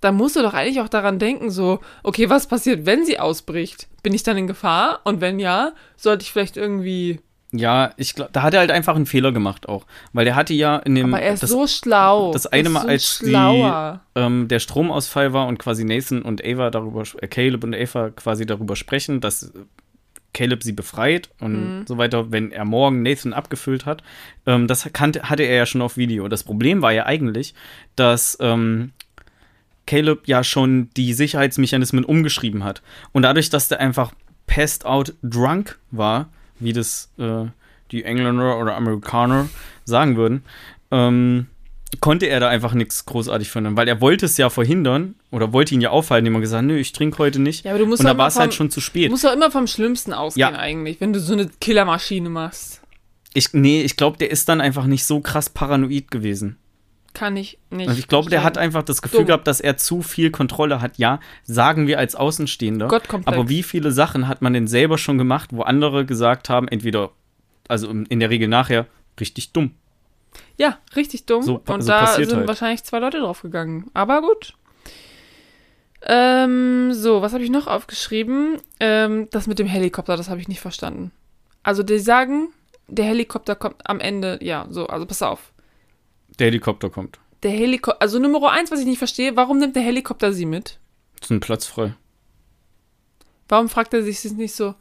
dann 0.00 0.14
musst 0.14 0.36
du 0.36 0.42
doch 0.42 0.54
eigentlich 0.54 0.80
auch 0.80 0.88
daran 0.88 1.18
denken, 1.18 1.50
so, 1.50 1.80
okay, 2.02 2.28
was 2.30 2.46
passiert, 2.46 2.86
wenn 2.86 3.04
sie 3.04 3.18
ausbricht? 3.18 3.88
Bin 4.02 4.14
ich 4.14 4.22
dann 4.22 4.36
in 4.36 4.46
Gefahr? 4.46 5.00
Und 5.04 5.20
wenn 5.20 5.38
ja, 5.38 5.72
sollte 5.96 6.22
ich 6.22 6.32
vielleicht 6.32 6.56
irgendwie. 6.56 7.20
Ja, 7.58 7.92
ich 7.96 8.14
glaube, 8.14 8.30
da 8.32 8.42
hat 8.42 8.54
er 8.54 8.60
halt 8.60 8.70
einfach 8.70 8.96
einen 8.96 9.06
Fehler 9.06 9.32
gemacht 9.32 9.68
auch. 9.68 9.86
Weil 10.12 10.24
der 10.24 10.36
hatte 10.36 10.54
ja 10.54 10.76
in 10.76 10.94
dem. 10.94 11.12
Aber 11.12 11.22
er 11.22 11.32
ist 11.34 11.42
das, 11.42 11.50
so 11.50 11.66
schlau. 11.66 12.32
das 12.32 12.46
eine 12.46 12.68
Mal, 12.68 12.82
so 12.82 12.88
als 12.88 13.18
die, 13.20 13.26
schlauer. 13.30 14.00
ähm, 14.14 14.48
der 14.48 14.58
Stromausfall 14.58 15.32
war 15.32 15.46
und 15.46 15.58
quasi 15.58 15.84
Nathan 15.84 16.22
und 16.22 16.44
Ava 16.44 16.70
darüber, 16.70 17.02
äh, 17.20 17.26
Caleb 17.28 17.64
und 17.64 17.74
Ava 17.74 18.10
quasi 18.10 18.46
darüber 18.46 18.76
sprechen, 18.76 19.20
dass 19.20 19.52
Caleb 20.34 20.62
sie 20.62 20.72
befreit 20.72 21.30
und 21.40 21.52
Mhm. 21.80 21.86
so 21.86 21.96
weiter, 21.96 22.30
wenn 22.30 22.52
er 22.52 22.64
morgen 22.66 23.02
Nathan 23.02 23.32
abgefüllt 23.32 23.86
hat. 23.86 24.02
Ähm, 24.44 24.66
das 24.66 24.86
kannte, 24.92 25.22
hatte 25.30 25.44
er 25.44 25.56
ja 25.56 25.66
schon 25.66 25.80
auf 25.82 25.96
Video. 25.96 26.28
Das 26.28 26.44
Problem 26.44 26.82
war 26.82 26.92
ja 26.92 27.06
eigentlich, 27.06 27.54
dass 27.96 28.36
ähm, 28.40 28.92
Caleb 29.86 30.26
ja 30.26 30.42
schon 30.44 30.90
die 30.96 31.12
Sicherheitsmechanismen 31.14 32.04
umgeschrieben 32.04 32.64
hat. 32.64 32.82
Und 33.12 33.22
dadurch, 33.22 33.50
dass 33.50 33.68
der 33.68 33.80
einfach 33.80 34.12
passed 34.46 34.84
out 34.84 35.14
drunk 35.22 35.78
war, 35.90 36.28
wie 36.58 36.72
das 36.72 37.10
äh, 37.18 37.44
die 37.92 38.04
Engländer 38.04 38.58
oder 38.58 38.74
Amerikaner 38.76 39.48
sagen 39.84 40.16
würden, 40.16 40.42
ähm, 40.90 41.46
konnte 42.00 42.26
er 42.26 42.40
da 42.40 42.48
einfach 42.48 42.74
nichts 42.74 43.06
großartig 43.06 43.48
finden, 43.50 43.76
weil 43.76 43.88
er 43.88 44.00
wollte 44.00 44.26
es 44.26 44.36
ja 44.36 44.50
verhindern 44.50 45.14
oder 45.30 45.52
wollte 45.52 45.74
ihn 45.74 45.80
ja 45.80 45.90
aufhalten, 45.90 46.26
indem 46.26 46.38
er 46.38 46.40
gesagt, 46.42 46.64
nö, 46.66 46.76
ich 46.76 46.92
trinke 46.92 47.18
heute 47.18 47.38
nicht. 47.40 47.64
Ja, 47.64 47.70
aber 47.72 47.78
du 47.80 47.86
musst 47.86 48.00
Und 48.00 48.06
da 48.06 48.18
war 48.18 48.26
es 48.28 48.36
halt 48.38 48.54
schon 48.54 48.70
zu 48.70 48.80
Du 48.80 48.84
spät. 48.84 49.10
musst 49.10 49.24
doch 49.24 49.32
immer 49.32 49.50
vom 49.50 49.66
Schlimmsten 49.66 50.12
ausgehen 50.12 50.52
Ja. 50.52 50.58
eigentlich, 50.58 51.00
wenn 51.00 51.12
du 51.12 51.20
so 51.20 51.32
eine 51.32 51.48
Killermaschine 51.60 52.28
machst. 52.28 52.80
Ich, 53.34 53.52
nee, 53.52 53.82
ich 53.82 53.96
glaube, 53.96 54.18
der 54.18 54.30
ist 54.30 54.48
dann 54.48 54.60
einfach 54.60 54.86
nicht 54.86 55.04
so 55.04 55.20
krass 55.20 55.48
paranoid 55.50 56.10
gewesen. 56.10 56.56
Kann 57.16 57.34
ich 57.38 57.58
nicht. 57.70 57.88
Also 57.88 57.98
ich 57.98 58.08
glaube, 58.08 58.28
der 58.28 58.44
hat 58.44 58.58
einfach 58.58 58.82
das 58.82 59.00
Gefühl 59.00 59.20
Dumm. 59.20 59.28
gehabt, 59.28 59.46
dass 59.46 59.62
er 59.62 59.78
zu 59.78 60.02
viel 60.02 60.30
Kontrolle 60.30 60.82
hat. 60.82 60.98
Ja, 60.98 61.18
sagen 61.44 61.86
wir 61.86 61.98
als 61.98 62.14
Außenstehender. 62.14 62.88
Gottkomplex. 62.88 63.34
Aber 63.34 63.48
wie 63.48 63.62
viele 63.62 63.90
Sachen 63.90 64.28
hat 64.28 64.42
man 64.42 64.52
denn 64.52 64.66
selber 64.66 64.98
schon 64.98 65.16
gemacht, 65.16 65.48
wo 65.54 65.62
andere 65.62 66.04
gesagt 66.04 66.50
haben, 66.50 66.68
entweder, 66.68 67.12
also 67.68 67.88
in 67.88 68.20
der 68.20 68.28
Regel 68.28 68.48
nachher, 68.48 68.84
richtig 69.18 69.54
dumm. 69.54 69.70
Ja, 70.58 70.76
richtig 70.94 71.24
dumm. 71.24 71.42
So 71.42 71.62
und 71.66 71.80
so 71.80 71.88
da 71.88 72.00
passiert 72.00 72.28
sind 72.28 72.40
halt. 72.40 72.48
wahrscheinlich 72.48 72.84
zwei 72.84 72.98
Leute 72.98 73.20
draufgegangen. 73.20 73.86
Aber 73.94 74.20
gut. 74.20 74.52
Ähm, 76.02 76.92
so, 76.92 77.22
was 77.22 77.32
habe 77.32 77.44
ich 77.44 77.48
noch 77.48 77.66
aufgeschrieben? 77.66 78.58
Ähm, 78.78 79.28
das 79.30 79.46
mit 79.46 79.58
dem 79.58 79.66
Helikopter, 79.66 80.18
das 80.18 80.28
habe 80.28 80.42
ich 80.42 80.48
nicht 80.48 80.60
verstanden. 80.60 81.12
Also, 81.62 81.82
die 81.82 81.98
sagen, 81.98 82.48
der 82.88 83.06
Helikopter 83.06 83.54
kommt 83.54 83.88
am 83.88 84.00
Ende, 84.00 84.38
ja, 84.42 84.66
so, 84.68 84.86
also 84.88 85.06
pass 85.06 85.22
auf. 85.22 85.54
Der 86.38 86.46
Helikopter 86.48 86.90
kommt. 86.90 87.18
Der 87.42 87.50
Helikopter, 87.50 88.00
also 88.02 88.18
Nummer 88.18 88.50
eins, 88.50 88.70
was 88.70 88.80
ich 88.80 88.86
nicht 88.86 88.98
verstehe, 88.98 89.36
warum 89.36 89.58
nimmt 89.58 89.76
der 89.76 89.82
Helikopter 89.82 90.32
sie 90.32 90.46
mit? 90.46 90.78
Ist 91.20 91.30
ein 91.30 91.40
Platz 91.40 91.66
frei. 91.66 91.94
Warum 93.48 93.68
fragt 93.68 93.94
er 93.94 94.02
sich 94.02 94.22
das 94.22 94.32
nicht 94.32 94.54
so, 94.54 94.74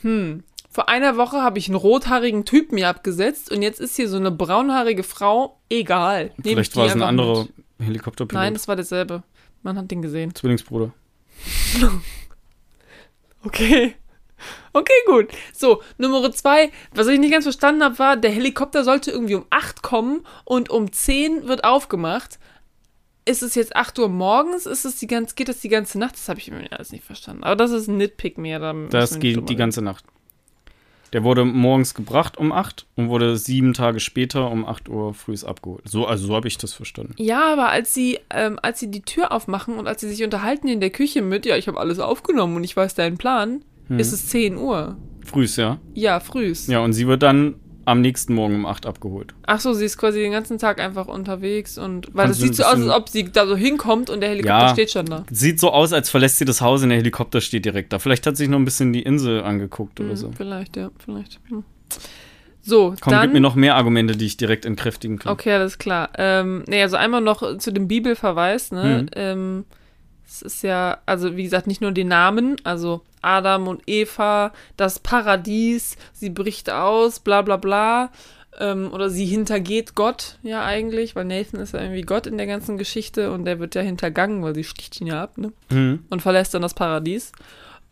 hm, 0.00 0.42
vor 0.70 0.88
einer 0.88 1.16
Woche 1.16 1.42
habe 1.42 1.58
ich 1.58 1.68
einen 1.68 1.76
rothaarigen 1.76 2.44
Typ 2.44 2.72
mir 2.72 2.88
abgesetzt 2.88 3.50
und 3.50 3.62
jetzt 3.62 3.80
ist 3.80 3.96
hier 3.96 4.08
so 4.08 4.16
eine 4.16 4.30
braunhaarige 4.30 5.02
Frau. 5.02 5.58
Egal. 5.68 6.32
Vielleicht 6.40 6.76
war 6.76 6.86
es 6.86 6.92
ein 6.92 7.02
anderer 7.02 7.44
mit. 7.44 7.86
Helikopterpilot. 7.86 8.40
Nein, 8.40 8.54
das 8.54 8.68
war 8.68 8.76
derselbe. 8.76 9.22
Man 9.62 9.76
hat 9.78 9.90
den 9.90 10.02
gesehen. 10.02 10.34
Zwillingsbruder. 10.34 10.92
Okay. 13.44 13.94
Okay, 14.72 14.92
gut. 15.06 15.28
So, 15.52 15.82
Nummer 15.96 16.30
zwei, 16.32 16.70
was 16.94 17.06
ich 17.08 17.18
nicht 17.18 17.32
ganz 17.32 17.44
verstanden 17.44 17.82
habe, 17.82 17.98
war, 17.98 18.16
der 18.16 18.30
Helikopter 18.30 18.84
sollte 18.84 19.10
irgendwie 19.10 19.34
um 19.34 19.46
8 19.50 19.82
kommen 19.82 20.24
und 20.44 20.70
um 20.70 20.92
10 20.92 21.48
wird 21.48 21.64
aufgemacht. 21.64 22.38
Ist 23.24 23.42
es 23.42 23.54
jetzt 23.54 23.76
8 23.76 23.98
Uhr 23.98 24.08
morgens? 24.08 24.66
Ist 24.66 24.84
es 24.84 24.96
die 24.96 25.06
ganze, 25.06 25.34
geht 25.34 25.48
das 25.48 25.60
die 25.60 25.68
ganze 25.68 25.98
Nacht? 25.98 26.14
Das 26.14 26.28
habe 26.28 26.38
ich 26.38 26.50
mir 26.50 26.72
alles 26.72 26.92
nicht 26.92 27.04
verstanden. 27.04 27.44
Aber 27.44 27.56
das 27.56 27.72
ist 27.72 27.88
ein 27.88 27.96
Nitpick 27.96 28.38
mehr. 28.38 28.58
Da 28.58 28.72
Das 28.90 29.18
geht 29.18 29.48
die 29.48 29.56
ganze 29.56 29.82
Nacht. 29.82 30.04
Der 31.12 31.24
wurde 31.24 31.44
morgens 31.44 31.94
gebracht 31.94 32.36
um 32.36 32.52
8 32.52 32.86
und 32.96 33.08
wurde 33.08 33.36
sieben 33.36 33.72
Tage 33.72 33.98
später 34.00 34.50
um 34.50 34.66
8 34.66 34.88
Uhr 34.88 35.14
früh 35.14 35.34
abgeholt. 35.44 35.88
So, 35.88 36.06
also 36.06 36.26
so 36.26 36.34
habe 36.34 36.48
ich 36.48 36.58
das 36.58 36.74
verstanden. 36.74 37.14
Ja, 37.16 37.52
aber 37.52 37.68
als 37.70 37.94
sie, 37.94 38.18
ähm, 38.30 38.58
als 38.62 38.80
sie 38.80 38.90
die 38.90 39.02
Tür 39.02 39.32
aufmachen 39.32 39.78
und 39.78 39.86
als 39.86 40.02
sie 40.02 40.08
sich 40.08 40.22
unterhalten 40.22 40.68
in 40.68 40.80
der 40.80 40.90
Küche 40.90 41.22
mit, 41.22 41.46
ja, 41.46 41.56
ich 41.56 41.66
habe 41.66 41.80
alles 41.80 41.98
aufgenommen 41.98 42.56
und 42.56 42.64
ich 42.64 42.76
weiß 42.76 42.94
deinen 42.94 43.16
Plan, 43.16 43.64
Hm. 43.88 43.98
ist 43.98 44.12
es 44.12 44.26
10 44.28 44.56
Uhr. 44.56 44.96
Frühs, 45.24 45.56
ja. 45.56 45.78
Ja, 45.94 46.20
frühs. 46.20 46.66
Ja, 46.68 46.80
und 46.80 46.92
sie 46.94 47.06
wird 47.06 47.22
dann 47.22 47.56
am 47.84 48.00
nächsten 48.02 48.34
Morgen 48.34 48.54
um 48.54 48.66
8 48.66 48.84
abgeholt. 48.84 49.34
Ach 49.46 49.60
so, 49.60 49.72
sie 49.72 49.86
ist 49.86 49.96
quasi 49.96 50.20
den 50.20 50.32
ganzen 50.32 50.58
Tag 50.58 50.78
einfach 50.80 51.06
unterwegs 51.08 51.78
und 51.78 52.08
weil 52.12 52.26
Kannst 52.26 52.40
das 52.42 52.46
sieht 52.48 52.56
so 52.56 52.64
aus, 52.64 52.74
als 52.74 52.88
ob 52.90 53.08
sie 53.08 53.24
da 53.32 53.46
so 53.46 53.56
hinkommt 53.56 54.10
und 54.10 54.20
der 54.20 54.28
Helikopter 54.28 54.58
Ja. 54.66 54.72
steht 54.74 54.90
schon 54.90 55.06
da. 55.06 55.24
Sieht 55.30 55.58
so 55.58 55.70
aus, 55.70 55.94
als 55.94 56.10
verlässt 56.10 56.36
sie 56.38 56.44
das 56.44 56.60
Haus 56.60 56.82
und 56.82 56.90
der 56.90 56.98
Helikopter 56.98 57.40
steht 57.40 57.64
direkt 57.64 57.92
da. 57.94 57.98
Vielleicht 57.98 58.26
hat 58.26 58.36
sie 58.36 58.42
sich 58.44 58.50
noch 58.50 58.58
ein 58.58 58.66
bisschen 58.66 58.92
die 58.92 59.02
Insel 59.02 59.42
angeguckt 59.42 60.00
oder 60.00 60.10
Hm, 60.10 60.16
so. 60.16 60.30
Vielleicht, 60.36 60.76
ja, 60.76 60.90
vielleicht. 61.02 61.40
Hm. 61.48 61.64
So, 62.60 62.94
Komm, 63.00 63.12
dann. 63.12 63.22
gib 63.22 63.32
mir 63.32 63.40
noch 63.40 63.54
mehr 63.54 63.76
Argumente, 63.76 64.16
die 64.16 64.26
ich 64.26 64.36
direkt 64.36 64.66
entkräftigen 64.66 65.18
kann. 65.18 65.32
Okay, 65.32 65.52
alles 65.54 65.78
klar. 65.78 66.10
Ähm, 66.18 66.64
nee, 66.68 66.82
also 66.82 66.96
einmal 66.96 67.22
noch 67.22 67.56
zu 67.56 67.72
dem 67.72 67.88
Bibelverweis, 67.88 68.70
ne? 68.70 69.02
Mhm. 69.04 69.08
Ähm, 69.14 69.64
es 70.28 70.42
ist 70.42 70.62
ja, 70.62 70.98
also 71.06 71.36
wie 71.36 71.42
gesagt, 71.44 71.66
nicht 71.66 71.80
nur 71.80 71.92
die 71.92 72.04
Namen, 72.04 72.56
also 72.64 73.00
Adam 73.22 73.66
und 73.66 73.82
Eva, 73.86 74.52
das 74.76 74.98
Paradies, 74.98 75.96
sie 76.12 76.30
bricht 76.30 76.70
aus, 76.70 77.18
bla 77.20 77.42
bla 77.42 77.56
bla. 77.56 78.10
Ähm, 78.60 78.90
oder 78.92 79.08
sie 79.08 79.24
hintergeht 79.24 79.94
Gott 79.94 80.36
ja 80.42 80.64
eigentlich, 80.64 81.14
weil 81.14 81.24
Nathan 81.24 81.60
ist 81.60 81.74
ja 81.74 81.80
irgendwie 81.80 82.02
Gott 82.02 82.26
in 82.26 82.36
der 82.38 82.46
ganzen 82.48 82.76
Geschichte 82.76 83.30
und 83.32 83.44
der 83.44 83.60
wird 83.60 83.74
ja 83.76 83.82
hintergangen, 83.82 84.42
weil 84.42 84.54
sie 84.54 84.64
sticht 84.64 85.00
ihn 85.00 85.06
ja 85.06 85.22
ab, 85.22 85.38
ne? 85.38 85.52
Mhm. 85.70 86.04
und 86.10 86.22
verlässt 86.22 86.54
dann 86.54 86.62
das 86.62 86.74
Paradies. 86.74 87.30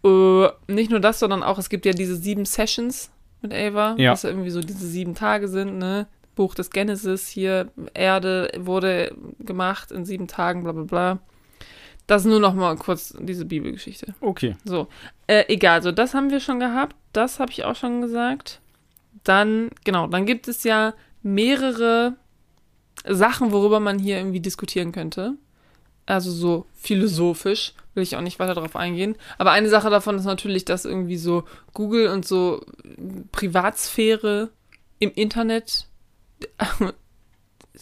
Äh, 0.04 0.48
nicht 0.66 0.90
nur 0.90 1.00
das, 1.00 1.20
sondern 1.20 1.42
auch, 1.44 1.58
es 1.58 1.68
gibt 1.68 1.86
ja 1.86 1.92
diese 1.92 2.16
sieben 2.16 2.44
Sessions 2.44 3.10
mit 3.42 3.54
Ava, 3.54 3.94
Ja. 3.96 4.12
was 4.12 4.24
ja 4.24 4.30
irgendwie 4.30 4.50
so 4.50 4.60
diese 4.60 4.86
sieben 4.86 5.14
Tage 5.14 5.46
sind, 5.48 5.78
ne? 5.78 6.06
Buch 6.34 6.54
des 6.54 6.70
Genesis 6.70 7.28
hier, 7.28 7.68
Erde 7.94 8.50
wurde 8.58 9.14
gemacht 9.38 9.90
in 9.92 10.04
sieben 10.04 10.26
Tagen, 10.26 10.64
bla 10.64 10.72
bla 10.72 10.82
bla. 10.82 11.18
Das 12.07 12.24
nur 12.24 12.39
noch 12.39 12.55
mal 12.55 12.77
kurz 12.77 13.15
diese 13.19 13.45
Bibelgeschichte. 13.45 14.15
Okay. 14.20 14.57
So, 14.65 14.89
äh, 15.27 15.45
egal, 15.49 15.83
so 15.83 15.91
das 15.91 16.15
haben 16.15 16.31
wir 16.31 16.41
schon 16.41 16.61
gehabt, 16.61 16.95
das 17.12 17.41
habe 17.41 17.51
ich 17.51 17.65
auch 17.65 17.74
schon 17.74 18.01
gesagt. 18.01 18.61
Dann, 19.24 19.70
genau, 19.85 20.07
dann 20.07 20.24
gibt 20.24 20.47
es 20.47 20.62
ja 20.62 20.95
mehrere 21.23 22.15
Sachen, 23.05 23.51
worüber 23.51 23.81
man 23.81 23.99
hier 23.99 24.19
irgendwie 24.19 24.41
diskutieren 24.41 24.93
könnte. 24.93 25.35
Also 26.07 26.31
so 26.31 26.66
philosophisch, 26.74 27.74
will 27.95 28.05
ich 28.05 28.16
auch 28.16 28.20
nicht 28.20 28.39
weiter 28.39 28.55
darauf 28.55 28.77
eingehen. 28.77 29.16
Aber 29.39 29.51
eine 29.51 29.69
Sache 29.69 29.91
davon 29.91 30.16
ist 30.16 30.24
natürlich, 30.24 30.65
dass 30.65 30.85
irgendwie 30.85 31.16
so 31.16 31.45
Google 31.73 32.09
und 32.09 32.24
so 32.24 32.65
Privatsphäre 33.33 34.51
im 35.01 35.11
Internet 35.12 35.89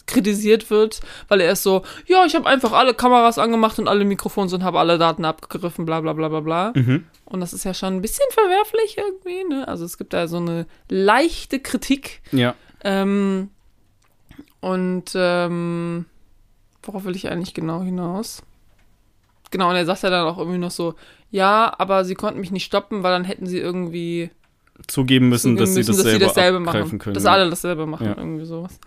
kritisiert 0.06 0.70
wird, 0.70 1.00
weil 1.28 1.40
er 1.40 1.52
ist 1.52 1.62
so, 1.62 1.82
ja, 2.06 2.24
ich 2.26 2.34
habe 2.34 2.46
einfach 2.46 2.72
alle 2.72 2.94
Kameras 2.94 3.38
angemacht 3.38 3.78
und 3.78 3.88
alle 3.88 4.04
Mikrofons 4.04 4.52
und 4.52 4.64
habe 4.64 4.78
alle 4.78 4.98
Daten 4.98 5.24
abgegriffen, 5.24 5.84
bla 5.86 6.00
bla 6.00 6.12
bla 6.12 6.28
bla 6.28 6.40
bla. 6.40 6.72
Mhm. 6.74 7.04
Und 7.24 7.40
das 7.40 7.52
ist 7.52 7.64
ja 7.64 7.74
schon 7.74 7.94
ein 7.94 8.02
bisschen 8.02 8.26
verwerflich 8.30 8.98
irgendwie, 8.98 9.44
ne? 9.54 9.68
Also 9.68 9.84
es 9.84 9.96
gibt 9.98 10.12
da 10.12 10.26
so 10.28 10.36
eine 10.38 10.66
leichte 10.88 11.60
Kritik. 11.60 12.20
Ja. 12.32 12.54
Ähm, 12.82 13.50
und 14.60 15.12
ähm, 15.14 16.06
worauf 16.82 17.04
will 17.04 17.16
ich 17.16 17.30
eigentlich 17.30 17.54
genau 17.54 17.82
hinaus? 17.82 18.42
Genau, 19.50 19.70
und 19.70 19.76
er 19.76 19.86
sagt 19.86 20.02
ja 20.02 20.10
dann 20.10 20.26
auch 20.26 20.38
irgendwie 20.38 20.58
noch 20.58 20.70
so, 20.70 20.94
ja, 21.30 21.72
aber 21.78 22.04
sie 22.04 22.14
konnten 22.14 22.40
mich 22.40 22.50
nicht 22.50 22.64
stoppen, 22.64 23.02
weil 23.02 23.12
dann 23.12 23.24
hätten 23.24 23.46
sie 23.46 23.58
irgendwie 23.58 24.30
Zugeben 24.88 25.28
müssen, 25.28 25.56
dass 25.56 25.70
sie 25.70 25.80
müssen, 25.80 25.92
das 25.96 26.02
selber 26.02 26.26
dasselbe 26.26 26.58
abgreifen 26.58 26.80
machen. 26.86 26.98
können. 26.98 27.14
Dass 27.14 27.24
ja. 27.24 27.32
alle 27.32 27.48
dasselbe 27.48 27.86
machen, 27.86 28.06
Ja. 28.06 28.16
irgendwie 28.16 28.44
sowas. 28.44 28.80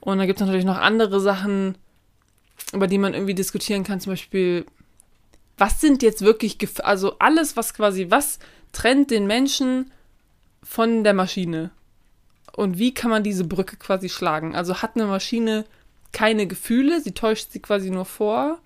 Und 0.00 0.18
dann 0.18 0.26
gibt 0.26 0.40
es 0.40 0.46
natürlich 0.46 0.64
noch 0.64 0.78
andere 0.78 1.20
Sachen, 1.20 1.76
über 2.72 2.86
die 2.86 2.98
man 2.98 3.14
irgendwie 3.14 3.34
diskutieren 3.34 3.84
kann. 3.84 4.00
Zum 4.00 4.12
Beispiel, 4.12 4.64
was 5.58 5.80
sind 5.80 6.02
jetzt 6.02 6.22
wirklich, 6.22 6.58
also 6.82 7.18
alles, 7.18 7.56
was 7.56 7.74
quasi, 7.74 8.06
was 8.10 8.38
trennt 8.72 9.10
den 9.10 9.26
Menschen 9.26 9.90
von 10.62 11.04
der 11.04 11.14
Maschine? 11.14 11.70
Und 12.52 12.78
wie 12.78 12.94
kann 12.94 13.10
man 13.10 13.22
diese 13.22 13.44
Brücke 13.44 13.76
quasi 13.76 14.08
schlagen? 14.08 14.54
Also 14.54 14.82
hat 14.82 14.96
eine 14.96 15.06
Maschine 15.06 15.64
keine 16.12 16.46
Gefühle, 16.46 17.00
sie 17.00 17.12
täuscht 17.12 17.52
sie 17.52 17.60
quasi 17.60 17.90
nur 17.90 18.04
vor. 18.04 18.58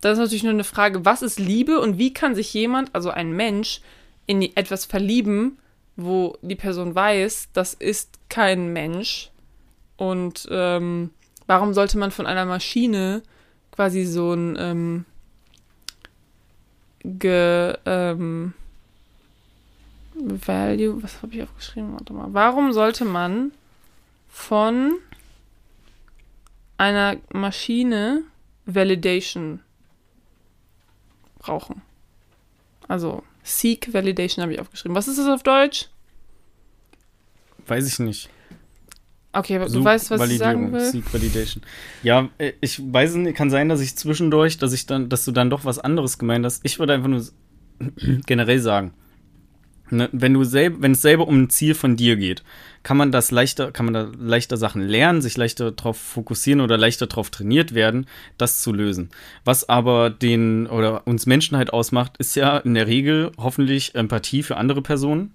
Das 0.00 0.12
ist 0.12 0.18
natürlich 0.18 0.44
nur 0.44 0.52
eine 0.52 0.64
Frage, 0.64 1.04
was 1.04 1.22
ist 1.22 1.38
Liebe 1.38 1.80
und 1.80 1.98
wie 1.98 2.12
kann 2.12 2.34
sich 2.34 2.52
jemand, 2.54 2.94
also 2.94 3.10
ein 3.10 3.32
Mensch, 3.32 3.80
in 4.26 4.42
etwas 4.42 4.84
verlieben, 4.84 5.58
wo 5.96 6.36
die 6.42 6.56
Person 6.56 6.94
weiß, 6.94 7.48
das 7.52 7.74
ist 7.74 8.18
kein 8.28 8.72
Mensch. 8.72 9.30
Und 9.96 10.46
ähm, 10.50 11.10
warum 11.46 11.74
sollte 11.74 11.98
man 11.98 12.10
von 12.10 12.26
einer 12.26 12.44
Maschine 12.44 13.22
quasi 13.72 14.04
so 14.04 14.32
ein 14.32 14.56
ähm, 14.58 15.04
ge, 17.04 17.76
ähm, 17.84 18.54
Value, 20.14 21.02
was 21.02 21.22
habe 21.22 21.34
ich 21.34 21.42
aufgeschrieben? 21.42 21.92
Warte 21.92 22.12
mal. 22.12 22.28
Warum 22.32 22.72
sollte 22.72 23.04
man 23.04 23.52
von 24.28 24.94
einer 26.78 27.16
Maschine 27.32 28.22
Validation 28.64 29.60
brauchen? 31.38 31.82
Also 32.88 33.22
Seek 33.42 33.92
Validation 33.92 34.42
habe 34.42 34.54
ich 34.54 34.60
aufgeschrieben. 34.60 34.96
Was 34.96 35.08
ist 35.08 35.18
das 35.18 35.28
auf 35.28 35.42
Deutsch? 35.42 35.88
Weiß 37.66 37.86
ich 37.86 37.98
nicht. 37.98 38.30
Okay, 39.38 39.56
aber 39.56 39.68
du 39.68 39.84
weißt, 39.84 40.10
was 40.10 40.30
ich 40.30 40.38
sagen 40.38 40.72
will. 40.72 40.80
Seek 40.80 41.12
Validation. 41.12 41.62
Ja, 42.02 42.28
äh, 42.38 42.52
ich 42.60 42.80
weiß 42.80 43.16
nicht, 43.16 43.36
kann 43.36 43.50
sein, 43.50 43.68
dass 43.68 43.80
ich 43.80 43.94
zwischendurch, 43.94 44.56
dass 44.56 44.72
ich 44.72 44.86
dann, 44.86 45.10
dass 45.10 45.24
du 45.26 45.32
dann 45.32 45.50
doch 45.50 45.64
was 45.64 45.78
anderes 45.78 46.18
gemeint 46.18 46.44
hast. 46.44 46.60
Ich 46.64 46.78
würde 46.78 46.94
einfach 46.94 47.08
nur 47.08 47.22
generell 48.26 48.60
sagen, 48.60 48.94
ne, 49.90 50.08
wenn 50.12 50.32
du 50.32 50.44
selber, 50.44 50.80
wenn 50.80 50.92
es 50.92 51.02
selber 51.02 51.28
um 51.28 51.42
ein 51.42 51.50
Ziel 51.50 51.74
von 51.74 51.96
dir 51.96 52.16
geht, 52.16 52.44
kann 52.82 52.96
man 52.96 53.12
das 53.12 53.30
leichter, 53.30 53.72
kann 53.72 53.84
man 53.84 53.94
da 53.94 54.10
leichter 54.18 54.56
Sachen 54.56 54.80
lernen, 54.80 55.20
sich 55.20 55.36
leichter 55.36 55.70
darauf 55.72 55.98
fokussieren 55.98 56.62
oder 56.62 56.78
leichter 56.78 57.06
darauf 57.06 57.28
trainiert 57.28 57.74
werden, 57.74 58.06
das 58.38 58.62
zu 58.62 58.72
lösen. 58.72 59.10
Was 59.44 59.68
aber 59.68 60.08
den 60.08 60.66
oder 60.66 61.06
uns 61.06 61.26
Menschen 61.26 61.58
halt 61.58 61.74
ausmacht, 61.74 62.16
ist 62.18 62.36
ja 62.36 62.56
in 62.56 62.72
der 62.72 62.86
Regel 62.86 63.32
hoffentlich 63.36 63.94
Empathie 63.94 64.42
für 64.42 64.56
andere 64.56 64.80
Personen. 64.80 65.34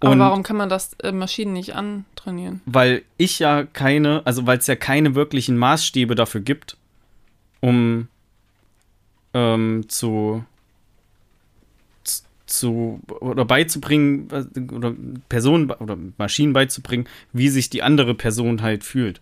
Aber 0.00 0.12
Und- 0.12 0.18
warum 0.20 0.42
kann 0.44 0.56
man 0.56 0.68
das 0.68 0.92
äh, 1.02 1.10
Maschinen 1.12 1.52
nicht 1.52 1.74
antrainieren? 1.74 2.60
weil 2.66 3.02
ich 3.16 3.38
ja 3.40 3.64
keine, 3.64 4.22
also 4.26 4.46
weil 4.46 4.58
es 4.58 4.66
ja 4.66 4.76
keine 4.76 5.14
wirklichen 5.14 5.56
Maßstäbe 5.56 6.14
dafür 6.14 6.40
gibt, 6.40 6.76
um 7.60 8.06
ähm, 9.34 9.84
zu, 9.88 10.44
zu 12.46 13.00
oder 13.20 13.44
beizubringen 13.44 14.30
was- 14.30 14.46
oder 14.72 14.94
Personen 15.28 15.70
oder 15.70 15.98
Maschinen 16.16 16.52
beizubringen, 16.52 17.06
wie 17.32 17.48
sich 17.48 17.68
die 17.68 17.82
andere 17.82 18.14
Person 18.14 18.62
halt 18.62 18.84
fühlt. 18.84 19.20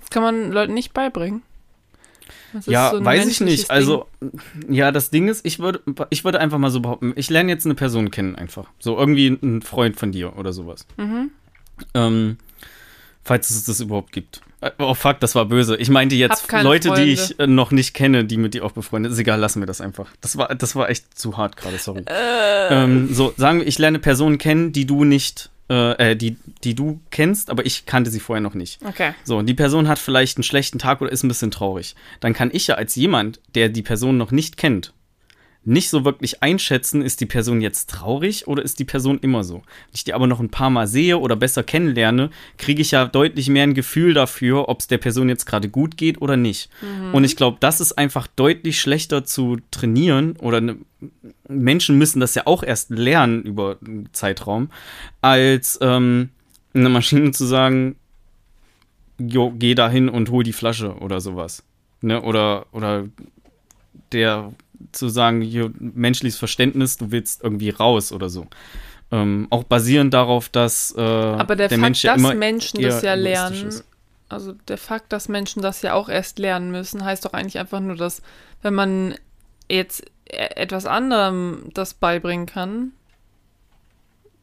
Das 0.00 0.10
kann 0.10 0.22
man 0.22 0.50
Leuten 0.50 0.74
nicht 0.74 0.92
beibringen. 0.94 1.42
Ja, 2.66 2.90
so 2.90 3.04
weiß 3.04 3.26
ich 3.26 3.40
nicht. 3.40 3.70
Also, 3.70 4.06
ja, 4.68 4.92
das 4.92 5.10
Ding 5.10 5.28
ist, 5.28 5.44
ich 5.46 5.58
würde, 5.58 5.80
ich 6.10 6.24
würde 6.24 6.40
einfach 6.40 6.58
mal 6.58 6.70
so 6.70 6.80
behaupten, 6.80 7.12
ich 7.16 7.30
lerne 7.30 7.50
jetzt 7.50 7.64
eine 7.64 7.74
Person 7.74 8.10
kennen 8.10 8.36
einfach. 8.36 8.66
So 8.78 8.98
irgendwie 8.98 9.28
ein 9.28 9.62
Freund 9.62 9.96
von 9.96 10.12
dir 10.12 10.36
oder 10.36 10.52
sowas. 10.52 10.86
Ding. 10.98 11.06
Mhm. 11.06 11.30
Ähm, 11.94 12.36
falls 13.24 13.50
es 13.50 13.64
das 13.64 13.80
überhaupt 13.80 14.12
gibt. 14.12 14.40
Äh, 14.60 14.70
Oh 14.78 14.94
fuck, 14.94 15.20
das 15.20 15.34
war 15.34 15.46
böse. 15.46 15.76
Ich 15.76 15.90
meinte 15.90 16.14
jetzt 16.14 16.50
Leute, 16.62 16.88
die 16.90 16.94
Freunde. 16.94 17.04
ich 17.04 17.38
äh, 17.40 17.46
noch 17.46 17.70
nicht 17.70 17.94
kenne, 17.94 18.24
die 18.24 18.36
mit 18.36 18.54
dir 18.54 18.64
auch 18.64 18.72
befreundet 18.72 19.10
sind. 19.10 19.16
Ist 19.16 19.20
egal, 19.20 19.40
lassen 19.40 19.60
wir 19.60 19.66
das 19.66 19.80
einfach. 19.80 20.08
Das 20.20 20.36
war, 20.36 20.54
das 20.54 20.76
war 20.76 20.88
echt 20.88 21.18
zu 21.18 21.36
hart 21.36 21.56
gerade, 21.56 21.78
sorry. 21.78 22.04
Äh. 22.06 22.68
Ähm, 22.84 23.12
so, 23.12 23.32
sagen 23.36 23.60
wir, 23.60 23.66
ich 23.66 23.78
lerne 23.78 23.98
Personen 23.98 24.38
kennen, 24.38 24.72
die 24.72 24.86
du 24.86 25.04
nicht, 25.04 25.50
äh, 25.70 26.12
äh, 26.12 26.16
die, 26.16 26.36
die 26.64 26.74
du 26.74 27.00
kennst, 27.10 27.50
aber 27.50 27.64
ich 27.64 27.86
kannte 27.86 28.10
sie 28.10 28.20
vorher 28.20 28.40
noch 28.40 28.54
nicht. 28.54 28.80
Okay. 28.84 29.14
So, 29.24 29.38
und 29.38 29.46
die 29.46 29.54
Person 29.54 29.88
hat 29.88 29.98
vielleicht 29.98 30.36
einen 30.36 30.44
schlechten 30.44 30.78
Tag 30.78 31.00
oder 31.00 31.12
ist 31.12 31.22
ein 31.22 31.28
bisschen 31.28 31.50
traurig. 31.50 31.94
Dann 32.20 32.32
kann 32.32 32.50
ich 32.52 32.66
ja 32.66 32.74
als 32.74 32.94
jemand, 32.96 33.40
der 33.54 33.68
die 33.68 33.82
Person 33.82 34.16
noch 34.16 34.32
nicht 34.32 34.56
kennt, 34.56 34.92
nicht 35.64 35.90
so 35.90 36.04
wirklich 36.04 36.42
einschätzen, 36.42 37.02
ist 37.02 37.20
die 37.20 37.26
Person 37.26 37.60
jetzt 37.60 37.88
traurig 37.88 38.48
oder 38.48 38.62
ist 38.62 38.78
die 38.80 38.84
Person 38.84 39.18
immer 39.20 39.44
so. 39.44 39.56
Wenn 39.56 39.94
ich 39.94 40.04
die 40.04 40.14
aber 40.14 40.26
noch 40.26 40.40
ein 40.40 40.50
paar 40.50 40.70
Mal 40.70 40.88
sehe 40.88 41.18
oder 41.18 41.36
besser 41.36 41.62
kennenlerne, 41.62 42.30
kriege 42.58 42.82
ich 42.82 42.90
ja 42.90 43.04
deutlich 43.06 43.48
mehr 43.48 43.62
ein 43.62 43.74
Gefühl 43.74 44.12
dafür, 44.12 44.68
ob 44.68 44.80
es 44.80 44.88
der 44.88 44.98
Person 44.98 45.28
jetzt 45.28 45.46
gerade 45.46 45.68
gut 45.68 45.96
geht 45.96 46.20
oder 46.20 46.36
nicht. 46.36 46.68
Mhm. 46.80 47.14
Und 47.14 47.24
ich 47.24 47.36
glaube, 47.36 47.58
das 47.60 47.80
ist 47.80 47.92
einfach 47.92 48.26
deutlich 48.26 48.80
schlechter 48.80 49.24
zu 49.24 49.58
trainieren 49.70 50.36
oder 50.38 50.60
ne, 50.60 50.78
Menschen 51.48 51.96
müssen 51.96 52.20
das 52.20 52.34
ja 52.34 52.42
auch 52.46 52.64
erst 52.64 52.90
lernen 52.90 53.42
über 53.42 53.78
einen 53.84 54.08
Zeitraum, 54.12 54.70
als 55.20 55.78
ähm, 55.80 56.30
eine 56.74 56.88
Maschine 56.88 57.30
zu 57.30 57.44
sagen, 57.44 57.96
jo, 59.18 59.52
geh 59.56 59.74
da 59.74 59.88
hin 59.88 60.08
und 60.08 60.30
hol 60.30 60.42
die 60.42 60.52
Flasche 60.52 60.96
oder 60.96 61.20
sowas. 61.20 61.62
Ne? 62.00 62.20
Oder, 62.22 62.66
oder 62.72 63.06
der 64.10 64.52
zu 64.92 65.08
sagen, 65.08 65.40
hier, 65.40 65.72
menschliches 65.78 66.38
Verständnis, 66.38 66.96
du 66.96 67.10
willst 67.10 67.42
irgendwie 67.42 67.70
raus 67.70 68.12
oder 68.12 68.28
so. 68.28 68.46
Ähm, 69.10 69.46
auch 69.50 69.64
basierend 69.64 70.14
darauf, 70.14 70.48
dass 70.48 70.94
äh, 70.96 71.00
Aber 71.00 71.54
der, 71.54 71.68
der 71.68 71.78
Fakt, 71.78 71.80
Mensch 71.80 72.04
ja 72.04 72.16
dass 72.16 72.34
Menschen 72.34 72.80
das 72.80 73.02
ja 73.02 73.14
lernen, 73.14 73.68
ist. 73.68 73.84
also 74.28 74.52
der 74.68 74.78
Fakt, 74.78 75.12
dass 75.12 75.28
Menschen 75.28 75.62
das 75.62 75.82
ja 75.82 75.92
auch 75.92 76.08
erst 76.08 76.38
lernen 76.38 76.70
müssen, 76.70 77.04
heißt 77.04 77.24
doch 77.24 77.34
eigentlich 77.34 77.58
einfach 77.58 77.80
nur, 77.80 77.96
dass 77.96 78.22
wenn 78.62 78.74
man 78.74 79.14
jetzt 79.68 80.04
e-, 80.26 80.36
etwas 80.36 80.86
anderem 80.86 81.68
das 81.74 81.94
beibringen 81.94 82.46
kann, 82.46 82.92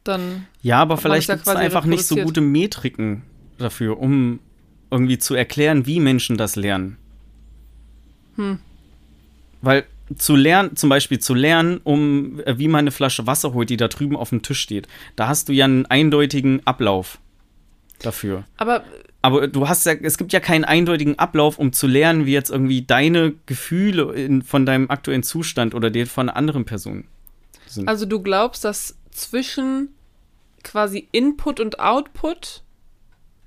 dann. 0.04 0.46
Ja, 0.62 0.78
aber 0.80 0.96
vielleicht 0.96 1.28
gibt 1.28 1.42
es 1.42 1.48
einfach 1.48 1.84
nicht 1.84 2.04
so 2.04 2.16
gute 2.16 2.40
Metriken 2.40 3.22
dafür, 3.58 3.98
um 3.98 4.40
irgendwie 4.90 5.18
zu 5.18 5.34
erklären, 5.34 5.86
wie 5.86 6.00
Menschen 6.00 6.36
das 6.36 6.56
lernen. 6.56 6.96
Hm. 8.36 8.58
Weil 9.62 9.84
zu 10.16 10.36
lernen, 10.36 10.76
zum 10.76 10.90
Beispiel 10.90 11.18
zu 11.18 11.34
lernen, 11.34 11.80
um 11.84 12.40
äh, 12.40 12.58
wie 12.58 12.68
man 12.68 12.80
eine 12.80 12.90
Flasche 12.90 13.26
Wasser 13.26 13.54
holt, 13.54 13.70
die 13.70 13.76
da 13.76 13.88
drüben 13.88 14.16
auf 14.16 14.30
dem 14.30 14.42
Tisch 14.42 14.60
steht, 14.60 14.88
da 15.16 15.28
hast 15.28 15.48
du 15.48 15.52
ja 15.52 15.64
einen 15.64 15.86
eindeutigen 15.86 16.66
Ablauf 16.66 17.18
dafür. 18.00 18.44
Aber 18.56 18.84
aber 19.22 19.48
du 19.48 19.68
hast 19.68 19.84
ja, 19.84 19.92
es 19.92 20.16
gibt 20.16 20.32
ja 20.32 20.40
keinen 20.40 20.64
eindeutigen 20.64 21.18
Ablauf, 21.18 21.58
um 21.58 21.72
zu 21.72 21.86
lernen, 21.86 22.24
wie 22.24 22.32
jetzt 22.32 22.50
irgendwie 22.50 22.82
deine 22.82 23.34
Gefühle 23.44 24.14
in, 24.14 24.42
von 24.42 24.64
deinem 24.64 24.88
aktuellen 24.90 25.22
Zustand 25.22 25.74
oder 25.74 25.90
den 25.90 26.06
von 26.06 26.28
einer 26.28 26.36
anderen 26.36 26.64
Person 26.64 27.04
sind. 27.66 27.86
Also 27.86 28.06
du 28.06 28.22
glaubst, 28.22 28.64
dass 28.64 28.96
zwischen 29.10 29.90
quasi 30.62 31.08
Input 31.12 31.60
und 31.60 31.80
Output 31.80 32.62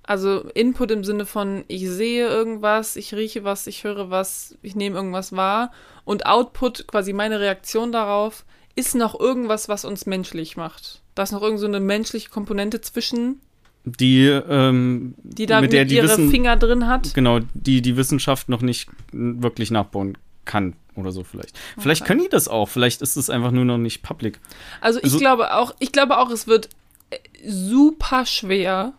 also 0.04 0.50
Input 0.54 0.92
im 0.92 1.04
Sinne 1.04 1.26
von, 1.26 1.64
ich 1.68 1.90
sehe 1.90 2.28
irgendwas, 2.28 2.96
ich 2.96 3.14
rieche 3.14 3.44
was, 3.44 3.68
ich 3.68 3.84
höre 3.84 4.10
was, 4.10 4.58
ich 4.62 4.76
nehme 4.76 4.98
irgendwas 4.98 5.32
wahr. 5.32 5.72
Und 6.04 6.26
Output, 6.26 6.88
quasi 6.88 7.14
meine 7.14 7.40
Reaktion 7.40 7.92
darauf, 7.92 8.46
ist 8.76 8.96
noch 8.96 9.20
irgendwas, 9.20 9.70
was 9.70 9.86
uns 9.86 10.06
menschlich 10.06 10.58
macht. 10.58 11.02
Da 11.16 11.24
ist 11.24 11.32
noch 11.32 11.42
irgend 11.42 11.60
so 11.60 11.68
eine 11.68 11.80
menschliche 11.80 12.30
Komponente 12.30 12.82
zwischen. 12.82 13.40
Die, 13.86 14.26
ähm, 14.28 15.14
die 15.24 15.46
da 15.46 15.62
mit, 15.62 15.70
mit 15.70 15.74
der 15.74 15.86
die 15.86 15.96
ihre 15.96 16.08
Wissen, 16.08 16.32
Finger 16.32 16.58
drin 16.58 16.88
hat. 16.88 17.14
Genau, 17.14 17.40
die 17.54 17.82
die 17.82 17.98
Wissenschaft 17.98 18.50
noch 18.50 18.62
nicht 18.62 18.90
wirklich 19.12 19.72
nachbauen 19.72 20.18
kann 20.46 20.76
oder 20.96 21.12
so 21.12 21.24
vielleicht. 21.24 21.56
Okay. 21.74 21.82
Vielleicht 21.82 22.06
können 22.06 22.22
die 22.22 22.30
das 22.30 22.48
auch, 22.48 22.68
vielleicht 22.68 23.02
ist 23.02 23.16
es 23.16 23.30
einfach 23.30 23.52
nur 23.52 23.66
noch 23.66 23.78
nicht 23.78 24.02
public. 24.02 24.40
Also 24.82 25.00
ich 25.00 25.06
also, 25.06 25.20
glaube 25.20 25.54
auch, 25.54 25.76
ich 25.80 25.92
glaube 25.92 26.18
auch, 26.18 26.30
es 26.30 26.48
wird 26.48 26.70
äh, 27.10 27.18
super 27.46 28.26
schwer, 28.26 28.94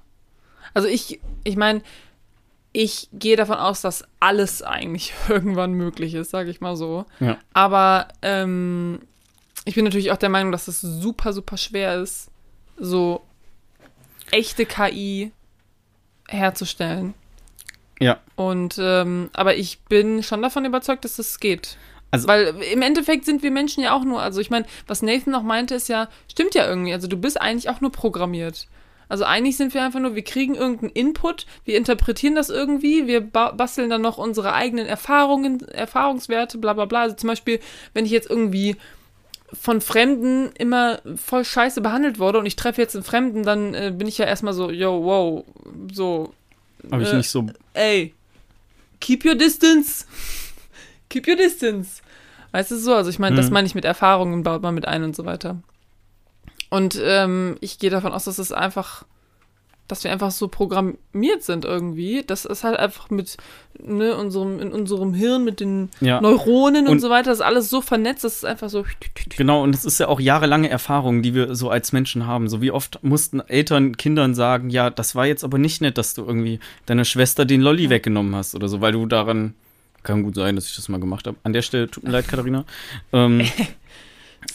also 0.74 0.88
ich, 0.88 1.20
ich 1.44 1.56
meine, 1.56 1.82
ich 2.72 3.08
gehe 3.12 3.36
davon 3.36 3.56
aus, 3.56 3.80
dass 3.80 4.04
alles 4.20 4.62
eigentlich 4.62 5.14
irgendwann 5.28 5.72
möglich 5.72 6.14
ist, 6.14 6.30
sage 6.30 6.50
ich 6.50 6.60
mal 6.60 6.76
so. 6.76 7.06
Ja. 7.20 7.38
Aber 7.52 8.08
ähm, 8.20 9.00
ich 9.64 9.76
bin 9.76 9.84
natürlich 9.84 10.12
auch 10.12 10.18
der 10.18 10.28
Meinung, 10.28 10.52
dass 10.52 10.68
es 10.68 10.80
super, 10.80 11.32
super 11.32 11.56
schwer 11.56 12.02
ist, 12.02 12.30
so 12.76 13.22
echte 14.30 14.66
KI 14.66 15.32
herzustellen. 16.28 17.14
Ja. 18.00 18.18
Und 18.34 18.76
ähm, 18.78 19.30
aber 19.32 19.56
ich 19.56 19.80
bin 19.82 20.22
schon 20.22 20.42
davon 20.42 20.64
überzeugt, 20.64 21.04
dass 21.04 21.18
es 21.18 21.38
geht. 21.38 21.76
Also, 22.10 22.28
Weil 22.28 22.54
im 22.72 22.82
Endeffekt 22.82 23.24
sind 23.24 23.42
wir 23.42 23.50
Menschen 23.50 23.82
ja 23.82 23.92
auch 23.92 24.04
nur, 24.04 24.22
also 24.22 24.40
ich 24.40 24.50
meine, 24.50 24.66
was 24.86 25.02
Nathan 25.02 25.32
noch 25.32 25.42
meinte, 25.42 25.74
ist 25.74 25.88
ja, 25.88 26.08
stimmt 26.30 26.54
ja 26.54 26.66
irgendwie. 26.66 26.92
Also 26.92 27.08
du 27.08 27.16
bist 27.16 27.40
eigentlich 27.40 27.68
auch 27.68 27.80
nur 27.80 27.90
programmiert. 27.90 28.68
Also 29.14 29.26
eigentlich 29.26 29.56
sind 29.56 29.74
wir 29.74 29.84
einfach 29.84 30.00
nur, 30.00 30.16
wir 30.16 30.24
kriegen 30.24 30.56
irgendeinen 30.56 30.90
Input, 30.90 31.46
wir 31.64 31.76
interpretieren 31.76 32.34
das 32.34 32.50
irgendwie, 32.50 33.06
wir 33.06 33.20
ba 33.20 33.52
basteln 33.52 33.88
dann 33.88 34.02
noch 34.02 34.18
unsere 34.18 34.54
eigenen 34.54 34.86
Erfahrungen, 34.86 35.60
Erfahrungswerte, 35.68 36.58
bla 36.58 36.72
bla 36.72 36.84
bla. 36.84 37.02
Also 37.02 37.14
zum 37.14 37.28
Beispiel, 37.28 37.60
wenn 37.92 38.06
ich 38.06 38.10
jetzt 38.10 38.28
irgendwie 38.28 38.74
von 39.52 39.80
Fremden 39.80 40.50
immer 40.58 40.98
voll 41.14 41.44
scheiße 41.44 41.80
behandelt 41.80 42.18
wurde 42.18 42.40
und 42.40 42.46
ich 42.46 42.56
treffe 42.56 42.82
jetzt 42.82 42.96
einen 42.96 43.04
Fremden, 43.04 43.44
dann 43.44 43.72
äh, 43.74 43.94
bin 43.96 44.08
ich 44.08 44.18
ja 44.18 44.26
erstmal 44.26 44.52
so, 44.52 44.68
yo, 44.68 45.04
wow, 45.04 45.44
so. 45.92 46.34
Habe 46.90 47.04
ich 47.04 47.12
äh, 47.12 47.16
nicht 47.18 47.30
so. 47.30 47.46
Ey, 47.72 48.14
keep 48.98 49.24
your 49.24 49.36
distance. 49.36 50.06
keep 51.08 51.28
your 51.28 51.36
distance. 51.36 52.02
Weißt 52.50 52.72
du 52.72 52.76
so? 52.78 52.92
Also 52.92 53.10
ich 53.10 53.20
meine, 53.20 53.34
mhm. 53.34 53.36
das 53.36 53.50
meine 53.50 53.68
ich 53.68 53.76
mit 53.76 53.84
Erfahrungen, 53.84 54.42
baut 54.42 54.62
man 54.62 54.74
mit 54.74 54.88
ein 54.88 55.04
und 55.04 55.14
so 55.14 55.24
weiter. 55.24 55.62
Und 56.74 57.00
ähm, 57.00 57.56
ich 57.60 57.78
gehe 57.78 57.88
davon 57.88 58.10
aus, 58.10 58.24
dass 58.24 58.38
es 58.38 58.50
einfach, 58.50 59.04
dass 59.86 60.02
wir 60.02 60.10
einfach 60.10 60.32
so 60.32 60.48
programmiert 60.48 61.44
sind 61.44 61.64
irgendwie. 61.64 62.24
Das 62.26 62.44
ist 62.44 62.64
halt 62.64 62.76
einfach 62.76 63.10
mit 63.10 63.36
ne, 63.78 64.16
unserem, 64.16 64.58
in 64.58 64.72
unserem 64.72 65.14
Hirn, 65.14 65.44
mit 65.44 65.60
den 65.60 65.88
ja. 66.00 66.20
Neuronen 66.20 66.86
und, 66.86 66.94
und, 66.94 66.98
so 66.98 67.10
weiter, 67.10 67.30
das 67.30 67.38
ist 67.38 67.44
alles 67.44 67.70
so 67.70 67.80
vernetzt, 67.80 68.24
das 68.24 68.38
ist 68.38 68.44
einfach 68.44 68.70
so. 68.70 68.84
Genau, 69.36 69.62
und 69.62 69.72
es 69.72 69.84
ist 69.84 70.00
ja 70.00 70.08
auch 70.08 70.18
jahrelange 70.18 70.68
Erfahrung, 70.68 71.22
die 71.22 71.32
wir 71.32 71.54
so 71.54 71.70
als 71.70 71.92
Menschen 71.92 72.26
haben. 72.26 72.48
So 72.48 72.60
wie 72.60 72.72
oft 72.72 72.98
mussten 73.04 73.38
Eltern 73.38 73.96
Kindern 73.96 74.34
sagen, 74.34 74.68
ja, 74.68 74.90
das 74.90 75.14
war 75.14 75.26
jetzt 75.26 75.44
aber 75.44 75.58
nicht 75.58 75.80
nett, 75.80 75.96
dass 75.96 76.14
du 76.14 76.24
irgendwie 76.24 76.58
deiner 76.86 77.04
Schwester 77.04 77.44
den 77.44 77.60
Lolli 77.60 77.84
ja. 77.84 77.90
weggenommen 77.90 78.34
hast 78.34 78.56
oder 78.56 78.66
so, 78.66 78.80
weil 78.80 78.90
du 78.90 79.06
daran 79.06 79.54
kann 80.02 80.24
gut 80.24 80.34
sein, 80.34 80.56
dass 80.56 80.68
ich 80.68 80.74
das 80.74 80.88
mal 80.88 80.98
gemacht 80.98 81.28
habe. 81.28 81.36
An 81.44 81.52
der 81.52 81.62
Stelle 81.62 81.88
tut 81.88 82.02
mir 82.02 82.10
leid, 82.10 82.26
Katharina. 82.26 82.64
Ähm, 83.12 83.46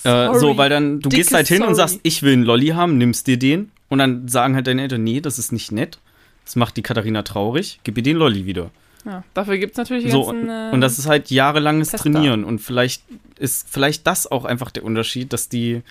Äh, 0.04 0.34
so, 0.36 0.58
weil 0.58 0.70
dann, 0.70 1.00
du 1.00 1.10
gehst 1.10 1.34
halt 1.34 1.48
hin 1.48 1.58
sorry. 1.58 1.70
und 1.70 1.76
sagst, 1.76 2.00
ich 2.04 2.24
will 2.24 2.34
einen 2.34 2.44
Lolli 2.44 2.68
haben, 2.68 2.98
nimmst 2.98 3.28
dir 3.28 3.38
den. 3.38 3.72
Und 3.90 4.00
dann 4.00 4.28
sagen 4.28 4.56
halt 4.56 4.68
deine 4.68 4.84
Eltern, 4.84 5.04
nee, 5.04 5.20
das 5.20 5.40
ist 5.40 5.52
nicht 5.52 5.72
nett. 5.72 6.00
Das 6.46 6.56
macht 6.56 6.78
die 6.78 6.82
Katharina 6.82 7.24
traurig, 7.24 7.80
gib 7.84 7.98
ihr 7.98 8.04
den 8.04 8.18
Lolli 8.18 8.46
wieder. 8.46 8.72
Ja, 9.06 9.24
dafür 9.34 9.58
gibt 9.58 9.74
es 9.74 9.78
natürlich 9.78 10.12
so, 10.12 10.26
ganzen, 10.26 10.50
äh, 10.50 10.72
Und 10.72 10.82
das 10.82 11.00
ist 11.00 11.08
halt 11.08 11.32
jahrelanges 11.32 11.92
Tester. 11.92 12.12
Trainieren. 12.12 12.44
Und 12.44 12.60
vielleicht 12.60 13.04
ist 13.38 13.68
vielleicht 13.70 14.06
das 14.08 14.30
auch 14.30 14.46
einfach 14.46 14.72
der 14.72 14.84
Unterschied, 14.84 15.34
dass 15.34 15.50
die, 15.50 15.82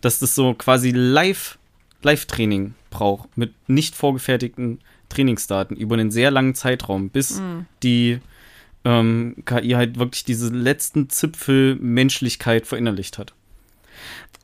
dass 0.00 0.18
das 0.18 0.34
so 0.34 0.54
quasi 0.54 0.90
live, 0.90 1.58
Live-Training 2.02 2.74
braucht, 2.90 3.36
mit 3.36 3.52
nicht 3.68 3.94
vorgefertigten 3.94 4.80
Trainingsdaten 5.08 5.76
über 5.76 5.94
einen 5.94 6.10
sehr 6.10 6.30
langen 6.30 6.54
Zeitraum, 6.54 7.10
bis 7.10 7.40
mhm. 7.40 7.66
die 7.82 8.18
ähm, 8.84 9.36
KI 9.44 9.70
halt 9.70 9.98
wirklich 9.98 10.24
diese 10.24 10.48
letzten 10.48 11.08
Zipfel 11.10 11.76
Menschlichkeit 11.76 12.66
verinnerlicht 12.66 13.18
hat. 13.18 13.34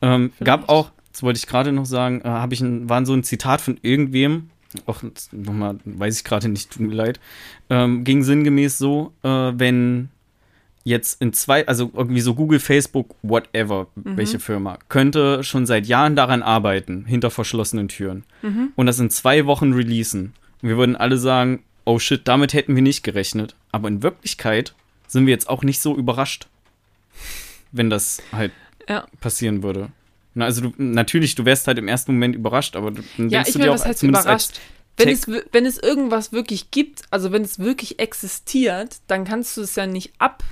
Ähm, 0.01 0.31
gab 0.43 0.69
auch, 0.69 0.91
das 1.11 1.23
wollte 1.23 1.37
ich 1.37 1.47
gerade 1.47 1.71
noch 1.71 1.85
sagen, 1.85 2.21
äh, 2.21 2.27
habe 2.27 2.53
ich 2.53 2.61
ein, 2.61 2.89
war 2.89 3.05
so 3.05 3.13
ein 3.13 3.23
Zitat 3.23 3.61
von 3.61 3.77
irgendwem, 3.81 4.49
auch 4.85 5.01
nochmal, 5.31 5.79
weiß 5.85 6.17
ich 6.17 6.23
gerade 6.23 6.47
nicht, 6.47 6.71
tut 6.71 6.87
mir 6.87 6.95
leid, 6.95 7.19
ähm, 7.69 8.03
ging 8.03 8.23
sinngemäß 8.23 8.77
so, 8.77 9.13
äh, 9.23 9.27
wenn 9.27 10.09
jetzt 10.83 11.21
in 11.21 11.33
zwei, 11.33 11.67
also 11.67 11.91
irgendwie 11.93 12.21
so 12.21 12.35
Google, 12.35 12.59
Facebook, 12.59 13.15
whatever, 13.21 13.87
mhm. 13.95 14.17
welche 14.17 14.39
Firma, 14.39 14.79
könnte 14.89 15.43
schon 15.43 15.65
seit 15.65 15.85
Jahren 15.85 16.15
daran 16.15 16.41
arbeiten, 16.41 17.05
hinter 17.05 17.29
verschlossenen 17.29 17.87
Türen. 17.87 18.23
Mhm. 18.41 18.71
Und 18.75 18.85
das 18.85 18.99
in 18.99 19.09
zwei 19.09 19.45
Wochen 19.45 19.73
releasen. 19.73 20.33
Und 20.61 20.69
wir 20.69 20.77
würden 20.77 20.95
alle 20.95 21.17
sagen, 21.17 21.63
oh 21.85 21.99
shit, 21.99 22.27
damit 22.27 22.53
hätten 22.53 22.75
wir 22.75 22.81
nicht 22.81 23.03
gerechnet. 23.03 23.55
Aber 23.71 23.87
in 23.87 24.03
Wirklichkeit 24.03 24.73
sind 25.07 25.25
wir 25.25 25.31
jetzt 25.31 25.49
auch 25.49 25.63
nicht 25.63 25.81
so 25.81 25.95
überrascht, 25.95 26.47
wenn 27.71 27.89
das 27.89 28.21
halt 28.31 28.51
ja. 28.89 29.05
passieren 29.21 29.63
würde. 29.63 29.89
Na, 30.33 30.45
also 30.45 30.61
du, 30.61 30.73
natürlich, 30.77 31.35
du 31.35 31.45
wärst 31.45 31.67
halt 31.67 31.77
im 31.77 31.87
ersten 31.87 32.13
Moment 32.13 32.35
überrascht, 32.35 32.75
aber 32.75 32.91
dann 32.91 33.29
ja, 33.29 33.43
denkst 33.43 33.53
du 33.53 33.59
dir 33.59 33.73
auch 33.73 33.85
heißt 33.85 34.03
überrascht. 34.03 34.59
Wenn 34.97 35.09
es, 35.09 35.27
wenn 35.27 35.65
es 35.65 35.77
irgendwas 35.77 36.33
wirklich 36.33 36.71
gibt, 36.71 37.03
also 37.09 37.31
wenn 37.31 37.43
es 37.43 37.57
wirklich 37.59 37.99
existiert, 37.99 38.97
dann 39.07 39.23
kannst 39.23 39.55
du 39.55 39.61
es 39.61 39.75
ja 39.75 39.87
nicht 39.87 40.11
ab. 40.17 40.43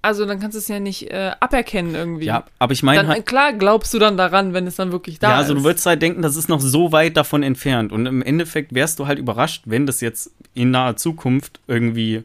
Also 0.00 0.24
dann 0.24 0.40
kannst 0.40 0.54
du 0.54 0.58
es 0.58 0.68
ja 0.68 0.78
nicht 0.78 1.10
äh, 1.10 1.32
aberkennen 1.40 1.94
irgendwie. 1.94 2.26
Ja, 2.26 2.44
aber 2.58 2.72
ich 2.72 2.82
meine 2.82 3.08
halt, 3.08 3.26
Klar 3.26 3.52
glaubst 3.52 3.92
du 3.92 3.98
dann 3.98 4.16
daran, 4.16 4.54
wenn 4.54 4.66
es 4.66 4.76
dann 4.76 4.92
wirklich 4.92 5.18
da 5.18 5.26
ist. 5.26 5.32
Ja, 5.32 5.36
also 5.38 5.52
ist. 5.52 5.58
du 5.58 5.64
würdest 5.64 5.84
halt 5.84 6.00
denken, 6.00 6.22
das 6.22 6.36
ist 6.36 6.48
noch 6.48 6.60
so 6.60 6.92
weit 6.92 7.16
davon 7.16 7.42
entfernt. 7.42 7.92
Und 7.92 8.06
im 8.06 8.22
Endeffekt 8.22 8.72
wärst 8.72 9.00
du 9.00 9.06
halt 9.06 9.18
überrascht, 9.18 9.64
wenn 9.66 9.84
das 9.84 10.00
jetzt 10.00 10.30
in 10.54 10.70
naher 10.70 10.96
Zukunft 10.96 11.60
irgendwie 11.66 12.22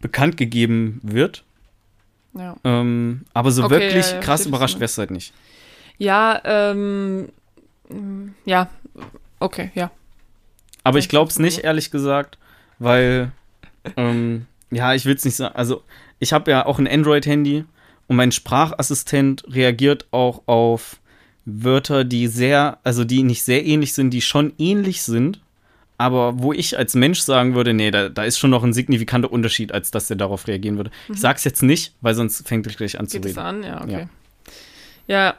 bekannt 0.00 0.36
gegeben 0.36 0.98
wird. 1.02 1.44
Ja. 2.34 2.56
Ähm, 2.64 3.24
aber 3.34 3.50
so 3.50 3.64
okay, 3.64 3.74
wirklich 3.74 4.06
ja, 4.06 4.14
ja, 4.14 4.20
krass 4.20 4.46
überrascht 4.46 4.80
wärst 4.80 4.96
du 4.96 5.00
halt 5.00 5.10
nicht. 5.10 5.34
Ja, 5.98 6.40
ähm, 6.44 7.28
ja, 8.46 8.70
okay, 9.38 9.70
ja. 9.74 9.90
Aber 10.82 10.98
ich 10.98 11.08
glaube 11.08 11.30
es 11.30 11.38
nicht, 11.38 11.58
ehrlich 11.58 11.90
gesagt, 11.90 12.38
weil, 12.78 13.32
ähm, 13.96 14.46
ja, 14.70 14.94
ich 14.94 15.04
will 15.04 15.14
es 15.14 15.24
nicht 15.24 15.36
sagen. 15.36 15.54
Also, 15.54 15.82
ich 16.18 16.32
habe 16.32 16.50
ja 16.50 16.64
auch 16.66 16.78
ein 16.78 16.88
Android-Handy 16.88 17.64
Und 18.08 18.16
mein 18.16 18.32
Sprachassistent 18.32 19.44
reagiert 19.48 20.06
auch 20.10 20.42
auf 20.46 20.96
Wörter, 21.44 22.04
die 22.04 22.26
sehr, 22.28 22.78
also 22.84 23.04
die 23.04 23.22
nicht 23.22 23.42
sehr 23.42 23.64
ähnlich 23.64 23.94
sind, 23.94 24.10
die 24.10 24.22
schon 24.22 24.52
ähnlich 24.58 25.02
sind, 25.02 25.40
aber 26.02 26.38
wo 26.42 26.52
ich 26.52 26.76
als 26.78 26.94
Mensch 26.94 27.20
sagen 27.20 27.54
würde, 27.54 27.72
nee, 27.72 27.90
da, 27.90 28.08
da 28.08 28.24
ist 28.24 28.38
schon 28.38 28.50
noch 28.50 28.62
ein 28.64 28.72
signifikanter 28.72 29.30
Unterschied, 29.32 29.72
als 29.72 29.90
dass 29.90 30.08
der 30.08 30.16
darauf 30.16 30.46
reagieren 30.46 30.76
würde. 30.76 30.90
Mhm. 31.08 31.14
Ich 31.14 31.20
sag's 31.20 31.44
jetzt 31.44 31.62
nicht, 31.62 31.94
weil 32.00 32.14
sonst 32.14 32.46
fängt 32.46 32.66
er 32.66 32.72
gleich 32.74 32.98
an 33.00 33.08
zu 33.08 33.18
Geht 33.20 33.30
es 33.30 33.36
reden. 33.36 33.46
an? 33.46 33.62
Ja, 33.62 33.82
okay. 33.82 34.08
Ja, 35.06 35.34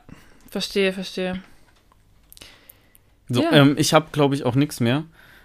verstehe, 0.50 0.94
verstehe. 0.94 1.42
So, 3.30 3.42
Ja. 3.44 3.52
ähm, 3.54 3.76
ich 3.78 3.94
habe, 3.94 4.08
glaube 4.12 4.36
ich, 4.36 4.44
auch 4.44 4.56
nichts 4.56 4.80
mehr. 4.80 5.04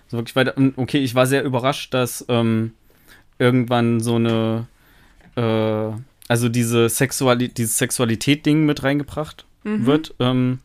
So 0.09 0.17
wirklich 0.19 0.37
weiter. 0.37 0.55
Okay, 0.77 0.99
ich 0.99 1.15
war 1.15 1.27
sehr 1.27 1.45
überrascht, 1.45 1.93
dass 1.95 2.25
ähm, 2.29 2.73
irgendwann 3.39 4.01
so 4.01 4.17
eine, 4.17 4.67
äh, 5.37 5.91
also 6.29 6.49
diese 6.49 6.89
Sexuali 6.89 7.49
dieses 7.49 7.79
Sexualität-Ding 7.79 8.65
mit 8.67 8.83
reingebracht 8.83 9.45
Mhm. 9.65 9.87
wird. 9.87 10.15
Ähm, 10.19 10.61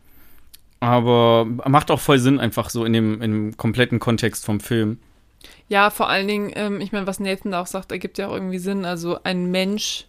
aber 0.84 1.46
macht 1.46 1.92
auch 1.92 2.00
voll 2.00 2.20
Sinn, 2.20 2.40
einfach 2.40 2.70
so 2.70 2.84
in 2.84 2.94
dem, 2.94 3.22
in 3.22 3.32
dem 3.32 3.58
kompletten 3.58 4.00
Kontext 4.00 4.46
vom 4.46 4.60
Film. 4.60 5.00
Ja, 5.70 5.90
vor 5.90 6.10
allen 6.10 6.28
Dingen, 6.28 6.52
ähm, 6.56 6.82
ich 6.82 6.92
meine, 6.92 7.08
was 7.08 7.20
Nathan 7.20 7.52
da 7.52 7.62
auch 7.62 7.68
sagt, 7.68 7.92
ergibt 7.92 8.18
ja 8.18 8.28
auch 8.28 8.34
irgendwie 8.34 8.60
Sinn. 8.60 8.86
Also 8.86 9.20
ein 9.24 9.50
Mensch 9.50 10.06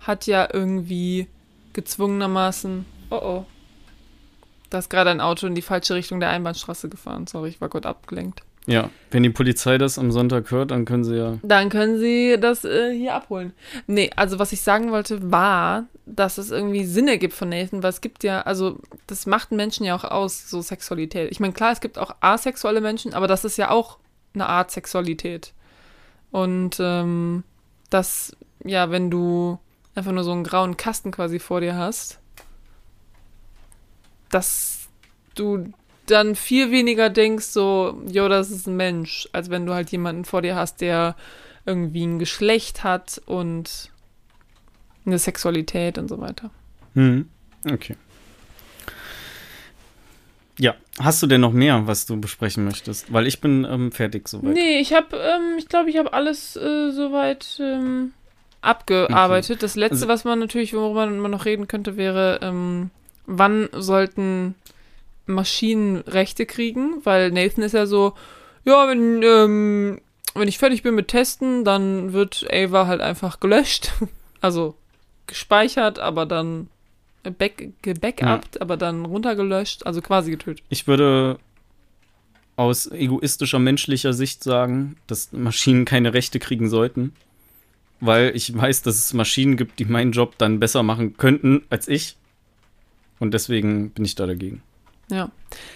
hat 0.00 0.26
ja 0.26 0.48
irgendwie 0.52 1.26
gezwungenermaßen. 1.72 2.84
Oh 3.10 3.16
oh. 3.16 3.46
Da 4.70 4.78
ist 4.78 4.90
gerade 4.90 5.10
ein 5.10 5.20
Auto 5.20 5.46
in 5.46 5.54
die 5.54 5.62
falsche 5.62 5.94
Richtung 5.94 6.20
der 6.20 6.30
Einbahnstraße 6.30 6.88
gefahren. 6.88 7.26
Sorry, 7.26 7.50
ich 7.50 7.60
war 7.60 7.68
kurz 7.68 7.86
abgelenkt. 7.86 8.42
Ja, 8.66 8.88
wenn 9.10 9.22
die 9.22 9.30
Polizei 9.30 9.76
das 9.76 9.98
am 9.98 10.10
Sonntag 10.10 10.50
hört, 10.50 10.70
dann 10.70 10.86
können 10.86 11.04
sie 11.04 11.16
ja. 11.16 11.38
Dann 11.42 11.68
können 11.68 11.98
sie 11.98 12.38
das 12.40 12.64
äh, 12.64 12.96
hier 12.96 13.14
abholen. 13.14 13.52
Nee, 13.86 14.10
also 14.16 14.38
was 14.38 14.52
ich 14.52 14.62
sagen 14.62 14.90
wollte, 14.90 15.30
war, 15.30 15.84
dass 16.06 16.38
es 16.38 16.50
irgendwie 16.50 16.84
Sinn 16.84 17.06
ergibt 17.06 17.34
von 17.34 17.50
Nathan, 17.50 17.82
weil 17.82 17.90
es 17.90 18.00
gibt 18.00 18.24
ja, 18.24 18.40
also 18.42 18.78
das 19.06 19.26
macht 19.26 19.52
Menschen 19.52 19.84
ja 19.84 19.94
auch 19.94 20.04
aus, 20.04 20.48
so 20.48 20.62
Sexualität. 20.62 21.30
Ich 21.30 21.40
meine, 21.40 21.52
klar, 21.52 21.72
es 21.72 21.80
gibt 21.80 21.98
auch 21.98 22.16
asexuelle 22.20 22.80
Menschen, 22.80 23.12
aber 23.12 23.26
das 23.26 23.44
ist 23.44 23.58
ja 23.58 23.70
auch 23.70 23.98
eine 24.34 24.46
Art 24.46 24.70
Sexualität. 24.70 25.52
Und 26.30 26.78
ähm, 26.80 27.44
das, 27.90 28.34
ja, 28.64 28.90
wenn 28.90 29.10
du 29.10 29.58
einfach 29.94 30.12
nur 30.12 30.24
so 30.24 30.32
einen 30.32 30.44
grauen 30.44 30.76
Kasten 30.76 31.10
quasi 31.10 31.38
vor 31.38 31.60
dir 31.60 31.76
hast, 31.76 32.18
dass 34.30 34.88
du 35.34 35.72
dann 36.06 36.34
viel 36.34 36.70
weniger 36.70 37.10
denkst, 37.10 37.46
so, 37.46 38.00
jo, 38.06 38.28
das 38.28 38.50
ist 38.50 38.66
ein 38.66 38.76
Mensch, 38.76 39.28
als 39.32 39.50
wenn 39.50 39.66
du 39.66 39.74
halt 39.74 39.90
jemanden 39.90 40.24
vor 40.24 40.42
dir 40.42 40.54
hast, 40.56 40.80
der 40.80 41.16
irgendwie 41.66 42.04
ein 42.04 42.18
Geschlecht 42.18 42.84
hat 42.84 43.20
und 43.26 43.90
eine 45.06 45.18
Sexualität 45.18 45.98
und 45.98 46.08
so 46.08 46.20
weiter. 46.20 46.50
Hm. 46.94 47.28
Okay. 47.70 47.96
Ja, 50.58 50.74
hast 51.00 51.22
du 51.22 51.26
denn 51.26 51.40
noch 51.40 51.52
mehr, 51.52 51.86
was 51.86 52.06
du 52.06 52.20
besprechen 52.20 52.64
möchtest? 52.64 53.12
Weil 53.12 53.26
ich 53.26 53.40
bin 53.40 53.66
ähm, 53.68 53.90
fertig 53.90 54.28
soweit. 54.28 54.52
Nee, 54.54 54.78
ich 54.78 54.92
habe, 54.92 55.16
ähm, 55.16 55.58
ich 55.58 55.68
glaube, 55.68 55.90
ich 55.90 55.96
habe 55.96 56.12
alles 56.12 56.54
äh, 56.56 56.90
soweit 56.92 57.58
ähm, 57.60 58.12
abgearbeitet. 58.60 59.62
Das 59.62 59.74
letzte, 59.74 59.94
Also- 59.96 60.08
was 60.08 60.24
man 60.24 60.38
natürlich, 60.38 60.72
worüber 60.72 61.06
man 61.06 61.30
noch 61.30 61.44
reden 61.44 61.66
könnte, 61.66 61.96
wäre, 61.96 62.38
ähm, 62.42 62.90
wann 63.26 63.68
sollten 63.72 64.54
Maschinen 65.26 65.98
Rechte 65.98 66.46
kriegen? 66.46 66.96
Weil 67.04 67.30
Nathan 67.30 67.64
ist 67.64 67.72
ja 67.72 67.86
so, 67.86 68.14
ja, 68.64 68.88
wenn, 68.88 69.22
ähm, 69.22 70.00
wenn 70.34 70.48
ich 70.48 70.58
fertig 70.58 70.82
bin 70.82 70.94
mit 70.94 71.08
Testen, 71.08 71.64
dann 71.64 72.12
wird 72.12 72.46
Ava 72.52 72.86
halt 72.86 73.00
einfach 73.00 73.40
gelöscht. 73.40 73.92
Also 74.40 74.74
gespeichert, 75.26 75.98
aber 75.98 76.26
dann 76.26 76.68
back, 77.22 77.70
gebackupt, 77.80 78.60
aber 78.60 78.76
dann 78.76 79.06
runtergelöscht, 79.06 79.86
also 79.86 80.02
quasi 80.02 80.32
getötet. 80.32 80.62
Ich 80.68 80.86
würde 80.86 81.38
aus 82.56 82.90
egoistischer 82.90 83.58
menschlicher 83.58 84.12
Sicht 84.12 84.44
sagen, 84.44 84.96
dass 85.06 85.32
Maschinen 85.32 85.84
keine 85.84 86.14
Rechte 86.14 86.38
kriegen 86.38 86.68
sollten. 86.68 87.14
Weil 88.00 88.32
ich 88.34 88.54
weiß, 88.54 88.82
dass 88.82 88.96
es 88.96 89.14
Maschinen 89.14 89.56
gibt, 89.56 89.78
die 89.78 89.86
meinen 89.86 90.12
Job 90.12 90.36
dann 90.38 90.60
besser 90.60 90.82
machen 90.82 91.16
könnten 91.16 91.62
als 91.70 91.88
ich. 91.88 92.16
Und 93.18 93.32
deswegen 93.32 93.90
bin 93.90 94.04
ich 94.04 94.14
da 94.14 94.26
dagegen. 94.26 94.62
Ja. 95.14 95.30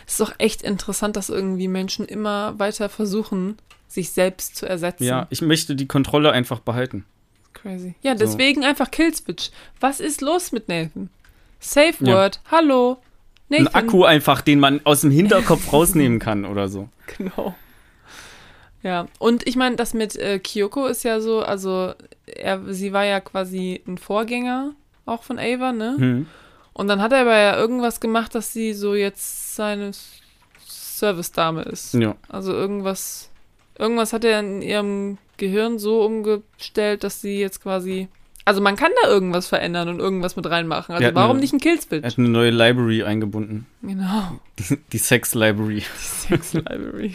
Es 0.06 0.14
ist 0.14 0.20
doch 0.20 0.32
echt 0.38 0.62
interessant, 0.62 1.16
dass 1.16 1.28
irgendwie 1.28 1.68
Menschen 1.68 2.06
immer 2.06 2.58
weiter 2.58 2.88
versuchen, 2.88 3.56
sich 3.86 4.10
selbst 4.10 4.56
zu 4.56 4.66
ersetzen. 4.68 5.04
Ja, 5.04 5.26
ich 5.30 5.40
möchte 5.40 5.74
die 5.76 5.86
Kontrolle 5.86 6.32
einfach 6.32 6.60
behalten. 6.60 7.04
Crazy. 7.54 7.94
Ja, 8.02 8.12
So. 8.12 8.24
deswegen 8.24 8.64
einfach 8.64 8.90
Killswitch. 8.90 9.50
Was 9.80 10.00
ist 10.00 10.20
los 10.20 10.52
mit 10.52 10.68
Nathan? 10.68 11.10
Safe 11.60 11.94
Ja. 12.04 12.14
Word. 12.14 12.40
Hallo. 12.50 12.98
Ein 13.50 13.64
Nathan. 13.64 13.84
Akku 13.88 14.04
einfach, 14.04 14.40
den 14.42 14.60
man 14.60 14.80
aus 14.84 15.00
dem 15.00 15.10
Hinterkopf 15.10 15.72
rausnehmen 15.72 16.18
kann 16.18 16.44
oder 16.44 16.68
so. 16.68 16.88
Genau. 17.16 17.54
Ja, 18.82 19.08
und 19.18 19.46
ich 19.46 19.56
meine, 19.56 19.76
das 19.76 19.92
mit 19.94 20.14
äh, 20.16 20.38
Kyoko 20.38 20.86
ist 20.86 21.02
ja 21.02 21.20
so, 21.20 21.40
also 21.40 21.94
er, 22.26 22.62
sie 22.72 22.92
war 22.92 23.04
ja 23.04 23.20
quasi 23.20 23.82
ein 23.88 23.98
Vorgänger 23.98 24.72
auch 25.04 25.22
von 25.24 25.38
Ava, 25.38 25.72
ne? 25.72 25.96
Hm. 25.98 26.26
Und 26.78 26.86
dann 26.88 27.02
hat 27.02 27.12
er 27.12 27.22
aber 27.22 27.36
ja 27.36 27.56
irgendwas 27.58 28.00
gemacht, 28.00 28.34
dass 28.34 28.52
sie 28.52 28.72
so 28.72 28.94
jetzt 28.94 29.56
seine 29.56 29.90
Service-Dame 30.66 31.62
ist. 31.62 31.94
Ja. 31.94 32.14
Also 32.28 32.52
irgendwas, 32.52 33.30
irgendwas 33.78 34.12
hat 34.12 34.24
er 34.24 34.40
in 34.40 34.62
ihrem 34.62 35.18
Gehirn 35.36 35.78
so 35.78 36.02
umgestellt, 36.04 37.04
dass 37.04 37.20
sie 37.20 37.38
jetzt 37.38 37.62
quasi. 37.62 38.08
Also 38.44 38.60
man 38.62 38.76
kann 38.76 38.90
da 39.02 39.08
irgendwas 39.08 39.46
verändern 39.46 39.88
und 39.88 39.98
irgendwas 40.00 40.34
mit 40.36 40.48
reinmachen. 40.48 40.94
Also 40.94 41.04
Er 41.06 41.14
warum 41.14 41.32
eine- 41.32 41.40
nicht 41.40 41.52
ein 41.52 41.58
Er 41.58 41.62
Killswitch? 41.62 42.04
hat 42.04 42.18
eine 42.18 42.28
neue 42.28 42.50
Library 42.50 43.02
eingebunden. 43.02 43.66
Genau. 43.82 44.40
Die, 44.58 44.78
die 44.92 44.98
Sex-Library. 44.98 45.82
Sex 45.98 46.54
Library. 46.54 47.12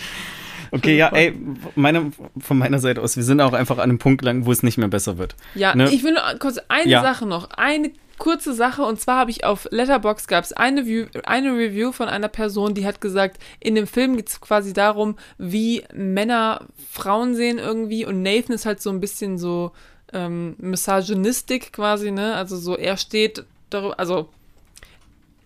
Okay, 0.71 0.97
ja, 0.97 1.09
ey, 1.09 1.35
meine, 1.75 2.11
von 2.39 2.57
meiner 2.57 2.79
Seite 2.79 3.01
aus, 3.01 3.15
wir 3.15 3.23
sind 3.23 3.41
auch 3.41 3.53
einfach 3.53 3.77
an 3.77 3.83
einem 3.89 3.99
Punkt 3.99 4.23
lang, 4.23 4.45
wo 4.45 4.51
es 4.51 4.63
nicht 4.63 4.77
mehr 4.77 4.87
besser 4.87 5.17
wird. 5.19 5.35
Ja, 5.55 5.75
Ne? 5.75 5.89
ich 5.91 6.03
will 6.03 6.13
nur 6.13 6.23
kurz 6.39 6.59
eine 6.67 6.89
Ja. 6.89 7.01
Sache 7.01 7.25
noch. 7.27 7.49
Eine 7.51 7.91
kurze 8.23 8.53
Sache. 8.53 8.83
Und 8.83 9.01
zwar 9.01 9.17
habe 9.17 9.31
ich 9.31 9.43
auf 9.43 9.67
Letterbox 9.69 10.27
gab 10.27 10.45
es 10.45 10.53
eine, 10.53 11.09
eine 11.25 11.51
Review 11.51 11.91
von 11.91 12.07
einer 12.07 12.29
Person, 12.29 12.73
die 12.73 12.85
hat 12.85 13.01
gesagt, 13.01 13.37
in 13.59 13.75
dem 13.75 13.85
Film 13.85 14.15
geht 14.15 14.29
es 14.29 14.39
quasi 14.39 14.71
darum, 14.71 15.17
wie 15.37 15.83
Männer 15.93 16.61
Frauen 16.89 17.35
sehen 17.35 17.57
irgendwie. 17.57 18.05
Und 18.05 18.21
Nathan 18.21 18.55
ist 18.55 18.65
halt 18.65 18.81
so 18.81 18.91
ein 18.91 19.01
bisschen 19.01 19.37
so 19.37 19.73
ähm, 20.13 20.55
misogynistic 20.57 21.73
quasi, 21.73 22.11
ne? 22.11 22.35
Also 22.35 22.55
so, 22.55 22.77
er 22.77 22.95
steht 22.95 23.43
darüber, 23.69 23.99
also 23.99 24.29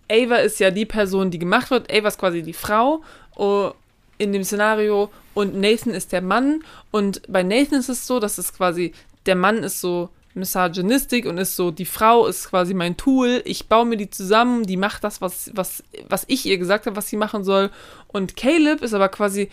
Ava 0.08 0.36
ist 0.36 0.60
ja 0.60 0.70
die 0.70 0.86
Person, 0.86 1.32
die 1.32 1.40
gemacht 1.40 1.72
wird. 1.72 1.92
Ava 1.92 2.06
ist 2.06 2.20
quasi 2.20 2.42
die 2.42 2.52
Frau 2.52 3.02
oh, 3.34 3.72
in 4.18 4.32
dem 4.32 4.44
Szenario 4.44 5.10
und 5.34 5.56
Nathan 5.56 5.94
ist 5.94 6.12
der 6.12 6.22
Mann. 6.22 6.62
Und 6.92 7.22
bei 7.26 7.42
Nathan 7.42 7.80
ist 7.80 7.88
es 7.88 8.06
so, 8.06 8.20
dass 8.20 8.38
es 8.38 8.54
quasi, 8.54 8.92
der 9.26 9.34
Mann 9.34 9.64
ist 9.64 9.80
so 9.80 10.10
misogynistic 10.38 11.26
und 11.26 11.38
ist 11.38 11.56
so, 11.56 11.70
die 11.70 11.84
Frau 11.84 12.26
ist 12.26 12.50
quasi 12.50 12.74
mein 12.74 12.96
Tool. 12.96 13.42
Ich 13.44 13.68
baue 13.68 13.86
mir 13.86 13.96
die 13.96 14.10
zusammen, 14.10 14.64
die 14.64 14.76
macht 14.76 15.04
das, 15.04 15.20
was, 15.20 15.50
was, 15.54 15.82
was 16.08 16.24
ich 16.28 16.46
ihr 16.46 16.58
gesagt 16.58 16.86
habe, 16.86 16.96
was 16.96 17.08
sie 17.08 17.16
machen 17.16 17.44
soll. 17.44 17.70
Und 18.06 18.36
Caleb 18.36 18.82
ist 18.82 18.94
aber 18.94 19.08
quasi 19.08 19.50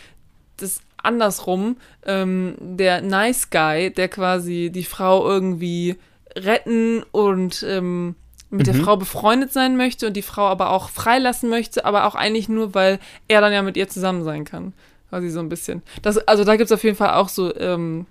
das 0.57 0.79
andersrum, 0.97 1.77
ähm, 2.05 2.55
der 2.59 3.01
Nice 3.01 3.49
Guy, 3.49 3.91
der 3.91 4.07
quasi 4.07 4.71
die 4.73 4.85
Frau 4.85 5.27
irgendwie 5.27 5.97
retten 6.35 7.03
und 7.11 7.63
ähm, 7.67 8.15
mit 8.49 8.67
der 8.67 8.75
Mhm. 8.75 8.83
Frau 8.83 8.97
befreundet 8.97 9.51
sein 9.51 9.77
möchte 9.77 10.07
und 10.07 10.13
die 10.13 10.21
Frau 10.21 10.47
aber 10.47 10.71
auch 10.71 10.89
freilassen 10.89 11.49
möchte, 11.49 11.85
aber 11.85 12.05
auch 12.05 12.15
eigentlich 12.15 12.49
nur, 12.49 12.73
weil 12.73 12.99
er 13.27 13.41
dann 13.41 13.53
ja 13.53 13.61
mit 13.61 13.77
ihr 13.77 13.87
zusammen 13.87 14.23
sein 14.23 14.45
kann. 14.45 14.73
Quasi 15.09 15.29
so 15.29 15.39
ein 15.39 15.49
bisschen. 15.49 15.81
Das, 16.01 16.17
also 16.17 16.43
da 16.43 16.55
gibt 16.55 16.65
es 16.65 16.71
auf 16.71 16.83
jeden 16.83 16.97
Fall 16.97 17.13
auch 17.13 17.29
so 17.29 17.55
ähm, 17.55 18.05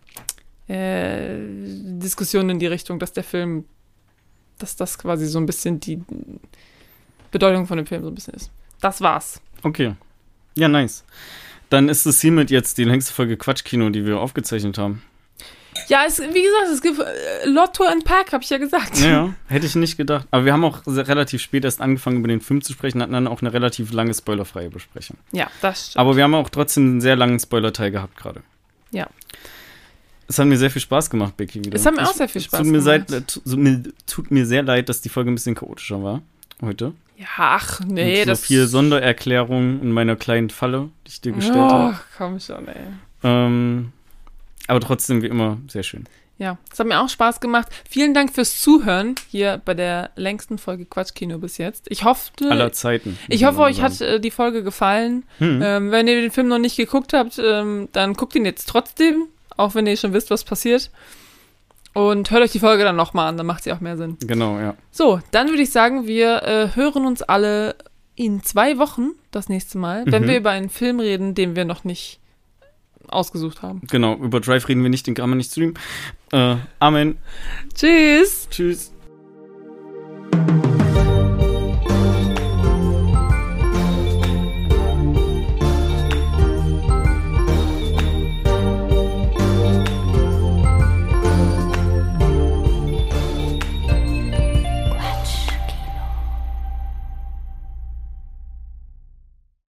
äh, 0.69 1.37
Diskussionen 1.99 2.51
in 2.51 2.59
die 2.59 2.67
Richtung, 2.67 2.99
dass 2.99 3.13
der 3.13 3.25
Film, 3.25 3.65
dass 4.59 4.77
das 4.77 4.99
quasi 4.99 5.27
so 5.27 5.39
ein 5.39 5.47
bisschen 5.47 5.81
die 5.81 6.03
Bedeutung 7.31 7.67
von 7.67 7.77
dem 7.77 7.87
Film 7.87 8.03
so 8.03 8.09
ein 8.09 8.15
bisschen 8.15 8.35
ist. 8.35 8.51
Das 8.81 9.01
war's. 9.01 9.41
Okay. 9.63 9.95
Ja, 10.57 10.69
nice. 10.69 11.05
Dann 11.71 11.89
ist 11.89 12.07
es 12.07 12.21
hiermit 12.21 12.51
jetzt 12.51 12.79
die 12.79 12.85
längste 12.85 13.13
Folge 13.13 13.37
Quatschkino, 13.37 13.91
die 13.91 14.07
wir 14.07 14.21
aufgezeichnet 14.21 14.79
haben. 14.79 15.03
Ja, 15.89 16.05
es, 16.07 16.21
wie 16.21 16.43
gesagt, 16.43 16.69
es 16.73 16.81
gibt 16.81 17.01
äh, 17.01 17.49
Lotto 17.49 17.85
and 17.85 18.05
Pack, 18.05 18.33
habe 18.33 18.45
ich 18.45 18.51
ja 18.51 18.59
gesagt. 18.59 18.99
Ja, 19.01 19.35
hätte 19.49 19.67
ich 19.67 19.75
nicht 19.75 19.97
gedacht. 19.97 20.27
Aber 20.31 20.45
wir 20.45 20.53
haben 20.53 20.65
auch 20.65 20.83
relativ 20.87 21.43
spät 21.43 21.65
erst 21.65 21.81
angefangen, 21.81 22.19
über 22.19 22.29
den 22.29 22.41
Film 22.41 22.63
zu 22.63 22.73
sprechen, 22.73 23.03
hatten 23.03 23.13
dann 23.13 23.27
auch 23.27 23.41
eine 23.43 23.53
relativ 23.53 23.93
lange 23.93 24.15
spoilerfreie 24.15 24.71
Besprechung. 24.71 25.17
Ja, 25.33 25.51
das 25.61 25.89
stimmt. 25.89 26.01
Aber 26.01 26.17
wir 26.17 26.25
haben 26.25 26.35
auch 26.35 26.49
trotzdem 26.49 26.85
einen 26.85 27.01
sehr 27.01 27.17
langen 27.17 27.41
Spoiler-Teil 27.41 27.91
gehabt 27.91 28.17
gerade. 28.17 28.43
Ja. 28.93 29.09
Es 30.27 30.39
hat 30.39 30.47
mir 30.47 30.57
sehr 30.57 30.71
viel 30.71 30.83
Spaß 30.83 31.11
gemacht, 31.11 31.37
Becky, 31.37 31.65
wieder. 31.65 31.77
Es 31.77 31.85
hat 31.87 31.95
mir 31.95 32.03
Ich- 32.03 32.09
auch 32.09 32.15
sehr 32.15 32.29
viel 32.29 32.41
Spaß 32.41 32.61
tut 32.61 32.67
mir 32.67 32.79
gemacht. 32.81 33.09
Seid, 33.09 33.27
tut, 33.29 33.45
tut 33.45 33.59
mir, 33.59 33.83
tut 34.07 34.31
mir 34.31 34.47
sehr 34.47 34.63
leid, 34.63 34.89
dass 34.89 35.01
die 35.01 35.09
Folge 35.09 35.31
ein 35.31 35.35
bisschen 35.35 35.55
chaotischer 35.55 36.03
war 36.03 36.23
heute. 36.63 36.93
Ja, 37.17 37.27
ach, 37.39 37.81
nee, 37.87 38.17
Mit 38.19 38.25
so 38.25 38.31
das 38.31 38.45
viel 38.45 38.67
Sondererklärungen 38.67 39.81
in 39.83 39.93
meiner 39.93 40.17
kleinen 40.17 40.51
Falle, 40.51 40.89
die 41.07 41.11
ich 41.11 41.21
dir 41.21 41.33
gestellt 41.33 41.59
habe. 41.59 41.95
Oh, 41.97 42.01
komm 42.19 42.41
schon, 42.41 42.67
ey. 42.69 42.75
Ähm, 43.23 43.93
aber 44.67 44.81
trotzdem 44.81 45.23
wie 45.23 45.27
immer 45.29 45.59
sehr 45.69 45.83
schön. 45.83 46.05
Ja, 46.37 46.59
es 46.73 46.81
hat 46.81 46.89
mir 46.89 46.99
auch 47.01 47.09
Spaß 47.09 47.39
gemacht. 47.39 47.69
Vielen 47.89 48.13
Dank 48.13 48.35
fürs 48.35 48.61
Zuhören 48.61 49.15
hier 49.31 49.63
bei 49.65 49.75
der 49.75 50.11
längsten 50.17 50.59
Folge 50.59 50.85
Quatschkino 50.85 51.39
bis 51.39 51.59
jetzt. 51.59 51.87
Ich 51.89 52.03
hoffe, 52.03 52.33
Aller 52.51 52.73
Zeiten. 52.73 53.17
ich 53.29 53.45
hoffe, 53.45 53.61
euch 53.61 53.81
hat 53.81 54.01
äh, 54.01 54.19
die 54.19 54.33
Folge 54.33 54.65
gefallen. 54.65 55.23
Hm. 55.39 55.61
Ähm, 55.63 55.91
wenn 55.93 56.09
ihr 56.09 56.21
den 56.21 56.33
Film 56.33 56.49
noch 56.49 56.59
nicht 56.59 56.77
geguckt 56.77 57.13
habt, 57.13 57.39
ähm, 57.39 57.89
dann 57.93 58.15
guckt 58.15 58.35
ihn 58.35 58.45
jetzt 58.45 58.69
trotzdem, 58.69 59.27
auch 59.57 59.75
wenn 59.75 59.87
ihr 59.87 59.97
schon 59.97 60.13
wisst, 60.13 60.31
was 60.31 60.45
passiert. 60.45 60.91
Und 61.93 62.31
hört 62.33 62.43
euch 62.43 62.51
die 62.51 62.59
Folge 62.59 62.83
dann 62.83 62.97
nochmal 62.97 63.29
an, 63.29 63.37
dann 63.37 63.47
macht 63.47 63.63
sie 63.63 63.73
auch 63.73 63.81
mehr 63.81 63.97
Sinn. 63.97 64.17
Genau, 64.21 64.59
ja. 64.59 64.75
So, 64.91 65.21
dann 65.31 65.49
würde 65.51 65.63
ich 65.63 65.71
sagen, 65.71 66.07
wir 66.09 66.43
äh, 66.43 66.69
hören 66.75 67.07
uns 67.07 67.23
alle 67.23 67.77
in 68.17 68.43
zwei 68.43 68.79
Wochen 68.79 69.11
das 69.31 69.49
nächste 69.49 69.79
Mal, 69.79 70.05
wenn 70.07 70.25
Mhm. 70.25 70.29
wir 70.29 70.37
über 70.39 70.51
einen 70.51 70.71
Film 70.71 70.99
reden, 70.99 71.35
den 71.35 71.55
wir 71.55 71.65
noch 71.65 71.85
nicht 71.85 72.19
ausgesucht 73.09 73.63
haben. 73.63 73.83
Genau, 73.91 74.15
über 74.17 74.41
Drive 74.41 74.67
reden 74.69 74.83
wir 74.83 74.91
nicht, 74.91 75.07
den 75.07 75.15
kann 75.15 75.29
man 75.29 75.39
nicht 75.39 75.51
streamen. 75.53 75.75
Äh, 76.33 76.57
Amen. 76.81 77.19
Tschüss! 77.75 78.49
Tschüss. 78.51 78.93